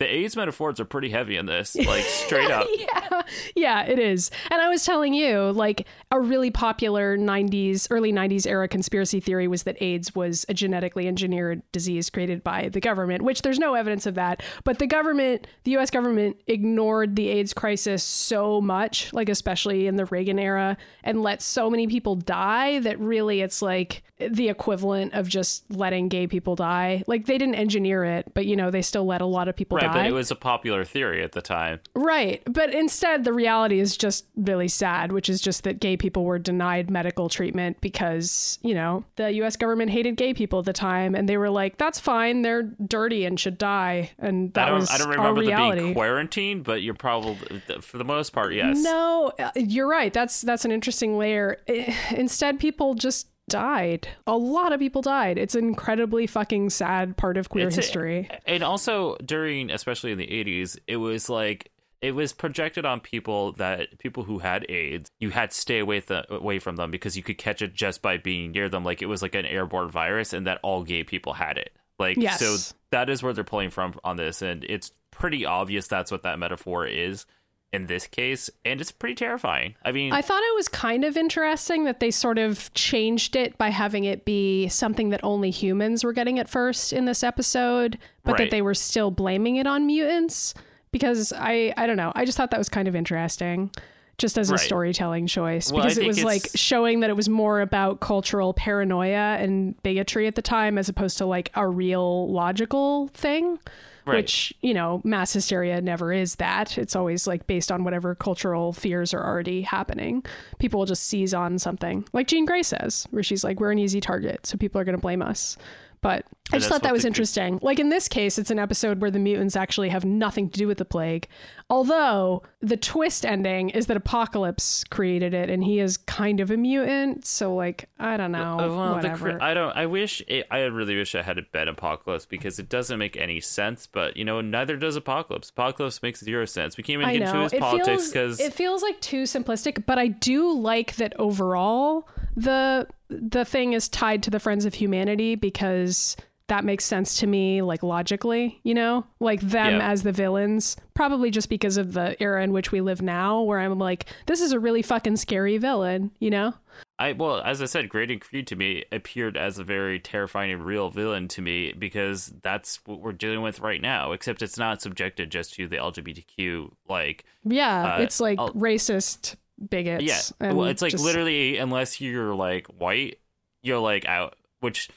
the 0.00 0.12
AIDS 0.12 0.34
metaphors 0.34 0.80
are 0.80 0.84
pretty 0.86 1.10
heavy 1.10 1.36
in 1.36 1.46
this. 1.46 1.76
Like, 1.90 2.04
straight 2.04 2.50
up. 2.52 2.68
yeah, 2.78 3.22
yeah, 3.56 3.82
it 3.82 3.98
is. 3.98 4.30
And 4.50 4.62
I 4.62 4.68
was 4.68 4.84
telling 4.84 5.12
you, 5.12 5.50
like, 5.50 5.88
a 6.12 6.20
really 6.20 6.50
popular 6.50 7.18
90s, 7.18 7.88
early 7.90 8.12
90s 8.12 8.46
era 8.46 8.68
conspiracy 8.68 9.18
theory 9.18 9.48
was 9.48 9.64
that 9.64 9.76
AIDS 9.82 10.14
was 10.14 10.46
a 10.48 10.54
genetically 10.54 11.08
engineered 11.08 11.62
disease 11.72 12.10
created 12.10 12.44
by 12.44 12.68
the 12.68 12.78
government, 12.80 13.22
which 13.22 13.42
there's 13.42 13.58
no 13.58 13.74
evidence 13.74 14.06
of 14.06 14.14
that. 14.14 14.42
But 14.62 14.78
the 14.78 14.86
government, 14.86 15.48
the 15.64 15.76
US 15.78 15.90
government, 15.90 16.36
ignored 16.46 17.16
the 17.16 17.28
AIDS 17.28 17.52
crisis 17.52 18.04
so 18.04 18.60
much, 18.60 19.12
like, 19.12 19.28
especially 19.28 19.88
in 19.88 19.96
the 19.96 20.04
Reagan 20.06 20.38
era, 20.38 20.76
and 21.02 21.22
let 21.22 21.42
so 21.42 21.68
many 21.68 21.88
people 21.88 22.14
die 22.14 22.78
that 22.80 23.00
really 23.00 23.40
it's 23.40 23.62
like 23.62 24.02
the 24.18 24.48
equivalent 24.48 25.14
of 25.14 25.28
just 25.28 25.64
letting 25.70 26.08
gay 26.08 26.26
people 26.26 26.54
die. 26.54 27.02
Like, 27.06 27.26
they 27.26 27.38
didn't 27.38 27.54
engineer 27.56 28.04
it, 28.04 28.32
but, 28.34 28.46
you 28.46 28.54
know, 28.54 28.70
they 28.70 28.82
still 28.82 29.06
let 29.06 29.22
a 29.22 29.26
lot 29.26 29.48
of 29.48 29.56
people 29.56 29.76
Right, 29.78 29.86
die. 29.86 29.89
But 29.94 30.06
it 30.06 30.12
was 30.12 30.30
a 30.30 30.36
popular 30.36 30.84
theory 30.84 31.22
at 31.22 31.32
the 31.32 31.42
time. 31.42 31.80
Right. 31.94 32.42
But 32.46 32.72
instead, 32.74 33.24
the 33.24 33.32
reality 33.32 33.80
is 33.80 33.96
just 33.96 34.26
really 34.36 34.68
sad, 34.68 35.12
which 35.12 35.28
is 35.28 35.40
just 35.40 35.64
that 35.64 35.80
gay 35.80 35.96
people 35.96 36.24
were 36.24 36.38
denied 36.38 36.90
medical 36.90 37.28
treatment 37.28 37.80
because, 37.80 38.58
you 38.62 38.74
know, 38.74 39.04
the 39.16 39.32
US 39.42 39.56
government 39.56 39.90
hated 39.90 40.16
gay 40.16 40.34
people 40.34 40.58
at 40.60 40.64
the 40.64 40.72
time 40.72 41.14
and 41.14 41.28
they 41.28 41.36
were 41.36 41.50
like, 41.50 41.76
that's 41.78 41.98
fine. 41.98 42.42
They're 42.42 42.62
dirty 42.62 43.24
and 43.24 43.38
should 43.38 43.58
die. 43.58 44.10
And 44.18 44.52
that 44.54 44.68
I 44.68 44.72
was 44.72 44.90
I 44.90 44.98
don't 44.98 45.08
our 45.08 45.16
remember 45.16 45.40
them 45.42 45.48
reality. 45.50 45.80
being 45.82 45.94
quarantined, 45.94 46.64
but 46.64 46.82
you're 46.82 46.94
probably 46.94 47.36
for 47.80 47.98
the 47.98 48.04
most 48.04 48.30
part, 48.32 48.54
yes. 48.54 48.82
No, 48.82 49.32
uh, 49.38 49.50
you're 49.56 49.88
right. 49.88 50.12
That's 50.12 50.40
that's 50.42 50.64
an 50.64 50.72
interesting 50.72 51.18
layer. 51.18 51.58
Eh, 51.66 51.94
Instead, 52.12 52.58
people 52.60 52.94
just 52.94 53.28
died. 53.50 54.08
A 54.26 54.36
lot 54.36 54.72
of 54.72 54.80
people 54.80 55.02
died. 55.02 55.36
It's 55.36 55.54
an 55.54 55.64
incredibly 55.64 56.26
fucking 56.26 56.70
sad 56.70 57.16
part 57.18 57.36
of 57.36 57.48
queer 57.50 57.68
It's 57.68 57.76
a- 57.76 57.80
history. 57.82 58.28
and 58.46 58.62
also 58.62 59.16
during 59.24 59.70
especially 59.70 60.12
in 60.12 60.18
the 60.18 60.26
80s 60.26 60.78
it 60.86 60.96
was 60.96 61.28
like 61.28 61.70
it 62.00 62.12
was 62.12 62.32
projected 62.32 62.86
on 62.86 62.98
people 63.00 63.52
that 63.52 63.98
people 63.98 64.22
who 64.22 64.38
had 64.38 64.64
AIDS, 64.70 65.10
you 65.20 65.28
had 65.28 65.50
to 65.50 65.56
stay 65.56 65.80
away, 65.80 66.00
th- 66.00 66.24
away 66.30 66.58
from 66.58 66.76
them 66.76 66.90
because 66.90 67.14
you 67.14 67.22
could 67.22 67.36
catch 67.36 67.60
it 67.60 67.74
just 67.74 68.00
by 68.00 68.16
being 68.16 68.52
near 68.52 68.70
them. 68.70 68.82
Like 68.84 69.02
it 69.02 69.06
was 69.06 69.20
like 69.20 69.34
an 69.34 69.44
airborne 69.44 69.90
virus, 69.90 70.32
and 70.32 70.46
that 70.46 70.60
all 70.62 70.82
gay 70.82 71.04
people 71.04 71.34
had 71.34 71.58
it. 71.58 71.72
Like 71.98 72.16
Yes. 72.16 72.40
so, 72.40 72.74
that 72.90 73.10
is 73.10 73.22
where 73.22 73.34
they're 73.34 73.44
pulling 73.44 73.68
from 73.68 73.92
on 74.02 74.16
this, 74.16 74.40
and 74.40 74.64
it's 74.64 74.92
pretty 75.10 75.44
obvious 75.44 75.88
that's 75.88 76.10
what 76.10 76.22
that 76.22 76.38
metaphor 76.38 76.86
is 76.86 77.26
in 77.72 77.86
this 77.86 78.06
case, 78.06 78.50
and 78.64 78.80
it's 78.80 78.90
pretty 78.90 79.14
terrifying. 79.14 79.74
I 79.84 79.92
mean, 79.92 80.12
I 80.12 80.22
thought 80.22 80.42
it 80.42 80.54
was 80.56 80.68
kind 80.68 81.04
of 81.04 81.16
interesting 81.16 81.84
that 81.84 82.00
they 82.00 82.10
sort 82.10 82.38
of 82.38 82.72
changed 82.74 83.36
it 83.36 83.56
by 83.58 83.68
having 83.68 84.04
it 84.04 84.24
be 84.24 84.68
something 84.68 85.10
that 85.10 85.22
only 85.22 85.50
humans 85.50 86.02
were 86.02 86.12
getting 86.12 86.38
at 86.38 86.48
first 86.48 86.92
in 86.92 87.04
this 87.04 87.22
episode, 87.22 87.98
but 88.24 88.36
that 88.38 88.50
they 88.50 88.62
were 88.62 88.74
still 88.74 89.10
blaming 89.10 89.56
it 89.56 89.66
on 89.66 89.86
mutants 89.86 90.52
because 90.92 91.32
I 91.36 91.72
I 91.76 91.86
don't 91.86 91.96
know. 91.96 92.12
I 92.14 92.24
just 92.24 92.36
thought 92.36 92.50
that 92.50 92.58
was 92.58 92.68
kind 92.68 92.88
of 92.88 92.96
interesting. 92.96 93.70
Just 94.18 94.36
as 94.36 94.50
a 94.50 94.58
storytelling 94.58 95.26
choice, 95.26 95.72
Well, 95.72 95.82
because 95.82 95.96
it 95.96 96.06
was 96.06 96.22
like 96.22 96.46
showing 96.54 97.00
that 97.00 97.08
it 97.08 97.16
was 97.16 97.30
more 97.30 97.62
about 97.62 98.00
cultural 98.00 98.52
paranoia 98.52 99.38
and 99.38 99.82
bigotry 99.82 100.26
at 100.26 100.34
the 100.34 100.42
time, 100.42 100.76
as 100.76 100.90
opposed 100.90 101.16
to 101.18 101.24
like 101.24 101.50
a 101.54 101.66
real 101.66 102.30
logical 102.30 103.08
thing 103.14 103.58
Right. 104.06 104.16
which 104.16 104.54
you 104.62 104.72
know 104.72 105.00
mass 105.04 105.32
hysteria 105.32 105.80
never 105.80 106.12
is 106.12 106.36
that. 106.36 106.78
It's 106.78 106.96
always 106.96 107.26
like 107.26 107.46
based 107.46 107.70
on 107.70 107.84
whatever 107.84 108.14
cultural 108.14 108.72
fears 108.72 109.12
are 109.12 109.24
already 109.24 109.62
happening. 109.62 110.24
People 110.58 110.78
will 110.80 110.86
just 110.86 111.04
seize 111.04 111.34
on 111.34 111.58
something. 111.58 112.06
Like 112.12 112.26
jean 112.26 112.44
grey 112.44 112.62
says 112.62 113.06
where 113.10 113.22
she's 113.22 113.44
like 113.44 113.60
we're 113.60 113.72
an 113.72 113.78
easy 113.78 114.00
target 114.00 114.46
so 114.46 114.56
people 114.56 114.80
are 114.80 114.84
going 114.84 114.96
to 114.96 115.00
blame 115.00 115.22
us 115.22 115.56
but 116.02 116.24
I 116.52 116.58
just 116.58 116.68
thought 116.68 116.82
that 116.82 116.92
was 116.92 117.02
the- 117.02 117.08
interesting. 117.08 117.58
Like 117.62 117.78
in 117.78 117.90
this 117.90 118.08
case, 118.08 118.38
it's 118.38 118.50
an 118.50 118.58
episode 118.58 119.00
where 119.00 119.10
the 119.10 119.18
mutants 119.18 119.54
actually 119.54 119.90
have 119.90 120.04
nothing 120.04 120.48
to 120.50 120.58
do 120.58 120.66
with 120.66 120.78
the 120.78 120.84
plague. 120.84 121.28
Although 121.68 122.42
the 122.60 122.76
twist 122.76 123.24
ending 123.24 123.70
is 123.70 123.86
that 123.86 123.96
Apocalypse 123.96 124.82
created 124.84 125.34
it 125.34 125.48
and 125.48 125.62
he 125.62 125.78
is 125.78 125.96
kind 125.96 126.40
of 126.40 126.50
a 126.50 126.56
mutant. 126.56 127.26
So, 127.26 127.54
like, 127.54 127.88
I 127.98 128.16
don't 128.16 128.32
know. 128.32 128.58
Uh, 128.58 128.68
well, 128.68 128.94
whatever. 128.94 129.32
cri- 129.32 129.40
I 129.40 129.54
don't. 129.54 129.76
I 129.76 129.86
wish. 129.86 130.22
It, 130.26 130.46
I 130.50 130.60
really 130.62 130.96
wish 130.96 131.14
I 131.14 131.22
had 131.22 131.38
it 131.38 131.52
been 131.52 131.68
Apocalypse 131.68 132.26
because 132.26 132.58
it 132.58 132.68
doesn't 132.68 132.98
make 132.98 133.16
any 133.16 133.40
sense. 133.40 133.86
But 133.86 134.16
you 134.16 134.24
know, 134.24 134.40
neither 134.40 134.76
does 134.76 134.96
Apocalypse. 134.96 135.50
Apocalypse 135.50 136.02
makes 136.02 136.20
zero 136.20 136.44
sense. 136.46 136.76
We 136.76 136.82
can't 136.82 137.02
even 137.02 137.12
get 137.14 137.28
into 137.28 137.42
his 137.42 137.52
it 137.52 137.60
politics 137.60 138.08
because 138.08 138.40
it 138.40 138.52
feels 138.52 138.82
like 138.82 139.00
too 139.00 139.24
simplistic, 139.24 139.86
but 139.86 139.98
I 139.98 140.08
do 140.08 140.52
like 140.52 140.96
that 140.96 141.18
overall 141.18 142.08
the 142.36 142.88
the 143.10 143.44
thing 143.44 143.72
is 143.74 143.88
tied 143.88 144.22
to 144.22 144.30
the 144.30 144.40
Friends 144.40 144.64
of 144.64 144.74
Humanity 144.74 145.34
because 145.34 146.16
that 146.48 146.64
makes 146.64 146.84
sense 146.84 147.18
to 147.20 147.28
me, 147.28 147.62
like 147.62 147.82
logically, 147.84 148.58
you 148.64 148.74
know, 148.74 149.06
like 149.20 149.40
them 149.40 149.80
as 149.80 150.02
the 150.02 150.10
villains, 150.10 150.76
probably 150.94 151.30
just 151.30 151.48
because 151.48 151.76
of 151.76 151.92
the 151.92 152.20
era 152.20 152.42
in 152.42 152.52
which 152.52 152.72
we 152.72 152.80
live 152.80 153.00
now, 153.00 153.40
where 153.42 153.60
I'm 153.60 153.78
like, 153.78 154.06
this 154.26 154.40
is 154.40 154.50
a 154.50 154.58
really 154.58 154.82
fucking 154.82 155.14
scary 155.16 155.58
villain, 155.58 156.10
you 156.18 156.28
know? 156.30 156.54
I 156.98 157.12
well, 157.12 157.40
as 157.40 157.62
I 157.62 157.66
said, 157.66 157.82
and 157.92 158.20
Creed 158.20 158.46
to 158.48 158.56
me 158.56 158.84
appeared 158.90 159.36
as 159.36 159.58
a 159.58 159.64
very 159.64 160.00
terrifying 160.00 160.50
and 160.50 160.64
real 160.66 160.90
villain 160.90 161.28
to 161.28 161.40
me 161.42 161.72
because 161.72 162.32
that's 162.42 162.80
what 162.84 163.00
we're 163.00 163.12
dealing 163.12 163.42
with 163.42 163.60
right 163.60 163.80
now. 163.80 164.10
Except 164.12 164.42
it's 164.42 164.58
not 164.58 164.82
subjected 164.82 165.30
just 165.30 165.54
to 165.54 165.68
the 165.68 165.76
LGBTQ 165.76 166.72
like 166.88 167.24
Yeah, 167.44 167.94
Uh, 167.94 168.02
it's 168.02 168.18
like 168.20 168.38
I'll- 168.40 168.52
racist 168.54 169.36
bigots. 169.68 170.32
yeah. 170.40 170.52
Well, 170.52 170.66
it's 170.66 170.82
like 170.82 170.92
just- 170.92 171.04
literally 171.04 171.58
unless 171.58 172.00
you're 172.00 172.34
like 172.34 172.66
white, 172.68 173.18
you're 173.62 173.78
like 173.78 174.04
out. 174.06 174.36
Which 174.60 174.88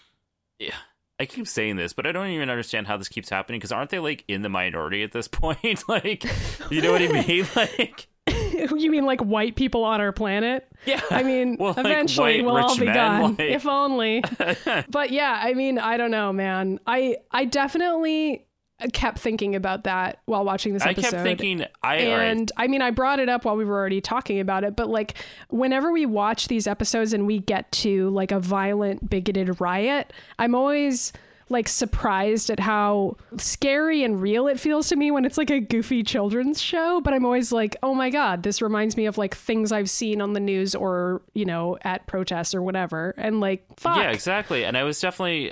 yeah, 0.59 0.75
I 1.19 1.25
keep 1.25 1.47
saying 1.47 1.75
this, 1.77 1.93
but 1.93 2.05
I 2.05 2.11
don't 2.11 2.27
even 2.27 2.49
understand 2.49 2.87
how 2.87 2.97
this 2.97 3.07
keeps 3.09 3.29
happening 3.29 3.59
because 3.59 3.71
aren't 3.71 3.89
they 3.91 3.99
like 3.99 4.23
in 4.27 4.41
the 4.41 4.49
minority 4.49 5.03
at 5.03 5.11
this 5.11 5.27
point? 5.31 5.83
like, 5.87 6.25
you 6.69 6.81
know 6.81 6.91
what 6.91 7.01
I 7.01 7.07
mean? 7.25 7.45
Like, 7.55 8.07
you 8.77 8.89
mean 8.91 9.05
like 9.05 9.19
white 9.21 9.55
people 9.57 9.83
on 9.83 9.99
our 9.99 10.11
planet? 10.13 10.65
yeah. 10.85 11.01
I 11.11 11.23
mean, 11.23 11.57
Well, 11.59 11.73
like, 11.75 11.85
eventually 11.85 12.41
we'll 12.41 12.55
all 12.57 12.77
be 12.77 12.85
men, 12.85 12.93
gone, 12.95 13.21
like- 13.35 13.39
if 13.39 13.65
only. 13.67 14.23
but 14.89 15.11
yeah, 15.11 15.37
I 15.43 15.53
mean, 15.53 15.77
I 15.79 15.97
don't 15.97 16.11
know, 16.11 16.31
man. 16.31 16.79
I 16.87 17.17
I 17.31 17.45
definitely 17.45 18.45
kept 18.91 19.19
thinking 19.19 19.55
about 19.55 19.85
that 19.85 20.19
while 20.25 20.43
watching 20.43 20.73
this 20.73 20.83
episode. 20.83 21.07
I 21.07 21.11
kept 21.11 21.23
thinking, 21.23 21.65
I 21.81 21.95
right, 21.95 22.07
and 22.07 22.51
I 22.57 22.67
mean, 22.67 22.81
I 22.81 22.91
brought 22.91 23.19
it 23.19 23.29
up 23.29 23.45
while 23.45 23.55
we 23.55 23.65
were 23.65 23.75
already 23.75 24.01
talking 24.01 24.39
about 24.39 24.63
it, 24.63 24.75
but 24.75 24.89
like, 24.89 25.15
whenever 25.49 25.91
we 25.91 26.05
watch 26.05 26.47
these 26.47 26.67
episodes 26.67 27.13
and 27.13 27.25
we 27.25 27.39
get 27.39 27.71
to 27.71 28.09
like 28.09 28.31
a 28.31 28.39
violent, 28.39 29.09
bigoted 29.09 29.61
riot, 29.61 30.11
I'm 30.37 30.55
always 30.55 31.13
like 31.49 31.67
surprised 31.67 32.49
at 32.49 32.59
how 32.59 33.15
scary 33.37 34.03
and 34.03 34.21
real 34.21 34.47
it 34.47 34.59
feels 34.59 34.89
to 34.89 34.95
me 34.95 35.11
when 35.11 35.23
it's 35.23 35.37
like 35.37 35.51
a 35.51 35.59
goofy 35.59 36.01
children's 36.01 36.59
show. 36.61 36.99
But 37.01 37.13
I'm 37.13 37.25
always 37.25 37.51
like, 37.51 37.75
oh 37.83 37.93
my 37.93 38.09
God, 38.09 38.43
this 38.43 38.61
reminds 38.61 38.97
me 38.97 39.05
of 39.05 39.17
like 39.17 39.35
things 39.35 39.71
I've 39.71 39.89
seen 39.89 40.21
on 40.21 40.33
the 40.33 40.39
news 40.39 40.73
or, 40.73 41.21
you 41.33 41.45
know, 41.45 41.77
at 41.83 42.07
protests 42.07 42.55
or 42.55 42.61
whatever. 42.61 43.13
And 43.17 43.39
like, 43.39 43.65
fuck. 43.77 43.97
Yeah, 43.97 44.09
exactly. 44.11 44.65
And 44.65 44.75
I 44.77 44.83
was 44.83 44.99
definitely 44.99 45.51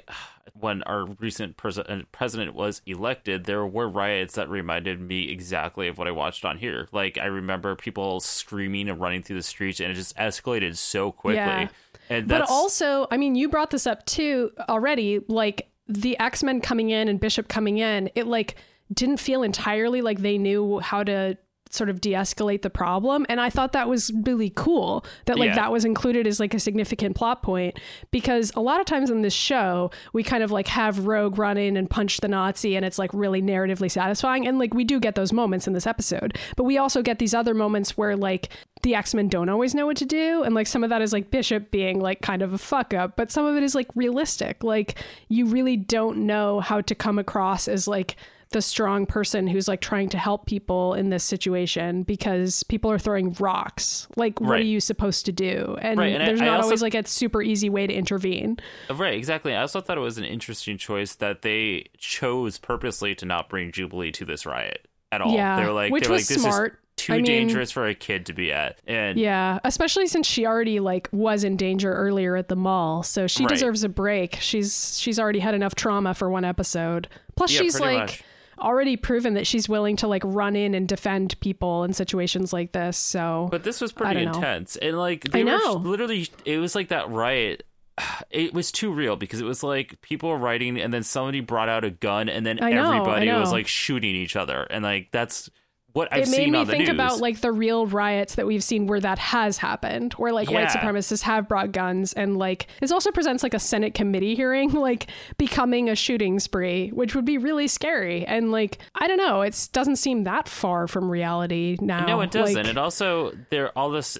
when 0.54 0.84
our 0.84 1.06
recent 1.06 1.58
pres- 1.58 1.80
uh, 1.80 2.02
president 2.12 2.54
was 2.54 2.82
elected, 2.86 3.46
there 3.46 3.66
were 3.66 3.88
riots 3.88 4.36
that 4.36 4.50
reminded 4.50 5.00
me 5.00 5.30
exactly 5.30 5.88
of 5.88 5.98
what 5.98 6.08
I 6.08 6.12
watched 6.12 6.46
on 6.46 6.58
here. 6.58 6.88
Like 6.92 7.18
I 7.18 7.26
remember 7.26 7.76
people 7.76 8.20
screaming 8.20 8.90
and 8.90 9.00
running 9.00 9.24
through 9.24 9.38
the 9.38 9.44
streets, 9.44 9.80
and 9.80 9.92
it 9.92 9.96
just 9.96 10.16
escalated 10.18 10.78
so 10.78 11.12
quickly. 11.12 11.38
Yeah. 11.38 11.68
And 12.10 12.28
But 12.28 12.50
also, 12.50 13.08
I 13.12 13.18
mean, 13.18 13.36
you 13.36 13.48
brought 13.50 13.72
this 13.72 13.88
up 13.88 14.06
too 14.06 14.52
already. 14.68 15.22
Like 15.28 15.70
the 15.88 16.18
X 16.20 16.44
Men 16.44 16.62
coming 16.62 16.90
in 16.90 17.08
and 17.08 17.20
Bishop 17.20 17.48
coming 17.48 17.78
in, 17.78 18.10
it 18.16 18.28
like 18.28 18.56
didn't 18.94 19.18
feel 19.18 19.44
entirely 19.44 20.02
like 20.02 20.20
they 20.20 20.38
knew 20.38 20.80
how 20.80 21.04
to 21.04 21.38
sort 21.74 21.90
of 21.90 22.02
de-escalate 22.02 22.62
the 22.62 22.70
problem. 22.70 23.26
And 23.30 23.40
i 23.40 23.50
thought 23.50 23.72
that 23.74 23.88
was 23.90 24.12
really 24.24 24.52
cool 24.56 25.06
that 25.26 25.38
like 25.40 25.50
Yeah. 25.50 25.56
that 25.56 25.72
was 25.72 25.86
included 25.86 26.28
as 26.28 26.40
like 26.40 26.54
a 26.54 26.60
significant 26.60 27.16
plot 27.16 27.42
point 27.44 27.80
because 28.12 28.52
a 28.56 28.62
lot 28.62 28.80
of 28.80 28.86
times 28.86 29.10
in 29.10 29.22
this 29.22 29.34
show 29.34 29.90
we 30.14 30.24
kind 30.24 30.44
of 30.44 30.52
like 30.52 30.68
have 30.68 31.08
rogue 31.08 31.38
run 31.38 31.58
in 31.58 31.78
and 31.78 31.90
punch 31.90 32.20
the 32.20 32.28
nazi 32.28 32.76
and 32.76 32.86
it's 32.86 33.00
like 33.00 33.12
really 33.14 33.42
narratively 33.42 33.90
satisfying. 33.90 34.48
And 34.48 34.60
like 34.60 34.74
we 34.74 34.84
do 34.84 35.00
get 35.00 35.16
those 35.16 35.32
moments 35.34 35.68
in 35.68 35.74
this 35.74 35.88
episode 35.88 36.38
but 36.56 36.64
we 36.66 36.78
also 36.78 37.02
get 37.02 37.20
these 37.20 37.34
other 37.34 37.54
moments 37.54 37.98
where 37.98 38.16
like 38.16 38.50
the 38.84 38.96
X-Men 38.96 39.28
don't 39.30 39.48
always 39.50 39.76
know 39.76 39.86
what 39.86 39.98
to 39.98 40.06
do. 40.06 40.44
And 40.44 40.56
like 40.56 40.68
some 40.68 40.84
of 40.84 40.90
that 40.90 41.02
is 41.02 41.14
like 41.14 41.30
Bishop 41.32 41.72
being 41.72 42.00
like 42.02 42.22
kind 42.22 42.42
of 42.42 42.52
a 42.54 42.58
fuck 42.58 42.94
up 42.94 43.16
but 43.16 43.32
some 43.32 43.46
of 43.46 43.56
it 43.56 43.64
is 43.64 43.76
like 43.76 43.88
realistic. 43.96 44.64
Like 44.64 44.96
you 45.30 45.46
really 45.46 45.78
don't 45.78 46.26
know 46.26 46.60
how 46.60 46.82
to 46.82 46.96
come 46.96 47.18
across 47.20 47.68
as 47.68 47.88
like 47.88 48.16
the 48.52 48.62
strong 48.62 49.06
person 49.06 49.48
who's 49.48 49.68
like 49.68 49.82
trying 49.82 50.10
to 50.10 50.18
help 50.18 50.46
people 50.46 50.94
in 50.94 51.10
this 51.10 51.24
situation 51.24 52.04
because 52.04 52.64
people 52.64 52.92
are 52.92 53.00
throwing 53.00 53.34
rocks 53.40 54.08
like 54.16 54.40
what 54.42 54.60
are 54.60 54.64
you 54.64 54.80
supposed 54.80 55.26
to 55.26 55.32
do 55.32 55.76
and, 55.82 56.00
Right, 56.00 56.14
and 56.14 56.28
there's 56.28 56.42
I 56.42 56.46
not 56.46 56.58
also- 56.58 56.66
always 56.68 56.82
like 56.82 56.94
a 56.96 57.06
super 57.08 57.42
easy 57.42 57.70
way 57.70 57.88
to 57.88 57.94
intervene 57.94 58.58
uh, 58.90 58.96
right, 58.96 59.14
exactly. 59.14 59.56
I 59.56 59.62
also 59.62 59.82
thought 59.82 59.98
it 59.98 60.02
was 60.02 60.18
an 60.18 60.24
interesting 60.26 60.78
choice 60.78 61.16
that 61.16 61.42
they 61.42 61.86
chose 61.98 62.58
purposely 62.58 63.16
to 63.16 63.26
not 63.26 63.50
bring 63.50 63.72
Jubilee 63.72 64.12
to 64.14 64.26
this 64.26 64.46
riot 64.46 64.88
at 65.12 65.22
all. 65.22 65.34
Yeah, 65.34 65.58
they're 65.58 65.72
like, 65.72 65.92
which 65.92 66.04
they 66.04 66.10
were 66.10 66.14
was 66.14 66.30
like, 66.30 66.36
this 66.36 66.44
smart. 66.44 66.74
is 66.74 66.78
too 67.06 67.14
I 67.14 67.16
mean- 67.18 67.26
dangerous 67.26 67.72
for 67.72 67.88
a 67.88 67.96
kid 67.96 68.26
to 68.28 68.34
be 68.34 68.52
at. 68.52 68.80
And 68.88 69.18
Yeah, 69.18 69.60
especially 69.64 70.08
since 70.08 70.28
she 70.28 70.46
already 70.46 70.80
like 70.80 71.10
was 71.12 71.44
in 71.44 71.56
danger 71.58 71.92
earlier 71.94 72.36
at 72.36 72.48
the 72.50 72.56
mall, 72.56 73.04
so 73.04 73.28
she 73.28 73.44
Right. 73.44 73.50
deserves 73.50 73.84
a 73.84 73.90
break. 73.90 74.36
She's 74.42 75.00
she's 75.00 75.20
already 75.20 75.40
had 75.40 75.54
enough 75.56 75.76
trauma 75.76 76.14
for 76.14 76.30
one 76.30 76.46
episode. 76.46 77.08
Plus, 77.36 77.52
Yeah, 77.54 77.62
she's 77.62 77.80
like 77.80 78.00
much. 78.00 78.24
Already 78.62 78.96
proven 78.98 79.34
that 79.34 79.48
she's 79.48 79.68
willing 79.68 79.96
to 79.98 80.08
like 80.08 80.24
run 80.26 80.56
in 80.56 80.74
and 80.74 80.88
defend 80.88 81.40
people 81.40 81.84
in 81.84 81.94
situations 81.94 82.54
like 82.54 82.72
this. 82.72 82.98
So, 82.98 83.48
But 83.52 83.64
this 83.64 83.82
was 83.82 83.92
pretty 83.92 84.24
don't 84.24 84.32
know. 84.32 84.38
intense. 84.38 84.76
And 84.78 84.98
like 84.98 85.26
I 85.30 85.30
they 85.30 85.44
were 85.44 85.58
know. 85.58 85.74
literally 85.74 86.28
it 86.46 86.58
was 86.58 86.76
like 86.76 86.90
that 86.90 87.10
riot 87.10 87.64
it 88.32 88.54
was 88.54 88.72
too 88.72 88.92
real 88.92 89.16
because 89.16 89.42
it 89.42 89.46
was 89.46 89.64
like 89.64 90.00
people 90.02 90.30
were 90.30 90.38
writing 90.38 90.80
and 90.80 90.94
then 90.94 91.04
somebody 91.04 91.40
brought 91.42 91.70
out 91.70 91.84
a 91.84 91.92
gun 91.92 92.30
and 92.30 92.46
then 92.46 92.58
know, 92.58 92.92
everybody 92.92 93.32
was 93.32 93.52
like 93.52 93.68
shooting 93.68 94.16
each 94.16 94.36
other 94.36 94.64
and 94.64 94.84
like 94.84 95.10
that's 95.12 95.50
what 95.94 96.08
I've 96.12 96.24
it 96.24 96.30
made 96.30 96.52
me 96.52 96.66
think 96.66 96.80
news. 96.80 96.90
about 96.90 97.20
like 97.20 97.42
the 97.42 97.52
real 97.52 97.86
riots 97.86 98.36
that 98.36 98.48
we've 98.48 98.64
seen 98.64 98.88
where 98.88 99.00
that 99.00 99.20
has 99.20 99.58
happened, 99.58 100.14
where 100.14 100.32
like 100.32 100.50
white 100.50 100.70
supremacists 100.70 101.24
have 101.24 101.48
brought 101.48 101.72
guns, 101.72 102.14
and 102.14 102.38
like 102.38 102.68
this 102.80 102.92
also 102.92 103.12
presents 103.12 103.44
like 103.44 103.54
a 103.54 103.60
Senate 103.60 103.94
committee 103.94 104.36
hearing, 104.36 104.72
like 104.74 105.08
becoming 105.38 105.90
a 105.90 105.96
shooting 105.96 106.40
spree, 106.40 106.90
which 106.90 107.16
would 107.16 107.26
be 107.26 107.38
really 107.38 107.68
scary. 107.68 108.26
And 108.26 108.52
like 108.52 108.80
I 108.96 109.08
don't 109.08 109.18
know, 109.18 109.42
it 109.42 109.70
doesn't 109.74 109.98
seem 109.98 110.24
that 110.24 110.48
far 110.48 110.88
from 110.88 111.10
reality 111.10 111.78
now. 111.82 112.06
no, 112.06 112.22
it 112.22 112.32
doesn't. 112.32 112.56
Like, 112.56 112.68
and 112.68 112.78
also 112.78 113.32
there 113.50 113.78
all 113.78 113.92
this 113.92 114.18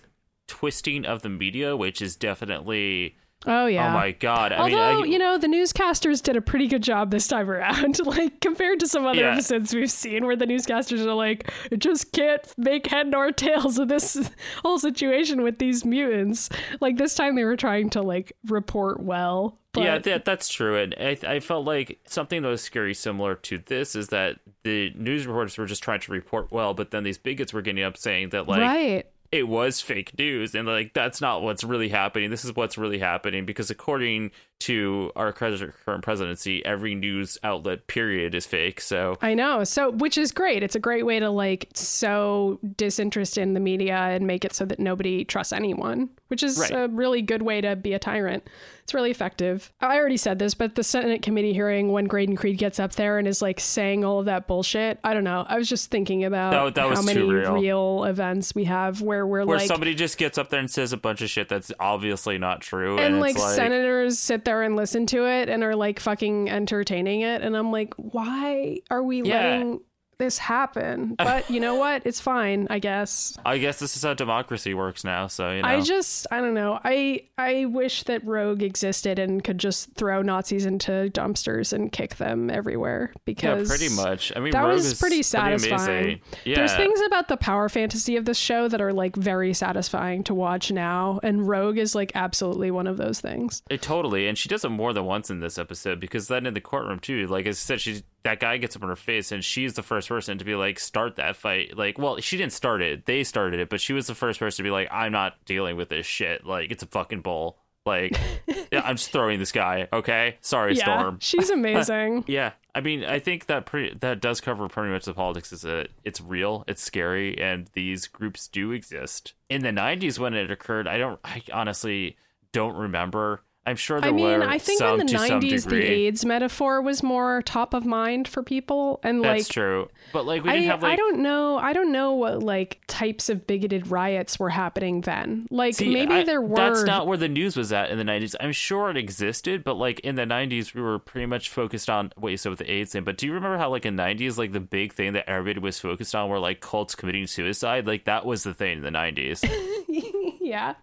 twisting 0.48 1.06
of 1.06 1.22
the 1.22 1.30
media, 1.30 1.78
which 1.78 2.02
is 2.02 2.16
definitely 2.18 3.16
Oh, 3.48 3.64
oh 3.64 3.66
yeah. 3.68 3.90
oh 3.90 3.94
my 3.94 4.12
god. 4.12 4.52
I 4.52 4.58
Although 4.58 4.96
mean, 4.96 5.04
I, 5.04 5.06
you 5.08 5.18
know 5.20 5.38
the 5.38 5.48
newscasters 5.48 6.22
did 6.22 6.36
a 6.36 6.42
pretty 6.42 6.68
good 6.68 6.84
job 6.84 7.10
this 7.12 7.28
time 7.28 7.50
around, 7.50 8.00
like 8.06 8.40
compared 8.42 8.80
to 8.82 8.88
some 8.88 9.06
other 9.06 9.20
Yeah. 9.20 9.34
episodes 9.34 9.74
we've 9.74 9.90
seen 9.92 10.26
where 10.26 10.36
the 10.36 10.46
newscasters 10.46 11.06
are 11.06 11.14
like, 11.14 11.52
just 11.78 12.12
can't 12.12 12.42
make 12.58 12.88
head 12.88 13.08
nor 13.08 13.32
tails 13.32 13.80
of 13.80 13.88
this 13.88 14.30
whole 14.64 14.78
situation 14.80 15.42
with 15.42 15.58
these 15.60 15.84
mutants." 15.86 16.50
Like 16.80 16.98
this 16.98 17.16
time 17.16 17.36
they 17.36 17.44
were 17.44 17.58
trying 17.58 17.90
to 17.92 18.02
like 18.02 18.34
report 18.48 19.02
well. 19.02 19.58
But 19.74 19.84
yeah, 19.84 19.98
that, 20.00 20.26
that's 20.26 20.50
true. 20.50 20.76
And 20.78 20.94
I, 21.00 21.18
I 21.26 21.40
felt 21.40 21.66
like 21.66 22.00
something 22.06 22.42
that 22.42 22.48
was 22.50 22.62
scary 22.62 22.94
similar 22.94 23.36
to 23.36 23.58
this 23.58 23.96
is 23.96 24.10
that 24.10 24.38
the 24.64 24.92
news 24.98 25.26
reporters 25.26 25.58
were 25.58 25.66
just 25.66 25.82
trying 25.82 26.02
to 26.02 26.12
report 26.12 26.52
well, 26.52 26.74
but 26.74 26.92
then 26.92 27.04
these 27.04 27.18
bigots 27.18 27.54
were 27.54 27.62
getting 27.62 27.82
up 27.84 27.96
saying 27.98 28.30
that 28.30 28.48
like 28.50 28.60
right. 28.60 29.06
It 29.32 29.48
was 29.48 29.80
fake 29.80 30.18
news 30.18 30.56
and 30.56 30.68
like 30.68 30.94
that's 30.94 31.22
not 31.22 31.42
what's 31.42 31.64
really 31.64 31.90
happening. 31.90 32.30
This 32.30 32.44
is 32.44 32.56
what's 32.56 32.78
really 32.78 33.00
happening 33.00 33.46
because 33.46 33.70
according 33.70 34.32
to 34.62 35.12
our 35.16 35.32
current 35.34 35.74
presidency 36.04 36.66
every 36.66 36.96
news 36.96 37.38
outlet 37.44 37.88
period 37.88 38.34
is 38.36 38.46
fake 38.46 38.80
so 38.82 39.18
I 39.22 39.34
know. 39.34 39.64
So, 39.64 39.92
which 39.92 40.18
is 40.18 40.32
great. 40.32 40.64
It's 40.64 40.76
a 40.76 40.80
great 40.80 41.06
way 41.06 41.20
to 41.20 41.30
like 41.30 41.70
sow 41.74 42.60
disinterest 42.78 43.38
in 43.38 43.54
the 43.54 43.60
media 43.60 43.96
and 43.96 44.26
make 44.26 44.46
it 44.46 44.54
so 44.54 44.66
that 44.66 44.80
nobody 44.80 45.24
trusts 45.26 45.54
anyone, 45.54 46.10
which 46.28 46.44
is 46.44 46.58
Right. 46.60 46.72
a 46.72 46.88
really 46.88 47.22
good 47.22 47.42
way 47.42 47.62
to 47.62 47.76
be 47.76 47.94
a 47.94 48.00
tyrant. 48.00 48.48
It's 48.84 48.94
really 48.96 49.12
effective. 49.12 49.72
I 49.80 49.96
already 49.98 50.18
said 50.18 50.40
this, 50.40 50.56
but 50.56 50.74
the 50.76 50.84
Senate 50.84 51.22
committee 51.22 51.54
hearing 51.54 51.92
when 51.92 52.06
Graydon 52.06 52.36
Creed 52.36 52.58
gets 52.58 52.80
up 52.80 52.94
there 52.94 53.20
and 53.20 53.28
is 53.28 53.42
like 53.42 53.60
saying 53.60 54.04
all 54.04 54.20
of 54.20 54.26
that 54.26 54.48
bullshit. 54.48 55.00
I 55.04 55.14
don't 55.14 55.24
know. 55.24 55.46
I 55.48 55.58
was 55.58 55.70
just 55.70 55.92
thinking 55.92 56.24
about 56.26 56.52
That- 56.52 56.76
that 56.90 56.96
how 56.98 57.02
many 57.04 57.22
real. 57.22 58.04
events 58.06 58.56
we 58.56 58.64
have 58.66 59.02
where 59.02 59.26
we're 59.26 59.46
where 59.46 59.58
like 59.60 59.68
somebody 59.68 59.94
just 59.94 60.18
gets 60.18 60.38
up 60.38 60.50
there 60.50 60.60
and 60.60 60.70
says 60.70 60.94
a 60.94 60.98
bunch 60.98 61.22
of 61.22 61.30
shit 61.30 61.48
that's 61.48 61.72
obviously 61.80 62.38
not 62.40 62.62
true 62.62 62.98
and, 62.98 63.14
and 63.16 63.20
like, 63.20 63.38
like 63.38 63.54
senators 63.56 64.18
sit 64.20 64.46
there 64.46 64.51
and 64.62 64.76
listen 64.76 65.06
to 65.08 65.26
it 65.26 65.50
and 65.50 65.64
are 65.64 65.76
like 65.76 66.00
fucking 66.00 66.50
entertaining 66.50 67.22
it 67.22 67.42
and 67.42 67.56
i'm 67.56 67.72
like 67.72 67.94
why 67.96 68.78
are 68.90 69.02
we 69.04 69.22
Yeah. 69.22 69.36
letting 69.36 69.80
this 70.22 70.38
happen 70.38 71.16
but 71.18 71.50
you 71.50 71.60
know 71.60 71.76
what 71.76 72.02
it's 72.06 72.22
fine 72.22 72.68
i 72.70 72.80
guess 72.80 73.38
i 73.46 73.58
guess 73.58 73.80
this 73.80 73.96
is 73.98 74.04
how 74.04 74.14
democracy 74.14 74.74
works 74.74 75.04
now 75.04 75.28
so 75.28 75.52
you 75.52 75.62
know 75.62 75.68
i 75.68 75.82
just 75.82 76.28
i 76.32 76.40
don't 76.40 76.54
know 76.54 76.80
i 76.84 77.22
i 77.38 77.66
wish 77.66 78.04
that 78.04 78.26
rogue 78.26 78.64
existed 78.64 79.20
and 79.20 79.44
could 79.44 79.58
just 79.58 79.94
throw 79.96 80.22
nazis 80.22 80.66
into 80.66 81.10
dumpsters 81.14 81.74
and 81.74 81.92
kick 81.92 82.16
them 82.16 82.50
everywhere 82.50 83.12
because 83.26 83.70
yeah 83.70 83.78
pretty 83.78 83.94
much 83.96 84.32
i 84.36 84.40
mean 84.40 84.52
that 84.52 84.62
Rogue 84.62 84.76
was 84.76 84.86
is 84.86 85.00
pretty 85.00 85.24
satisfying. 85.24 86.04
amazing. 86.04 86.22
yeah 86.46 86.56
There's 86.56 86.76
things 86.76 87.02
about 87.08 87.28
the 87.28 87.38
power 87.38 87.70
fantasy 87.70 88.16
of 88.18 88.26
this 88.26 88.38
show 88.38 88.68
that 88.68 88.82
are 88.82 88.94
like 88.94 89.16
very 89.16 89.54
satisfying 89.54 90.24
to 90.26 90.34
watch 90.34 90.72
now, 90.72 91.20
and 91.24 91.48
Rogue 91.48 91.78
is 91.78 91.96
like 91.96 92.12
absolutely 92.16 92.72
one 92.72 92.88
of 92.88 92.98
those 92.98 93.20
things. 93.20 93.62
It, 93.70 93.82
totally, 93.82 94.28
and 94.28 94.38
she 94.38 94.50
does 94.50 94.64
it 94.64 94.70
more 94.70 94.94
than 94.94 95.06
once 95.06 95.30
in 95.30 95.40
this 95.40 95.58
episode 95.58 96.00
because 96.00 96.28
then 96.28 96.46
in 96.46 96.54
the 96.54 96.62
courtroom 96.62 97.00
too, 97.00 97.28
like 97.28 97.48
I 97.48 97.52
said, 97.52 97.82
she's 97.82 98.04
that 98.24 98.40
guy 98.40 98.58
gets 98.58 98.76
up 98.76 98.84
in 98.84 98.90
her 98.90 98.96
face, 98.96 99.32
and 99.32 99.44
she's 99.44 99.74
the 99.74 99.84
first 99.84 100.08
person 100.08 100.38
to 100.38 100.46
be 100.46 100.56
like, 100.56 100.80
start 100.80 101.16
that 101.16 101.36
fight. 101.36 101.78
Like, 101.78 101.98
well, 101.98 102.20
she 102.20 102.38
didn't 102.38 102.54
start 102.54 102.82
it; 102.82 103.06
they 103.06 103.24
started 103.24 103.60
it, 103.60 103.70
but 103.70 103.82
she 103.82 103.94
was 103.94 104.08
the 104.08 104.16
first 104.16 104.40
person 104.40 104.58
to 104.58 104.64
be 104.64 104.72
like, 104.72 104.88
I'm 104.92 105.12
not 105.12 105.44
dealing 105.46 105.78
with 105.78 105.90
this 105.90 106.06
shit. 106.06 106.46
Like, 106.46 106.72
it's 106.72 106.84
a 106.84 106.88
fucking 106.88 107.22
bull. 107.22 107.58
Like, 107.86 108.16
yeah, 108.72 108.82
I'm 108.84 108.96
just 108.96 109.12
throwing 109.12 109.40
this 109.40 109.52
guy. 109.52 109.88
Okay, 109.92 110.38
sorry, 110.42 110.76
Yeah, 110.76 110.84
Storm. 110.84 111.18
she's 111.22 111.50
amazing. 111.50 112.26
Yeah, 112.32 112.52
I 112.76 112.82
mean, 112.82 113.04
I 113.04 113.20
think 113.20 113.48
that 113.48 113.66
pretty 113.66 113.98
that 114.02 114.22
does 114.22 114.40
cover 114.40 114.68
pretty 114.70 114.92
much 114.92 115.06
the 115.06 115.14
politics. 115.14 115.52
Is 115.52 115.62
that 115.62 115.90
it's 116.04 116.22
real, 116.22 116.64
it's 116.68 116.82
scary, 116.82 117.38
and 117.40 117.70
these 117.74 118.08
groups 118.08 118.48
do 118.48 118.72
exist. 118.72 119.34
In 119.50 119.64
the 119.64 119.70
'90s, 119.72 120.20
when 120.20 120.34
it 120.34 120.52
occurred, 120.52 120.88
I 120.88 120.98
don't, 120.98 121.20
I 121.24 121.42
honestly 121.52 122.18
don't 122.52 122.76
remember. 122.76 123.42
I'm 123.64 123.76
sure 123.76 124.02
there 124.02 124.10
I 124.10 124.14
mean, 124.14 124.42
I 124.42 124.58
think 124.58 124.82
in 124.82 124.98
the 124.98 125.04
90s, 125.04 125.70
the. 125.70 125.84
AIDS 125.84 126.26
metaphor 126.26 126.82
was 126.82 127.04
more 127.04 127.44
top 127.44 127.76
of 127.76 127.86
mind 127.86 128.28
for 128.28 128.42
people. 128.42 129.00
And 129.04 129.22
like 129.22 129.38
That's 129.38 129.50
true, 129.50 129.88
but 130.12 130.26
like 130.26 130.44
we 130.44 130.50
didn't 130.50 130.66
have 130.66 130.82
like 130.82 130.94
I 130.94 130.96
don't 130.96 131.20
know. 131.20 131.58
I 131.58 131.72
don't 131.74 131.92
know 131.92 132.14
what 132.14 132.42
like 132.42 132.82
types 132.88 133.30
of 133.30 133.46
bigoted 133.46 133.92
riots 133.92 134.40
were 134.40 134.50
happening 134.50 135.02
then. 135.02 135.48
Like 135.52 135.76
See, 135.76 135.94
maybe 135.94 136.16
I- 136.16 136.24
there 136.24 136.42
were. 136.42 136.56
That's 136.56 136.84
not 136.84 137.06
where 137.06 137.18
the 137.18 137.28
news 137.28 137.56
was 137.56 137.72
at 137.72 137.92
in 137.92 138.00
the 138.00 138.04
90s. 138.04 138.34
I'm 138.40 138.52
sure 138.52 138.90
it 138.90 138.98
existed, 138.98 139.64
but 139.64 139.76
like 139.76 140.00
in 140.00 140.16
the 140.16 140.26
90s, 140.26 140.74
we 140.74 140.82
were 140.82 140.98
pretty 140.98 141.28
much 141.28 141.50
focused 141.50 141.88
on 141.88 142.12
what 142.16 142.30
you 142.30 142.38
said 142.38 142.50
with 142.50 142.60
the 142.60 142.72
AIDS 142.72 142.94
thing. 142.94 143.04
But 143.04 143.20
do 143.20 143.28
you 143.28 143.34
remember 143.34 143.60
how 143.60 143.70
like 143.70 143.86
in 143.86 143.96
90s, 143.96 144.38
like 144.40 144.54
the 144.54 144.60
big 144.60 144.94
thing 144.94 145.14
that 145.14 145.30
everybody 145.30 145.60
was 145.60 145.80
focused 145.80 146.16
on 146.16 146.30
were 146.30 146.40
like 146.40 146.62
cults 146.62 146.96
committing 146.96 147.28
suicide? 147.28 147.86
Like 147.86 148.06
that 148.06 148.26
was 148.26 148.42
the 148.42 148.56
thing 148.56 148.80
in 148.80 148.84
the 148.84 148.90
90s. 148.90 149.48
yeah. 150.44 150.74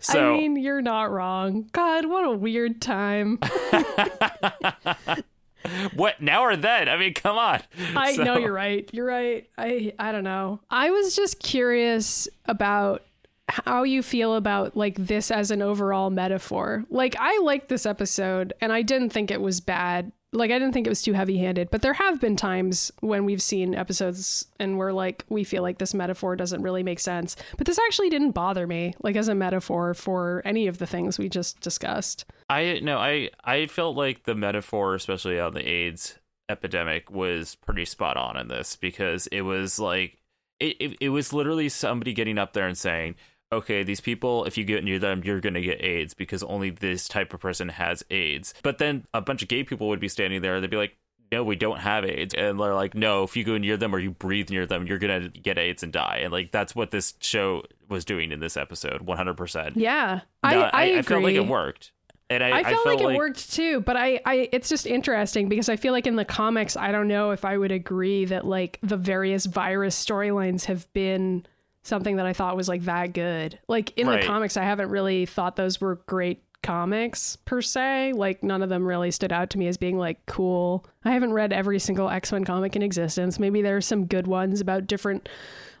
So 0.00 0.34
I 0.34 0.36
mean, 0.36 0.56
you're 0.56 0.82
not 0.82 1.10
wrong. 1.10 1.68
God, 1.72 2.06
what 2.06 2.24
a 2.24 2.30
weird 2.32 2.80
time. 2.82 3.38
what 5.94 6.20
now 6.20 6.42
or 6.42 6.56
then? 6.56 6.88
I 6.88 6.96
mean, 6.96 7.14
come 7.14 7.36
on. 7.38 7.60
I 7.96 8.14
So- 8.14 8.24
know 8.24 8.38
you're 8.38 8.52
right. 8.52 8.88
You're 8.92 9.06
right. 9.06 9.48
I 9.58 9.92
I 9.98 10.12
don't 10.12 10.24
know. 10.24 10.60
I 10.70 10.90
was 10.90 11.16
just 11.16 11.40
curious 11.40 12.28
about 12.46 13.02
how 13.48 13.84
you 13.84 14.02
feel 14.02 14.34
about 14.34 14.76
like 14.76 14.96
this 14.96 15.30
as 15.30 15.50
an 15.50 15.62
overall 15.62 16.10
metaphor. 16.10 16.84
Like 16.90 17.14
I 17.18 17.38
liked 17.38 17.68
this 17.68 17.86
episode 17.86 18.52
and 18.60 18.72
I 18.72 18.82
didn't 18.82 19.10
think 19.10 19.30
it 19.30 19.40
was 19.40 19.60
bad. 19.60 20.12
Like 20.36 20.50
I 20.50 20.58
didn't 20.58 20.72
think 20.72 20.86
it 20.86 20.90
was 20.90 21.02
too 21.02 21.14
heavy-handed, 21.14 21.70
but 21.70 21.82
there 21.82 21.94
have 21.94 22.20
been 22.20 22.36
times 22.36 22.92
when 23.00 23.24
we've 23.24 23.42
seen 23.42 23.74
episodes 23.74 24.46
and 24.60 24.78
we're 24.78 24.92
like 24.92 25.24
we 25.28 25.44
feel 25.44 25.62
like 25.62 25.78
this 25.78 25.94
metaphor 25.94 26.36
doesn't 26.36 26.62
really 26.62 26.82
make 26.82 27.00
sense. 27.00 27.36
But 27.56 27.66
this 27.66 27.78
actually 27.86 28.10
didn't 28.10 28.32
bother 28.32 28.66
me 28.66 28.94
like 29.02 29.16
as 29.16 29.28
a 29.28 29.34
metaphor 29.34 29.94
for 29.94 30.42
any 30.44 30.66
of 30.66 30.78
the 30.78 30.86
things 30.86 31.18
we 31.18 31.28
just 31.28 31.60
discussed. 31.60 32.26
I 32.48 32.80
no, 32.82 32.98
I 32.98 33.30
I 33.44 33.66
felt 33.66 33.96
like 33.96 34.24
the 34.24 34.34
metaphor, 34.34 34.94
especially 34.94 35.40
on 35.40 35.54
the 35.54 35.66
AIDS 35.66 36.18
epidemic, 36.48 37.10
was 37.10 37.54
pretty 37.54 37.84
spot 37.84 38.16
on 38.16 38.36
in 38.36 38.48
this 38.48 38.76
because 38.76 39.26
it 39.28 39.42
was 39.42 39.78
like 39.78 40.18
it, 40.60 40.76
it, 40.80 40.96
it 41.00 41.08
was 41.10 41.32
literally 41.32 41.68
somebody 41.68 42.12
getting 42.12 42.38
up 42.38 42.52
there 42.52 42.66
and 42.66 42.78
saying, 42.78 43.16
okay, 43.52 43.82
these 43.82 44.00
people, 44.00 44.44
if 44.44 44.58
you 44.58 44.64
get 44.64 44.84
near 44.84 44.98
them, 44.98 45.22
you're 45.24 45.40
going 45.40 45.54
to 45.54 45.60
get 45.60 45.82
AIDS 45.82 46.14
because 46.14 46.42
only 46.42 46.70
this 46.70 47.08
type 47.08 47.32
of 47.32 47.40
person 47.40 47.68
has 47.68 48.04
AIDS. 48.10 48.54
But 48.62 48.78
then 48.78 49.06
a 49.14 49.20
bunch 49.20 49.42
of 49.42 49.48
gay 49.48 49.64
people 49.64 49.88
would 49.88 50.00
be 50.00 50.08
standing 50.08 50.42
there. 50.42 50.60
They'd 50.60 50.70
be 50.70 50.76
like, 50.76 50.96
no, 51.32 51.42
we 51.42 51.56
don't 51.56 51.78
have 51.78 52.04
AIDS. 52.04 52.34
And 52.34 52.58
they're 52.58 52.74
like, 52.74 52.94
no, 52.94 53.24
if 53.24 53.36
you 53.36 53.44
go 53.44 53.58
near 53.58 53.76
them 53.76 53.94
or 53.94 53.98
you 53.98 54.10
breathe 54.10 54.50
near 54.50 54.66
them, 54.66 54.86
you're 54.86 54.98
going 54.98 55.22
to 55.22 55.28
get 55.28 55.58
AIDS 55.58 55.82
and 55.82 55.92
die. 55.92 56.20
And 56.22 56.32
like, 56.32 56.52
that's 56.52 56.74
what 56.74 56.90
this 56.90 57.14
show 57.20 57.62
was 57.88 58.04
doing 58.04 58.32
in 58.32 58.40
this 58.40 58.56
episode, 58.56 59.04
100%. 59.04 59.72
Yeah. 59.76 60.20
I 60.42 60.54
No, 60.54 60.60
I, 60.62 60.84
agree. 60.84 60.98
I 60.98 61.02
felt 61.02 61.22
like 61.22 61.34
it 61.34 61.46
worked. 61.46 61.92
And 62.28 62.42
I, 62.42 62.58
I 62.58 62.64
felt, 62.64 62.86
like, 62.86 63.00
like 63.00 63.14
it 63.14 63.16
worked 63.16 63.52
too, 63.52 63.80
but 63.80 63.96
I, 63.96 64.20
I, 64.24 64.48
it's 64.50 64.68
just 64.68 64.84
interesting 64.84 65.48
because 65.48 65.68
I 65.68 65.76
feel 65.76 65.92
like 65.92 66.08
in 66.08 66.16
the 66.16 66.24
comics, 66.24 66.76
I 66.76 66.90
don't 66.90 67.06
know 67.06 67.30
if 67.30 67.44
I 67.44 67.56
would 67.56 67.70
agree 67.70 68.24
that 68.24 68.44
like 68.44 68.80
the 68.82 68.96
various 68.96 69.46
virus 69.46 70.04
storylines 70.04 70.64
have 70.64 70.92
been 70.92 71.46
something 71.86 72.16
that 72.16 72.26
I 72.26 72.32
thought 72.32 72.56
was 72.56 72.68
like 72.68 72.84
that 72.84 73.12
good. 73.12 73.58
Like 73.68 73.96
in 73.98 74.06
Right. 74.06 74.20
the 74.20 74.26
comics, 74.26 74.56
I 74.56 74.64
haven't 74.64 74.90
really 74.90 75.26
thought 75.26 75.56
those 75.56 75.80
were 75.80 75.96
great 76.06 76.42
comics 76.62 77.36
per 77.44 77.62
se. 77.62 78.12
Like 78.14 78.42
none 78.42 78.62
of 78.62 78.68
them 78.68 78.84
really 78.86 79.10
stood 79.10 79.32
out 79.32 79.50
to 79.50 79.58
me 79.58 79.68
as 79.68 79.76
being 79.76 79.96
like 79.98 80.24
cool. 80.26 80.84
I 81.04 81.12
haven't 81.12 81.32
read 81.32 81.52
every 81.52 81.78
single 81.78 82.08
X 82.10 82.32
Men 82.32 82.44
comic 82.44 82.74
in 82.76 82.82
existence. 82.82 83.38
Maybe 83.38 83.62
there 83.62 83.76
are 83.76 83.80
some 83.82 84.06
good 84.06 84.26
ones 84.26 84.60
about 84.60 84.86
different 84.86 85.28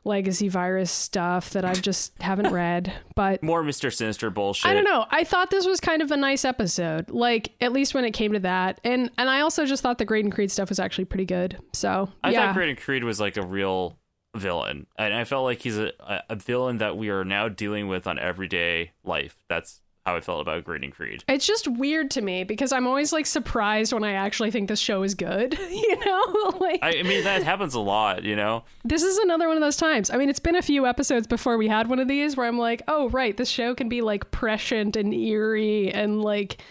legacy 0.04 0.48
virus 0.48 0.88
stuff 0.92 1.50
that 1.50 1.64
I 1.64 1.72
just 1.72 2.12
haven't 2.22 2.52
read, 2.52 2.92
but 3.16 3.42
more 3.42 3.64
Mr. 3.64 3.92
Sinister 3.92 4.30
bullshit. 4.30 4.70
I 4.70 4.74
don't 4.74 4.84
know. 4.84 5.04
I 5.10 5.24
thought 5.24 5.50
this 5.50 5.66
was 5.66 5.80
kind 5.80 6.00
of 6.00 6.12
a 6.12 6.16
nice 6.16 6.44
episode. 6.44 7.10
Like 7.10 7.54
at 7.60 7.72
least 7.72 7.92
when 7.92 8.04
it 8.04 8.12
came 8.12 8.32
to 8.34 8.38
that. 8.40 8.80
And 8.84 9.10
and 9.18 9.28
I 9.28 9.40
also 9.40 9.64
just 9.66 9.82
thought 9.82 9.98
the 9.98 10.04
Graydon 10.04 10.30
Creed 10.30 10.52
stuff 10.52 10.68
was 10.68 10.78
actually 10.78 11.06
pretty 11.06 11.24
good. 11.24 11.58
So 11.72 12.08
I 12.22 12.30
yeah. 12.30 12.46
thought 12.46 12.54
Graydon 12.54 12.76
Creed 12.76 13.02
was 13.02 13.18
like 13.18 13.36
a 13.36 13.42
real 13.44 13.98
villain, 14.36 14.86
and 14.96 15.14
I 15.14 15.24
felt 15.24 15.44
like 15.44 15.60
he's 15.60 15.78
a, 15.78 15.92
a 16.28 16.36
villain 16.36 16.78
that 16.78 16.96
we 16.96 17.08
are 17.10 17.24
now 17.24 17.48
dealing 17.48 17.88
with 17.88 18.06
on 18.06 18.18
everyday 18.18 18.92
life. 19.04 19.36
That's 19.48 19.80
how 20.06 20.14
I 20.14 20.20
felt 20.20 20.40
about 20.40 20.62
Graydon 20.62 20.92
Creed. 20.92 21.24
it's 21.26 21.44
just 21.44 21.66
weird 21.66 22.12
to 22.12 22.22
me 22.22 22.44
because 22.44 22.70
I'm 22.70 22.86
always 22.86 23.12
like 23.12 23.26
surprised 23.26 23.92
when 23.92 24.04
I 24.04 24.12
actually 24.12 24.52
think 24.52 24.68
this 24.68 24.78
show 24.78 25.02
is 25.02 25.16
good. 25.16 25.58
you 25.70 26.04
know? 26.04 26.52
like 26.60 26.78
I, 26.80 27.00
I 27.00 27.02
mean, 27.02 27.24
that 27.24 27.42
happens 27.42 27.74
a 27.74 27.80
lot, 27.80 28.22
you 28.22 28.36
know. 28.36 28.62
this 28.84 29.02
is 29.02 29.18
another 29.18 29.48
one 29.48 29.56
of 29.56 29.62
those 29.62 29.76
times. 29.76 30.10
I 30.10 30.16
mean, 30.16 30.28
it's 30.28 30.38
been 30.38 30.54
a 30.54 30.62
few 30.62 30.86
episodes 30.86 31.26
before 31.26 31.58
we 31.58 31.66
had 31.66 31.88
one 31.88 31.98
of 31.98 32.06
these 32.06 32.36
where 32.36 32.46
I'm 32.46 32.58
like, 32.58 32.82
oh 32.86 33.08
right, 33.10 33.36
this 33.36 33.48
show 33.48 33.74
can 33.74 33.88
be 33.88 34.00
like 34.00 34.30
prescient 34.30 34.94
and 34.94 35.12
eerie 35.12 35.92
and 35.92 36.22
like 36.22 36.62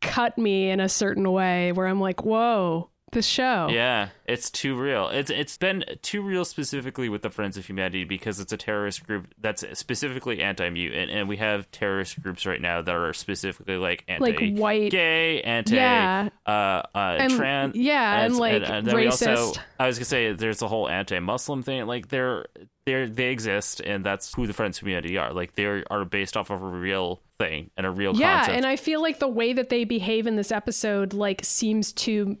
cut 0.00 0.38
me 0.38 0.70
in 0.70 0.78
a 0.78 0.88
certain 0.88 1.30
way 1.32 1.72
where 1.72 1.88
I'm 1.88 2.00
like, 2.00 2.24
whoa, 2.24 2.90
the 3.12 3.22
show. 3.22 3.68
Yeah, 3.70 4.08
it's 4.26 4.50
too 4.50 4.76
real. 4.78 5.08
It's 5.08 5.30
it's 5.30 5.56
been 5.56 5.84
too 6.02 6.22
real 6.22 6.44
specifically 6.44 7.08
with 7.08 7.22
the 7.22 7.30
Friends 7.30 7.56
of 7.56 7.64
Humanity 7.66 8.04
because 8.04 8.40
it's 8.40 8.52
a 8.52 8.56
terrorist 8.56 9.06
group 9.06 9.28
that's 9.38 9.64
specifically 9.78 10.42
anti-mutant, 10.42 11.10
and 11.10 11.28
we 11.28 11.36
have 11.36 11.70
terrorist 11.70 12.20
groups 12.22 12.44
right 12.46 12.60
now 12.60 12.82
that 12.82 12.94
are 12.94 13.12
specifically 13.12 13.76
like 13.76 14.04
Like 14.18 14.34
anti 14.42 14.54
white- 14.54 14.90
gay, 14.90 15.40
anti 15.42 15.76
Yeah. 15.76 16.28
uh, 16.46 16.50
uh 16.50 16.82
And- 17.20 17.32
trans, 17.32 17.76
yeah, 17.76 18.22
and, 18.24 18.36
like, 18.36 18.62
then 18.66 18.84
we 18.94 19.06
also 19.06 19.26
racist. 19.34 19.58
I 19.78 19.86
was 19.86 19.98
gonna 19.98 20.04
say 20.06 20.32
there's 20.32 20.60
a 20.62 20.68
whole 20.68 20.88
anti-Muslim 20.88 21.62
thing. 21.62 21.86
Like 21.86 22.08
they're 22.08 22.46
they 22.86 23.06
they 23.06 23.26
exist, 23.30 23.80
and 23.80 24.04
that's 24.04 24.34
who 24.34 24.46
the 24.46 24.52
Friends 24.52 24.78
of 24.78 24.86
Humanity 24.86 25.16
are. 25.16 25.32
Like 25.32 25.54
they 25.54 25.64
are 25.64 26.04
based 26.04 26.36
off 26.36 26.50
of 26.50 26.60
a 26.62 26.66
real 26.66 27.20
thing 27.38 27.70
and 27.76 27.86
a 27.86 27.90
real 27.90 28.16
Yeah, 28.16 28.36
concept. 28.38 28.56
and 28.56 28.66
I 28.66 28.76
feel 28.76 29.00
like 29.02 29.18
the 29.18 29.28
way 29.28 29.52
that 29.52 29.68
they 29.68 29.84
behave 29.84 30.26
in 30.26 30.36
this 30.36 30.50
episode 30.50 31.12
like 31.12 31.44
seems 31.44 31.92
to 31.92 32.38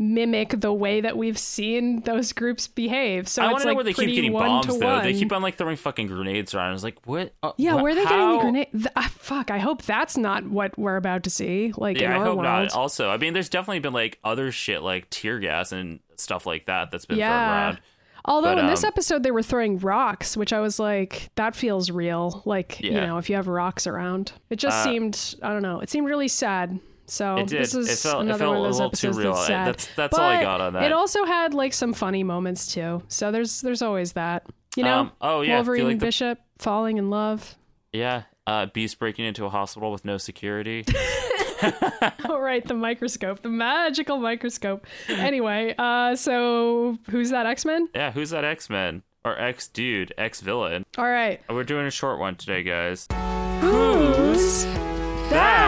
mimic 0.00 0.60
the 0.60 0.72
way 0.72 1.00
that 1.00 1.16
we've 1.16 1.38
seen 1.38 2.00
those 2.02 2.32
groups 2.32 2.68
behave. 2.68 3.26
So 3.28 3.42
I 3.42 3.46
it's 3.46 3.52
want 3.52 3.62
to 3.62 3.66
like 3.68 3.72
know 3.72 3.76
where 3.76 3.84
they 3.84 3.92
keep 3.94 4.14
getting 4.14 4.32
bombs 4.32 4.66
though. 4.66 4.86
one. 4.86 5.02
They 5.04 5.12
keep 5.14 5.32
on 5.32 5.42
like 5.42 5.56
throwing 5.56 5.76
fucking 5.76 6.06
grenades 6.06 6.54
around. 6.54 6.70
I 6.70 6.72
was 6.72 6.84
like, 6.84 6.98
what? 7.04 7.34
Uh, 7.42 7.52
yeah, 7.56 7.74
wha- 7.74 7.82
where 7.82 7.92
are 7.92 7.94
they 7.96 8.02
getting 8.04 8.18
the 8.18 8.24
how? 8.36 8.40
grenade? 8.40 8.68
Th- 8.72 8.86
ah, 8.96 9.12
fuck, 9.18 9.50
I 9.50 9.58
hope 9.58 9.82
that's 9.82 10.16
not 10.16 10.44
what 10.48 10.78
we're 10.78 10.96
about 10.96 11.24
to 11.24 11.30
see. 11.30 11.72
Like 11.76 11.96
in 11.96 12.02
Yeah, 12.04 12.14
I 12.14 12.18
our 12.18 12.24
hope 12.26 12.38
world. 12.38 12.44
not. 12.44 12.72
Also, 12.74 13.10
I 13.10 13.16
mean, 13.16 13.32
there's 13.32 13.48
definitely 13.48 13.80
been 13.80 13.92
like 13.92 14.18
other 14.22 14.52
shit 14.52 14.82
like 14.82 15.10
tear 15.10 15.38
gas 15.40 15.72
and 15.72 15.98
stuff 16.16 16.46
like 16.46 16.66
that 16.66 16.90
that's 16.90 17.04
been 17.04 17.16
thrown 17.16 17.28
Yeah. 17.28 17.50
around. 17.66 17.80
Although 18.24 18.56
But, 18.56 18.58
in 18.58 18.66
this 18.66 18.84
um, 18.84 18.88
episode 18.88 19.22
they 19.22 19.30
were 19.30 19.42
throwing 19.42 19.78
rocks, 19.78 20.36
which 20.36 20.52
I 20.52 20.60
was 20.60 20.78
like, 20.78 21.30
that 21.36 21.56
feels 21.56 21.90
real. 21.90 22.42
Like 22.44 22.78
you 22.80 22.90
know, 22.92 23.16
if 23.18 23.30
you 23.30 23.36
have 23.36 23.48
rocks 23.48 23.86
around, 23.86 24.32
it 24.50 24.56
just 24.56 24.76
Uh, 24.78 24.84
seemed 24.84 25.34
I 25.42 25.48
don't 25.52 25.62
know. 25.62 25.80
It 25.80 25.88
seemed 25.90 26.06
really 26.06 26.28
sad. 26.28 26.78
So 27.08 27.36
It 27.38 27.48
this 27.48 27.74
is 27.74 27.88
It 27.90 27.96
felt- 28.08 28.18
it 28.22 28.26
another 28.26 28.38
felt 28.44 28.50
one 28.50 28.58
of 28.58 28.62
a 28.64 28.68
those 28.68 28.74
little 28.78 28.90
too 28.90 29.06
episodes 29.08 29.18
real. 29.18 29.32
that's 29.34 29.46
sad. 29.46 29.66
That's- 29.66 29.88
that's 29.96 30.18
all 30.18 30.24
I 30.24 30.42
got 30.42 30.60
on 30.60 30.72
that. 30.74 30.82
It 30.84 30.92
also 30.92 31.24
had 31.24 31.54
like 31.54 31.72
some 31.72 31.92
funny 31.92 32.22
moments 32.22 32.72
too. 32.72 33.02
So 33.08 33.30
there's 33.32 33.60
there's 33.62 33.82
always 33.82 34.12
that. 34.12 34.44
You 34.76 34.84
know, 34.84 34.98
Um, 35.00 35.12
oh, 35.20 35.40
yeah, 35.40 35.54
Wolverine 35.56 35.84
like 35.84 35.92
and 35.92 36.00
the- 36.00 36.06
Bishop 36.06 36.38
falling 36.58 36.98
in 36.98 37.10
love. 37.10 37.56
Yeah, 37.92 38.22
uh, 38.46 38.66
Beast 38.66 38.98
breaking 38.98 39.24
into 39.24 39.44
a 39.46 39.48
hospital 39.50 39.90
with 39.90 40.04
no 40.04 40.18
security. 40.18 40.84
all 42.28 42.40
right, 42.40 42.64
the 42.64 42.74
microscope, 42.74 43.42
the 43.42 43.48
magical 43.48 44.18
microscope. 44.18 44.86
Anyway, 45.08 45.74
uh, 45.78 46.14
so 46.14 46.98
who's 47.10 47.30
that 47.30 47.46
X 47.46 47.64
Men? 47.64 47.88
yeah, 47.94 48.12
who's 48.12 48.30
that 48.30 48.44
X 48.44 48.68
Men 48.70 49.02
or 49.24 49.36
X 49.40 49.66
dude, 49.68 50.12
X 50.18 50.40
villain? 50.42 50.84
All 50.98 51.08
right, 51.08 51.40
We're 51.48 51.64
doing 51.64 51.86
a 51.86 51.90
short 51.90 52.20
one 52.20 52.36
today, 52.36 52.62
guys. 52.62 53.08
who's 53.60 54.64
that 55.30 55.67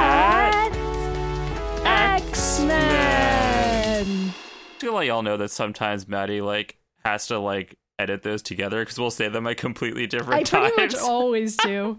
Gonna 4.80 4.96
let 4.96 5.06
y'all 5.06 5.22
know 5.22 5.36
that 5.36 5.50
sometimes 5.50 6.08
Maddy 6.08 6.40
like 6.40 6.78
has 7.04 7.26
to 7.26 7.38
like 7.38 7.76
edit 7.98 8.22
those 8.22 8.42
together 8.42 8.82
because 8.82 8.98
we'll 8.98 9.10
say 9.10 9.28
them 9.28 9.46
at 9.46 9.58
completely 9.58 10.06
different 10.06 10.40
I 10.40 10.42
times. 10.42 10.72
pretty 10.72 10.94
much 10.94 11.02
always 11.02 11.56
do. 11.56 11.98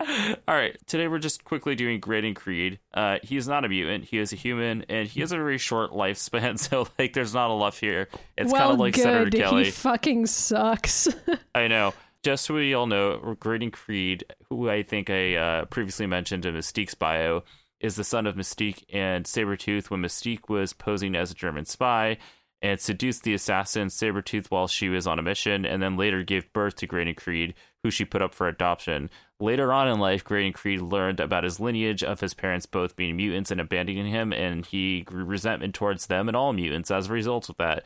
All 0.48 0.54
right, 0.54 0.76
today 0.86 1.08
we're 1.08 1.18
just 1.18 1.44
quickly 1.44 1.74
doing 1.74 2.00
Graydon 2.00 2.34
Creed. 2.34 2.78
Uh, 2.92 3.18
he's 3.22 3.46
not 3.46 3.64
a 3.64 3.68
mutant; 3.68 4.04
he 4.04 4.18
is 4.18 4.32
a 4.32 4.36
human, 4.36 4.84
and 4.88 5.06
he 5.06 5.20
has 5.20 5.32
a 5.32 5.36
very 5.36 5.58
short 5.58 5.92
lifespan. 5.92 6.54
So, 6.64 6.88
like, 6.98 7.12
there's 7.12 7.34
not 7.34 7.50
a 7.50 7.52
lot 7.52 7.74
here. 7.74 8.08
It's 8.38 8.50
well, 8.50 8.62
kind 8.62 8.72
of 8.72 8.78
like 8.78 8.96
Senator 8.96 9.24
good. 9.28 9.40
Kelly. 9.42 9.64
He 9.64 9.70
fucking 9.70 10.26
sucks. 10.26 11.08
I 11.54 11.68
know. 11.68 11.92
Just 12.22 12.46
so 12.46 12.54
we 12.54 12.72
all 12.72 12.86
know, 12.86 13.36
Graydon 13.38 13.70
Creed, 13.70 14.24
who 14.48 14.70
I 14.70 14.82
think 14.82 15.10
I 15.10 15.34
uh, 15.34 15.64
previously 15.66 16.06
mentioned 16.06 16.46
in 16.46 16.54
Mystique's 16.54 16.94
bio, 16.94 17.44
is 17.80 17.96
the 17.96 18.04
son 18.04 18.26
of 18.26 18.36
Mystique 18.36 18.84
and 18.92 19.24
Sabretooth 19.24 19.90
when 19.90 20.02
Mystique 20.02 20.48
was 20.48 20.72
posing 20.72 21.14
as 21.16 21.30
a 21.30 21.34
German 21.34 21.64
spy 21.64 22.18
and 22.64 22.80
seduced 22.80 23.24
the 23.24 23.34
assassin 23.34 23.88
Sabretooth 23.88 24.46
while 24.46 24.66
she 24.66 24.88
was 24.88 25.06
on 25.06 25.18
a 25.18 25.22
mission, 25.22 25.66
and 25.66 25.82
then 25.82 25.98
later 25.98 26.22
gave 26.22 26.50
birth 26.54 26.76
to 26.76 26.86
Graydon 26.86 27.14
Creed, 27.14 27.52
who 27.82 27.90
she 27.90 28.06
put 28.06 28.22
up 28.22 28.34
for 28.34 28.48
adoption. 28.48 29.10
Later 29.38 29.70
on 29.70 29.86
in 29.86 29.98
life, 29.98 30.24
Graydon 30.24 30.54
Creed 30.54 30.80
learned 30.80 31.20
about 31.20 31.44
his 31.44 31.60
lineage 31.60 32.02
of 32.02 32.20
his 32.20 32.32
parents 32.32 32.64
both 32.64 32.96
being 32.96 33.16
mutants 33.16 33.50
and 33.50 33.60
abandoning 33.60 34.06
him, 34.06 34.32
and 34.32 34.64
he 34.64 35.02
grew 35.02 35.24
resentment 35.24 35.74
towards 35.74 36.06
them 36.06 36.26
and 36.26 36.34
all 36.34 36.54
mutants 36.54 36.90
as 36.90 37.10
a 37.10 37.12
result 37.12 37.50
of 37.50 37.58
that. 37.58 37.84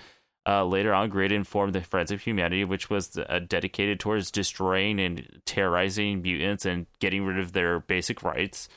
Uh, 0.48 0.64
later 0.64 0.94
on, 0.94 1.10
Graydon 1.10 1.42
formed 1.42 1.74
the 1.74 1.80
Friends 1.80 2.12
of 2.12 2.22
Humanity, 2.22 2.64
which 2.64 2.88
was 2.88 3.18
uh, 3.18 3.40
dedicated 3.46 3.98
towards 3.98 4.30
destroying 4.30 5.00
and 5.00 5.42
terrorizing 5.44 6.22
mutants 6.22 6.64
and 6.64 6.86
getting 7.00 7.24
rid 7.24 7.38
of 7.38 7.52
their 7.52 7.80
basic 7.80 8.22
rights, 8.22 8.68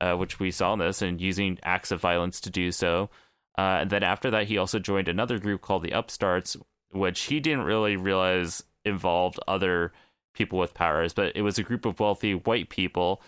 uh, 0.00 0.14
which 0.14 0.38
we 0.38 0.50
saw 0.50 0.72
in 0.72 0.78
this, 0.78 1.02
and 1.02 1.20
using 1.20 1.58
acts 1.62 1.90
of 1.90 2.00
violence 2.00 2.40
to 2.40 2.50
do 2.50 2.70
so. 2.70 3.10
Uh, 3.56 3.78
and 3.80 3.90
then 3.90 4.02
after 4.02 4.30
that, 4.30 4.46
he 4.46 4.58
also 4.58 4.78
joined 4.78 5.08
another 5.08 5.38
group 5.38 5.60
called 5.60 5.82
the 5.82 5.92
Upstarts, 5.92 6.56
which 6.92 7.22
he 7.22 7.40
didn't 7.40 7.64
really 7.64 7.96
realize 7.96 8.62
involved 8.84 9.40
other 9.48 9.92
people 10.32 10.58
with 10.58 10.74
powers, 10.74 11.12
but 11.12 11.34
it 11.34 11.42
was 11.42 11.58
a 11.58 11.64
group 11.64 11.84
of 11.84 11.98
wealthy 11.98 12.34
white 12.34 12.68
people 12.70 13.20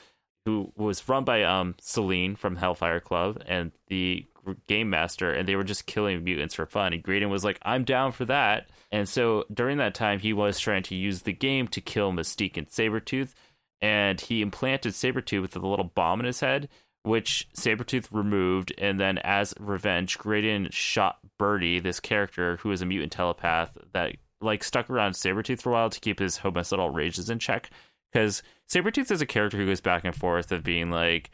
who 0.46 0.72
was 0.76 1.06
run 1.08 1.24
by 1.24 1.42
um 1.42 1.74
Selene 1.80 2.36
from 2.36 2.56
Hellfire 2.56 3.00
Club 3.00 3.42
and 3.46 3.72
the 3.88 4.24
game 4.66 4.88
master, 4.88 5.32
and 5.32 5.46
they 5.46 5.56
were 5.56 5.64
just 5.64 5.86
killing 5.86 6.24
mutants 6.24 6.54
for 6.54 6.64
fun. 6.64 6.92
And 6.92 7.02
Graydon 7.02 7.28
was 7.28 7.44
like, 7.44 7.58
"I'm 7.62 7.84
down 7.84 8.12
for 8.12 8.24
that." 8.26 8.70
And 8.90 9.08
so 9.08 9.44
during 9.52 9.78
that 9.78 9.94
time, 9.94 10.18
he 10.18 10.32
was 10.32 10.58
trying 10.58 10.82
to 10.84 10.94
use 10.94 11.22
the 11.22 11.32
game 11.32 11.68
to 11.68 11.80
kill 11.80 12.12
Mystique 12.12 12.56
and 12.56 12.68
Sabretooth, 12.68 13.34
and 13.80 14.20
he 14.20 14.42
implanted 14.42 14.92
Sabretooth 14.92 15.42
with 15.42 15.56
a 15.56 15.66
little 15.66 15.90
bomb 15.94 16.20
in 16.20 16.26
his 16.26 16.40
head, 16.40 16.68
which 17.02 17.48
Sabretooth 17.56 18.08
removed. 18.10 18.72
And 18.78 19.00
then, 19.00 19.18
as 19.18 19.54
revenge, 19.58 20.18
Graydon 20.18 20.68
shot 20.70 21.18
Birdie, 21.38 21.80
this 21.80 22.00
character 22.00 22.56
who 22.58 22.70
is 22.72 22.82
a 22.82 22.86
mutant 22.86 23.12
telepath 23.12 23.76
that 23.92 24.16
like 24.40 24.64
stuck 24.64 24.88
around 24.88 25.12
Sabretooth 25.12 25.62
for 25.62 25.70
a 25.70 25.72
while 25.72 25.90
to 25.90 26.00
keep 26.00 26.18
his 26.18 26.38
homicidal 26.38 26.90
rages 26.90 27.30
in 27.30 27.38
check. 27.38 27.70
Because 28.12 28.42
Sabretooth 28.68 29.10
is 29.10 29.22
a 29.22 29.26
character 29.26 29.56
who 29.56 29.66
goes 29.66 29.80
back 29.80 30.04
and 30.04 30.14
forth 30.14 30.50
of 30.50 30.64
being 30.64 30.90
like, 30.90 31.30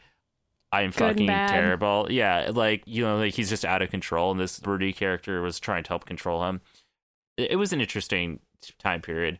I'm 0.71 0.91
Good 0.91 0.99
fucking 0.99 1.27
terrible. 1.27 2.07
Yeah, 2.09 2.51
like, 2.53 2.83
you 2.85 3.03
know, 3.03 3.17
like 3.17 3.33
he's 3.33 3.49
just 3.49 3.65
out 3.65 3.81
of 3.81 3.89
control, 3.89 4.31
and 4.31 4.39
this 4.39 4.59
Birdie 4.59 4.93
character 4.93 5.41
was 5.41 5.59
trying 5.59 5.83
to 5.83 5.89
help 5.89 6.05
control 6.05 6.45
him. 6.45 6.61
It 7.37 7.57
was 7.57 7.71
an 7.71 7.81
interesting 7.81 8.39
time 8.77 9.01
period. 9.01 9.39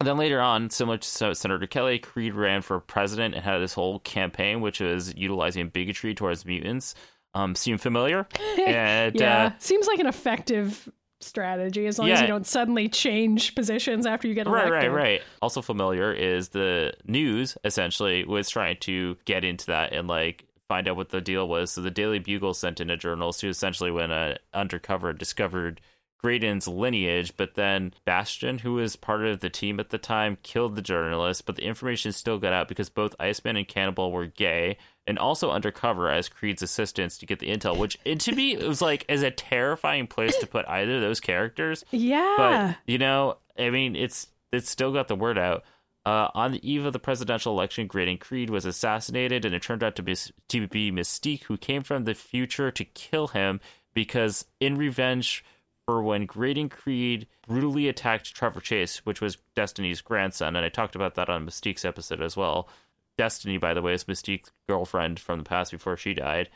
Then 0.00 0.16
later 0.18 0.40
on, 0.40 0.70
similar 0.70 0.98
to 0.98 1.34
Sen- 1.34 1.66
Kelly, 1.68 1.98
Creed 1.98 2.34
ran 2.34 2.62
for 2.62 2.80
president 2.80 3.34
and 3.34 3.44
had 3.44 3.58
this 3.58 3.72
whole 3.72 4.00
campaign, 4.00 4.60
which 4.60 4.80
was 4.80 5.14
utilizing 5.14 5.68
bigotry 5.68 6.14
towards 6.14 6.44
mutants. 6.44 6.94
Um, 7.34 7.54
seem 7.54 7.78
familiar? 7.78 8.26
and 8.66 9.14
yeah, 9.14 9.46
uh, 9.46 9.50
seems 9.58 9.86
like 9.86 9.98
an 9.98 10.06
effective 10.06 10.88
strategy 11.20 11.86
as 11.86 11.98
long 11.98 12.10
as 12.10 12.20
you 12.20 12.26
don't 12.26 12.46
suddenly 12.46 12.88
change 12.88 13.54
positions 13.54 14.06
after 14.06 14.28
you 14.28 14.34
get 14.34 14.46
elected. 14.46 14.72
right, 14.72 14.88
right. 14.88 14.94
Right. 14.94 15.22
Also 15.40 15.62
familiar 15.62 16.12
is 16.12 16.50
the 16.50 16.92
news 17.06 17.56
essentially 17.64 18.24
was 18.24 18.50
trying 18.50 18.76
to 18.80 19.16
get 19.24 19.42
into 19.44 19.66
that 19.66 19.92
and 19.92 20.06
like 20.06 20.44
find 20.68 20.86
out 20.88 20.96
what 20.96 21.10
the 21.10 21.20
deal 21.20 21.48
was. 21.48 21.72
So 21.72 21.80
the 21.80 21.90
Daily 21.90 22.18
Bugle 22.18 22.54
sent 22.54 22.80
in 22.80 22.90
a 22.90 22.96
journalist 22.96 23.40
who 23.40 23.48
essentially 23.48 23.90
went 23.90 24.12
uh, 24.12 24.34
undercover, 24.52 25.12
discovered 25.12 25.80
Graydon's 26.24 26.66
lineage, 26.66 27.36
but 27.36 27.54
then 27.54 27.92
Bastion, 28.06 28.60
who 28.60 28.72
was 28.72 28.96
part 28.96 29.26
of 29.26 29.40
the 29.40 29.50
team 29.50 29.78
at 29.78 29.90
the 29.90 29.98
time, 29.98 30.38
killed 30.42 30.74
the 30.74 30.80
journalist, 30.80 31.44
but 31.44 31.56
the 31.56 31.64
information 31.66 32.12
still 32.12 32.38
got 32.38 32.54
out 32.54 32.66
because 32.66 32.88
both 32.88 33.14
Iceman 33.20 33.56
and 33.58 33.68
Cannonball 33.68 34.10
were 34.10 34.24
gay 34.24 34.78
and 35.06 35.18
also 35.18 35.50
undercover 35.50 36.08
as 36.08 36.30
Creed's 36.30 36.62
assistants 36.62 37.18
to 37.18 37.26
get 37.26 37.40
the 37.40 37.48
intel, 37.54 37.76
which 37.76 37.98
and 38.06 38.18
to 38.22 38.32
me 38.34 38.54
it 38.54 38.66
was 38.66 38.80
like 38.80 39.04
is 39.06 39.22
a 39.22 39.30
terrifying 39.30 40.06
place 40.06 40.34
to 40.38 40.46
put 40.46 40.66
either 40.66 40.94
of 40.94 41.02
those 41.02 41.20
characters 41.20 41.84
Yeah. 41.90 42.34
but 42.38 42.76
you 42.90 42.96
know, 42.96 43.36
I 43.58 43.68
mean, 43.68 43.94
it's 43.94 44.28
it's 44.50 44.70
still 44.70 44.94
got 44.94 45.08
the 45.08 45.16
word 45.16 45.36
out. 45.36 45.62
Uh, 46.06 46.28
on 46.32 46.52
the 46.52 46.70
eve 46.70 46.86
of 46.86 46.94
the 46.94 46.98
presidential 46.98 47.52
election, 47.52 47.86
Graydon 47.86 48.16
Creed 48.16 48.48
was 48.48 48.64
assassinated, 48.64 49.44
and 49.44 49.54
it 49.54 49.60
turned 49.60 49.84
out 49.84 49.94
to 49.96 50.02
be 50.02 50.16
to 50.48 50.68
be 50.68 50.90
Mystique, 50.90 51.42
who 51.42 51.58
came 51.58 51.82
from 51.82 52.04
the 52.04 52.14
future 52.14 52.70
to 52.70 52.84
kill 52.86 53.28
him 53.28 53.60
because, 53.92 54.46
in 54.58 54.78
revenge 54.78 55.44
for 55.86 56.02
when 56.02 56.26
Graydon 56.26 56.68
Creed 56.68 57.26
brutally 57.46 57.88
attacked 57.88 58.34
Trevor 58.34 58.60
Chase, 58.60 58.98
which 59.04 59.20
was 59.20 59.38
Destiny's 59.54 60.00
grandson, 60.00 60.56
and 60.56 60.64
I 60.64 60.68
talked 60.68 60.94
about 60.94 61.14
that 61.16 61.28
on 61.28 61.46
Mystique's 61.46 61.84
episode 61.84 62.22
as 62.22 62.36
well. 62.36 62.68
Destiny, 63.16 63.58
by 63.58 63.74
the 63.74 63.82
way, 63.82 63.94
is 63.94 64.04
Mystique's 64.04 64.50
girlfriend 64.68 65.20
from 65.20 65.38
the 65.38 65.44
past 65.44 65.70
before 65.70 65.96
she 65.96 66.14
died. 66.14 66.48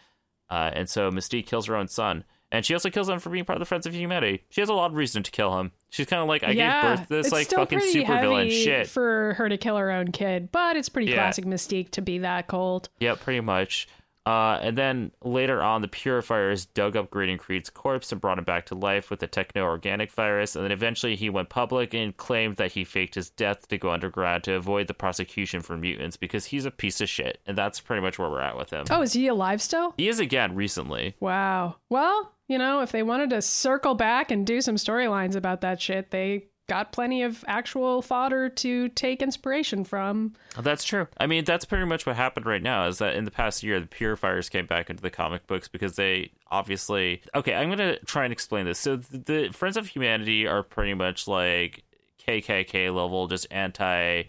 Uh, 0.51 0.71
and 0.73 0.89
so 0.89 1.11
Mystique 1.11 1.47
kills 1.47 1.67
her 1.67 1.77
own 1.77 1.89
son. 1.89 2.25
And 2.51 2.65
she 2.65 2.73
also 2.73 2.89
kills 2.89 3.11
him 3.11 3.19
for 3.19 3.29
being 3.29 3.45
part 3.45 3.59
of 3.59 3.61
the 3.61 3.67
Friends 3.67 3.85
of 3.85 3.95
Humanity. 3.95 4.43
She 4.49 4.63
has 4.63 4.71
a 4.71 4.75
lot 4.75 4.91
of 4.91 4.97
reason 4.97 5.23
to 5.23 5.31
kill 5.31 5.59
him. 5.61 5.73
She's 5.91 6.07
kind 6.07 6.23
of 6.23 6.29
like, 6.29 6.43
I 6.43 6.53
yeah. 6.53 6.81
gave 6.81 6.99
birth 7.01 7.09
to 7.09 7.15
this 7.15 7.31
like 7.33 7.51
fucking 7.51 7.79
supervillain 7.81 8.51
shit. 8.51 8.87
for 8.89 9.35
her 9.35 9.51
to 9.51 9.59
kill 9.59 9.77
her 9.77 9.91
own 9.91 10.13
kid, 10.13 10.51
but 10.51 10.75
it's 10.75 10.89
pretty 10.89 11.11
Yeah. 11.11 11.17
classic 11.17 11.45
Mystique 11.45 11.91
to 11.91 12.01
be 12.03 12.19
that 12.19 12.47
cold. 12.47 12.89
Yeah, 13.01 13.17
pretty 13.21 13.43
much. 13.43 13.87
Uh, 14.29 14.59
and 14.61 14.77
then 14.77 15.11
later 15.25 15.63
on, 15.63 15.81
the 15.81 15.89
Purifiers 15.89 16.67
dug 16.67 16.97
up 16.97 17.11
Graydon 17.11 17.39
Creed's 17.39 17.71
corpse 17.71 18.13
and 18.13 18.21
brought 18.21 18.37
him 18.37 18.45
back 18.45 18.67
to 18.67 18.75
life 18.75 19.09
with 19.09 19.23
a 19.23 19.27
techno-organic 19.27 20.13
virus. 20.13 20.55
And 20.55 20.63
then 20.63 20.71
eventually 20.71 21.17
he 21.17 21.31
went 21.31 21.49
public 21.49 21.95
and 21.95 22.15
claimed 22.15 22.57
that 22.57 22.73
he 22.73 22.85
faked 22.85 23.15
his 23.15 23.31
death 23.31 23.67
to 23.69 23.79
go 23.79 23.91
underground 23.91 24.45
to 24.45 24.53
avoid 24.53 24.87
the 24.87 24.93
prosecution 24.93 25.63
for 25.63 25.79
mutants 25.79 26.19
because 26.19 26.45
he's 26.45 26.67
a 26.67 26.71
piece 26.71 27.01
of 27.01 27.09
shit. 27.09 27.41
And 27.47 27.57
that's 27.57 27.81
pretty 27.81 28.03
much 28.03 28.19
where 28.19 28.29
we're 28.29 28.43
at 28.43 28.59
with 28.59 28.69
him. 28.69 28.85
Oh, 28.91 29.01
is 29.01 29.15
he 29.15 29.29
alive 29.29 29.63
still? 29.63 29.95
He 29.97 30.09
is 30.09 30.21
again 30.21 30.55
recently. 30.55 31.15
Wow. 31.21 31.77
Well, 31.89 32.35
You 32.49 32.59
know, 32.59 32.81
if 32.81 32.93
they 32.93 33.03
wanted 33.03 33.31
to 33.31 33.41
circle 33.43 33.95
back 33.95 34.31
and 34.31 34.47
do 34.47 34.61
some 34.61 34.77
storylines 34.77 35.37
about 35.37 35.61
that 35.63 35.81
shit, 35.81 36.11
they 36.11 36.49
got 36.69 36.93
plenty 36.93 37.23
of 37.23 37.45
actual 37.49 38.03
fodder 38.03 38.49
to 38.49 38.89
take 38.91 39.23
inspiration 39.23 39.85
from. 39.85 40.35
Oh, 40.57 40.63
that's 40.63 40.85
true. 40.85 41.09
I 41.19 41.27
mean, 41.27 41.45
that's 41.45 41.65
pretty 41.65 41.87
much 41.87 42.07
what 42.07 42.17
happened 42.17 42.47
right 42.47 42.63
now. 42.63 42.87
Is 42.87 42.99
that 42.99 43.17
in 43.17 43.25
the 43.25 43.31
past 43.31 43.63
year, 43.63 43.81
the 43.81 43.87
Purifiers 43.87 44.49
came 44.49 44.67
back 44.67 44.91
into 44.91 45.03
the 45.03 45.11
comic 45.11 45.47
books 45.47 45.67
because 45.67 45.97
they 45.97 46.31
obviously. 46.51 47.23
Okay, 47.35 47.55
I'm 47.55 47.71
gonna 47.71 47.99
try 48.01 48.25
and 48.25 48.33
explain 48.33 48.67
this. 48.67 48.79
So 48.79 48.97
the 48.97 49.49
Friends 49.53 49.77
of 49.77 49.89
Humanity 49.89 50.47
are 50.47 50.63
pretty 50.63 50.95
much 50.95 51.27
like 51.27 51.83
KKK 52.27 52.95
level, 52.95 53.27
just 53.27 53.47
anti 53.51 54.25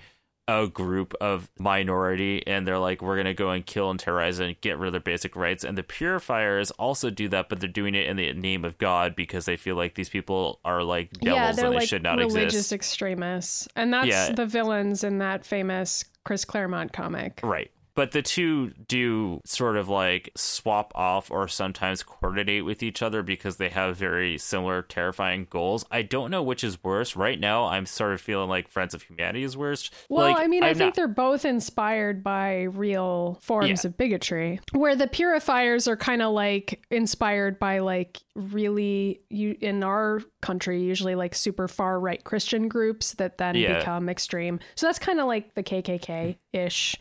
a 0.49 0.67
group 0.67 1.13
of 1.21 1.47
minority 1.59 2.41
and 2.47 2.67
they're 2.67 2.79
like 2.79 3.01
we're 3.03 3.15
gonna 3.17 3.33
go 3.33 3.51
and 3.51 3.65
kill 3.65 3.91
and 3.91 3.99
terrorize 3.99 4.39
and 4.39 4.59
get 4.61 4.77
rid 4.79 4.87
of 4.87 4.93
their 4.93 4.99
basic 5.01 5.35
rights 5.35 5.63
and 5.63 5.77
the 5.77 5.83
purifiers 5.83 6.71
also 6.71 7.09
do 7.11 7.27
that 7.29 7.49
but 7.49 7.59
they're 7.59 7.69
doing 7.69 7.93
it 7.93 8.07
in 8.07 8.15
the 8.17 8.33
name 8.33 8.65
of 8.65 8.77
god 8.79 9.15
because 9.15 9.45
they 9.45 9.55
feel 9.55 9.75
like 9.75 9.93
these 9.95 10.09
people 10.09 10.59
are 10.65 10.81
like 10.81 11.11
devils 11.11 11.35
yeah, 11.35 11.51
they're 11.51 11.65
and 11.71 11.79
they 11.79 11.85
should 11.85 12.01
not 12.03 12.19
exist. 12.19 12.35
religious 12.35 12.53
exist 12.55 12.73
extremists, 12.73 13.67
and 13.75 13.93
that's 13.93 14.07
Yeah. 14.07 14.31
the 14.31 14.45
villains 14.45 15.03
in 15.03 15.19
that 15.19 15.45
famous 15.45 16.03
Chris 16.25 16.45
Claremont 16.45 16.93
comic. 16.93 17.39
Right. 17.43 17.71
But 17.99 18.11
the 18.11 18.21
two 18.21 18.69
do 18.87 19.41
sort 19.43 19.75
of 19.75 19.89
like 19.89 20.29
swap 20.33 20.93
off 20.95 21.29
or 21.29 21.49
sometimes 21.49 22.01
coordinate 22.01 22.63
with 22.63 22.81
each 22.81 23.01
other 23.01 23.23
because 23.23 23.57
they 23.57 23.67
have 23.67 23.97
very 23.97 24.37
similar 24.37 24.83
terrifying 24.83 25.47
goals. 25.49 25.83
I 25.91 26.03
don't 26.03 26.31
know 26.31 26.41
which 26.41 26.63
is 26.63 26.81
worse. 26.81 27.17
Right 27.17 27.37
now, 27.37 27.65
I'm 27.65 27.85
sort 27.85 28.13
of 28.13 28.21
feeling 28.21 28.47
like 28.47 28.69
Friends 28.69 28.93
of 28.93 29.01
Humanity 29.03 29.43
is 29.43 29.57
worse. 29.57 29.91
Well, 30.07 30.31
Like, 30.31 30.41
I 30.45 30.47
mean, 30.47 30.63
i 30.63 30.69
I'm 30.69 30.75
think 30.75 30.87
not- 30.91 30.95
they're 30.95 31.09
both 31.09 31.43
inspired 31.43 32.23
by 32.23 32.61
real 32.61 33.37
forms 33.41 33.83
Yeah. 33.83 33.89
of 33.89 33.97
bigotry. 33.97 34.61
Where 34.71 34.95
the 34.95 35.07
purifiers 35.07 35.85
are 35.89 35.97
kind 35.97 36.21
of 36.21 36.31
like 36.31 36.81
inspired 36.89 37.59
by 37.59 37.79
like 37.79 38.19
really 38.33 39.19
you 39.29 39.57
in 39.59 39.83
our 39.83 40.21
country 40.39 40.81
usually 40.81 41.15
like 41.15 41.35
super 41.35 41.67
far 41.67 41.99
right 41.99 42.23
Christian 42.23 42.69
groups 42.69 43.15
that 43.15 43.37
then 43.39 43.55
Yeah. 43.55 43.79
become 43.79 44.07
extreme. 44.07 44.61
So 44.75 44.85
that's 44.87 44.99
kind 44.99 45.19
of 45.19 45.27
like 45.27 45.53
the 45.55 45.63
KKK 45.63 46.37
ish. 46.53 46.95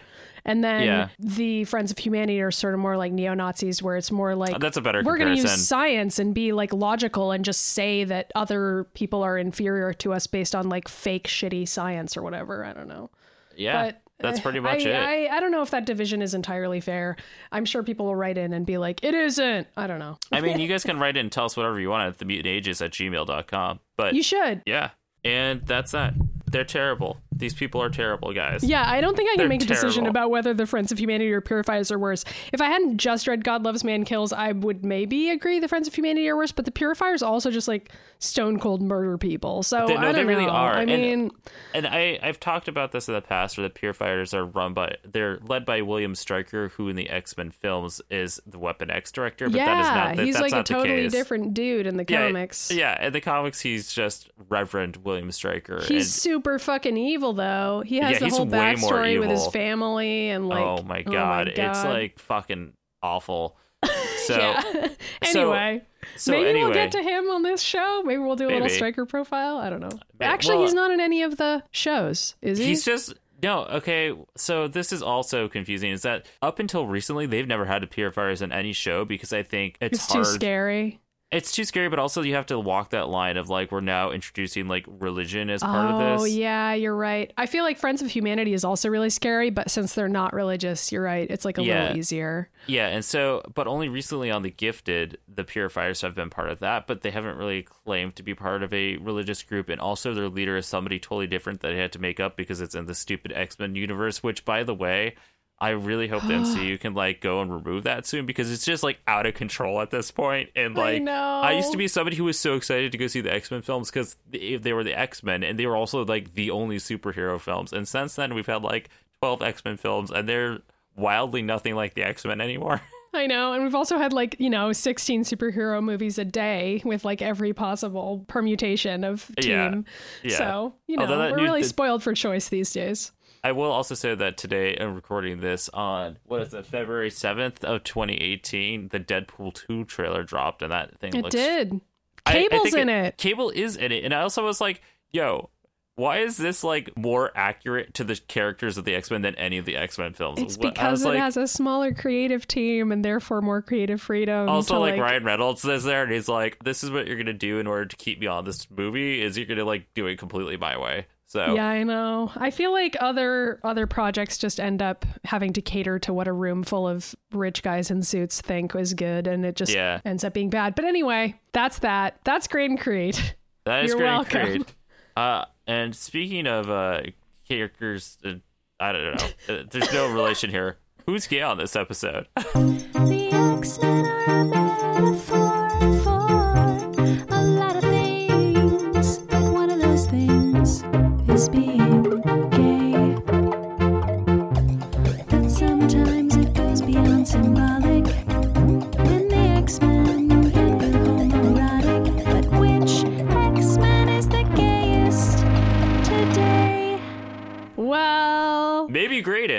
And 0.45 0.63
then 0.65 0.83
Yeah. 0.85 1.09
the 1.19 1.65
Friends 1.65 1.91
of 1.91 1.99
Humanity 1.99 2.41
are 2.41 2.51
sort 2.51 2.75
of 2.75 2.81
more 2.81 2.97
like 2.97 3.13
neo 3.13 3.35
Nazis, 3.35 3.83
where 3.83 3.97
it's 3.97 4.11
more 4.11 4.35
like 4.35 4.59
That's 4.61 4.77
a 4.77 4.81
better 4.81 5.03
we're 5.05 5.19
going 5.19 5.35
to 5.35 5.41
use 5.41 5.67
science 5.67 6.19
and 6.19 6.35
be 6.35 6.53
like 6.53 6.73
logical 6.73 7.33
and 7.33 7.45
just 7.45 7.61
say 7.67 8.05
that 8.05 8.31
other 8.35 8.85
people 8.95 9.23
are 9.23 9.37
inferior 9.39 9.93
to 9.95 10.13
us 10.13 10.27
based 10.27 10.55
on 10.55 10.69
like 10.69 10.89
fake 10.89 11.29
shitty 11.29 11.67
science 11.69 12.17
or 12.17 12.23
whatever. 12.23 12.65
I 12.65 12.73
don't 12.73 12.89
know. 12.89 13.11
yeah, 13.57 13.85
But 13.85 14.01
that's 14.21 14.41
pretty 14.41 14.59
eh, 14.59 14.63
much 14.63 14.85
I, 14.87 14.89
it. 14.91 14.95
I, 15.31 15.37
I 15.37 15.41
don't 15.41 15.53
know 15.53 15.63
if 15.63 15.71
that 15.71 15.85
division 15.87 16.23
is 16.23 16.35
entirely 16.35 16.81
fair. 16.81 17.17
I'm 17.53 17.65
sure 17.65 17.83
people 17.83 18.07
will 18.07 18.17
write 18.17 18.37
in 18.39 18.53
and 18.53 18.67
be 18.67 18.77
like, 18.79 19.05
it 19.05 19.15
isn't. 19.15 19.67
I 19.77 19.87
don't 19.87 19.99
know. 20.01 20.19
I 20.33 20.41
mean, 20.41 20.59
you 20.59 20.67
guys 20.73 20.83
can 20.85 20.99
write 20.99 21.17
in 21.17 21.27
and 21.27 21.33
tell 21.33 21.45
us 21.45 21.57
whatever 21.57 21.79
you 21.79 21.89
want 21.91 22.09
at 22.09 22.19
themutantages 22.27 22.85
at 22.85 22.91
gmail.com. 22.93 23.81
But 23.97 24.15
You 24.15 24.23
should. 24.23 24.63
yeah, 24.67 24.91
and 25.25 25.65
that's 25.67 25.93
that. 25.93 26.15
They're 26.51 26.65
terrible. 26.65 27.19
These 27.39 27.55
people 27.55 27.81
are 27.83 27.89
terrible, 27.89 28.33
guys. 28.33 28.65
Yeah, 28.65 28.85
I 28.87 29.01
don't 29.01 29.17
think 29.17 29.29
I 29.31 29.33
can 29.35 29.39
They're 29.39 29.49
make 29.49 29.63
a 29.63 29.67
decision 29.67 30.07
about 30.07 30.31
whether 30.31 30.53
the 30.53 30.67
Friends 30.67 30.91
of 30.93 30.99
Humanity 30.99 31.33
or 31.33 31.41
Purifiers 31.41 31.91
are 31.93 31.99
worse. 31.99 32.25
If 32.53 32.61
I 32.61 32.67
hadn't 32.67 32.99
just 32.99 33.27
read 33.29 33.45
God 33.45 33.63
Loves 33.65 33.85
Man 33.85 34.05
Kills, 34.05 34.33
I 34.33 34.53
would 34.53 34.85
maybe 34.85 35.31
agree 35.31 35.61
the 35.61 35.69
Friends 35.69 35.87
of 35.89 35.95
Humanity 35.95 36.29
are 36.29 36.37
worse, 36.37 36.53
but 36.53 36.65
the 36.65 36.71
Purifiers 36.73 37.23
also 37.23 37.51
just 37.51 37.69
like 37.69 37.93
stone 38.19 38.59
cold 38.59 38.83
murder 38.83 39.17
people. 39.17 39.63
So 39.63 39.87
They- 39.87 39.95
no, 39.95 40.01
I 40.01 40.05
don't 40.07 40.15
they 40.17 40.25
really 40.25 40.47
know. 40.47 40.51
are. 40.53 40.75
I 40.75 40.81
And- 40.83 40.91
mean, 40.91 41.31
And 41.75 41.87
I, 41.87 42.19
I've 42.23 42.41
talked 42.41 42.67
about 42.69 42.91
this 42.93 43.09
in 43.09 43.15
the 43.15 43.21
past 43.21 43.57
where 43.57 43.67
the 43.69 43.73
Purifiers 43.73 44.35
are 44.35 44.45
run 44.45 44.75
by, 44.75 44.97
they're 45.05 45.39
led 45.47 45.65
by 45.65 45.83
William 45.83 46.15
Stryker, 46.17 46.69
who 46.71 46.89
in 46.89 46.97
the 46.97 47.09
X 47.09 47.37
Men 47.37 47.51
films 47.53 48.01
is 48.11 48.41
the 48.47 48.59
Weapon 48.59 48.91
X 48.91 49.13
director. 49.13 49.49
But 49.49 49.57
yeah, 49.59 49.67
that 49.67 49.81
is 49.81 49.87
not, 49.87 50.17
that, 50.17 50.25
he's 50.25 50.35
that's 50.35 50.43
like 50.43 50.53
a 50.53 50.57
not 50.57 50.67
the 50.67 50.75
totally 50.75 51.03
case. 51.03 51.13
different 51.13 51.55
dude 51.55 51.87
in 51.87 51.97
the 51.97 52.05
Yeah, 52.09 52.27
comics. 52.27 52.71
Yeah, 52.73 53.07
in 53.07 53.13
the 53.13 53.21
comics, 53.21 53.61
he's 53.61 53.93
just 53.93 54.31
Reverend 54.49 54.97
William 55.05 55.31
Stryker. 55.31 55.79
He's 55.83 55.91
and, 55.91 56.05
super 56.07 56.59
fucking 56.59 56.97
evil, 56.97 57.28
though. 57.33 57.83
He 57.87 57.99
has 57.99 58.21
Yeah, 58.21 58.29
the 58.29 58.35
whole 58.35 58.47
backstory 58.47 59.19
with 59.19 59.31
his 59.31 59.47
family 59.49 60.31
and 60.31 60.45
oh 60.45 60.49
like. 60.49 60.65
oh 60.65 60.83
my 60.83 61.03
god, 61.03 61.49
it's 61.49 61.59
God. 61.59 61.89
like 61.89 62.19
fucking 62.19 62.73
awful. 63.03 63.57
So, 64.29 64.37
yeah. 64.37 64.89
anyway, 65.23 65.83
so 66.17 66.33
maybe 66.33 66.51
anyway, 66.51 66.65
we'll 66.67 66.75
get 66.75 66.93
to 66.93 67.03
him 67.03 67.31
on 67.31 67.43
this 67.43 67.63
show. 67.63 68.03
Maybe 68.05 68.19
we'll 68.19 68.37
do 68.37 68.47
a 68.49 68.51
little 68.51 68.69
Stryker 68.69 69.07
profile. 69.07 69.57
I 69.57 69.71
don't 69.71 69.81
know. 69.81 69.89
Actually, 70.21 70.57
well- 70.57 70.65
he's 70.67 70.75
not 70.75 70.91
in 70.91 71.01
any 71.01 71.23
of 71.23 71.39
the 71.39 71.63
shows, 71.71 72.35
is 72.43 72.59
he? 72.59 72.67
He's 72.67 72.85
just 72.85 73.15
no 73.43 73.65
okay. 73.65 74.13
So 74.37 74.69
this 74.69 74.93
is 74.93 75.03
also 75.03 75.49
confusing. 75.49 75.93
Is 75.93 76.03
that 76.03 76.27
up 76.43 76.59
until 76.59 76.87
recently 76.87 77.25
they've 77.25 77.47
never 77.47 77.65
had 77.65 77.83
a 77.83 77.87
purifiers 77.87 78.43
in 78.43 78.53
any 78.53 78.75
show 78.75 79.07
because 79.07 79.33
I 79.33 79.45
think 79.45 79.79
it's, 79.81 79.95
it's 79.99 80.13
hard. 80.13 80.27
too 80.27 80.31
scary. 80.31 81.01
It's 81.31 81.53
too 81.53 81.65
scary, 81.65 81.91
but 81.91 81.99
also 81.99 82.23
you 82.23 82.37
have 82.37 82.47
to 82.47 82.59
walk 82.59 82.91
that 82.91 83.09
line 83.09 83.37
of 83.37 83.51
like 83.51 83.71
we're 83.71 83.83
now 83.83 84.13
introducing 84.13 84.67
like 84.67 84.87
religion 84.89 85.51
as 85.51 85.63
part 85.63 85.91
oh, 85.91 85.95
of 85.95 85.99
this. 86.01 86.23
Oh 86.23 86.25
yeah, 86.25 86.73
you're 86.73 86.97
right. 86.97 87.31
I 87.37 87.45
feel 87.45 87.65
like 87.65 87.77
Friends 87.77 88.01
of 88.01 88.09
Humanity 88.11 88.55
is 88.55 88.65
also 88.65 88.89
really 88.89 89.11
scary, 89.11 89.51
but 89.51 89.71
since 89.71 89.95
they're 89.95 90.09
not 90.09 90.33
religious, 90.33 90.91
you're 90.91 91.03
right. 91.03 91.31
It's 91.31 91.45
like 91.45 91.59
a 91.59 91.63
Yeah. 91.63 91.83
little 91.83 91.99
easier. 91.99 92.49
Yeah, 92.67 92.87
and 92.87 93.05
so, 93.05 93.43
but 93.55 93.67
only 93.67 93.91
recently 93.91 94.31
on 94.31 94.43
The 94.43 94.51
Gifted, 94.51 95.19
the 95.29 95.45
Purifiers 95.45 96.01
have 96.01 96.15
been 96.15 96.31
part 96.31 96.49
of 96.49 96.61
that, 96.61 96.87
but 96.87 97.03
they 97.03 97.11
haven't 97.11 97.37
really 97.37 97.63
claimed 97.63 98.17
to 98.17 98.23
be 98.23 98.35
part 98.35 98.63
of 98.63 98.73
a 98.73 98.97
religious 98.97 99.43
group. 99.43 99.69
And 99.69 99.83
also, 99.83 100.15
their 100.15 100.31
leader 100.31 100.57
is 100.57 100.65
somebody 100.65 100.99
totally 100.99 101.27
different 101.27 101.61
that 101.61 101.69
they 101.69 101.77
had 101.77 101.93
to 101.93 101.99
make 101.99 102.21
up 102.21 102.39
because 102.39 102.63
it's 102.63 102.75
in 102.75 102.87
the 102.87 102.95
stupid 102.95 103.33
X 103.35 103.59
Men 103.59 103.75
universe, 103.75 104.23
which, 104.23 104.47
by 104.47 104.63
the 104.63 104.75
way, 104.75 105.15
I 105.61 105.71
really 105.71 106.07
hope 106.07 106.23
the 106.23 106.35
MCU 106.35 106.79
can 106.81 106.95
like 106.95 107.21
go 107.21 107.41
and 107.41 107.53
remove 107.53 107.85
that 107.85 108.07
soon 108.07 108.27
because 108.27 108.51
it's 108.51 108.65
just 108.65 108.83
like 108.83 109.01
out 109.07 109.27
of 109.27 109.35
control 109.35 109.81
at 109.81 109.91
this 109.91 110.11
point. 110.11 110.51
And 110.55 110.79
I 110.79 110.81
like, 110.81 111.03
know. 111.03 111.51
used 111.51 111.73
to 111.73 111.79
be 111.79 111.89
somebody 111.89 112.17
who 112.17 112.25
was 112.25 112.39
so 112.39 112.55
excited 112.55 112.93
to 112.93 112.99
go 112.99 113.07
see 113.07 113.21
the 113.21 113.33
X 113.33 113.51
Men 113.51 113.63
films 113.63 113.91
because 113.91 114.17
they, 114.31 114.57
they 114.57 114.73
were 114.73 114.85
the 114.85 114.99
X 114.99 115.23
Men 115.23 115.43
and 115.43 115.59
they 115.59 115.67
were 115.67 115.77
also 115.77 116.05
like 116.05 116.35
the 116.35 116.51
only 116.51 116.77
superhero 116.77 117.41
films. 117.41 117.73
And 117.73 117.89
since 117.89 118.15
then, 118.15 118.35
we've 118.35 118.47
had 118.47 118.63
like 118.63 118.89
12 119.21 119.43
X 119.43 119.65
Men 119.65 119.77
films 119.77 120.11
and 120.11 120.29
they're 120.29 120.59
wildly 120.97 121.43
nothing 121.43 121.75
like 121.75 121.95
the 121.95 122.03
X 122.05 122.25
Men 122.25 122.41
anymore. 122.41 122.81
I 123.15 123.27
know. 123.27 123.55
And 123.55 123.65
we've 123.65 123.75
also 123.75 123.97
had 123.97 124.13
like, 124.13 124.37
you 124.39 124.51
know, 124.51 124.73
16 124.73 125.25
superhero 125.25 125.83
movies 125.83 126.19
a 126.19 126.25
day 126.25 126.83
with 126.85 127.05
like 127.05 127.23
every 127.23 127.55
possible 127.55 128.25
permutation 128.29 129.03
of 129.03 129.31
team. 129.41 129.87
Yeah. 130.23 130.37
So, 130.37 130.75
you 130.87 130.99
know, 130.99 131.07
we're 131.07 131.37
new- 131.37 131.43
really 131.43 131.63
the- 131.63 131.69
spoiled 131.69 132.03
for 132.03 132.13
choice 132.15 132.49
these 132.49 132.71
days. 132.71 133.13
I 133.45 133.53
will 133.53 133.71
also 133.71 133.95
say 133.95 134.15
that 134.15 134.37
today 134.37 134.77
I'm 134.77 134.95
recording 134.95 135.41
this 135.41 135.69
on 135.71 136.19
what 136.25 136.43
is 136.43 136.55
it, 136.55 136.67
February 136.67 137.11
seventh 137.11 137.65
of 137.65 137.85
2018. 137.85 138.89
The 138.89 139.01
Deadpool 139.01 139.55
two 139.55 139.85
trailer 139.85 140.23
dropped, 140.23 140.63
and 140.63 140.73
that 140.73 140.99
thing 140.99 141.15
It 141.15 141.23
looks. 141.23 141.35
did. 141.35 141.81
I- 142.27 142.31
I 142.31 142.49
Cable's 142.49 142.75
in 142.75 142.89
it. 142.89 143.17
Cable 143.17 143.51
is 143.51 143.77
in 143.77 143.91
it, 143.93 144.05
and 144.05 144.13
I 144.13 144.21
also 144.23 144.45
was 144.45 144.61
like, 144.61 144.83
"Yo, 145.13 145.49
why 145.95 146.19
is 146.19 146.37
this 146.37 146.63
like 146.63 146.95
more 146.97 147.33
accurate 147.35 147.95
to 147.95 148.05
the 148.05 148.17
characters 148.29 148.77
of 148.77 148.85
the 148.85 148.95
X 148.95 149.11
Men 149.11 149.23
than 149.23 149.35
any 149.37 149.57
of 149.57 149.65
the 149.65 149.77
X 149.77 149.97
Men 149.99 150.13
films?" 150.13 150.41
It's 150.41 150.57
because 150.59 151.05
it 151.05 151.09
like, 151.09 151.19
has 151.19 151.37
a 151.39 151.47
smaller 151.47 151.95
creative 151.95 152.47
team 152.47 152.93
and 152.93 153.03
therefore 153.05 153.41
more 153.41 153.63
creative 153.63 154.03
freedom. 154.03 154.49
Also, 154.49 154.75
to, 154.75 154.81
like, 154.81 155.01
Ryan 155.01 155.25
Reynolds 155.25 155.65
is 155.65 155.85
there, 155.85 156.03
and 156.03 156.13
he's 156.13 156.29
like, 156.29 156.63
"This 156.65 156.85
is 156.85 156.91
what 156.91 157.07
you're 157.07 157.17
gonna 157.17 157.33
do 157.33 157.59
in 157.61 157.67
order 157.67 157.87
to 157.87 157.97
keep 157.97 158.21
me 158.21 158.27
on 158.27 158.45
this 158.45 158.71
movie. 158.71 159.23
Is 159.23 159.39
you're 159.39 159.47
gonna 159.47 159.65
like 159.65 159.87
do 159.95 160.07
it 160.07 160.19
completely 160.19 160.57
my 160.59 160.77
way." 160.77 161.07
So 161.31 161.55
Yeah, 161.55 161.67
I 161.67 161.83
know. 161.83 162.33
I 162.37 162.51
feel 162.51 162.73
like 162.73 162.97
other 163.01 163.61
other 163.63 163.87
projects 163.87 164.39
just 164.39 164.59
end 164.59 164.81
up 164.81 165.05
having 165.25 165.53
to 165.53 165.61
cater 165.63 165.99
to 166.01 166.13
what 166.15 166.27
a 166.27 166.33
room 166.33 166.63
full 166.63 166.89
of 166.89 167.15
rich 167.33 167.63
guys 167.63 167.91
in 167.91 168.03
suits 168.03 168.41
think 168.41 168.75
is 168.75 168.95
good, 168.95 169.27
and 169.27 169.45
it 169.45 169.55
just 169.55 169.71
Yeah. 169.73 170.01
ends 170.07 170.25
up 170.25 170.33
being 170.33 170.49
bad. 170.49 170.75
But 170.75 170.87
anyway, 170.87 171.39
that's 171.53 171.81
that. 171.81 172.19
That's 172.25 172.49
Graydon 172.49 172.79
Creed. 172.79 173.19
That 173.65 173.85
is 173.85 173.91
You're 173.91 173.99
great. 173.99 174.07
welcome. 174.07 174.47
Great. 174.47 174.75
Uh, 175.19 175.45
and 175.67 175.97
speaking 175.97 176.47
of 176.47 176.71
uh, 176.71 177.01
characters, 177.49 178.19
uh, 178.25 178.35
I 178.79 178.93
don't 178.93 179.03
know. 179.17 179.29
Uh, 179.57 179.63
There's 179.69 179.93
no 179.93 180.13
relation 180.13 180.49
here. 180.49 180.77
Who's 181.07 181.27
gay 181.27 181.43
on 181.43 181.59
this 181.59 181.75
episode? 181.75 182.29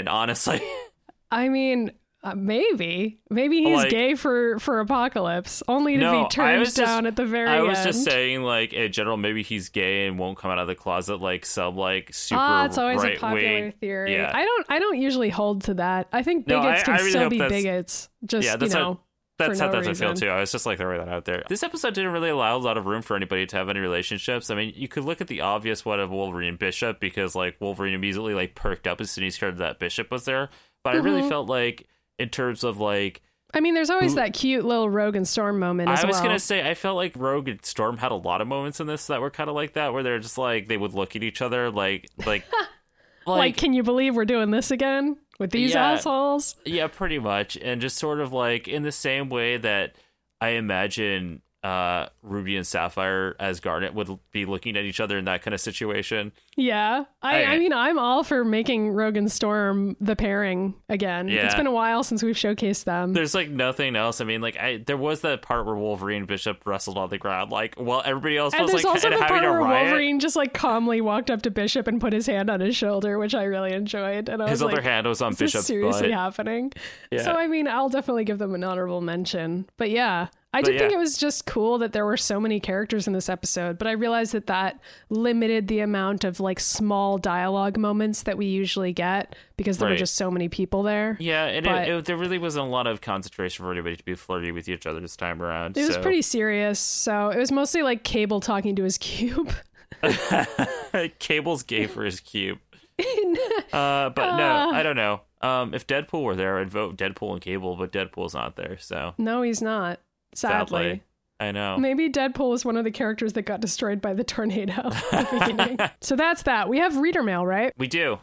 Honestly. 0.08 0.62
I 1.32 1.48
mean, 1.50 1.92
uh, 2.24 2.36
maybe, 2.36 3.20
maybe 3.30 3.60
he's 3.64 3.78
Like- 3.78 3.90
gay 3.92 4.16
for 4.16 4.60
for 4.60 4.80
Apocalypse, 4.82 5.64
only 5.70 5.94
to 5.94 6.00
No, 6.00 6.24
be 6.24 6.30
turned 6.30 6.60
was 6.60 6.74
just- 6.74 6.78
down 6.86 7.06
at 7.06 7.16
the 7.16 7.26
very 7.26 7.48
end. 7.48 7.56
I 7.56 7.60
end. 7.60 7.68
was 7.70 7.84
just 7.84 8.04
saying, 8.04 8.42
like 8.44 8.74
in 8.74 8.92
general, 8.92 9.16
maybe 9.16 9.42
he's 9.44 9.70
gay 9.70 10.08
and 10.08 10.20
won't 10.20 10.38
come 10.38 10.52
out 10.52 10.60
of 10.60 10.68
the 10.68 10.76
closet 10.76 11.22
like 11.22 11.46
some 11.46 11.78
like 11.78 12.14
super 12.14 12.42
Ah, 12.42 12.66
it's 12.66 12.78
always 12.78 13.02
right 13.02 13.16
a 13.18 13.20
popular 13.20 13.42
wing. 13.62 13.72
theory. 13.80 14.14
Yeah. 14.16 14.32
I 14.34 14.44
don't. 14.44 14.66
I 14.70 14.80
don't 14.80 15.00
usually 15.00 15.30
hold 15.30 15.64
to 15.66 15.76
that. 15.76 16.08
I 16.12 16.24
think 16.24 16.46
No, 16.48 16.60
bigots 16.62 16.82
I- 16.82 16.84
can 16.86 16.94
I 16.94 16.98
really 16.98 17.10
still 17.12 17.30
be 17.30 17.38
bigots. 17.40 18.10
Just 18.26 18.46
Yeah, 18.46 18.58
you 18.60 18.68
know, 18.70 18.90
what- 18.90 19.00
That's 19.40 19.60
how 19.60 19.70
that's 19.72 19.88
I 19.88 19.94
feel 19.94 20.14
too. 20.14 20.28
I 20.30 20.40
was 20.40 20.52
just 20.52 20.66
like 20.68 20.78
throwing 20.78 21.00
that 21.00 21.10
out 21.10 21.26
there. 21.26 21.44
This 21.50 21.64
episode 21.64 21.94
didn't 21.96 22.12
really 22.12 22.30
allow 22.30 22.56
a 22.56 22.60
lot 22.60 22.78
of 22.78 22.86
room 22.86 23.02
for 23.02 23.16
anybody 23.16 23.46
to 23.48 23.56
have 23.58 23.70
any 23.70 23.80
relationships. 23.80 24.50
I 24.52 24.56
mean, 24.56 24.74
you 24.76 24.88
could 24.88 25.06
look 25.06 25.22
at 25.22 25.28
the 25.28 25.42
obvious 25.42 25.84
one 25.84 26.00
of 26.00 26.12
Wolverine 26.12 26.50
and 26.50 26.60
Bishop 26.60 27.00
because 27.00 27.34
like 27.36 27.56
Wolverine 27.60 27.94
immediately 27.96 28.34
like 28.36 28.54
perked 28.54 28.86
up 28.86 29.02
as 29.02 29.10
soon 29.10 29.24
as 29.24 29.36
he 29.38 29.46
heard 29.46 29.58
that 29.58 29.80
Bishop 29.80 30.12
was 30.12 30.26
there. 30.26 30.50
But 30.84 30.96
I 30.96 30.98
really 31.00 31.22
Mm-hmm. 31.22 31.30
felt 31.30 31.50
like 31.50 31.88
in 32.20 32.30
terms 32.30 32.64
of 32.64 32.80
like 32.80 33.22
I 33.52 33.62
mean, 33.62 33.74
there's 33.74 33.90
always 33.90 34.12
Who- 34.12 34.18
that 34.18 34.34
cute 34.34 34.64
little 34.64 34.90
Rogue 34.90 35.16
and 35.16 35.28
Storm 35.28 35.58
moment 35.58 35.90
as 35.90 36.04
I 36.04 36.08
was 36.08 36.16
well. 36.18 36.24
gonna 36.26 36.40
say 36.40 36.70
I 36.70 36.76
felt 36.76 36.98
like 36.98 37.14
Rogue 37.16 37.48
and 37.48 37.66
Storm 37.66 37.98
had 37.98 38.12
a 38.12 38.16
lot 38.16 38.42
of 38.42 38.48
moments 38.48 38.80
in 38.80 38.86
this 38.88 39.08
that 39.08 39.22
were 39.22 39.32
kind 39.32 39.50
of 39.50 39.56
like 39.56 39.74
that 39.74 39.92
where 39.94 40.04
they're 40.04 40.20
just 40.20 40.38
like 40.38 40.68
they 40.68 40.78
would 40.78 40.94
look 40.94 41.16
at 41.16 41.24
each 41.24 41.42
other 41.42 41.72
like 41.72 42.08
like 42.26 42.44
like, 43.26 43.58
can 43.58 43.74
you 43.74 43.84
believe 43.84 44.16
we're 44.16 44.26
doing 44.26 44.52
this 44.52 44.70
again 44.72 45.18
with 45.40 45.52
these 45.52 45.72
Yeah. 45.74 45.92
assholes? 45.94 46.56
Yeah, 46.66 46.88
pretty 46.88 47.18
much. 47.20 47.58
And 47.58 47.82
just 47.82 47.98
sort 47.98 48.20
of 48.20 48.32
like 48.32 48.68
in 48.68 48.84
the 48.84 48.92
same 48.92 49.30
way 49.30 49.58
that 49.58 49.96
I 50.40 50.50
imagine 50.50 51.42
uh 51.64 52.08
Ruby 52.24 52.56
and 52.56 52.66
Sapphire 52.66 53.36
as 53.40 53.60
Garnet 53.60 53.94
would 53.94 54.10
be 54.32 54.46
looking 54.46 54.78
at 54.78 54.86
each 54.86 55.00
other 55.02 55.18
in 55.18 55.26
that 55.26 55.42
kind 55.42 55.54
of 55.54 55.60
situation. 55.60 56.32
Yeah. 56.56 57.04
I, 57.22 57.44
I- 57.44 57.46
I 57.54 57.58
mean, 57.60 57.74
I'm 57.74 58.00
all 58.00 58.24
for 58.24 58.46
making 58.46 58.92
Rogue 58.92 59.18
and 59.18 59.30
Storm 59.32 59.98
the 60.00 60.16
pairing 60.16 60.76
again. 60.88 61.28
It's 61.28 61.56
been 61.56 61.68
a 61.68 61.72
while 61.72 62.04
since 62.04 62.24
we've 62.24 62.36
showcased 62.36 62.86
them. 62.86 63.12
There's 63.14 63.36
like 63.36 63.50
nothing 63.50 63.96
else. 63.98 64.22
I 64.22 64.24
mean, 64.26 64.40
like 64.42 64.58
I 64.58 64.78
there 64.78 64.96
was 64.98 65.22
that 65.22 65.42
part 65.42 65.66
where 65.66 65.76
Wolverine 65.76 66.20
and 66.20 66.28
Bishop 66.28 66.66
wrestled 66.66 66.98
on 66.98 67.10
the 67.10 67.18
ground, 67.18 67.52
like 67.52 67.76
while 67.76 68.02
everybody 68.06 68.38
else 68.38 68.54
and 68.54 68.64
was 68.64 68.72
there's 68.72 68.84
like 68.86 68.94
also 68.94 69.10
kind 69.10 69.22
the 69.22 69.26
part 69.26 69.42
where. 69.44 69.60
Wolverine 69.62 70.20
just 70.22 70.36
like 70.38 70.54
calmly 70.54 71.02
walked 71.02 71.30
up 71.30 71.42
to 71.42 71.52
Bishop 71.52 71.88
and 71.88 72.00
put 72.00 72.14
his 72.14 72.26
hand 72.28 72.50
on 72.50 72.62
his 72.62 72.76
shoulder, 72.78 73.20
which 73.20 73.36
I 73.36 73.44
really 73.44 73.74
enjoyed. 73.74 74.30
And 74.30 74.42
I 74.42 74.48
His 74.50 74.62
was 74.62 74.64
other 74.70 74.76
like, 74.78 74.84
hand 74.86 75.08
was 75.08 75.22
on 75.22 75.34
Bishop's 75.34 75.66
seriously 75.66 76.10
butt. 76.10 76.18
happening? 76.18 76.72
Yeah. 77.12 77.24
So 77.24 77.32
I 77.34 77.48
mean, 77.48 77.68
I'll 77.68 77.90
definitely 77.90 78.24
give 78.24 78.38
them 78.38 78.56
an 78.56 78.64
honorable 78.64 79.02
mention. 79.02 79.68
But 79.78 79.90
yeah, 79.90 80.28
I 80.52 80.64
did 80.64 80.80
think 80.80 80.92
it 80.92 80.98
was 80.98 81.16
just 81.16 81.46
cool 81.46 81.78
that 81.78 81.92
there 81.92 82.06
were 82.06 82.18
so 82.18 82.40
many 82.40 82.60
characters 82.60 83.06
in 83.06 83.14
this 83.14 83.30
episode. 83.30 83.78
But 83.78 83.88
I 83.88 83.92
realized 83.92 84.34
that 84.34 84.48
that 84.48 84.80
limited 85.10 85.68
the 85.68 85.80
amount 85.82 86.24
of 86.24 86.40
like 86.40 86.60
small 86.60 87.20
dialogue 87.20 87.78
moments 87.78 88.24
that 88.24 88.36
we 88.36 88.48
usually 88.48 88.92
get 88.92 89.36
because 89.58 89.78
there 89.78 89.90
were 89.90 89.96
just 89.96 90.16
so 90.16 90.32
many 90.32 90.50
people 90.50 90.82
there. 90.82 91.18
Yeah, 91.20 91.46
and 91.46 91.68
it, 91.68 91.90
it, 91.90 92.06
there 92.06 92.18
really 92.18 92.40
wasn't 92.40 92.66
a 92.66 92.70
lot 92.70 92.88
of 92.88 93.00
concentration 93.00 93.64
for 93.64 93.72
anybody 93.72 93.96
to 93.96 94.04
be 94.04 94.16
flirty 94.16 94.52
with 94.52 94.68
each 94.68 94.88
other 94.88 95.00
this 95.00 95.16
time 95.16 95.42
around. 95.42 95.78
It 95.78 95.88
was 95.88 95.98
pretty 95.98 96.24
serious. 96.24 96.80
So 96.80 97.30
it 97.30 97.38
was 97.38 97.52
mostly 97.52 97.84
like 97.84 98.04
Cable 98.04 98.40
talking 98.40 98.76
to 98.76 98.84
his 98.84 98.98
cube. 98.98 99.54
Cable's 101.20 101.64
gay 101.64 101.86
for 101.86 102.04
his 102.04 102.20
cube. 102.20 102.60
uh, 103.74 104.10
but 104.10 104.36
no, 104.38 104.72
I 104.74 104.82
don't 104.84 104.96
know. 104.96 105.22
Um, 105.42 105.74
if 105.74 105.88
Deadpool 105.88 106.24
were 106.24 106.36
there, 106.36 106.58
I'd 106.58 106.70
vote 106.70 106.98
Deadpool 106.98 107.34
and 107.34 107.42
Cable, 107.42 107.76
but 107.76 107.92
Deadpool's 107.92 108.34
not 108.34 108.56
there, 108.56 108.78
so 108.78 109.14
no, 109.18 109.42
he's 109.42 109.62
not. 109.62 110.00
Sadly. 110.34 110.82
sadly, 110.84 111.04
I 111.40 111.52
know. 111.52 111.78
Maybe 111.78 112.10
Deadpool 112.10 112.50
was 112.50 112.66
one 112.66 112.76
of 112.78 112.84
the 112.84 112.92
characters 112.92 113.34
that 113.34 113.44
got 113.44 113.62
destroyed 113.62 114.02
by 114.02 114.14
the 114.14 114.24
tornado 114.24 114.74
the 115.12 115.92
so 116.02 116.16
that's 116.16 116.44
that. 116.44 116.68
We 116.70 116.80
have 116.80 116.98
reader 116.98 117.24
mail, 117.24 117.46
right? 117.46 117.74
We 117.78 117.88
do. 117.88 118.18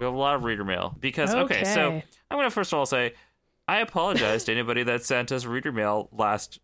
We 0.00 0.06
have 0.06 0.14
a 0.14 0.18
lot 0.18 0.34
of 0.34 0.44
reader 0.44 0.64
mail 0.64 0.96
because 0.98 1.34
okay, 1.34 1.64
so 1.64 2.00
I'm 2.30 2.38
gonna 2.38 2.50
first 2.50 2.72
of 2.72 2.78
all 2.78 2.86
say 2.86 3.12
I 3.68 3.80
apologize 3.80 4.44
to 4.44 4.52
anybody 4.52 4.82
that 4.84 5.04
sent 5.04 5.30
us 5.30 5.44
reader 5.44 5.72
mail 5.72 6.08
last 6.10 6.58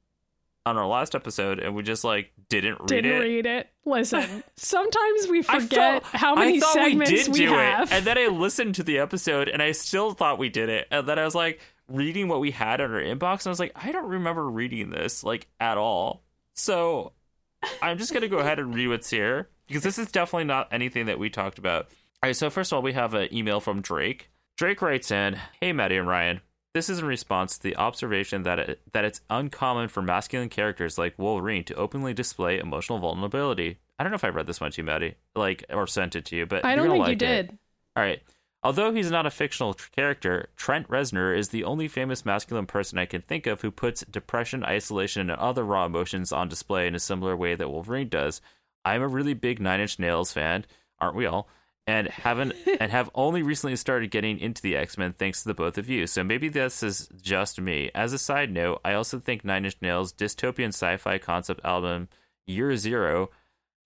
on 0.65 0.79
our 0.79 0.87
last 0.87 1.15
episode 1.15 1.61
and 1.61 1.75
we 1.77 1.83
just 1.83 2.03
like 2.03 2.33
didn't 2.49 2.79
read 2.81 2.89
Didn't 2.89 3.13
it. 3.13 3.19
read 3.21 3.47
it. 3.47 3.69
Listen, 3.85 4.43
sometimes 4.57 5.29
we 5.29 5.43
forget 5.43 6.03
felt- 6.03 6.05
how 6.05 6.35
many 6.35 6.61
segments 6.61 7.11
we 7.11 7.17
did 7.19 7.29
we 7.29 7.39
do 7.41 7.53
have. 7.53 7.93
it, 7.93 7.95
and 7.95 8.05
then 8.07 8.17
I 8.19 8.27
listened 8.29 8.75
to 8.77 8.83
the 8.83 8.99
episode, 8.99 9.49
and 9.49 9.63
I 9.63 9.73
still 9.73 10.13
thought 10.13 10.39
we 10.39 10.49
did 10.49 10.69
it. 10.71 10.89
And 10.91 11.07
then 11.07 11.19
I 11.19 11.25
was 11.25 11.35
like 11.35 11.61
reading 11.89 12.29
what 12.29 12.41
we 12.41 12.51
had 12.51 12.81
in 12.81 12.91
our 12.91 13.01
inbox, 13.01 13.41
and 13.41 13.49
I 13.49 13.51
was 13.51 13.61
like, 13.61 13.73
I 13.75 13.93
don't 13.93 14.09
remember 14.09 14.49
reading 14.49 14.91
this 14.91 15.25
like 15.25 15.47
at 15.61 15.79
all. 15.79 16.23
So 16.55 17.13
I'm 17.83 17.99
just 17.99 18.13
gonna 18.13 18.29
go 18.29 18.39
ahead 18.39 18.59
and 18.59 18.75
read 18.75 18.89
what's 18.89 19.11
here 19.11 19.49
because 19.67 19.83
this 19.83 19.99
is 19.99 20.11
definitely 20.11 20.45
not 20.45 20.69
anything 20.73 21.07
that 21.07 21.19
we 21.19 21.31
talked 21.31 21.59
about. 21.59 21.87
All 22.23 22.29
right, 22.29 22.37
so 22.37 22.51
first 22.51 22.73
of 22.73 22.77
all, 22.77 22.83
we 22.83 22.93
have 22.95 23.15
an 23.15 23.33
email 23.33 23.61
from 23.61 23.81
Drake. 23.83 24.31
Drake 24.57 24.81
writes 24.81 25.11
in, 25.11 25.39
"Hey, 25.61 25.73
Maddy 25.73 25.97
and 25.97 26.09
Ryan." 26.09 26.41
This 26.73 26.91
is 26.91 26.99
in 26.99 27.07
response 27.07 27.57
to 27.57 27.63
the 27.63 27.77
observation 27.77 28.43
that 28.43 28.59
it, 28.59 28.81
that 28.93 29.05
it's 29.05 29.23
uncommon 29.31 29.89
for 29.89 30.03
masculine 30.03 30.51
characters 30.51 30.99
like 30.99 31.19
Wolverine 31.19 31.65
to 31.65 31.75
openly 31.75 32.13
display 32.13 32.59
emotional 32.59 32.99
vulnerability. 32.99 33.79
I 33.99 34.03
don't 34.03 34.13
know 34.13 34.17
if 34.17 34.25
I 34.25 34.29
read 34.29 34.47
this 34.47 34.61
one 34.61 34.71
to 34.73 34.83
you, 34.83 34.85
Maddy, 34.85 35.15
like 35.35 35.65
or 35.71 35.87
sent 35.87 36.17
it 36.17 36.27
to 36.27 36.37
you, 36.37 36.45
but 36.45 36.65
I 36.67 36.75
don't 36.75 36.85
think 36.85 36.97
you 36.97 37.01
like 37.01 37.13
it. 37.13 37.19
did. 37.19 37.59
All 37.97 38.03
right. 38.03 38.23
Although 38.67 38.93
he's 38.93 39.13
not 39.13 39.27
a 39.27 39.31
fictional 39.31 39.75
tr- 39.75 39.91
character, 39.93 40.49
Trent 40.57 40.89
Reznor 40.89 41.39
is 41.39 41.51
the 41.51 41.63
only 41.63 41.87
famous 41.87 42.27
masculine 42.27 42.67
person 42.67 42.99
I 42.99 43.07
can 43.07 43.23
think 43.23 43.47
of 43.47 43.61
who 43.61 43.71
puts 43.71 44.05
depression, 44.11 44.65
isolation, 44.65 45.31
and 45.31 45.39
other 45.39 45.63
raw 45.63 45.87
emotions 45.87 46.33
on 46.33 46.49
display 46.49 46.89
in 46.89 46.97
a 46.97 46.99
similar 46.99 47.37
way 47.37 47.55
that 47.55 47.71
Wolverine 47.71 48.09
does. 48.09 48.41
I'm 48.85 49.03
a 49.03 49.07
really 49.07 49.35
big 49.35 49.61
Nine 49.61 49.79
Inch 49.79 50.01
Nails 50.01 50.33
fan, 50.33 50.65
aren't 50.99 51.15
we 51.15 51.27
all? 51.27 51.49
And 51.87 52.09
haven't 52.09 52.55
and 52.81 52.91
have 52.91 53.09
only 53.15 53.41
recently 53.45 53.77
started 53.77 54.11
getting 54.11 54.41
into 54.41 54.63
the 54.63 54.75
X 54.75 54.99
Men 54.99 55.13
thanks 55.13 55.43
to 55.43 55.49
the 55.49 55.55
both 55.55 55.79
of 55.79 55.89
you. 55.89 56.09
So 56.09 56.25
maybe 56.25 56.49
this 56.49 56.83
is 56.83 57.09
just 57.23 57.61
me. 57.61 57.93
As 57.95 58.13
a 58.13 58.19
side 58.19 58.51
note, 58.51 58.81
I 58.85 58.95
also 58.95 59.21
think 59.21 59.45
Nine 59.45 59.65
Inch 59.65 59.77
Nails' 59.81 60.13
dystopian 60.13 60.71
sci-fi 60.71 61.19
concept 61.19 61.61
album 61.65 62.09
Year 62.49 62.77
Zero 62.77 63.31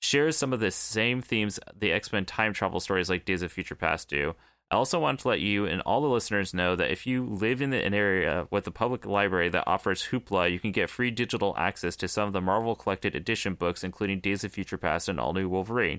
shares 0.00 0.38
some 0.38 0.54
of 0.54 0.60
the 0.60 0.70
same 0.70 1.20
themes 1.20 1.60
the 1.78 1.92
X 1.92 2.14
Men 2.14 2.24
time 2.24 2.54
travel 2.54 2.80
stories 2.80 3.10
like 3.10 3.26
Days 3.26 3.42
of 3.42 3.52
Future 3.52 3.74
Past 3.74 4.08
do. 4.08 4.34
I 4.70 4.76
also 4.76 5.00
want 5.00 5.18
to 5.20 5.28
let 5.28 5.40
you 5.40 5.66
and 5.66 5.82
all 5.82 6.00
the 6.00 6.08
listeners 6.08 6.54
know 6.54 6.76
that 6.76 6.92
if 6.92 7.04
you 7.04 7.24
live 7.24 7.60
in 7.60 7.72
an 7.72 7.92
area 7.92 8.46
with 8.52 8.68
a 8.68 8.70
public 8.70 9.04
library 9.04 9.48
that 9.48 9.64
offers 9.66 10.06
Hoopla, 10.06 10.52
you 10.52 10.60
can 10.60 10.70
get 10.70 10.88
free 10.88 11.10
digital 11.10 11.54
access 11.58 11.96
to 11.96 12.06
some 12.06 12.28
of 12.28 12.32
the 12.32 12.40
Marvel 12.40 12.76
Collected 12.76 13.16
Edition 13.16 13.54
books, 13.54 13.82
including 13.82 14.20
Days 14.20 14.44
of 14.44 14.52
Future 14.52 14.78
Past 14.78 15.08
and 15.08 15.18
All 15.18 15.32
New 15.32 15.48
Wolverine. 15.48 15.98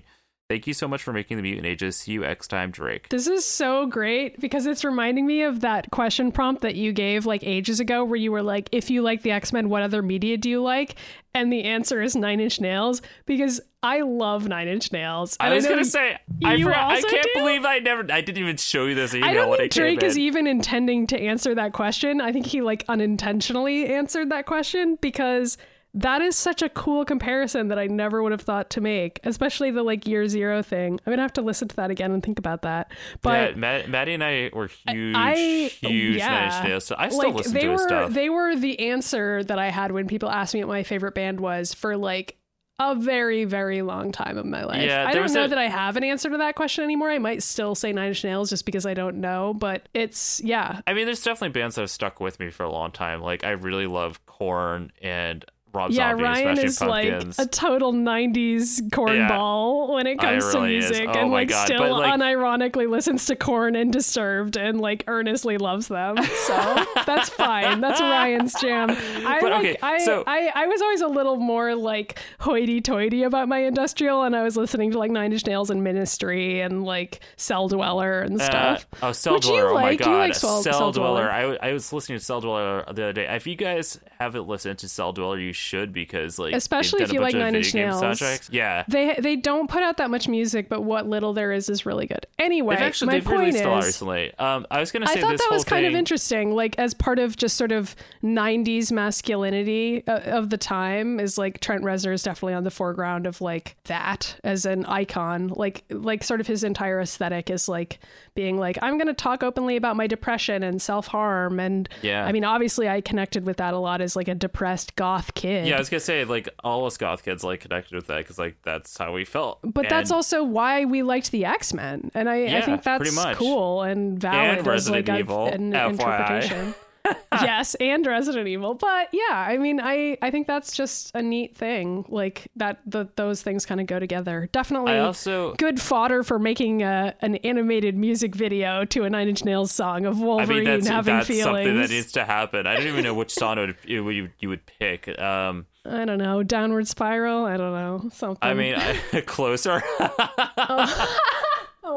Thank 0.52 0.66
you 0.66 0.74
so 0.74 0.86
much 0.86 1.02
for 1.02 1.14
making 1.14 1.38
the 1.38 1.42
Mutant 1.42 1.64
Ages. 1.64 1.96
See 1.96 2.12
you 2.12 2.26
X 2.26 2.46
time, 2.46 2.70
Drake. 2.70 3.08
This 3.08 3.26
is 3.26 3.42
so 3.42 3.86
great 3.86 4.38
because 4.38 4.66
it's 4.66 4.84
reminding 4.84 5.26
me 5.26 5.44
of 5.44 5.60
that 5.60 5.90
question 5.90 6.30
prompt 6.30 6.60
that 6.60 6.74
you 6.74 6.92
gave 6.92 7.24
like 7.24 7.42
ages 7.42 7.80
ago 7.80 8.04
where 8.04 8.18
you 8.18 8.30
were 8.30 8.42
like, 8.42 8.68
if 8.70 8.90
you 8.90 9.00
like 9.00 9.22
the 9.22 9.30
X 9.30 9.54
Men, 9.54 9.70
what 9.70 9.80
other 9.82 10.02
media 10.02 10.36
do 10.36 10.50
you 10.50 10.62
like? 10.62 10.96
And 11.32 11.50
the 11.50 11.64
answer 11.64 12.02
is 12.02 12.14
Nine 12.14 12.38
Inch 12.38 12.60
Nails 12.60 13.00
because 13.24 13.62
I 13.82 14.02
love 14.02 14.46
Nine 14.46 14.68
Inch 14.68 14.92
Nails. 14.92 15.38
I 15.40 15.54
was 15.54 15.66
gonna 15.66 15.86
say, 15.86 16.18
I, 16.44 16.56
you 16.56 16.70
I 16.70 16.96
also 16.96 17.08
can't 17.08 17.22
do? 17.22 17.40
believe 17.40 17.64
I 17.64 17.78
never, 17.78 18.00
I 18.12 18.20
didn't 18.20 18.36
even 18.36 18.58
show 18.58 18.84
you 18.84 18.94
this 18.94 19.14
email 19.14 19.30
I 19.30 19.32
don't 19.32 19.56
think 19.56 19.60
I 19.60 19.68
came 19.68 19.82
Drake 19.82 20.02
is 20.02 20.16
in. 20.16 20.22
even 20.22 20.46
intending 20.46 21.06
to 21.06 21.18
answer 21.18 21.54
that 21.54 21.72
question. 21.72 22.20
I 22.20 22.30
think 22.30 22.44
he 22.44 22.60
like 22.60 22.84
unintentionally 22.90 23.86
answered 23.86 24.30
that 24.32 24.44
question 24.44 24.98
because 25.00 25.56
that 25.94 26.22
is 26.22 26.36
such 26.36 26.62
a 26.62 26.68
cool 26.70 27.04
comparison 27.04 27.68
that 27.68 27.78
I 27.78 27.86
never 27.86 28.22
would 28.22 28.32
have 28.32 28.40
thought 28.40 28.70
to 28.70 28.80
make, 28.80 29.20
especially 29.24 29.70
the 29.70 29.82
like 29.82 30.06
year 30.06 30.26
zero 30.26 30.62
thing. 30.62 30.98
I'm 31.06 31.12
gonna 31.12 31.22
have 31.22 31.34
to 31.34 31.42
listen 31.42 31.68
to 31.68 31.76
that 31.76 31.90
again 31.90 32.12
and 32.12 32.22
think 32.22 32.38
about 32.38 32.62
that. 32.62 32.90
But 33.20 33.50
yeah, 33.50 33.56
Matt, 33.56 33.88
Maddy 33.90 34.14
and 34.14 34.24
I 34.24 34.50
were 34.54 34.68
huge, 34.68 35.16
I 35.16 35.34
huge 35.34 35.82
oh, 35.84 36.18
yeah. 36.18 36.28
Nine 36.28 36.44
Inch 36.56 36.68
Nails. 36.68 36.84
So 36.86 36.94
I 36.98 37.08
still 37.08 37.28
like 37.28 37.34
listen 37.34 37.52
they 37.52 37.60
to 37.60 37.68
were 37.68 37.72
his 37.74 37.82
stuff. 37.82 38.12
they 38.12 38.30
were 38.30 38.56
the 38.56 38.80
answer 38.80 39.44
that 39.44 39.58
I 39.58 39.70
had 39.70 39.92
when 39.92 40.06
people 40.06 40.30
asked 40.30 40.54
me 40.54 40.64
what 40.64 40.72
my 40.72 40.82
favorite 40.82 41.14
band 41.14 41.40
was 41.40 41.74
for 41.74 41.96
like 41.96 42.38
a 42.78 42.94
very 42.94 43.44
very 43.44 43.82
long 43.82 44.12
time 44.12 44.38
of 44.38 44.46
my 44.46 44.64
life. 44.64 44.82
Yeah, 44.82 45.06
I 45.06 45.12
don't 45.12 45.30
know 45.34 45.44
a- 45.44 45.48
that 45.48 45.58
I 45.58 45.68
have 45.68 45.98
an 45.98 46.04
answer 46.04 46.30
to 46.30 46.38
that 46.38 46.54
question 46.54 46.84
anymore. 46.84 47.10
I 47.10 47.18
might 47.18 47.42
still 47.42 47.74
say 47.74 47.92
Nine 47.92 48.08
Inch 48.08 48.24
Nails 48.24 48.48
just 48.48 48.64
because 48.64 48.86
I 48.86 48.94
don't 48.94 49.16
know, 49.16 49.52
but 49.52 49.90
it's 49.92 50.40
yeah. 50.42 50.80
I 50.86 50.94
mean, 50.94 51.04
there's 51.04 51.22
definitely 51.22 51.60
bands 51.60 51.74
that 51.74 51.82
have 51.82 51.90
stuck 51.90 52.18
with 52.18 52.40
me 52.40 52.48
for 52.48 52.62
a 52.62 52.70
long 52.70 52.92
time. 52.92 53.20
Like 53.20 53.44
I 53.44 53.50
really 53.50 53.86
love 53.86 54.24
Korn 54.24 54.90
and 55.02 55.44
Rob 55.74 55.90
Yeah, 55.90 56.10
Zombie, 56.10 56.22
Ryan 56.24 56.58
is 56.58 56.78
Pumpkins. 56.78 57.38
like 57.38 57.46
a 57.46 57.50
total 57.50 57.92
'90s 57.94 58.82
cornball 58.90 59.94
when 59.94 60.06
it 60.06 60.18
comes 60.18 60.44
really 60.44 60.54
to 60.54 60.60
music, 60.78 61.08
Oh 61.08 61.18
and 61.18 61.30
like 61.30 61.48
God, 61.48 61.64
still 61.64 61.78
but, 61.78 61.90
like- 61.92 62.12
unironically 62.20 62.88
listens 62.88 63.26
to 63.26 63.36
Korn 63.36 63.74
and 63.76 63.92
Disturbed, 63.92 64.56
and 64.56 64.80
like 64.80 65.04
earnestly 65.06 65.56
loves 65.58 65.88
them. 65.88 66.16
So 66.22 66.84
that's 67.06 67.28
fine. 67.30 67.80
That's 67.80 68.00
Ryan's 68.00 68.54
jam. 68.60 68.90
I 68.90 69.38
But, 69.40 69.50
like. 69.52 69.60
okay, 69.60 69.76
I, 69.82 69.98
so- 69.98 70.24
I 70.26 70.50
I 70.54 70.66
was 70.66 70.82
always 70.82 71.00
a 71.00 71.08
little 71.08 71.36
more 71.36 71.74
like 71.74 72.18
hoity-toity 72.40 73.22
about 73.22 73.48
my 73.48 73.58
industrial, 73.60 74.24
and 74.24 74.36
I 74.36 74.42
was 74.42 74.56
listening 74.56 74.90
to 74.92 74.98
like 74.98 75.10
Nine 75.10 75.32
Inch 75.32 75.46
Nails 75.46 75.70
and 75.70 75.82
Ministry 75.82 76.60
and 76.60 76.84
like 76.84 77.20
Celldweller 77.36 78.24
and 78.24 78.40
Uh, 78.40 78.44
stuff. 78.44 78.86
oh, 79.02 79.12
Cell 79.12 79.34
Which 79.34 79.46
you 79.46 79.52
Dweller! 79.52 79.70
oh 79.70 79.74
my 79.74 79.82
like. 79.82 79.98
You 80.00 80.04
god, 80.04 80.18
like 80.18 80.34
Cell- 80.34 80.62
Cell, 80.62 80.92
Celldweller! 80.92 80.94
Dweller. 80.94 81.30
I, 81.30 81.68
I 81.68 81.72
was 81.72 81.92
listening 81.92 82.18
to 82.18 82.24
Celldweller 82.24 82.84
the 82.86 83.02
other 83.04 83.12
day. 83.12 83.26
If 83.34 83.46
you 83.46 83.54
guys 83.56 83.98
haven't 84.18 84.46
listened 84.46 84.78
to 84.80 84.86
Celldweller, 84.86 85.42
you 85.42 85.52
should 85.62 85.92
because 85.92 86.38
like 86.38 86.54
Especially 86.54 87.02
if 87.02 87.12
you 87.12 87.20
like 87.20 87.34
Nine 87.34 87.54
Inch 87.54 87.72
Nails. 87.74 88.02
soundtracks. 88.02 88.48
Yeah. 88.52 88.84
They 88.88 89.14
they 89.18 89.36
don't 89.36 89.70
put 89.70 89.82
out 89.82 89.96
that 89.98 90.10
much 90.10 90.28
music, 90.28 90.68
but 90.68 90.82
what 90.82 91.06
little 91.08 91.32
there 91.32 91.52
is 91.52 91.68
is 91.68 91.86
really 91.86 92.06
good. 92.06 92.26
Anyway, 92.38 92.74
They've 92.74 92.84
actually 92.84 93.06
my 93.06 93.12
they've 93.14 93.24
point 93.24 93.38
released 93.40 93.64
a 93.64 93.68
lot 93.68 93.78
is, 93.78 93.86
recently. 93.86 94.34
Um, 94.38 94.66
I 94.70 94.80
was 94.80 94.90
gonna 94.90 95.06
say 95.06 95.18
I 95.18 95.22
thought 95.22 95.38
that 95.38 95.48
was 95.50 95.64
kind 95.64 95.86
of 95.86 95.94
interesting, 95.94 96.54
like 96.54 96.78
as 96.78 96.94
part 96.94 97.18
of 97.18 97.36
just 97.36 97.56
sort 97.56 97.72
of 97.72 97.94
'90s 98.22 98.90
masculinity 98.92 100.06
uh, 100.06 100.20
of 100.36 100.50
the 100.50 100.58
time. 100.58 101.20
Is 101.20 101.38
like 101.38 101.60
Trent 101.60 101.82
Reznor 101.82 102.12
is 102.12 102.22
definitely 102.22 102.54
on 102.54 102.64
the 102.64 102.70
foreground 102.70 103.26
of 103.26 103.40
like 103.40 103.76
that 103.84 104.36
as 104.44 104.66
an 104.66 104.84
icon. 104.86 105.48
Like 105.48 105.84
like 105.90 106.24
sort 106.24 106.40
of 106.40 106.46
his 106.46 106.64
entire 106.64 107.00
aesthetic 107.00 107.50
is 107.50 107.68
like 107.68 107.98
being 108.34 108.58
like 108.58 108.78
I'm 108.82 108.96
going 108.98 109.08
to 109.08 109.14
talk 109.14 109.42
openly 109.42 109.76
about 109.76 109.96
my 109.96 110.06
depression 110.06 110.62
and 110.62 110.80
self 110.80 111.06
harm. 111.08 111.60
And 111.60 111.88
Yeah. 112.02 112.24
I 112.24 112.32
mean, 112.32 112.44
obviously, 112.44 112.88
I 112.88 113.00
connected 113.00 113.46
with 113.46 113.58
that 113.58 113.74
a 113.74 113.78
lot 113.78 114.00
as 114.00 114.16
like 114.16 114.28
a 114.28 114.34
depressed 114.34 114.96
goth 114.96 115.34
kid. 115.34 115.51
Yeah, 115.64 115.76
I 115.76 115.78
was 115.78 115.88
gonna 115.88 116.00
say 116.00 116.24
like 116.24 116.48
all 116.64 116.86
us 116.86 116.96
goth 116.96 117.24
kids 117.24 117.42
like 117.44 117.60
connected 117.60 117.94
with 117.94 118.06
that 118.08 118.18
because 118.18 118.38
like 118.38 118.56
that's 118.62 118.96
how 118.96 119.12
we 119.12 119.24
felt. 119.24 119.60
But 119.62 119.88
that's 119.88 120.10
also 120.10 120.42
why 120.42 120.84
we 120.84 121.02
liked 121.02 121.30
the 121.30 121.44
X 121.44 121.72
Men, 121.74 122.10
and 122.14 122.28
I, 122.28 122.58
I 122.58 122.60
think 122.62 122.82
that's 122.82 123.36
cool 123.36 123.82
and 123.82 124.18
valid 124.18 124.58
And 124.58 124.66
Resident 124.66 125.08
like 125.08 125.16
a- 125.16 125.20
Evil, 125.20 125.46
an 125.46 125.72
FYI. 125.72 125.90
interpretation. 125.90 126.74
yes, 127.32 127.74
and 127.76 128.06
Resident 128.06 128.46
Evil. 128.48 128.74
But 128.74 129.08
yeah, 129.12 129.34
I 129.34 129.56
mean, 129.58 129.80
I 129.80 130.16
I 130.22 130.30
think 130.30 130.46
that's 130.46 130.76
just 130.76 131.10
a 131.14 131.22
neat 131.22 131.56
thing. 131.56 132.04
Like 132.08 132.48
that, 132.56 132.80
the, 132.86 133.08
those 133.16 133.42
things 133.42 133.66
kind 133.66 133.80
of 133.80 133.86
go 133.86 133.98
together. 133.98 134.48
Definitely. 134.52 134.92
I 134.92 134.98
also 135.00 135.54
Good 135.54 135.80
fodder 135.80 136.22
for 136.22 136.38
making 136.38 136.82
a, 136.82 137.14
an 137.20 137.36
animated 137.36 137.96
music 137.96 138.34
video 138.34 138.84
to 138.86 139.04
a 139.04 139.10
Nine 139.10 139.28
Inch 139.28 139.44
Nails 139.44 139.72
song 139.72 140.06
of 140.06 140.20
I 140.20 140.24
Wolverine 140.24 140.64
mean 140.64 140.64
that's 140.64 140.88
having 140.88 141.16
that's 141.16 141.28
feelings. 141.28 141.44
something 141.44 141.76
that 141.80 141.90
needs 141.90 142.12
to 142.12 142.24
happen. 142.24 142.66
I 142.66 142.76
don't 142.76 142.86
even 142.86 143.04
know 143.04 143.14
which 143.14 143.32
song 143.32 143.58
would, 143.58 143.76
it 143.86 144.00
would- 144.00 144.14
you 144.14 144.28
you 144.38 144.48
would 144.48 144.64
pick. 144.66 145.08
Um, 145.18 145.66
I 145.84 146.04
don't 146.04 146.18
know, 146.18 146.42
downward 146.44 146.86
spiral. 146.86 147.44
I 147.44 147.56
don't 147.56 147.72
know 147.72 148.10
something. 148.12 148.38
I 148.48 148.54
mean, 148.54 148.74
I, 148.76 149.20
closer. 149.26 149.82
oh 149.98 151.18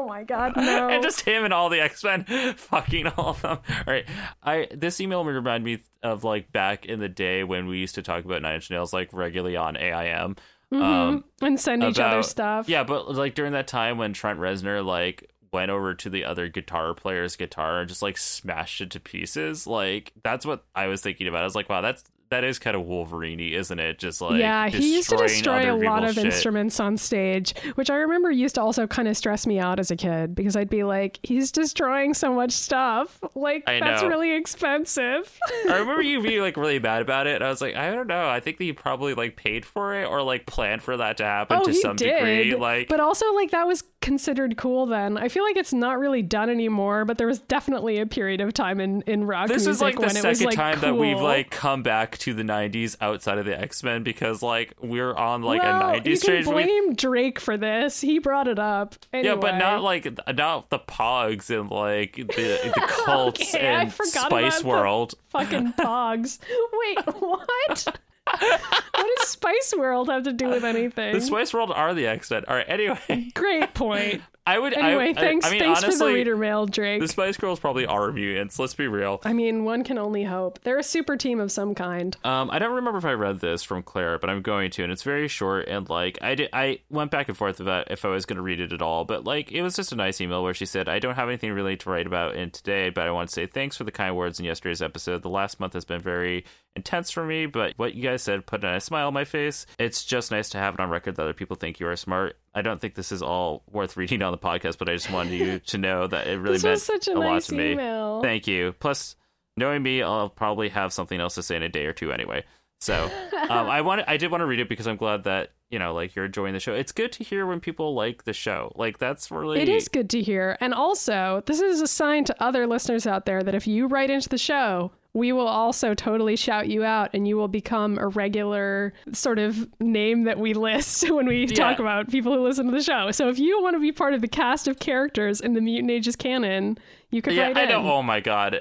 my 0.06 0.24
god, 0.24 0.52
no. 0.56 0.88
and 0.88 1.02
just 1.02 1.20
him 1.20 1.44
and 1.44 1.52
all 1.52 1.68
the 1.68 1.80
X 1.80 2.02
Men 2.04 2.24
fucking 2.56 3.06
all 3.08 3.30
of 3.30 3.42
them. 3.42 3.58
All 3.68 3.84
right, 3.86 4.06
I 4.42 4.68
this 4.72 5.00
email 5.00 5.24
reminded 5.24 5.64
me 5.64 5.82
of 6.02 6.24
like 6.24 6.52
back 6.52 6.86
in 6.86 7.00
the 7.00 7.08
day 7.08 7.44
when 7.44 7.66
we 7.66 7.78
used 7.78 7.96
to 7.96 8.02
talk 8.02 8.24
about 8.24 8.42
Nine 8.42 8.56
Inch 8.56 8.70
Nails 8.70 8.92
like 8.92 9.12
regularly 9.12 9.56
on 9.56 9.76
AIM. 9.76 10.36
Um, 10.72 11.24
and 11.40 11.60
send 11.60 11.84
each 11.84 12.00
other 12.00 12.22
stuff. 12.22 12.68
Yeah, 12.68 12.84
but 12.84 13.14
like 13.14 13.34
during 13.34 13.52
that 13.52 13.68
time 13.68 13.98
when 13.98 14.12
Trent 14.12 14.40
Reznor 14.40 14.84
like 14.84 15.30
went 15.52 15.70
over 15.70 15.94
to 15.94 16.10
the 16.10 16.24
other 16.24 16.48
guitar 16.48 16.92
player's 16.92 17.36
guitar 17.36 17.80
and 17.80 17.88
just 17.88 18.02
like 18.02 18.18
smashed 18.18 18.80
it 18.80 18.90
to 18.90 19.00
pieces, 19.00 19.66
like 19.66 20.12
that's 20.22 20.44
what 20.44 20.64
I 20.74 20.88
was 20.88 21.02
thinking 21.02 21.28
about. 21.28 21.42
I 21.42 21.44
was 21.44 21.54
like, 21.54 21.68
wow, 21.68 21.80
that's 21.80 22.02
that 22.30 22.44
is 22.44 22.58
kind 22.58 22.76
of 22.76 22.82
Wolverine, 22.84 23.40
isn't 23.40 23.78
it? 23.78 23.98
Just 23.98 24.20
like 24.20 24.40
yeah, 24.40 24.68
he 24.68 24.96
used 24.96 25.10
to 25.10 25.16
destroy 25.16 25.72
a 25.72 25.76
lot 25.76 26.04
of 26.04 26.14
shit. 26.14 26.26
instruments 26.26 26.80
on 26.80 26.96
stage, 26.96 27.54
which 27.74 27.90
I 27.90 27.96
remember 27.96 28.30
used 28.30 28.56
to 28.56 28.62
also 28.62 28.86
kind 28.86 29.08
of 29.08 29.16
stress 29.16 29.46
me 29.46 29.58
out 29.58 29.78
as 29.78 29.90
a 29.90 29.96
kid 29.96 30.34
because 30.34 30.56
I'd 30.56 30.70
be 30.70 30.84
like, 30.84 31.18
he's 31.22 31.52
destroying 31.52 32.14
so 32.14 32.34
much 32.34 32.52
stuff. 32.52 33.20
Like, 33.34 33.64
I 33.68 33.80
that's 33.80 34.02
know. 34.02 34.08
really 34.08 34.32
expensive. 34.32 35.38
I 35.68 35.76
remember 35.78 36.02
you 36.02 36.22
being 36.22 36.40
like 36.40 36.56
really 36.56 36.78
mad 36.78 37.02
about 37.02 37.26
it. 37.26 37.36
And 37.36 37.44
I 37.44 37.48
was 37.48 37.60
like, 37.60 37.76
I 37.76 37.90
don't 37.90 38.06
know. 38.06 38.28
I 38.28 38.40
think 38.40 38.58
that 38.58 38.64
he 38.64 38.72
probably 38.72 39.14
like 39.14 39.36
paid 39.36 39.64
for 39.64 39.94
it 39.94 40.06
or 40.06 40.22
like 40.22 40.46
planned 40.46 40.82
for 40.82 40.96
that 40.96 41.18
to 41.18 41.24
happen 41.24 41.58
oh, 41.60 41.64
to 41.64 41.74
some 41.74 41.96
did. 41.96 42.12
degree. 42.14 42.54
Like, 42.56 42.88
but 42.88 43.00
also, 43.00 43.32
like, 43.34 43.50
that 43.50 43.66
was 43.66 43.82
considered 44.06 44.56
cool 44.56 44.86
then. 44.86 45.18
I 45.18 45.28
feel 45.28 45.42
like 45.42 45.56
it's 45.56 45.72
not 45.72 45.98
really 45.98 46.22
done 46.22 46.48
anymore, 46.48 47.04
but 47.04 47.18
there 47.18 47.26
was 47.26 47.40
definitely 47.40 47.98
a 47.98 48.06
period 48.06 48.40
of 48.40 48.54
time 48.54 48.78
in, 48.78 49.02
in 49.02 49.24
rock 49.24 49.48
this 49.48 49.66
is 49.66 49.80
like 49.80 49.96
the 49.96 50.02
when 50.02 50.10
it 50.16 50.24
was 50.24 50.38
second 50.38 50.46
like 50.46 50.54
time 50.54 50.80
that 50.80 50.96
we've 50.96 51.20
like 51.20 51.50
come 51.50 51.82
back 51.82 52.16
to 52.18 52.32
the 52.32 52.44
90s 52.44 52.96
outside 53.00 53.38
of 53.38 53.46
the 53.46 53.58
X-Men 53.60 54.04
because 54.04 54.42
like 54.42 54.74
we're 54.80 55.12
on 55.12 55.42
like 55.42 55.60
well, 55.60 55.90
a 55.90 55.94
you 55.96 56.00
90s 56.02 56.04
can 56.04 56.16
stage. 56.18 56.46
We- 56.46 56.52
blame 56.52 56.94
Drake 56.94 57.40
for 57.40 57.56
this. 57.56 58.00
He 58.00 58.20
brought 58.20 58.46
it 58.46 58.60
up. 58.60 58.94
Yeah, 59.12 59.34
but 59.34 59.56
not 59.58 59.82
like 59.82 60.06
not 60.36 60.70
the 60.70 60.78
Pogs 60.78 61.50
and 61.50 61.68
like 61.68 62.14
the 62.14 62.26
the 62.74 62.84
cults 63.04 63.54
Okay, 63.56 63.58
and 63.58 63.92
Spice 63.92 64.62
World. 64.62 65.14
fucking 65.30 65.72
pogs. 65.78 66.38
Wait, 66.72 66.98
what? 67.18 67.98
What 68.30 69.18
does 69.18 69.28
Spice 69.28 69.74
World 69.76 70.08
have 70.08 70.24
to 70.24 70.32
do 70.32 70.48
with 70.48 70.64
anything? 70.74 71.14
The 71.14 71.20
Spice 71.20 71.52
World 71.54 71.70
are 71.70 71.94
the 71.94 72.06
X-Men. 72.06 72.44
All 72.48 72.56
right. 72.56 72.68
Anyway, 72.68 73.30
Great 73.34 73.74
point. 73.74 74.22
I 74.46 74.58
would. 74.58 74.74
Anyway, 74.74 75.10
I, 75.10 75.12
thanks, 75.14 75.44
I, 75.44 75.48
I 75.48 75.52
mean, 75.52 75.60
thanks 75.60 75.80
for 75.80 75.86
the 75.86 75.92
honestly, 75.92 76.14
reader 76.14 76.36
mail, 76.36 76.66
Drake. 76.66 77.00
the 77.00 77.08
Spice 77.08 77.36
Girls 77.36 77.58
probably 77.58 77.86
are 77.86 78.12
mutants. 78.12 78.58
Let's 78.58 78.74
be 78.74 78.86
real. 78.86 79.20
I 79.24 79.32
mean, 79.32 79.64
one 79.64 79.82
can 79.82 79.98
only 79.98 80.22
hope. 80.24 80.60
They're 80.62 80.78
a 80.78 80.84
super 80.84 81.16
team 81.16 81.40
of 81.40 81.50
some 81.50 81.74
kind. 81.74 82.16
Um, 82.24 82.50
I 82.50 82.58
don't 82.58 82.74
remember 82.74 82.98
if 82.98 83.04
I 83.04 83.12
read 83.12 83.40
this 83.40 83.62
from 83.62 83.82
Claire, 83.82 84.18
but 84.18 84.30
I'm 84.30 84.42
going 84.42 84.70
to, 84.72 84.84
and 84.84 84.92
it's 84.92 85.02
very 85.02 85.26
short. 85.28 85.66
And 85.68 85.88
like, 85.88 86.18
I 86.22 86.34
did, 86.36 86.50
I 86.52 86.80
went 86.90 87.10
back 87.10 87.28
and 87.28 87.36
forth 87.36 87.58
about 87.60 87.90
if 87.90 88.04
I 88.04 88.08
was 88.08 88.24
going 88.24 88.36
to 88.36 88.42
read 88.42 88.60
it 88.60 88.72
at 88.72 88.82
all, 88.82 89.04
but 89.04 89.24
like, 89.24 89.50
it 89.50 89.62
was 89.62 89.74
just 89.74 89.92
a 89.92 89.96
nice 89.96 90.20
email 90.20 90.42
where 90.42 90.54
she 90.54 90.66
said, 90.66 90.88
"I 90.88 90.98
don't 91.00 91.16
have 91.16 91.28
anything 91.28 91.52
really 91.52 91.76
to 91.76 91.90
write 91.90 92.06
about 92.06 92.36
in 92.36 92.50
today, 92.50 92.90
but 92.90 93.06
I 93.06 93.10
want 93.10 93.28
to 93.30 93.34
say 93.34 93.46
thanks 93.46 93.76
for 93.76 93.84
the 93.84 93.92
kind 93.92 94.16
words 94.16 94.38
in 94.38 94.44
yesterday's 94.44 94.82
episode. 94.82 95.22
The 95.22 95.28
last 95.28 95.58
month 95.58 95.72
has 95.72 95.84
been 95.84 96.00
very 96.00 96.44
intense 96.76 97.10
for 97.10 97.24
me, 97.24 97.46
but 97.46 97.72
what 97.78 97.94
you 97.94 98.02
guys 98.02 98.22
said 98.22 98.46
put 98.46 98.62
a 98.62 98.66
nice 98.66 98.84
smile 98.84 99.08
on 99.08 99.14
my 99.14 99.24
face. 99.24 99.66
It's 99.78 100.04
just 100.04 100.30
nice 100.30 100.50
to 100.50 100.58
have 100.58 100.74
it 100.74 100.80
on 100.80 100.90
record 100.90 101.16
that 101.16 101.22
other 101.22 101.32
people 101.32 101.56
think 101.56 101.80
you 101.80 101.88
are 101.88 101.96
smart. 101.96 102.36
I 102.56 102.62
don't 102.62 102.80
think 102.80 102.94
this 102.94 103.12
is 103.12 103.20
all 103.22 103.62
worth 103.70 103.98
reading 103.98 104.22
on 104.22 104.32
the 104.32 104.38
podcast, 104.38 104.78
but 104.78 104.88
I 104.88 104.94
just 104.94 105.10
wanted 105.10 105.34
you 105.34 105.58
to 105.58 105.78
know 105.78 106.06
that 106.06 106.26
it 106.26 106.38
really 106.38 106.58
meant 106.58 106.80
such 106.80 107.06
a 107.06 107.12
lot 107.12 107.34
nice 107.34 107.46
to 107.48 107.54
me. 107.54 107.76
Thank 108.22 108.46
you. 108.46 108.74
Plus, 108.80 109.14
knowing 109.58 109.82
me, 109.82 110.02
I'll 110.02 110.30
probably 110.30 110.70
have 110.70 110.90
something 110.90 111.20
else 111.20 111.34
to 111.34 111.42
say 111.42 111.56
in 111.56 111.62
a 111.62 111.68
day 111.68 111.84
or 111.84 111.92
two 111.92 112.12
anyway. 112.12 112.44
So, 112.80 113.10
um, 113.50 113.68
I 113.68 113.82
want 113.82 114.02
I 114.08 114.16
did 114.16 114.30
want 114.30 114.40
to 114.40 114.46
read 114.46 114.60
it 114.60 114.70
because 114.70 114.86
I'm 114.86 114.96
glad 114.96 115.24
that 115.24 115.52
you 115.70 115.78
know, 115.78 115.92
like 115.92 116.14
you're 116.14 116.24
enjoying 116.24 116.54
the 116.54 116.60
show. 116.60 116.74
It's 116.74 116.92
good 116.92 117.12
to 117.12 117.24
hear 117.24 117.44
when 117.44 117.60
people 117.60 117.94
like 117.94 118.24
the 118.24 118.32
show. 118.32 118.72
Like 118.76 118.98
that's 118.98 119.30
really 119.30 119.60
It 119.60 119.68
is 119.68 119.88
good 119.88 120.08
to 120.10 120.22
hear. 120.22 120.56
And 120.60 120.72
also, 120.72 121.42
this 121.46 121.60
is 121.60 121.80
a 121.82 121.86
sign 121.86 122.24
to 122.24 122.42
other 122.42 122.66
listeners 122.66 123.06
out 123.06 123.26
there 123.26 123.42
that 123.42 123.54
if 123.54 123.66
you 123.66 123.86
write 123.86 124.08
into 124.08 124.28
the 124.28 124.38
show, 124.38 124.92
we 125.16 125.32
will 125.32 125.48
also 125.48 125.94
totally 125.94 126.36
shout 126.36 126.68
you 126.68 126.84
out 126.84 127.08
and 127.14 127.26
you 127.26 127.38
will 127.38 127.48
become 127.48 127.96
a 127.96 128.06
regular 128.06 128.92
sort 129.12 129.38
of 129.38 129.66
name 129.80 130.24
that 130.24 130.38
we 130.38 130.52
list 130.52 131.10
when 131.10 131.26
we 131.26 131.46
talk 131.46 131.78
about 131.78 132.10
people 132.10 132.34
who 132.34 132.42
listen 132.42 132.66
to 132.66 132.72
the 132.72 132.82
show. 132.82 133.10
So 133.12 133.30
if 133.30 133.38
you 133.38 133.62
want 133.62 133.74
to 133.76 133.80
be 133.80 133.92
part 133.92 134.12
of 134.12 134.20
the 134.20 134.28
cast 134.28 134.68
of 134.68 134.78
characters 134.78 135.40
in 135.40 135.54
the 135.54 135.62
Mutant 135.62 135.90
Ages 135.90 136.16
canon, 136.16 136.76
you 137.10 137.22
could 137.22 137.32
Yeah, 137.32 137.46
write 137.46 137.56
I 137.56 137.62
in. 137.62 137.68
know. 137.70 137.90
Oh 137.90 138.02
my 138.02 138.20
god, 138.20 138.60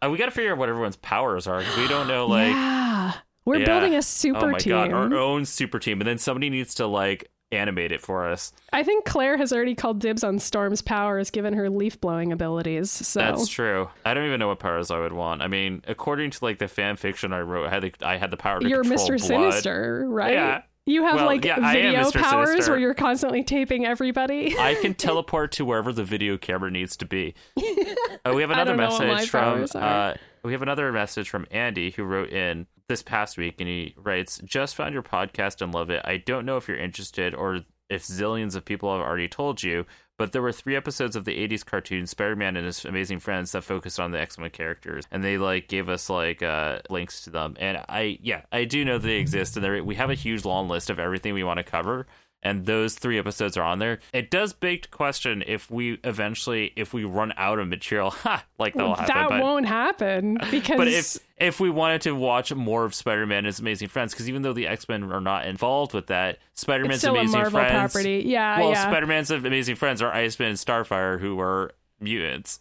uh, 0.00 0.08
we 0.08 0.18
got 0.18 0.26
to 0.26 0.30
figure 0.30 0.52
out 0.52 0.58
what 0.58 0.68
everyone's 0.68 0.94
powers 0.96 1.48
are 1.48 1.58
because 1.58 1.76
we 1.76 1.88
don't 1.88 2.06
know. 2.06 2.26
Like, 2.28 2.52
yeah. 2.52 3.14
We're 3.44 3.56
yeah. 3.58 3.64
building 3.64 3.96
a 3.96 4.02
super 4.02 4.44
oh 4.44 4.50
my 4.52 4.58
team. 4.58 4.70
god, 4.70 4.92
our 4.92 5.14
own 5.16 5.46
super 5.46 5.80
team, 5.80 6.00
and 6.00 6.06
then 6.06 6.18
somebody 6.18 6.48
needs 6.48 6.74
to 6.76 6.86
like 6.86 7.28
animate 7.52 7.92
it 7.92 8.00
for 8.00 8.28
us. 8.28 8.52
I 8.72 8.82
think 8.82 9.04
Claire 9.04 9.36
has 9.36 9.52
already 9.52 9.74
called 9.74 10.00
dibs 10.00 10.22
on 10.22 10.38
Storm's 10.38 10.82
powers 10.82 11.30
given 11.30 11.54
her 11.54 11.70
leaf 11.70 12.00
blowing 12.00 12.32
abilities. 12.32 12.90
So 12.90 13.20
That's 13.20 13.48
true. 13.48 13.88
I 14.04 14.14
don't 14.14 14.26
even 14.26 14.40
know 14.40 14.48
what 14.48 14.58
powers 14.58 14.90
I 14.90 14.98
would 14.98 15.12
want. 15.12 15.42
I 15.42 15.48
mean, 15.48 15.82
according 15.88 16.30
to 16.32 16.44
like 16.44 16.58
the 16.58 16.68
fan 16.68 16.96
fiction 16.96 17.32
I 17.32 17.40
wrote, 17.40 17.66
I 17.66 17.70
had 17.70 17.82
the, 17.82 17.92
I 18.02 18.16
had 18.16 18.30
the 18.30 18.36
power 18.36 18.60
to 18.60 18.68
you're 18.68 18.84
Mr. 18.84 19.08
blood. 19.08 19.20
Sinister, 19.20 20.04
right? 20.08 20.32
Yeah. 20.32 20.62
You 20.88 21.02
have 21.02 21.16
Well, 21.16 21.26
like 21.26 21.44
yeah, 21.44 21.70
video 21.70 22.10
powers 22.10 22.48
Sinister. 22.48 22.72
where 22.72 22.80
you're 22.80 22.94
constantly 22.94 23.44
taping 23.44 23.84
everybody. 23.84 24.56
I 24.58 24.74
can 24.74 24.94
teleport 24.94 25.52
to 25.52 25.66
wherever 25.66 25.92
the 25.92 26.02
video 26.02 26.38
camera 26.38 26.70
needs 26.70 26.96
to 26.96 27.04
be. 27.04 27.34
Uh, 27.58 27.62
we 28.34 28.40
have 28.40 28.50
another 28.50 28.74
don't 28.74 28.78
know 28.78 28.88
what 28.88 29.00
my 29.00 29.14
message 29.16 29.28
from 29.28 29.66
uh, 29.74 30.14
we 30.42 30.52
have 30.52 30.62
another 30.62 30.92
message 30.92 31.28
from 31.28 31.46
Andy 31.50 31.90
who 31.90 32.04
wrote 32.04 32.30
in 32.30 32.66
this 32.88 33.02
past 33.02 33.36
week 33.36 33.60
and 33.60 33.68
he 33.68 33.94
writes, 33.96 34.40
"Just 34.44 34.76
found 34.76 34.94
your 34.94 35.02
podcast 35.02 35.60
and 35.62 35.72
love 35.72 35.90
it. 35.90 36.02
I 36.04 36.16
don't 36.16 36.46
know 36.46 36.56
if 36.56 36.68
you're 36.68 36.76
interested 36.78 37.34
or 37.34 37.60
if 37.88 38.04
zillions 38.04 38.54
of 38.54 38.64
people 38.64 38.92
have 38.92 39.04
already 39.04 39.28
told 39.28 39.62
you, 39.62 39.86
but 40.18 40.32
there 40.32 40.42
were 40.42 40.52
three 40.52 40.76
episodes 40.76 41.16
of 41.16 41.24
the 41.24 41.38
80s 41.38 41.64
cartoon 41.64 42.06
Spider-Man 42.06 42.56
and 42.56 42.66
His 42.66 42.84
Amazing 42.84 43.20
Friends 43.20 43.52
that 43.52 43.64
focused 43.64 44.00
on 44.00 44.10
the 44.10 44.20
X-Men 44.20 44.50
characters, 44.50 45.04
and 45.10 45.22
they 45.24 45.38
like 45.38 45.68
gave 45.68 45.88
us 45.88 46.10
like 46.10 46.42
uh, 46.42 46.80
links 46.90 47.22
to 47.22 47.30
them. 47.30 47.56
And 47.58 47.78
I, 47.88 48.18
yeah, 48.20 48.42
I 48.52 48.64
do 48.64 48.84
know 48.84 48.98
they 48.98 49.16
exist, 49.16 49.56
and 49.56 49.86
we 49.86 49.94
have 49.94 50.10
a 50.10 50.14
huge 50.14 50.44
long 50.44 50.68
list 50.68 50.90
of 50.90 50.98
everything 50.98 51.34
we 51.34 51.44
want 51.44 51.58
to 51.58 51.64
cover." 51.64 52.06
And 52.42 52.66
those 52.66 52.94
three 52.94 53.18
episodes 53.18 53.56
are 53.56 53.64
on 53.64 53.80
there. 53.80 53.98
It 54.12 54.30
does 54.30 54.52
beg 54.52 54.82
to 54.82 54.88
question 54.88 55.42
if 55.46 55.70
we 55.70 55.98
eventually, 56.04 56.72
if 56.76 56.94
we 56.94 57.04
run 57.04 57.32
out 57.36 57.58
of 57.58 57.66
material, 57.66 58.10
ha, 58.12 58.44
like 58.58 58.74
that'll 58.74 58.94
happen. 58.94 59.14
that 59.14 59.28
but, 59.28 59.42
won't 59.42 59.66
happen 59.66 60.38
because 60.50 60.76
but 60.76 60.88
if 60.88 61.18
if 61.36 61.60
we 61.60 61.68
wanted 61.68 62.02
to 62.02 62.12
watch 62.12 62.54
more 62.54 62.84
of 62.84 62.94
Spider-Man 62.94 63.38
and 63.38 63.46
His 63.46 63.58
Amazing 63.58 63.88
Friends, 63.88 64.12
because 64.12 64.28
even 64.28 64.42
though 64.42 64.52
the 64.52 64.66
X-Men 64.66 65.10
are 65.12 65.20
not 65.20 65.46
involved 65.46 65.94
with 65.94 66.08
that, 66.08 66.38
Spider-Man's 66.54 66.96
it's 66.96 67.04
a 67.04 67.10
Amazing 67.10 67.50
Friends, 67.50 67.92
property. 67.92 68.22
Yeah, 68.24 68.60
well, 68.60 68.70
yeah. 68.70 68.84
Spider-Man's 68.84 69.30
Amazing 69.30 69.76
Friends 69.76 70.00
are 70.00 70.12
Iceman 70.12 70.50
and 70.50 70.58
Starfire, 70.58 71.20
who 71.20 71.40
are 71.40 71.72
mutants. 72.00 72.60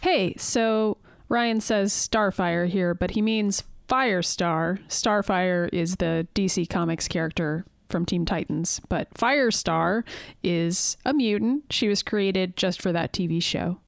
hey, 0.00 0.34
so 0.38 0.98
Ryan 1.28 1.60
says 1.60 1.92
Starfire 1.92 2.68
here, 2.68 2.94
but 2.94 3.12
he 3.12 3.22
means 3.22 3.64
Firestar. 3.88 4.80
Starfire 4.88 5.68
is 5.72 5.96
the 5.96 6.26
DC 6.34 6.68
Comics 6.68 7.08
character 7.08 7.64
from 7.94 8.04
Team 8.04 8.24
Titans, 8.24 8.80
but 8.88 9.08
Firestar 9.14 10.02
is 10.42 10.96
a 11.04 11.14
mutant. 11.14 11.62
She 11.70 11.86
was 11.86 12.02
created 12.02 12.56
just 12.56 12.82
for 12.82 12.90
that 12.90 13.12
TV 13.12 13.40
show. 13.40 13.78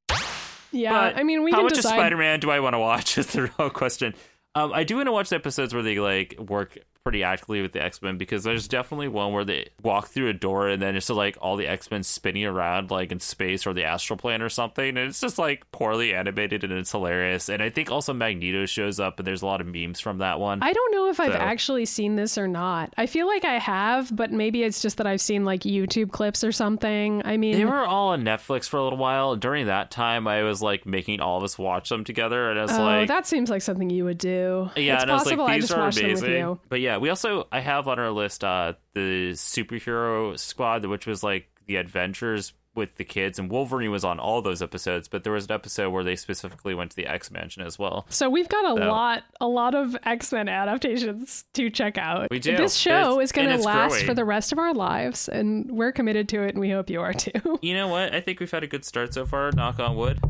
Yeah, 0.71 0.93
But 0.93 1.17
I 1.19 1.25
mean, 1.25 1.43
we 1.43 1.51
how 1.51 1.57
can 1.57 1.65
much 1.65 1.75
decide. 1.75 1.95
of 1.95 1.99
Spider-Man 1.99 2.39
do 2.39 2.53
I 2.53 2.61
want 2.61 2.75
to 2.75 2.79
watch? 2.79 3.19
Is 3.19 3.27
the 3.29 3.51
real 3.59 3.69
question. 3.71 4.15
Um, 4.57 4.73
I 4.73 4.85
do 4.85 4.97
want 4.97 5.07
to 5.07 5.13
watch 5.13 5.29
the 5.29 5.37
episodes 5.37 5.75
where 5.75 5.83
they 5.83 5.99
like 5.99 6.35
work 6.39 6.79
pretty 7.07 7.23
actively 7.23 7.63
with 7.63 7.71
the 7.71 7.81
X 7.81 8.03
Men 8.03 8.19
because 8.19 8.43
there's 8.43 8.67
definitely 8.67 9.07
one 9.07 9.33
where 9.33 9.45
they 9.45 9.69
walk 9.81 10.09
through 10.09 10.29
a 10.29 10.33
door 10.33 10.67
and 10.69 10.83
then 10.83 10.97
it's 10.97 11.07
just 11.07 11.17
like 11.17 11.39
all 11.41 11.55
the 11.55 11.69
X 11.69 11.89
Men 11.89 12.03
spinning 12.03 12.45
around 12.45 12.91
like 12.91 13.13
in 13.13 13.21
space 13.21 13.65
or 13.65 13.73
the 13.73 13.85
astral 13.85 14.17
plane 14.17 14.43
or 14.43 14.49
something, 14.49 14.89
and 14.89 14.99
it's 14.99 15.21
just 15.21 15.39
like 15.39 15.71
poorly 15.71 16.13
animated 16.13 16.65
and 16.65 16.73
it's 16.73 16.91
hilarious. 16.91 17.49
And 17.49 17.63
I 17.63 17.71
think 17.71 17.93
also 17.93 18.13
Magneto 18.13 18.67
shows 18.67 18.99
up 18.99 19.21
and 19.21 19.27
there's 19.27 19.43
a 19.43 19.47
lot 19.47 19.61
of 19.61 19.69
memes 19.69 20.01
from 20.01 20.19
that 20.19 20.41
one. 20.41 20.61
I 20.63 20.73
don't 20.73 20.93
know 20.93 21.09
if 21.09 21.21
I've 21.21 21.31
actually 21.31 21.85
seen 21.85 22.17
this 22.17 22.37
or 22.37 22.49
not. 22.49 22.93
I 22.97 23.07
feel 23.07 23.29
like 23.29 23.45
I 23.45 23.61
have, 23.61 24.15
but 24.17 24.33
maybe 24.33 24.65
it's 24.65 24.83
just 24.83 24.97
that 24.97 25.07
I've 25.07 25.21
seen 25.21 25.45
like 25.45 25.61
YouTube 25.61 26.11
clips 26.11 26.43
or 26.43 26.51
something. 26.51 27.23
I 27.25 27.37
mean, 27.37 27.57
They 27.57 27.65
were 27.65 27.87
all 27.87 28.09
on 28.09 28.25
Netflix 28.25 28.69
for 28.69 28.79
a 28.79 28.83
little 28.83 28.99
while. 28.99 29.37
During 29.37 29.67
that 29.67 29.93
time, 29.93 30.27
I 30.27 30.43
was 30.43 30.61
like 30.61 30.87
making 30.87 31.21
all 31.21 31.39
of 31.39 31.45
us 31.45 31.57
watch 31.57 31.89
them 31.89 32.03
together, 32.03 32.51
and 32.51 32.59
I 32.59 32.63
was 32.63 32.73
oh, 32.73 32.83
like, 32.83 33.07
that 33.07 33.29
seems 33.29 33.49
like 33.49 33.63
something 33.63 33.91
you 33.91 34.05
would 34.05 34.19
do. 34.19 34.46
Yeah, 34.77 34.95
it's 34.95 35.03
and 35.03 35.11
I 35.11 35.15
was 35.15 35.23
possible 35.25 35.45
like, 35.45 35.53
I 35.53 35.57
these 35.57 35.65
just 35.65 35.75
are 35.79 35.81
watched 35.81 35.99
them 35.99 36.11
with 36.11 36.23
amazing. 36.23 36.59
But 36.69 36.81
yeah, 36.81 36.97
we 36.99 37.09
also 37.11 37.47
I 37.53 37.61
have 37.61 37.89
on 37.89 37.99
our 37.99 38.11
list 38.11 38.45
uh 38.45 38.75
the 38.95 39.31
superhero 39.33 40.39
squad, 40.39 40.85
which 40.85 41.07
was 41.07 41.23
like 41.23 41.49
the 41.67 41.77
adventures 41.77 42.53
with 42.75 42.95
the 42.97 43.05
kids, 43.05 43.39
and 43.39 43.51
Wolverine 43.51 43.91
was 43.91 44.05
on 44.05 44.19
all 44.21 44.43
those 44.43 44.61
episodes. 44.61 45.09
But 45.09 45.25
there 45.25 45.33
was 45.33 45.47
an 45.47 45.53
episode 45.53 45.89
where 45.91 46.05
they 46.05 46.15
specifically 46.15 46.75
went 46.75 46.91
to 46.91 46.97
the 46.97 47.07
X 47.07 47.31
Mansion 47.31 47.63
as 47.63 47.79
well. 47.79 48.05
So 48.11 48.29
we've 48.29 48.51
got 48.51 48.67
a 48.67 48.83
So- 48.83 48.89
lot, 48.91 49.23
a 49.41 49.47
lot 49.49 49.75
of 49.75 49.97
X 50.05 50.31
Men 50.31 50.47
adaptations 50.49 51.47
to 51.55 51.71
check 51.71 51.97
out. 51.97 52.29
We 52.31 52.39
do. 52.39 52.55
This 52.55 52.75
show 52.77 53.13
It's- 53.13 53.25
is 53.31 53.33
gonna 53.33 53.57
last 53.57 53.93
growing. 53.93 54.07
for 54.07 54.13
the 54.15 54.27
rest 54.27 54.53
of 54.53 54.59
our 54.59 54.75
lives, 54.75 55.27
and 55.29 55.71
we're 55.71 55.93
committed 55.93 56.29
to 56.31 56.43
it, 56.43 56.51
and 56.51 56.61
we 56.61 56.69
hope 56.71 56.91
you 56.91 57.01
are 57.01 57.15
too. 57.15 57.59
You 57.63 57.73
know 57.75 57.89
what? 57.89 58.15
I 58.15 58.21
think 58.21 58.41
we've 58.41 58.51
had 58.51 58.63
a 58.63 58.67
good 58.69 58.85
start 58.85 59.15
so 59.15 59.25
far. 59.25 59.51
Knock 59.53 59.79
on 59.81 59.97
wood. 59.97 60.21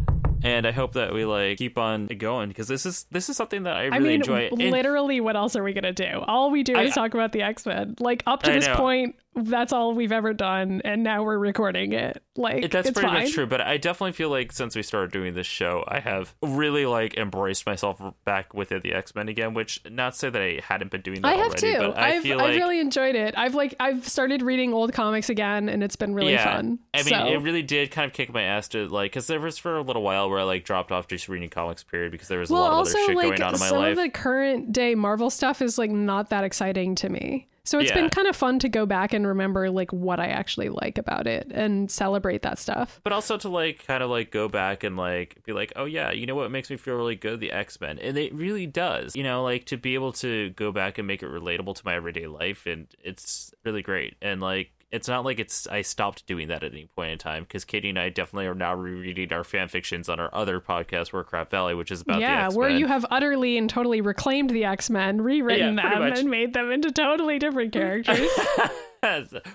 And 0.42 0.66
I 0.66 0.72
hope 0.72 0.92
that 0.94 1.12
we 1.12 1.24
like 1.24 1.58
keep 1.58 1.78
on 1.78 2.06
going 2.06 2.48
because 2.48 2.68
this 2.68 2.86
is 2.86 3.06
this 3.10 3.28
is 3.28 3.36
something 3.36 3.64
that 3.64 3.76
I 3.76 3.84
really 3.84 3.96
I 3.96 3.98
mean, 4.00 4.10
enjoy. 4.20 4.48
And- 4.48 4.70
literally, 4.70 5.20
what 5.20 5.36
else 5.36 5.56
are 5.56 5.62
we 5.62 5.72
gonna 5.72 5.92
do? 5.92 6.22
All 6.26 6.50
we 6.50 6.62
do 6.62 6.74
I- 6.76 6.82
is 6.82 6.94
talk 6.94 7.14
about 7.14 7.32
the 7.32 7.42
X 7.42 7.66
Men. 7.66 7.96
Like 8.00 8.22
up 8.26 8.42
to 8.44 8.52
I 8.52 8.54
this 8.56 8.66
know. 8.66 8.76
point, 8.76 9.16
that's 9.36 9.72
all 9.72 9.94
we've 9.94 10.12
ever 10.12 10.32
done, 10.32 10.80
and 10.84 11.02
now 11.02 11.22
we're 11.22 11.38
recording 11.38 11.92
it. 11.92 12.22
Like 12.36 12.70
That's 12.70 12.88
it's 12.88 12.98
pretty 12.98 13.12
fine. 13.12 13.24
much 13.24 13.32
true, 13.32 13.46
but 13.46 13.60
I 13.60 13.76
definitely 13.76 14.12
feel 14.12 14.30
like 14.30 14.52
since 14.52 14.74
we 14.74 14.82
started 14.82 15.12
doing 15.12 15.34
this 15.34 15.46
show, 15.46 15.84
I 15.86 16.00
have 16.00 16.34
really 16.42 16.86
like 16.86 17.16
embraced 17.16 17.66
myself 17.66 18.00
back 18.24 18.54
within 18.54 18.80
the 18.82 18.92
X 18.92 19.14
Men 19.14 19.28
again. 19.28 19.54
Which 19.54 19.80
not 19.90 20.14
to 20.14 20.18
say 20.18 20.30
that 20.30 20.40
I 20.42 20.60
hadn't 20.62 20.90
been 20.90 21.02
doing 21.02 21.20
that 21.22 21.28
I 21.28 21.36
have 21.36 21.48
already, 21.48 21.72
too. 21.72 21.78
but 21.78 21.98
I 21.98 22.16
I've, 22.16 22.22
feel 22.22 22.40
I've 22.40 22.50
like 22.50 22.56
really 22.56 22.80
enjoyed 22.80 23.14
it. 23.14 23.34
I've 23.36 23.54
like 23.54 23.74
I've 23.78 24.06
started 24.08 24.42
reading 24.42 24.72
old 24.72 24.92
comics 24.92 25.28
again, 25.28 25.68
and 25.68 25.82
it's 25.82 25.96
been 25.96 26.14
really 26.14 26.32
yeah, 26.32 26.56
fun. 26.56 26.78
I 26.94 26.98
mean, 26.98 27.14
so. 27.14 27.26
it 27.26 27.42
really 27.42 27.62
did 27.62 27.90
kind 27.90 28.06
of 28.06 28.14
kick 28.14 28.32
my 28.32 28.42
ass 28.42 28.68
to 28.68 28.86
like 28.88 29.12
because 29.12 29.26
there 29.26 29.40
was 29.40 29.58
for 29.58 29.76
a 29.76 29.82
little 29.82 30.02
while 30.02 30.30
where 30.30 30.40
I 30.40 30.44
like 30.44 30.64
dropped 30.64 30.92
off 30.92 31.08
just 31.08 31.28
reading 31.28 31.50
comics 31.50 31.82
period 31.82 32.12
because 32.12 32.28
there 32.28 32.40
was 32.40 32.50
a 32.50 32.54
well, 32.54 32.62
lot 32.62 32.72
of 32.72 32.78
also 32.78 32.98
other 32.98 33.06
shit 33.06 33.16
like 33.16 33.28
going 33.28 33.42
on 33.42 33.54
in 33.54 33.60
my 33.60 33.68
some 33.68 33.78
life. 33.78 33.90
of 33.90 33.96
the 33.96 34.10
current 34.10 34.72
day 34.72 34.94
Marvel 34.94 35.30
stuff 35.30 35.60
is 35.60 35.78
like 35.78 35.90
not 35.90 36.30
that 36.30 36.44
exciting 36.44 36.94
to 36.96 37.08
me. 37.08 37.48
So 37.66 37.78
it's 37.78 37.90
Yeah. 37.90 37.96
been 37.96 38.10
kind 38.10 38.28
of 38.28 38.34
fun 38.36 38.58
to 38.60 38.68
go 38.68 38.86
back 38.86 39.12
and 39.12 39.26
remember 39.26 39.68
like 39.70 39.92
what 39.92 40.18
I 40.20 40.28
actually 40.28 40.68
like 40.70 40.96
about 40.98 41.26
it 41.26 41.50
and 41.52 41.90
celebrate 41.90 42.42
that 42.42 42.58
stuff. 42.58 43.00
but 43.04 43.12
also 43.12 43.36
to 43.36 43.48
like 43.48 43.84
kind 43.86 44.02
of 44.02 44.08
like 44.10 44.30
go 44.30 44.48
back 44.48 44.84
and 44.84 44.96
like 44.96 45.42
be 45.44 45.52
like, 45.52 45.72
oh 45.76 45.84
yeah, 45.84 46.10
you 46.12 46.26
know 46.26 46.34
what 46.34 46.50
makes 46.50 46.70
me 46.70 46.76
feel 46.76 46.94
really 46.94 47.16
good? 47.16 47.40
The 47.40 47.52
X 47.52 47.80
Men, 47.80 47.98
and 47.98 48.16
it 48.16 48.32
really 48.34 48.66
does. 48.66 49.14
You 49.16 49.22
know, 49.24 49.42
like 49.42 49.64
to 49.66 49.76
be 49.76 49.94
able 49.94 50.12
to 50.14 50.50
go 50.50 50.72
back 50.72 50.98
and 50.98 51.06
make 51.06 51.22
it 51.22 51.28
relatable 51.30 51.74
to 51.74 51.82
my 51.84 51.94
everyday 51.96 52.26
life, 52.26 52.66
and 52.66 52.86
it's 53.02 53.52
really 53.64 53.82
great. 53.82 54.14
And 54.22 54.40
like, 54.40 54.70
it's 54.92 55.08
not 55.08 55.24
like 55.24 55.38
it's 55.38 55.66
I 55.66 55.82
stopped 55.82 56.26
doing 56.26 56.48
that 56.48 56.62
at 56.62 56.72
any 56.72 56.88
point 56.96 57.10
in 57.10 57.18
time 57.18 57.42
because 57.42 57.64
Katie 57.64 57.88
and 57.88 57.98
I 57.98 58.08
definitely 58.08 58.46
are 58.46 58.54
now 58.54 58.74
rereading 58.74 59.32
our 59.32 59.44
fan 59.44 59.68
fictions 59.68 60.08
on 60.08 60.20
our 60.20 60.32
other 60.32 60.60
podcast, 60.60 61.12
Warcraft 61.12 61.50
Valley, 61.50 61.74
which 61.74 61.90
is 61.90 62.02
about 62.02 62.16
the 62.16 62.20
yeah, 62.22 62.48
where 62.50 62.70
you 62.70 62.86
have 62.86 63.04
utterly 63.10 63.58
and 63.58 63.68
totally 63.68 64.00
reclaimed 64.00 64.50
the 64.50 64.64
X 64.64 64.88
Men, 64.88 65.20
rewritten 65.20 65.76
Yeah, 65.76 65.98
them, 65.98 66.02
and 66.12 66.30
made 66.30 66.54
them 66.54 66.70
into 66.70 66.92
totally 66.92 67.38
different 67.38 67.72
characters. 67.72 68.30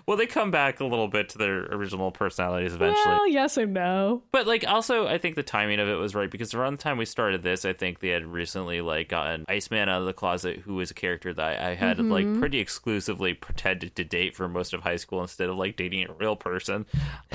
well, 0.05 0.17
they 0.17 0.25
come 0.25 0.51
back 0.51 0.79
a 0.79 0.85
little 0.85 1.07
bit 1.07 1.29
to 1.29 1.37
their 1.37 1.59
original 1.65 2.11
personalities 2.11 2.73
eventually. 2.73 3.05
well, 3.05 3.27
yes 3.27 3.57
and 3.57 3.73
no. 3.73 4.23
But 4.31 4.47
like 4.47 4.65
also 4.67 5.07
I 5.07 5.17
think 5.17 5.35
the 5.35 5.43
timing 5.43 5.79
of 5.79 5.87
it 5.87 5.95
was 5.95 6.15
right 6.15 6.29
because 6.29 6.53
around 6.53 6.73
the 6.73 6.83
time 6.83 6.97
we 6.97 7.05
started 7.05 7.43
this, 7.43 7.65
I 7.65 7.73
think 7.73 7.99
they 7.99 8.09
had 8.09 8.25
recently 8.25 8.81
like 8.81 9.09
gotten 9.09 9.45
Iceman 9.47 9.89
out 9.89 9.99
of 10.01 10.05
the 10.07 10.13
closet, 10.13 10.59
who 10.59 10.75
was 10.75 10.91
a 10.91 10.93
character 10.93 11.33
that 11.33 11.61
I 11.61 11.75
had 11.75 11.97
Mm-hmm. 11.97 12.11
like 12.11 12.39
pretty 12.39 12.59
exclusively 12.59 13.33
pretended 13.33 13.95
to 13.97 14.03
date 14.03 14.35
for 14.35 14.47
most 14.47 14.73
of 14.73 14.81
high 14.81 14.95
school 14.95 15.21
instead 15.21 15.49
of 15.49 15.57
like 15.57 15.75
dating 15.75 16.07
a 16.09 16.13
real 16.13 16.35
person. 16.35 16.85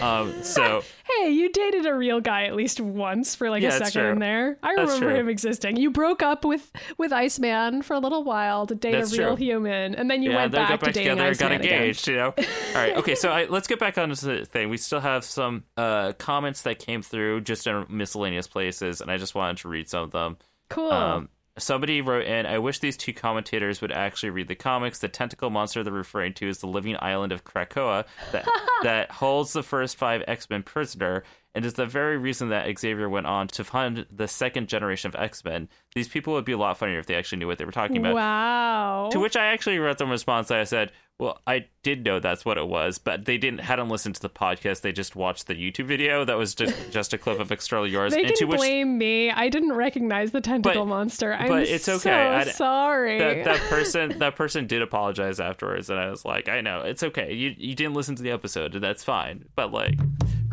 Um 0.00 0.32
so 0.42 0.82
Hey, 1.18 1.30
you 1.30 1.50
dated 1.52 1.86
a 1.86 1.94
real 1.94 2.20
guy 2.20 2.44
at 2.44 2.54
least 2.54 2.80
once 2.80 3.34
for 3.34 3.50
like 3.50 3.62
Yeah, 3.62 3.76
a 3.76 3.84
second 3.84 4.06
in 4.12 4.18
there. 4.18 4.58
I 4.62 4.74
That's 4.76 4.92
remember 4.92 5.10
true. 5.10 5.20
him 5.20 5.28
existing. 5.28 5.76
You 5.76 5.90
broke 5.90 6.22
up 6.22 6.44
with 6.44 6.72
with 6.98 7.12
Iceman 7.12 7.82
for 7.82 7.94
a 7.94 7.98
little 7.98 8.24
while 8.24 8.66
to 8.66 8.74
date 8.74 8.92
That's 8.92 9.12
a 9.12 9.18
real 9.18 9.36
true. 9.36 9.44
human, 9.44 9.94
and 9.94 10.10
then 10.10 10.22
you 10.22 10.30
yeah, 10.30 10.36
went 10.36 10.52
back 10.52 10.80
to 10.80 10.86
dating 10.86 11.02
together 11.16 11.28
and 11.28 11.38
got 11.38 11.52
Iceman 11.52 11.60
again. 11.66 11.82
You 12.06 12.16
know. 12.16 12.34
All 12.36 12.74
right, 12.74 12.96
okay, 12.96 13.14
so 13.14 13.30
I, 13.30 13.46
let's 13.46 13.66
get 13.66 13.78
back 13.78 13.98
onto 13.98 14.14
the 14.14 14.44
thing. 14.44 14.68
We 14.68 14.76
still 14.76 15.00
have 15.00 15.24
some 15.24 15.64
uh 15.76 16.12
comments 16.12 16.62
that 16.62 16.78
came 16.78 17.02
through 17.02 17.42
just 17.42 17.66
in 17.66 17.86
miscellaneous 17.88 18.46
places, 18.46 19.00
and 19.00 19.10
I 19.10 19.16
just 19.16 19.34
wanted 19.34 19.58
to 19.58 19.68
read 19.68 19.88
some 19.88 20.04
of 20.04 20.10
them. 20.10 20.36
Cool. 20.68 20.90
Um, 20.90 21.28
somebody 21.58 22.00
wrote 22.00 22.26
in, 22.26 22.46
I 22.46 22.58
wish 22.58 22.80
these 22.80 22.96
two 22.96 23.12
commentators 23.12 23.80
would 23.80 23.92
actually 23.92 24.30
read 24.30 24.48
the 24.48 24.54
comics. 24.54 24.98
The 24.98 25.08
tentacle 25.08 25.50
monster 25.50 25.82
they're 25.82 25.92
referring 25.92 26.34
to 26.34 26.48
is 26.48 26.58
the 26.58 26.66
living 26.66 26.96
island 26.98 27.32
of 27.32 27.44
Krakoa 27.44 28.04
that, 28.32 28.46
that 28.82 29.10
holds 29.10 29.52
the 29.52 29.62
first 29.62 29.96
five 29.96 30.22
X 30.26 30.48
Men 30.50 30.62
prisoner 30.62 31.24
and 31.56 31.64
is 31.64 31.72
the 31.74 31.86
very 31.86 32.18
reason 32.18 32.50
that 32.50 32.78
Xavier 32.78 33.08
went 33.08 33.26
on 33.26 33.48
to 33.48 33.64
fund 33.64 34.06
the 34.14 34.28
second 34.28 34.68
generation 34.68 35.08
of 35.08 35.16
X 35.20 35.42
Men. 35.44 35.68
These 35.94 36.06
people 36.08 36.34
would 36.34 36.44
be 36.44 36.52
a 36.52 36.58
lot 36.58 36.76
funnier 36.78 36.98
if 37.00 37.06
they 37.06 37.14
actually 37.16 37.38
knew 37.38 37.46
what 37.48 37.56
they 37.58 37.64
were 37.64 37.72
talking 37.72 37.96
about. 37.96 38.14
wow. 38.14 39.08
To 39.12 39.18
which 39.18 39.36
I 39.36 39.46
actually 39.46 39.78
wrote 39.78 39.98
them 39.98 40.08
a 40.08 40.12
response. 40.12 40.50
I 40.50 40.64
said, 40.64 40.92
"Well, 41.18 41.40
I 41.46 41.66
did 41.82 42.04
know 42.04 42.20
that's 42.20 42.44
what 42.44 42.58
it 42.58 42.68
was, 42.68 42.98
but 42.98 43.24
they 43.24 43.38
didn't 43.38 43.60
hadn't 43.60 43.88
listened 43.88 44.16
to 44.16 44.20
the 44.22 44.28
podcast. 44.28 44.82
They 44.82 44.92
just 44.92 45.16
watched 45.16 45.46
the 45.46 45.54
YouTube 45.54 45.86
video 45.86 46.24
that 46.26 46.36
was 46.36 46.54
just 46.54 46.76
just 46.92 47.14
a 47.14 47.18
clip 47.18 47.40
of 47.40 47.50
X-Ternally 47.50 47.88
yours." 47.90 48.12
they 48.12 48.20
and 48.24 48.28
to 48.34 48.36
can 48.36 48.48
which 48.48 48.58
blame 48.58 48.98
me. 48.98 49.30
I 49.30 49.48
didn't 49.48 49.72
recognize 49.72 50.32
the 50.32 50.42
tentacle 50.42 50.84
But- 50.84 50.90
monster. 50.90 51.32
I'm 51.32 51.48
but 51.48 51.62
it's 51.66 51.88
okay. 51.88 51.98
so 51.98 52.12
I- 52.12 52.44
sorry. 52.44 53.18
that 53.18 53.44
that 53.44 53.60
person 53.70 54.18
that 54.18 54.36
person 54.36 54.66
did 54.66 54.82
apologize 54.82 55.40
afterwards, 55.40 55.88
and 55.88 55.98
I 55.98 56.10
was 56.10 56.24
like, 56.26 56.50
I 56.50 56.60
know 56.60 56.82
it's 56.82 57.02
okay. 57.02 57.32
You 57.32 57.54
you 57.56 57.74
didn't 57.74 57.94
listen 57.94 58.14
to 58.16 58.22
the 58.22 58.30
episode, 58.32 58.74
and 58.74 58.84
that's 58.84 59.02
fine. 59.04 59.46
But 59.56 59.72
like, 59.72 59.94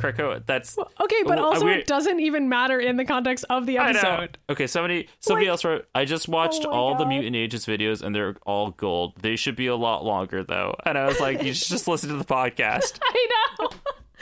Krakoa, 0.03 0.45
that's 0.45 0.77
okay, 1.01 1.23
but 1.25 1.39
also 1.39 1.65
we- 1.65 1.71
it 1.73 1.87
doesn't 1.87 2.19
even 2.19 2.49
matter 2.49 2.79
in 2.79 2.97
the 2.97 3.05
context 3.05 3.45
of 3.49 3.65
the 3.65 3.77
episode. 3.77 4.37
Okay, 4.49 4.67
somebody 4.67 5.07
somebody 5.19 5.45
Like- 5.45 5.51
else 5.51 5.63
wrote. 5.65 5.87
I 5.95 6.05
just 6.05 6.27
watched 6.27 6.65
Oh 6.65 6.71
all 6.71 6.95
the 6.95 7.05
Mutant 7.05 7.35
Ages 7.35 7.65
videos, 7.65 8.01
and 8.01 8.13
they're 8.13 8.35
all 8.45 8.71
gold. 8.71 9.13
They 9.21 9.35
should 9.35 9.55
be 9.55 9.67
a 9.67 9.75
lot 9.75 10.03
longer 10.03 10.43
though. 10.43 10.75
And 10.85 10.97
I 10.97 11.05
was 11.05 11.19
like, 11.19 11.41
you 11.43 11.53
should 11.53 11.69
just 11.69 11.87
listen 11.87 12.09
to 12.09 12.15
the 12.17 12.25
podcast. 12.25 12.99
I 13.03 13.27
know. 13.59 13.69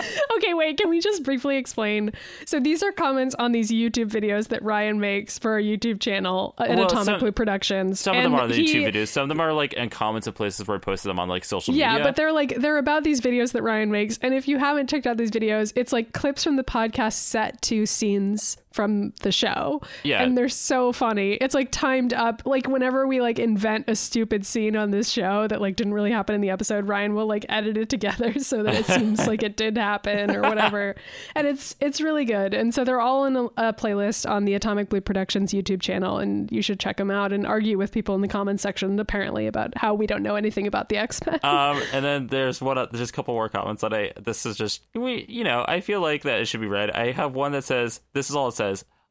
okay, 0.38 0.53
wait, 0.53 0.78
can 0.78 0.90
we 0.90 0.99
just 0.99 1.23
briefly 1.23 1.57
explain? 1.57 2.11
So 2.45 2.60
these 2.60 2.84
are 2.84 2.91
comments 2.91 3.36
on 3.38 3.52
these 3.52 3.72
YouTube 3.72 4.10
videos 4.10 4.48
that 4.49 4.64
Ryan 4.64 4.99
makes 4.99 5.38
for 5.40 5.52
our 5.52 5.61
YouTube 5.61 5.99
channel 5.99 6.53
uh, 6.57 6.64
at 6.64 6.78
Well, 6.78 6.86
Atomic 6.88 7.06
some- 7.06 7.19
Blue 7.19 7.32
Productions. 7.32 7.99
Some 7.99 8.15
of 8.18 8.23
them 8.23 8.34
are 8.36 8.48
the 8.48 8.56
he- 8.56 8.65
YouTube 8.73 8.94
videos. 8.94 9.07
Some 9.10 9.23
of 9.23 9.30
them 9.30 9.40
are 9.40 9.53
like 9.53 9.73
in 9.73 9.90
comments 9.90 10.28
of 10.28 10.36
places 10.36 10.68
where 10.68 10.78
I 10.78 10.80
posted 10.80 11.10
them 11.10 11.19
on 11.19 11.30
like 11.30 11.45
social 11.45 11.73
Yeah, 11.73 11.90
media. 11.90 11.99
Yeah, 11.99 12.03
but 12.10 12.15
they're 12.15 12.32
like 12.32 12.56
they're 12.56 12.78
about 12.78 13.03
these 13.03 13.22
videos 13.22 13.52
that 13.53 13.64
Ryan 13.64 13.91
makes, 13.91 14.18
and 14.22 14.34
if 14.34 14.48
you 14.48 14.57
haven't 14.57 14.90
checked 14.90 15.07
out 15.07 15.18
these 15.18 15.32
videos, 15.32 15.73
it's 15.76 15.91
like 15.94 16.14
clips 16.14 16.44
from 16.44 16.56
the 16.56 16.64
podcast 16.64 17.14
set 17.14 17.61
to 17.64 17.86
scenes 17.86 18.57
from 18.72 19.14
the 19.22 19.31
show. 19.31 19.81
Yeah. 20.03 20.23
and 20.23 20.38
they're 20.38 20.49
so 20.49 20.91
funny. 20.91 21.34
It's 21.34 21.53
like 21.53 21.72
timed 21.72 22.14
up. 22.14 22.41
Like 22.45 22.68
whenever 22.68 23.07
we 23.07 23.22
like 23.22 23.39
invent 23.39 23.85
a 23.88 23.95
stupid 23.95 24.45
scene 24.45 24.76
on 24.76 24.91
this 24.91 25.10
show 25.10 25.48
that 25.48 25.61
like 25.61 25.76
didn't 25.76 25.93
really 25.93 26.11
happen 26.11 26.35
in 26.35 26.41
the 26.41 26.49
episode, 26.49 26.88
Ryan 26.88 27.14
will 27.14 27.27
like 27.27 27.45
edit 27.49 27.77
it 27.77 27.89
together 27.89 28.34
so 28.39 28.64
that 28.64 28.73
it 28.73 28.85
seems 28.85 29.27
like 29.27 29.43
it 29.43 29.57
did 29.57 29.77
happen 29.77 30.35
or 30.35 30.41
whatever. 30.41 30.95
And 31.35 31.48
it's 31.48 31.76
it's 31.80 32.02
really 32.02 32.26
good. 32.26 32.53
And 32.53 32.73
so 32.73 32.84
they're 32.84 33.02
all 33.02 33.26
in 33.26 33.35
a, 33.35 33.45
a 33.57 33.73
playlist 33.73 34.30
on 34.30 34.45
the 34.45 34.53
Atomic 34.53 34.89
Blue 34.89 35.02
Productions 35.02 35.52
YouTube 35.52 35.81
channel, 35.81 36.19
and 36.19 36.52
you 36.52 36.61
should 36.61 36.80
check 36.80 36.98
them 36.98 37.11
out 37.11 37.34
and 37.34 37.45
argue 37.45 37.77
with 37.77 37.91
people 37.91 38.15
in 38.15 38.22
the 38.22 38.27
comments 38.27 38.64
section 38.64 38.99
apparently 38.99 39.48
about 39.48 39.77
how 39.77 39.93
we 39.93 40.07
don't 40.07 40.23
know 40.23 40.35
anything 40.35 40.68
about 40.68 40.89
the 40.89 40.98
X 40.98 41.19
Men. 41.26 41.39
um, 41.43 41.81
and 41.93 42.03
then 42.06 42.27
there's 42.27 42.61
one. 42.61 42.76
There's 42.76 42.99
just 42.99 43.11
a 43.11 43.15
couple 43.15 43.34
more 43.34 43.49
comments 43.49 43.81
that 43.81 43.93
I. 43.93 44.14
This 44.19 44.45
is 44.45 44.57
just 44.57 44.81
we. 44.93 45.26
You 45.27 45.43
know, 45.43 45.65
I 45.68 45.81
feel 45.81 46.02
like 46.02 46.23
that 46.23 46.39
it 46.39 46.45
should 46.45 46.61
be 46.61 46.68
read. 46.68 46.91
I 46.91 47.11
have 47.11 47.34
one 47.34 47.52
that 47.53 47.64
says, 47.64 47.99
"This 48.14 48.30
is 48.30 48.35
all 48.35 48.48
it 48.48 48.53
says." 48.53 48.61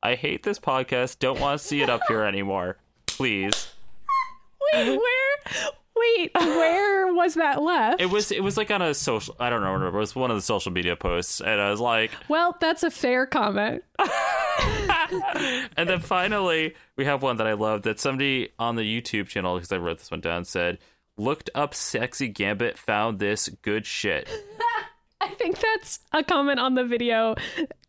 I 0.03 0.15
hate 0.15 0.43
this 0.43 0.59
podcast. 0.59 1.19
Don't 1.19 1.41
want 1.41 1.61
to 1.61 1.67
see 1.67 1.83
it 1.83 1.91
up 1.91 2.01
here 2.09 2.23
anymore. 2.23 2.79
Please. 3.07 3.69
Wait, 4.73 4.89
where? 4.89 5.73
Wait, 5.97 6.31
where 6.35 7.13
was 7.13 7.35
that 7.35 7.61
left? 7.61 8.01
It 8.01 8.07
was. 8.07 8.33
It 8.33 8.43
was 8.43 8.57
like 8.57 8.71
on 8.71 8.81
a 8.81 8.95
social. 8.95 9.37
I 9.39 9.51
don't 9.51 9.61
know. 9.61 9.73
Remember. 9.73 9.99
It 9.99 10.01
was 10.01 10.15
one 10.15 10.31
of 10.31 10.37
the 10.37 10.43
social 10.43 10.73
media 10.73 10.97
posts, 10.97 11.41
and 11.41 11.61
I 11.61 11.71
was 11.71 11.81
like, 11.81 12.11
well, 12.29 12.57
that's 12.61 12.83
a 12.83 12.91
fair 12.91 13.27
comment. 13.27 13.83
and 15.77 15.89
then 15.89 16.01
finally 16.01 16.75
we 16.97 17.05
have 17.05 17.23
one 17.23 17.37
that 17.37 17.47
I 17.47 17.53
love 17.55 17.83
that 17.83 18.01
somebody 18.01 18.51
on 18.59 18.77
the 18.77 18.83
YouTube 18.83 19.27
channel 19.27 19.57
because 19.57 19.73
I 19.73 19.79
wrote 19.79 19.99
this 19.99 20.11
one 20.11 20.21
down 20.21 20.45
said. 20.45 20.79
Looked 21.19 21.51
up 21.55 21.75
sexy 21.75 22.29
Gambit, 22.29 22.79
found 22.79 23.19
this 23.19 23.51
good 23.61 23.85
shit. 23.85 24.27
I 25.23 25.29
think 25.29 25.59
that's 25.59 26.01
a 26.13 26.23
comment 26.25 26.59
on 26.61 26.75
the 26.75 26.85
video. 26.85 27.35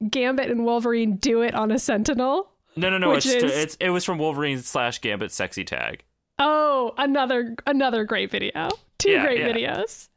Gambit 0.10 0.49
and 0.49 0.66
Wolverine 0.66 1.16
do 1.18 1.41
it 1.41 1.53
on 1.56 1.72
a 1.72 1.80
Sentinel. 1.80 2.49
No, 2.76 2.90
no, 2.90 2.98
no. 2.98 3.14
It's, 3.14 3.26
is- 3.26 3.44
it's 3.44 3.78
it 3.80 3.90
was 3.90 4.06
from 4.06 4.18
Wolverine 4.18 4.60
slash 4.60 4.99
Gambit 4.99 5.32
sexy 5.32 5.64
tag. 5.64 6.03
Oh, 6.40 6.94
another 6.98 7.56
another 7.68 8.03
great 8.06 8.32
video. 8.32 8.70
Two 8.98 9.12
Yeah, 9.12 9.24
great 9.26 9.40
yeah. 9.40 9.78
videos. 9.82 10.10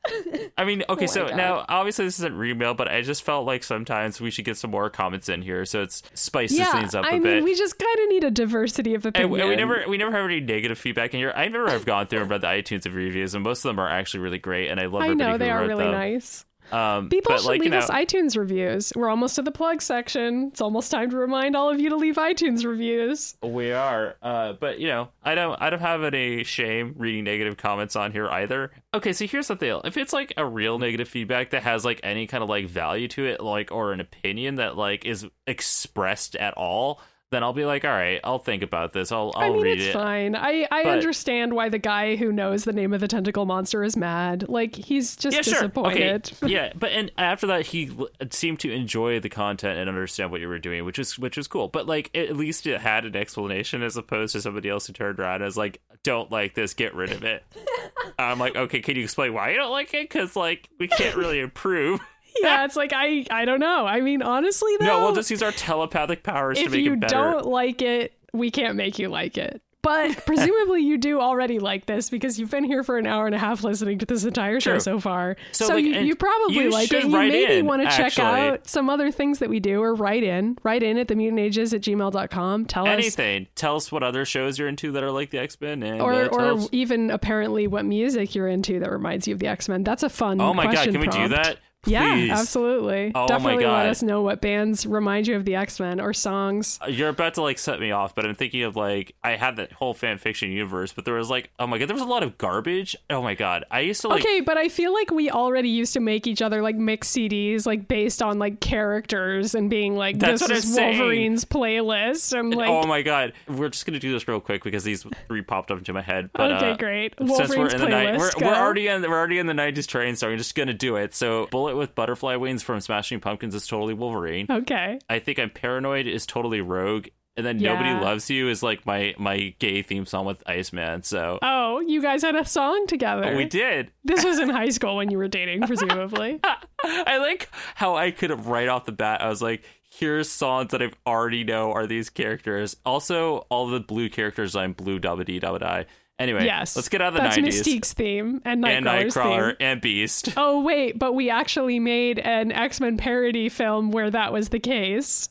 I 0.56 0.64
mean, 0.64 0.82
okay, 0.88 1.04
Oh 1.04 1.06
so 1.06 1.26
God. 1.28 1.36
now 1.36 1.64
obviously 1.68 2.04
this 2.06 2.18
isn't 2.18 2.34
real 2.36 2.54
mail, 2.54 2.74
but 2.74 2.88
I 2.88 3.02
just 3.02 3.22
felt 3.22 3.46
like 3.46 3.62
sometimes 3.64 4.20
we 4.20 4.30
should 4.30 4.44
get 4.44 4.56
some 4.56 4.70
more 4.70 4.88
comments 4.90 5.28
in 5.28 5.42
here, 5.42 5.64
so 5.64 5.82
it's 5.82 6.02
spices 6.14 6.58
Yeah, 6.58 6.72
things 6.72 6.94
up 6.94 7.04
a 7.04 7.08
I 7.08 7.12
bit. 7.18 7.22
mean, 7.22 7.44
we 7.44 7.54
just 7.54 7.78
kind 7.78 7.98
of 7.98 8.08
need 8.08 8.24
a 8.24 8.30
diversity 8.30 8.94
of 8.94 9.04
and 9.14 9.30
we, 9.30 9.40
and 9.40 9.48
we 9.50 9.56
never 9.56 9.84
we 9.88 9.96
never 9.98 10.12
have 10.12 10.24
any 10.24 10.40
negative 10.40 10.78
feedback 10.78 11.12
in 11.14 11.20
here. 11.20 11.32
I 11.34 11.48
never 11.48 11.70
have 11.70 11.84
gone 11.84 12.06
through 12.06 12.20
and 12.22 12.30
read 12.30 12.42
the 12.42 12.46
iTunes 12.46 12.86
of 12.86 12.94
reviews, 12.94 13.34
and 13.34 13.42
most 13.44 13.64
of 13.64 13.70
them 13.70 13.78
are 13.78 13.88
actually 13.88 14.20
really 14.20 14.38
great. 14.38 14.68
And 14.70 14.78
I 14.80 14.86
love 14.86 15.02
I 15.02 15.12
know 15.14 15.36
they 15.38 15.50
are 15.50 15.66
really 15.66 15.84
them. 15.84 15.92
nice. 15.92 16.44
Um, 16.72 17.08
People 17.08 17.32
but 17.32 17.40
should 17.40 17.48
like, 17.48 17.60
leave 17.60 17.72
you 17.72 17.78
know, 17.78 17.78
us 17.78 17.90
iTunes 17.90 18.36
reviews. 18.36 18.92
We're 18.96 19.08
almost 19.08 19.36
to 19.36 19.42
the 19.42 19.50
plug 19.50 19.82
section. 19.82 20.48
It's 20.48 20.60
almost 20.60 20.90
time 20.90 21.10
to 21.10 21.16
remind 21.16 21.56
all 21.56 21.70
of 21.70 21.80
you 21.80 21.90
to 21.90 21.96
leave 21.96 22.16
iTunes 22.16 22.64
reviews. 22.64 23.36
We 23.42 23.72
are, 23.72 24.16
uh, 24.22 24.54
but 24.54 24.80
you 24.80 24.88
know, 24.88 25.08
I 25.22 25.34
don't, 25.34 25.60
I 25.60 25.70
don't 25.70 25.80
have 25.80 26.02
any 26.02 26.44
shame 26.44 26.94
reading 26.96 27.24
negative 27.24 27.56
comments 27.56 27.96
on 27.96 28.12
here 28.12 28.28
either. 28.28 28.72
Okay, 28.92 29.12
so 29.12 29.26
here's 29.26 29.48
the 29.48 29.56
deal: 29.56 29.82
if 29.84 29.96
it's 29.96 30.12
like 30.12 30.32
a 30.36 30.46
real 30.46 30.78
negative 30.78 31.08
feedback 31.08 31.50
that 31.50 31.62
has 31.62 31.84
like 31.84 32.00
any 32.02 32.26
kind 32.26 32.42
of 32.42 32.48
like 32.48 32.66
value 32.66 33.08
to 33.08 33.26
it, 33.26 33.40
like 33.40 33.70
or 33.72 33.92
an 33.92 34.00
opinion 34.00 34.56
that 34.56 34.76
like 34.76 35.04
is 35.04 35.26
expressed 35.46 36.36
at 36.36 36.54
all, 36.54 37.00
then 37.30 37.42
I'll 37.42 37.52
be 37.52 37.64
like, 37.64 37.84
all 37.84 37.90
right, 37.90 38.20
I'll 38.22 38.38
think 38.38 38.62
about 38.62 38.92
this. 38.92 39.10
I'll, 39.10 39.32
I'll 39.34 39.42
I 39.42 39.50
mean, 39.50 39.62
read 39.62 39.78
it's 39.80 39.88
it. 39.88 39.92
fine. 39.92 40.36
I, 40.36 40.68
I 40.70 40.84
But- 40.84 40.92
understand 40.92 41.54
why 41.54 41.68
the 41.68 41.78
guy 41.78 42.14
who 42.16 42.30
knows 42.30 42.62
the 42.64 42.72
name 42.72 42.92
of 42.92 43.00
the 43.00 43.08
tentacle 43.08 43.44
monster 43.44 43.82
is 43.82 43.96
mad. 43.96 44.48
Like, 44.48 44.76
he's 44.76 45.16
just 45.16 45.34
Yeah, 45.36 45.42
sure. 45.42 45.54
disappointed. 45.54 46.30
Okay. 46.42 46.46
yeah, 46.52 46.72
but 46.78 46.92
and 46.92 47.10
after 47.18 47.48
that, 47.48 47.66
he 47.66 47.90
seemed 48.30 48.60
to 48.60 48.70
enjoy 48.70 49.18
the 49.18 49.28
content 49.30 49.78
and 49.78 49.88
understand 49.88 50.30
what 50.30 50.40
you 50.42 50.48
were 50.48 50.58
doing, 50.60 50.84
which 50.84 50.98
is 50.98 51.18
which 51.18 51.36
was 51.36 51.48
cool. 51.48 51.66
But 51.68 51.86
like, 51.86 52.10
at 52.16 52.36
least 52.36 52.66
it 52.68 52.80
had 52.80 53.04
an 53.04 53.16
explanation 53.16 53.82
as 53.82 53.96
opposed 53.96 54.34
to 54.34 54.40
somebody 54.40 54.68
else 54.68 54.86
who 54.86 54.92
turned 54.92 55.18
around 55.18 55.36
and 55.36 55.44
was 55.44 55.56
like, 55.56 55.80
"Don't 56.04 56.30
like 56.30 56.54
this, 56.54 56.74
get 56.74 56.94
rid 56.94 57.10
of 57.10 57.24
it." 57.24 57.42
I'm 58.18 58.38
like, 58.38 58.54
okay, 58.54 58.80
can 58.80 58.94
you 58.96 59.02
explain 59.02 59.32
why 59.34 59.50
you 59.50 59.56
don't 59.56 59.72
like 59.72 59.92
it? 59.94 60.08
Because 60.08 60.36
like, 60.36 60.68
we 60.78 60.86
can't 60.86 61.16
really 61.16 61.40
improve. 61.40 62.00
yeah, 62.42 62.64
it's 62.64 62.76
like, 62.76 62.92
I, 62.94 63.26
I 63.30 63.44
don't 63.44 63.60
know. 63.60 63.86
I 63.86 64.00
mean, 64.00 64.22
honestly, 64.22 64.72
though, 64.78 64.86
no, 64.86 65.00
we'll 65.02 65.14
just 65.14 65.30
use 65.30 65.42
our 65.42 65.52
telepathic 65.52 66.22
powers 66.22 66.58
to 66.58 66.64
if 66.64 66.72
make 66.72 66.84
you 66.84 66.94
it 66.94 67.00
better. 67.00 67.14
don't 67.14 67.46
like 67.46 67.82
it, 67.82 68.12
we 68.32 68.50
can't 68.50 68.76
make 68.76 68.98
you 68.98 69.08
like 69.08 69.38
it. 69.38 69.60
But 69.82 70.16
presumably 70.26 70.80
you 70.80 70.96
do 70.96 71.20
already 71.20 71.58
like 71.58 71.84
this 71.84 72.08
because 72.08 72.40
you've 72.40 72.50
been 72.50 72.64
here 72.64 72.82
for 72.82 72.96
an 72.96 73.06
hour 73.06 73.26
and 73.26 73.34
a 73.34 73.38
half 73.38 73.62
listening 73.62 73.98
to 73.98 74.06
this 74.06 74.24
entire 74.24 74.58
show 74.58 74.70
True. 74.70 74.80
so 74.80 74.98
far. 74.98 75.36
So, 75.52 75.66
So, 75.66 75.74
like, 75.74 75.84
you, 75.84 76.00
you 76.00 76.16
probably 76.16 76.54
you 76.54 76.70
like 76.70 76.90
it. 76.90 77.04
You 77.04 77.10
maybe 77.10 77.58
in, 77.58 77.66
want 77.66 77.82
to 77.82 77.88
check 77.88 78.06
actually. 78.18 78.24
out 78.24 78.66
some 78.66 78.88
other 78.88 79.10
things 79.10 79.40
that 79.40 79.50
we 79.50 79.60
do 79.60 79.82
or 79.82 79.94
write 79.94 80.22
in. 80.22 80.56
Write 80.62 80.82
in 80.82 80.96
at 80.96 81.08
themutantages 81.08 81.74
at 81.74 81.82
gmail.com. 81.82 82.64
Tell 82.64 82.86
us 82.86 82.92
Anything. 82.94 83.46
Tell 83.56 83.76
us 83.76 83.92
what 83.92 84.02
other 84.02 84.24
shows 84.24 84.58
you're 84.58 84.68
into 84.68 84.90
that 84.92 85.02
are 85.04 85.10
like 85.10 85.28
the 85.28 85.38
X 85.38 85.60
Men, 85.60 85.82
or, 86.00 86.14
uh, 86.14 86.26
or 86.28 86.40
us- 86.52 86.68
even 86.72 87.10
apparently 87.10 87.66
what 87.66 87.84
music 87.84 88.34
you're 88.34 88.48
into 88.48 88.80
that 88.80 88.90
reminds 88.90 89.28
you 89.28 89.34
of 89.34 89.38
the 89.40 89.48
X-Men. 89.48 89.84
That's 89.84 90.02
a 90.02 90.08
fun 90.08 90.40
oh 90.40 90.54
my 90.54 90.72
god, 90.72 90.84
can 90.88 90.98
we 90.98 91.08
do 91.08 91.28
prompt. 91.28 91.58
That? 91.84 92.18
Yeah, 92.18 92.36
absolutely. 92.38 93.12
Oh 93.14 93.26
Definitely 93.26 93.64
let 93.64 93.86
us 93.86 94.02
know 94.02 94.22
what 94.22 94.40
bands 94.40 94.86
remind 94.86 95.26
you 95.26 95.36
of 95.36 95.44
the 95.44 95.54
X-Men 95.56 96.00
or 96.00 96.12
songs. 96.12 96.78
you're 96.88 97.08
about 97.08 97.34
to 97.34 97.42
like 97.42 97.58
set 97.58 97.80
me 97.80 97.90
off, 97.90 98.14
but 98.14 98.24
I'm 98.26 98.34
thinking 98.34 98.62
of 98.62 98.76
like 98.76 99.14
I 99.22 99.36
had 99.36 99.56
that 99.56 99.72
whole 99.72 99.94
fan 99.94 100.18
fiction 100.18 100.50
universe, 100.50 100.92
but 100.92 101.04
there 101.04 101.14
was 101.14 101.30
like 101.30 101.50
oh 101.58 101.66
my 101.66 101.78
god, 101.78 101.88
there 101.88 101.94
was 101.94 102.02
a 102.02 102.06
lot 102.06 102.22
of 102.22 102.38
garbage. 102.38 102.96
Oh 103.10 103.22
my 103.22 103.34
god, 103.34 103.64
I 103.70 103.80
used 103.80 104.00
to 104.02 104.08
like 104.08 104.22
okay, 104.22 104.40
but 104.40 104.56
I 104.56 104.68
feel 104.68 104.92
like 104.92 105.10
we 105.10 105.30
already 105.30 105.68
used 105.68 105.94
to 105.94 106.00
make 106.00 106.26
each 106.26 106.42
other 106.42 106.62
like 106.62 106.76
mix 106.76 107.10
CDs, 107.10 107.66
like 107.66 107.88
based 107.88 108.22
on 108.22 108.38
like 108.38 108.60
characters 108.60 109.54
and 109.54 109.70
being 109.70 109.96
like, 109.96 110.18
That's 110.18 110.40
this 110.40 110.50
I'm 110.50 110.56
is 110.56 110.74
saying. 110.74 110.98
Wolverine's 110.98 111.44
playlist. 111.44 112.38
And 112.38 112.54
like, 112.54 112.68
oh 112.68 112.86
my 112.86 113.02
god, 113.02 113.32
we're 113.48 113.68
just 113.68 113.86
gonna 113.86 113.98
do 113.98 114.12
this 114.12 114.26
real 114.26 114.40
quick 114.40 114.62
because 114.64 114.84
these 114.84 115.04
three 115.28 115.42
popped 115.42 115.70
up 115.70 115.78
into 115.78 115.92
my 115.92 116.02
head. 116.02 116.30
But, 116.32 116.52
okay, 116.52 116.70
uh, 116.72 116.76
great. 116.76 117.14
Since 117.18 117.30
Wolverine's 117.30 117.56
we're 117.56 117.68
in 117.70 117.80
the 117.80 117.86
playlist. 117.86 118.40
we're, 118.40 118.46
we're 118.48 118.54
already 118.54 118.88
in 118.88 119.02
we're 119.02 119.16
already 119.16 119.38
in 119.38 119.46
the 119.46 119.52
'90s 119.52 119.86
train, 119.86 120.16
so 120.16 120.28
I'm 120.28 120.38
just 120.38 120.54
gonna 120.54 120.74
do 120.74 120.96
it. 120.96 121.14
So, 121.14 121.46
Bullet 121.50 121.73
with 121.76 121.94
Butterfly 121.94 122.36
Wings 122.36 122.62
from 122.62 122.80
Smashing 122.80 123.20
Pumpkins 123.20 123.54
is 123.54 123.66
totally 123.66 123.94
Wolverine. 123.94 124.46
okay. 124.50 124.98
I 125.08 125.18
think 125.18 125.38
I'm 125.38 125.50
Paranoid 125.50 126.06
is 126.06 126.26
totally 126.26 126.60
Rogue, 126.60 127.08
and 127.36 127.44
then 127.44 127.58
Nobody 127.58 127.90
Loves 127.90 128.30
You 128.30 128.48
is 128.48 128.62
like 128.62 128.86
my 128.86 129.14
my 129.18 129.54
gay 129.58 129.82
theme 129.82 130.06
song 130.06 130.24
with 130.26 130.42
Iceman. 130.46 131.02
So 131.02 131.38
Oh, 131.42 131.80
you 131.80 132.00
guys 132.00 132.22
had 132.22 132.36
a 132.36 132.44
song 132.44 132.86
together. 132.86 133.34
we 133.36 133.44
did. 133.44 133.90
This 134.04 134.24
was 134.24 134.38
in 134.38 134.48
high 134.60 134.68
school 134.70 134.96
when 134.96 135.10
you 135.10 135.18
were 135.18 135.28
dating, 135.28 135.62
presumably. 135.62 136.40
I 136.84 137.18
like 137.18 137.48
how 137.74 137.96
I 137.96 138.10
could 138.10 138.30
have 138.30 138.46
right 138.46 138.68
off 138.68 138.84
the 138.84 138.92
bat. 138.92 139.20
I 139.22 139.28
was 139.28 139.42
like, 139.42 139.64
here's 139.90 140.28
songs 140.30 140.70
that 140.72 140.82
I 140.82 140.90
already 141.06 141.44
know 141.44 141.72
are 141.72 141.86
these 141.86 142.10
characters. 142.10 142.76
Also, 142.84 143.38
all 143.48 143.66
the 143.68 143.80
blue 143.80 144.08
characters 144.08 144.54
I'm 144.54 144.72
blue 144.72 144.98
dabba 145.00 145.24
dee 145.24 145.40
dabba 145.40 145.60
die. 145.60 145.86
Anyway, 146.18 146.44
yes. 146.44 146.76
let's 146.76 146.88
get 146.88 147.02
out 147.02 147.08
of 147.08 147.14
the 147.14 147.20
That's 147.20 147.36
90s. 147.36 147.44
Mystique's 147.44 147.92
theme 147.92 148.40
and 148.44 148.64
and 148.64 148.86
Nightcrawler 148.86 149.48
theme. 149.50 149.56
and 149.60 149.80
Beast. 149.80 150.32
Oh 150.36 150.60
wait, 150.62 150.96
but 150.98 151.12
we 151.14 151.28
actually 151.28 151.80
made 151.80 152.20
an 152.20 152.52
X 152.52 152.80
Men 152.80 152.96
parody 152.96 153.48
film 153.48 153.90
where 153.90 154.10
that 154.10 154.32
was 154.32 154.50
the 154.50 154.60
case. 154.60 155.28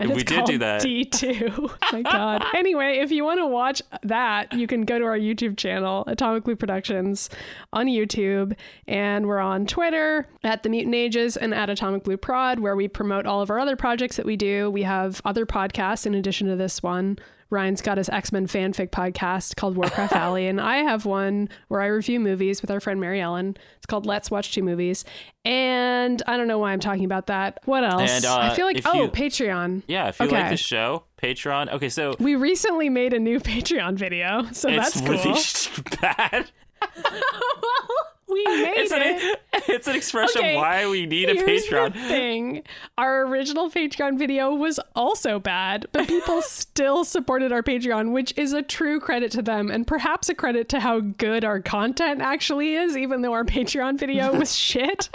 And 0.00 0.10
We 0.10 0.16
it's 0.20 0.24
did 0.30 0.36
called 0.36 0.46
do 0.50 0.58
that. 0.58 0.80
D2. 0.82 1.76
My 1.92 2.02
God. 2.02 2.44
anyway, 2.54 2.98
if 2.98 3.10
you 3.10 3.24
want 3.24 3.40
to 3.40 3.46
watch 3.46 3.82
that, 4.04 4.52
you 4.52 4.68
can 4.68 4.82
go 4.82 4.96
to 4.96 5.04
our 5.04 5.18
YouTube 5.18 5.56
channel, 5.56 6.04
Atomic 6.06 6.44
Blue 6.44 6.54
Productions, 6.54 7.28
on 7.72 7.86
YouTube. 7.86 8.54
And 8.86 9.26
we're 9.26 9.40
on 9.40 9.66
Twitter 9.66 10.28
at 10.44 10.62
The 10.62 10.68
Mutant 10.68 10.94
Ages 10.94 11.36
and 11.36 11.52
at 11.52 11.68
Atomic 11.68 12.04
Blue 12.04 12.16
Prod, 12.16 12.60
where 12.60 12.76
we 12.76 12.86
promote 12.86 13.26
all 13.26 13.42
of 13.42 13.50
our 13.50 13.58
other 13.58 13.74
projects 13.74 14.14
that 14.18 14.24
we 14.26 14.36
do. 14.36 14.70
We 14.70 14.84
have 14.84 15.20
other 15.24 15.44
podcasts 15.44 16.06
in 16.06 16.14
addition 16.14 16.46
to 16.46 16.54
this 16.54 16.80
one. 16.80 17.18
Ryan's 17.50 17.80
got 17.80 17.96
his 17.98 18.08
X 18.08 18.30
Men 18.32 18.46
fanfic 18.46 18.90
podcast 18.90 19.56
called 19.56 19.76
Warcraft 19.76 20.12
Alley, 20.16 20.46
and 20.48 20.60
I 20.60 20.78
have 20.78 21.06
one 21.06 21.48
where 21.68 21.80
I 21.80 21.86
review 21.86 22.20
movies 22.20 22.60
with 22.60 22.70
our 22.70 22.80
friend 22.80 23.00
Mary 23.00 23.20
Ellen. 23.20 23.56
It's 23.76 23.86
called 23.86 24.04
Let's 24.06 24.30
Watch 24.30 24.52
Two 24.54 24.62
Movies. 24.62 25.04
And 25.44 26.22
I 26.26 26.36
don't 26.36 26.46
know 26.48 26.58
why 26.58 26.72
I'm 26.72 26.80
talking 26.80 27.04
about 27.04 27.28
that. 27.28 27.60
What 27.64 27.84
else? 27.84 28.10
And, 28.10 28.24
uh, 28.26 28.36
I 28.36 28.54
feel 28.54 28.66
like, 28.66 28.82
oh, 28.84 29.04
you- 29.04 29.08
Patreon. 29.08 29.82
Yeah, 29.86 30.08
if 30.08 30.20
you 30.20 30.26
like 30.26 30.50
the 30.50 30.56
show, 30.58 31.04
Patreon. 31.22 31.72
Okay, 31.72 31.88
so 31.88 32.14
We 32.20 32.34
recently 32.34 32.90
made 32.90 33.14
a 33.14 33.18
new 33.18 33.40
Patreon 33.40 33.94
video, 33.96 34.46
so 34.52 34.68
that's 34.68 35.00
cool. 35.00 35.10
really 35.10 35.40
bad. 36.02 36.50
we 38.28 38.44
made 38.44 38.74
It's 38.76 38.92
it. 38.92 39.02
an, 39.02 39.36
it's 39.68 39.88
an 39.88 39.96
expression 39.96 40.40
Okay, 40.40 40.54
of 40.54 40.60
why 40.60 40.88
we 40.88 41.06
need 41.06 41.28
a 41.28 41.34
Patreon. 41.34 41.92
Thing. 42.08 42.62
Our 42.96 43.26
original 43.26 43.70
Patreon 43.70 44.18
video 44.18 44.54
was 44.54 44.78
also 44.94 45.38
bad, 45.38 45.86
but 45.92 46.06
people 46.08 46.42
still 46.42 47.04
supported 47.04 47.52
our 47.52 47.62
Patreon, 47.62 48.12
which 48.12 48.32
is 48.36 48.52
a 48.52 48.62
true 48.62 49.00
credit 49.00 49.30
to 49.32 49.42
them 49.42 49.70
and 49.70 49.86
perhaps 49.86 50.28
a 50.28 50.34
credit 50.34 50.68
to 50.70 50.80
how 50.80 51.00
good 51.00 51.44
our 51.44 51.60
content 51.60 52.20
actually 52.20 52.74
is, 52.74 52.96
even 52.96 53.22
though 53.22 53.32
our 53.32 53.44
Patreon 53.44 53.98
video 53.98 54.34
was 54.36 54.54
shit. 54.54 55.08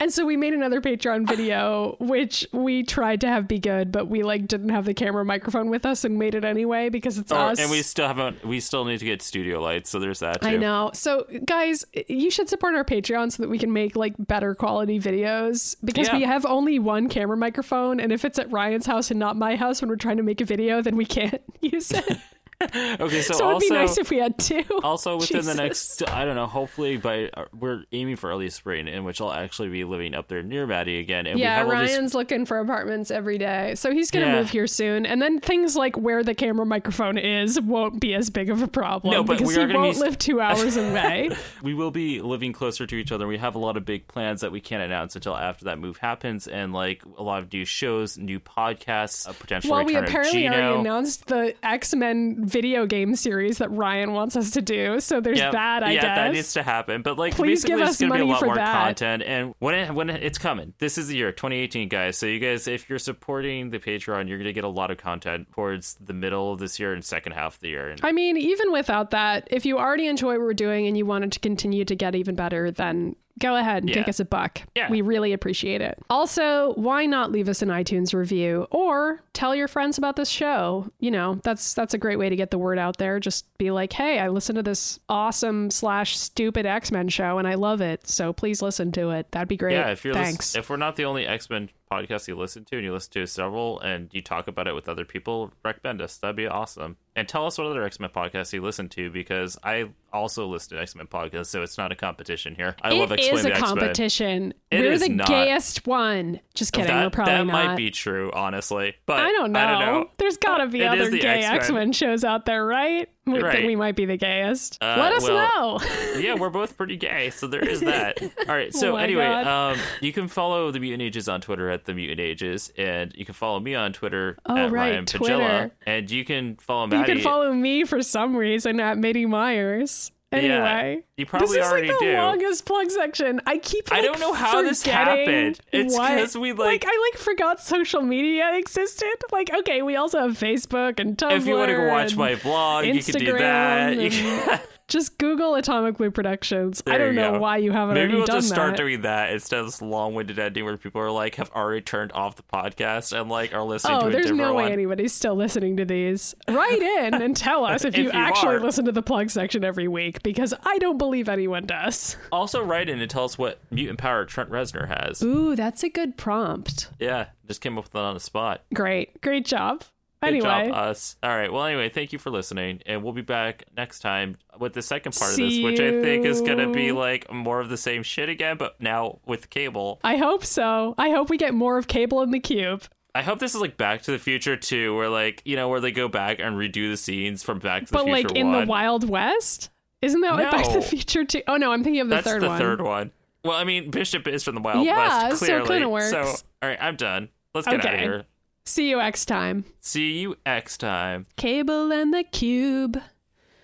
And 0.00 0.12
so 0.12 0.24
we 0.24 0.36
made 0.36 0.54
another 0.54 0.80
Patreon 0.80 1.26
video, 1.26 1.96
which 1.98 2.46
we 2.52 2.82
tried 2.84 3.20
to 3.22 3.26
have 3.28 3.48
be 3.48 3.58
good, 3.58 3.90
but 3.90 4.06
we 4.08 4.22
like 4.22 4.46
didn't 4.46 4.68
have 4.68 4.84
the 4.84 4.94
camera 4.94 5.24
microphone 5.24 5.70
with 5.70 5.84
us 5.84 6.04
and 6.04 6.18
made 6.18 6.34
it 6.36 6.44
anyway 6.44 6.88
because 6.88 7.18
it's 7.18 7.32
Or- 7.32 7.38
us. 7.38 7.58
and 7.60 7.70
we 7.70 7.82
still 7.82 8.06
haven't. 8.06 8.44
We 8.46 8.60
still 8.60 8.84
need 8.84 8.98
to 8.98 9.04
get 9.04 9.22
studio 9.22 9.60
lights, 9.60 9.90
so 9.90 9.98
there's 9.98 10.20
that 10.20 10.40
too. 10.42 10.48
I 10.48 10.56
know. 10.56 10.90
So, 10.94 11.26
guys, 11.44 11.84
you 12.08 12.30
should 12.30 12.48
support 12.48 12.74
our 12.74 12.84
Patreon 12.84 13.32
so 13.32 13.42
that 13.42 13.48
we 13.48 13.58
can 13.58 13.72
make 13.72 13.96
like 13.96 14.14
better 14.18 14.54
quality 14.54 15.00
videos 15.00 15.74
because 15.84 16.08
Yeah. 16.08 16.16
we 16.18 16.22
have 16.24 16.46
only 16.46 16.78
one 16.78 17.08
camera 17.08 17.36
microphone, 17.36 17.98
and 17.98 18.12
if 18.12 18.24
it's 18.24 18.38
at 18.38 18.50
Ryan's 18.52 18.86
house 18.86 19.10
and 19.10 19.18
not 19.18 19.36
my 19.36 19.56
house 19.56 19.80
when 19.82 19.88
we're 19.88 19.96
trying 19.96 20.18
to 20.18 20.22
make 20.22 20.40
a 20.40 20.44
video, 20.44 20.80
then 20.80 20.96
we 20.96 21.04
can't 21.06 21.42
use 21.60 21.90
it. 21.90 22.18
Okay, 23.00 23.22
so, 23.22 23.34
So, 23.34 23.44
it'd 23.50 23.54
also 23.54 23.68
be 23.68 23.70
nice 23.74 23.98
if 23.98 24.10
we 24.10 24.18
had 24.18 24.36
two. 24.38 24.64
also 24.82 25.16
within 25.16 25.44
the 25.44 25.54
next 25.54 26.02
I 26.08 26.24
don't 26.24 26.34
know, 26.34 26.46
hopefully 26.46 26.96
by 26.96 27.30
uh, 27.34 27.44
we're 27.56 27.84
aiming 27.92 28.16
for 28.16 28.30
early 28.30 28.50
spring 28.50 28.88
in 28.88 29.04
which 29.04 29.20
I'll 29.20 29.32
actually 29.32 29.68
be 29.68 29.84
living 29.84 30.14
up 30.14 30.26
there 30.28 30.42
near 30.42 30.66
Maddy 30.66 30.98
again. 30.98 31.26
And 31.26 31.38
Yeah, 31.38 31.64
we 31.64 31.70
have 31.70 31.78
all 31.78 31.82
these 31.86 31.90
Ryan's 31.96 32.14
looking 32.14 32.46
for 32.46 32.58
apartments 32.58 33.10
every 33.12 33.38
day. 33.38 33.74
So 33.76 33.92
he's 33.92 34.10
going 34.10 34.24
to 34.26 34.32
Yeah. 34.32 34.38
move 34.40 34.50
here 34.50 34.66
soon. 34.66 35.06
And 35.06 35.22
then 35.22 35.38
things 35.40 35.76
like 35.76 35.96
where 35.96 36.24
the 36.24 36.34
camera 36.34 36.66
microphone 36.66 37.16
is 37.16 37.60
won't 37.60 38.00
be 38.00 38.14
as 38.14 38.28
big 38.30 38.50
of 38.50 38.60
a 38.62 38.68
problem 38.68 39.12
No, 39.14 39.22
but 39.22 39.38
because 39.38 39.54
we 39.56 39.60
he 39.62 39.66
gonna 39.68 39.78
won't 39.78 39.96
s- 39.96 40.00
live 40.00 40.18
two 40.18 40.40
hours 40.40 40.76
away. 40.76 41.30
we 41.62 41.74
will 41.74 41.92
be 41.92 42.20
living 42.20 42.52
closer 42.52 42.86
to 42.86 42.96
each 42.96 43.12
other. 43.12 43.26
We 43.28 43.38
have 43.38 43.54
a 43.54 43.58
lot 43.58 43.76
of 43.76 43.84
big 43.84 44.08
plans 44.08 44.40
that 44.40 44.50
we 44.50 44.60
can't 44.60 44.82
announce 44.82 45.14
until 45.14 45.36
after 45.36 45.66
that 45.66 45.78
move 45.78 45.98
happens, 45.98 46.48
and 46.48 46.72
like 46.72 47.02
a 47.16 47.22
lot 47.22 47.40
of 47.42 47.52
new 47.52 47.64
shows, 47.64 48.18
new 48.18 48.40
podcasts, 48.40 49.28
a 49.28 49.32
potential 49.32 49.70
well, 49.70 49.84
we 49.84 49.94
apparently 49.94 50.48
already 50.48 50.80
announced 50.80 51.26
the 51.26 51.54
X 51.62 51.94
Men 51.94 52.47
video 52.48 52.86
game 52.86 53.14
series 53.14 53.58
that 53.58 53.70
Ryan 53.70 54.12
wants 54.12 54.34
us 54.36 54.50
to 54.52 54.62
do. 54.62 54.98
So 55.00 55.20
there's 55.20 55.38
Yep. 55.38 55.52
that, 55.52 55.82
I 55.84 55.92
yeah, 55.92 56.00
guess. 56.02 56.16
that 56.16 56.32
needs 56.32 56.52
to 56.54 56.62
happen. 56.62 57.02
But 57.02 57.18
like, 57.18 57.34
Please 57.34 57.62
basically, 57.62 57.76
give 57.76 57.80
it's 57.82 57.90
us 57.90 58.00
gonna 58.00 58.14
be 58.14 58.20
a 58.20 58.24
lot 58.24 58.40
for 58.40 58.46
more 58.46 58.54
that. 58.56 58.84
content, 58.84 59.22
and 59.24 59.54
when 59.58 59.74
it, 59.74 59.92
when 59.94 60.10
it, 60.10 60.22
it's 60.22 60.38
coming, 60.38 60.74
this 60.78 60.98
is 60.98 61.08
the 61.08 61.16
year 61.16 61.30
2018, 61.32 61.88
guys. 61.88 62.18
So 62.18 62.26
you 62.26 62.38
guys, 62.40 62.66
if 62.66 62.88
you're 62.90 62.98
supporting 62.98 63.70
the 63.70 63.78
Patreon, 63.78 64.28
you're 64.28 64.38
gonna 64.38 64.52
get 64.52 64.64
a 64.64 64.68
lot 64.68 64.90
of 64.90 64.98
content 64.98 65.48
towards 65.52 65.94
the 66.00 66.12
middle 66.12 66.52
of 66.52 66.58
this 66.58 66.80
year 66.80 66.92
and 66.94 67.04
second 67.04 67.32
half 67.32 67.54
of 67.54 67.60
the 67.60 67.68
year. 67.68 67.90
And 67.90 68.00
I 68.02 68.12
mean, 68.12 68.36
even 68.36 68.72
without 68.72 69.10
that, 69.10 69.46
if 69.50 69.64
you 69.66 69.78
already 69.78 70.06
enjoy 70.08 70.32
what 70.32 70.40
we're 70.40 70.54
doing 70.54 70.86
and 70.86 70.96
you 70.96 71.06
wanted 71.06 71.32
to 71.32 71.40
continue 71.40 71.84
to 71.84 71.94
get 71.94 72.14
even 72.14 72.34
better, 72.34 72.70
then 72.70 73.14
go 73.38 73.56
ahead 73.56 73.82
and 73.82 73.88
Yeah. 73.90 73.94
kick 73.96 74.08
us 74.08 74.20
a 74.20 74.24
buck. 74.24 74.60
Yeah. 74.74 74.90
We 74.90 75.00
really 75.00 75.32
appreciate 75.32 75.80
it. 75.80 75.98
Also, 76.10 76.72
why 76.74 77.06
not 77.06 77.30
leave 77.32 77.48
us 77.48 77.62
an 77.62 77.68
iTunes 77.68 78.12
review 78.14 78.66
or 78.70 79.22
tell 79.32 79.54
your 79.54 79.68
friends 79.68 79.98
about 79.98 80.16
this 80.16 80.28
show? 80.28 80.90
You 81.00 81.10
know, 81.10 81.40
that's 81.44 81.74
that's 81.74 81.94
a 81.94 81.98
great 81.98 82.18
way 82.18 82.28
to 82.28 82.36
get 82.36 82.50
the 82.50 82.58
word 82.58 82.78
out 82.78 82.96
there. 82.98 83.20
Just 83.20 83.46
be 83.58 83.70
like, 83.70 83.92
hey, 83.92 84.18
I 84.18 84.28
listened 84.28 84.56
to 84.56 84.62
this 84.62 84.98
awesome 85.08 85.70
slash 85.70 86.16
stupid 86.18 86.66
X 86.66 86.90
Men 86.90 87.08
show 87.08 87.38
and 87.38 87.46
I 87.46 87.54
love 87.54 87.80
it. 87.80 88.08
So 88.08 88.32
please 88.32 88.60
listen 88.62 88.92
to 88.92 89.10
it. 89.10 89.30
That'd 89.32 89.48
be 89.48 89.56
great. 89.56 89.74
Yeah, 89.74 89.90
if 89.90 90.04
you're 90.04 90.14
lis- 90.14 90.22
thanks. 90.24 90.54
if 90.56 90.68
we're 90.70 90.76
not 90.76 90.96
the 90.96 91.04
only 91.04 91.26
X 91.26 91.48
Men 91.50 91.70
podcast 91.90 92.28
you 92.28 92.36
listen 92.36 92.64
to, 92.66 92.76
and 92.76 92.84
you 92.84 92.92
listen 92.92 93.12
to 93.12 93.26
several, 93.26 93.80
and 93.80 94.08
you 94.12 94.22
talk 94.22 94.48
about 94.48 94.66
it 94.68 94.74
with 94.74 94.88
other 94.88 95.04
people, 95.04 95.52
recommend 95.64 96.00
us. 96.00 96.16
That'd 96.18 96.36
be 96.36 96.46
awesome. 96.46 96.96
And 97.16 97.28
tell 97.28 97.46
us 97.46 97.58
what 97.58 97.66
other 97.66 97.82
X 97.84 97.98
Men 97.98 98.10
podcasts 98.10 98.52
you 98.52 98.62
listen 98.62 98.88
to, 98.90 99.10
because 99.10 99.58
I 99.64 99.86
also 100.12 100.46
listen 100.46 100.76
to 100.76 100.82
X 100.82 100.94
Men 100.94 101.06
podcasts, 101.06 101.46
so 101.46 101.62
it's 101.62 101.76
not 101.76 101.90
a 101.90 101.96
competition 101.96 102.54
here. 102.54 102.76
I 102.82 102.92
love 102.92 103.10
it 103.12 103.18
Explain 103.18 103.36
is 103.38 103.42
the 103.42 103.50
a 103.50 103.52
X-Men. 103.54 103.68
competition. 103.68 104.54
It 104.70 104.80
We're 104.80 104.98
the 104.98 105.08
not. 105.08 105.26
gayest 105.26 105.86
one. 105.86 106.40
Just 106.54 106.72
kidding. 106.72 106.88
That, 106.88 107.04
We're 107.04 107.10
probably 107.10 107.34
that 107.34 107.46
not. 107.46 107.52
might 107.52 107.76
be 107.76 107.90
true, 107.90 108.30
honestly. 108.32 108.94
But 109.06 109.20
I 109.20 109.32
don't 109.32 109.50
know. 109.52 109.58
I 109.60 109.66
don't 109.66 109.80
know. 109.80 110.10
There's 110.18 110.36
got 110.36 110.58
to 110.58 110.68
be 110.68 110.82
It 110.82 110.86
other 110.86 111.10
the 111.10 111.18
gay 111.18 111.42
X 111.42 111.70
Men 111.70 111.92
shows 111.92 112.22
out 112.22 112.46
there, 112.46 112.64
right? 112.64 113.08
We 113.38 113.42
Right. 113.42 113.52
think 113.56 113.66
we 113.66 113.76
might 113.76 113.94
be 113.96 114.04
the 114.06 114.16
gayest. 114.16 114.78
Uh, 114.82 114.96
Let 114.98 115.12
us 115.12 115.22
well, 115.22 115.78
know. 115.78 116.18
yeah, 116.18 116.34
we're 116.34 116.50
both 116.50 116.76
pretty 116.76 116.96
gay, 116.96 117.30
so 117.30 117.46
there 117.46 117.66
is 117.66 117.80
that. 117.80 118.20
All 118.48 118.54
right, 118.54 118.74
so 118.74 118.92
Oh 118.94 118.96
anyway, 118.96 119.26
um, 119.26 119.76
you 120.00 120.12
can 120.12 120.28
follow 120.28 120.70
the 120.70 120.80
Mutant 120.80 121.02
Ages 121.02 121.28
on 121.28 121.40
Twitter 121.40 121.68
at 121.70 121.84
the 121.84 121.94
Mutant 121.94 122.20
Ages, 122.20 122.72
and 122.78 123.12
you 123.14 123.24
can 123.24 123.34
follow 123.34 123.60
me 123.60 123.74
on 123.74 123.92
Twitter 123.92 124.38
Oh, 124.46 124.56
at 124.56 124.70
right, 124.70 124.90
Ryan 124.92 125.06
Twitter. 125.06 125.70
And 125.86 126.10
you 126.10 126.24
can 126.24 126.56
follow 126.56 126.86
You 126.96 127.04
can 127.04 127.20
follow 127.20 127.52
me 127.52 127.84
for 127.84 128.02
some 128.02 128.34
reason 128.36 128.80
at 128.80 128.96
MIDImyers. 128.96 130.10
Anyway, 130.30 131.04
you 131.16 131.24
probably 131.24 131.48
this 131.56 131.56
is 131.66 131.72
already 131.72 131.88
like 131.88 131.98
the 132.00 132.04
do. 132.04 132.12
longest 132.12 132.66
plug 132.66 132.90
section. 132.90 133.40
I 133.46 133.56
keep. 133.58 133.90
I 133.90 134.02
don't 134.02 134.20
know 134.20 134.34
how 134.34 134.60
this 134.62 134.82
happened. 134.82 135.58
It's 135.72 135.94
what- 135.96 136.18
'cause 136.18 136.36
we, 136.36 136.52
like- 136.52 136.84
I 136.86 137.10
like 137.12 137.18
forgot 137.20 137.60
social 137.60 138.02
media 138.02 138.54
existed. 138.56 139.14
Like, 139.32 139.50
okay, 139.52 139.80
we 139.80 139.96
also 139.96 140.20
have 140.20 140.32
Facebook 140.38 141.00
and 141.00 141.16
Tumblr. 141.16 141.36
if 141.36 141.46
you 141.46 141.54
want 141.54 141.70
to 141.70 141.76
go 141.76 141.88
watch 141.88 142.14
my 142.14 142.34
vlog, 142.34 142.86
you 142.94 143.02
can 143.02 143.24
do 143.24 143.38
that. 143.38 143.96
Can- 143.98 144.60
Just 144.88 145.18
Google 145.18 145.54
Atomic 145.54 145.98
Blue 145.98 146.10
Productions. 146.10 146.82
I 146.86 146.96
don't 146.96 147.14
know 147.14 147.32
go. 147.32 147.38
why 147.38 147.58
you 147.58 147.72
haven't 147.72 147.94
Maybe 147.94 148.14
we'll 148.14 148.24
just 148.26 148.48
start 148.48 148.70
that. 148.72 148.76
doing 148.78 149.02
that 149.02 149.30
instead 149.32 149.60
of 149.60 149.66
this 149.66 149.82
long-winded 149.82 150.38
ending 150.38 150.64
where 150.64 150.78
people 150.78 151.02
are 151.02 151.10
like 151.10 151.34
have 151.34 151.50
already 151.52 151.82
turned 151.82 152.10
off 152.12 152.36
the 152.36 152.42
podcast 152.42 153.12
and 153.18 153.28
like 153.30 153.52
are 153.54 153.62
listening 153.62 153.96
oh, 153.96 154.00
to 154.00 154.04
Oh, 154.06 154.08
a 154.08 154.12
there's 154.12 154.22
different 154.24 154.40
no 154.42 154.54
one. 154.54 154.64
way 154.64 154.72
anybody's 154.72 155.12
still 155.12 155.34
listening 155.34 155.76
to 155.76 155.84
these. 155.84 156.34
Write 156.48 156.80
in 156.80 157.20
and 157.20 157.36
tell 157.36 157.64
us 157.66 157.84
if, 157.84 157.94
If 157.94 157.98
you, 157.98 158.04
you 158.04 158.10
actually 158.12 158.56
are. 158.56 158.60
listen 158.60 158.86
to 158.86 158.92
the 158.92 159.02
plug 159.02 159.28
section 159.30 159.62
every 159.62 159.88
week 159.88 160.22
because 160.22 160.54
I 160.64 160.78
don't 160.78 160.96
believe 160.96 161.28
anyone 161.28 161.66
does. 161.66 162.16
Also, 162.32 162.62
write 162.64 162.88
in 162.88 162.98
and 162.98 163.10
tell 163.10 163.24
us 163.24 163.36
what 163.36 163.60
mutant 163.70 163.98
power 163.98 164.24
Trent 164.24 164.50
Reznor 164.50 164.88
has. 164.88 165.22
Ooh, 165.22 165.54
that's 165.54 165.82
a 165.82 165.90
good 165.90 166.16
prompt. 166.16 166.88
Yeah, 166.98 167.26
just 167.46 167.60
came 167.60 167.76
up 167.76 167.84
with 167.84 167.92
that 167.92 167.98
on 168.00 168.14
the 168.14 168.20
spot. 168.20 168.62
Great. 168.72 169.20
Great 169.20 169.44
job. 169.44 169.84
Good 170.20 170.28
anyway, 170.30 170.68
job, 170.68 170.72
us. 170.74 171.16
All 171.22 171.30
right. 171.30 171.52
Well, 171.52 171.64
anyway, 171.64 171.88
thank 171.90 172.12
you 172.12 172.18
for 172.18 172.30
listening, 172.30 172.80
and 172.86 173.02
we'll 173.04 173.12
be 173.12 173.22
back 173.22 173.64
next 173.76 174.00
time 174.00 174.36
with 174.58 174.72
the 174.72 174.82
second 174.82 175.14
part 175.14 175.30
of 175.30 175.36
this, 175.36 175.54
See 175.54 175.64
which 175.64 175.78
I 175.78 176.02
think 176.02 176.24
is 176.24 176.40
gonna 176.40 176.70
be 176.70 176.90
like 176.92 177.32
more 177.32 177.60
of 177.60 177.68
the 177.68 177.76
same 177.76 178.02
shit 178.02 178.28
again, 178.28 178.56
but 178.56 178.80
now 178.80 179.20
with 179.26 179.48
cable. 179.50 180.00
I 180.02 180.16
hope 180.16 180.44
so. 180.44 180.94
I 180.98 181.10
hope 181.10 181.30
we 181.30 181.36
get 181.36 181.54
more 181.54 181.78
of 181.78 181.86
Cable 181.86 182.20
in 182.22 182.30
the 182.32 182.40
Cube. 182.40 182.82
I 183.14 183.22
hope 183.22 183.38
this 183.38 183.54
is 183.54 183.60
like 183.60 183.76
Back 183.76 184.02
to 184.02 184.10
the 184.10 184.18
Future 184.18 184.56
two, 184.56 184.96
where 184.96 185.08
like 185.08 185.40
you 185.44 185.54
know 185.56 185.68
where 185.68 185.80
they 185.80 185.92
go 185.92 186.08
back 186.08 186.40
and 186.40 186.56
redo 186.56 186.90
the 186.90 186.96
scenes 186.96 187.42
from 187.42 187.58
Back 187.60 187.86
to 187.86 187.92
the 187.92 187.98
But 187.98 188.04
Future 188.06 188.22
but 188.22 188.30
like 188.30 188.36
in 188.38 188.50
one. 188.52 188.60
the 188.62 188.66
Wild 188.66 189.08
West? 189.08 189.70
Isn't 190.02 190.20
that 190.22 190.34
like 190.34 190.50
Back 190.50 190.66
to 190.66 190.72
the 190.74 190.82
Future 190.82 191.24
two? 191.24 191.42
Oh 191.46 191.56
no, 191.56 191.72
I'm 191.72 191.84
thinking 191.84 192.00
of 192.00 192.08
the 192.08 192.16
That's 192.16 192.26
third 192.26 192.42
the 192.42 192.48
one. 192.48 192.58
third 192.58 192.80
one. 192.82 193.10
Well, 193.44 193.56
I 193.56 193.62
mean, 193.64 193.90
Bishop 193.92 194.26
is 194.26 194.42
from 194.42 194.56
the 194.56 194.60
Wild 194.60 194.84
Yeah, 194.84 195.28
West, 195.28 195.44
so 195.46 195.58
it 195.58 195.64
clearly. 195.64 195.86
works. 195.86 196.10
So, 196.10 196.22
all 196.22 196.68
right, 196.68 196.78
I'm 196.80 196.96
done. 196.96 197.28
Let's 197.54 197.68
get 197.68 197.86
out 197.86 197.94
of 197.94 198.00
here. 198.00 198.24
See 198.68 198.90
you 198.90 198.98
next 198.98 199.24
time. 199.24 199.64
See 199.80 200.18
you 200.18 200.36
next 200.44 200.76
time. 200.78 201.24
Cable 201.36 201.90
and 201.90 202.12
the 202.12 202.22
Cube. 202.22 203.00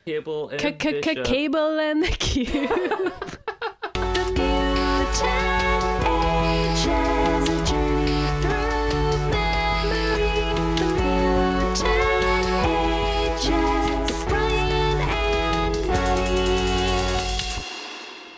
Cable 0.06 0.48
and 0.48 0.58
K-k-k- 0.58 1.22
Cable 1.24 1.78
and 1.78 2.02
the 2.02 2.08
Cube. 2.08 2.50
The 3.92 4.24
mutant 4.32 6.04
ages, 6.08 7.48
a 7.48 7.64
journey 7.66 8.24
through 8.40 9.28
memory. 9.28 10.40
The 10.80 10.88
mutant 10.96 12.48
ages, 12.64 13.86
with 14.00 14.32
Ryan 14.32 14.98
and 15.00 15.74
Maddy. 15.86 17.62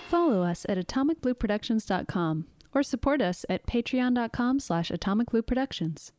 Follow 0.09 0.43
us 0.43 0.67
at 0.69 0.79
atomicblueproductions.com 0.79 2.47
or 2.75 2.83
support 2.83 3.23
us 3.23 3.45
at 3.49 3.67
patreon.com 3.67 4.59
slash 4.61 4.91
atomicblueproductions. 4.91 6.11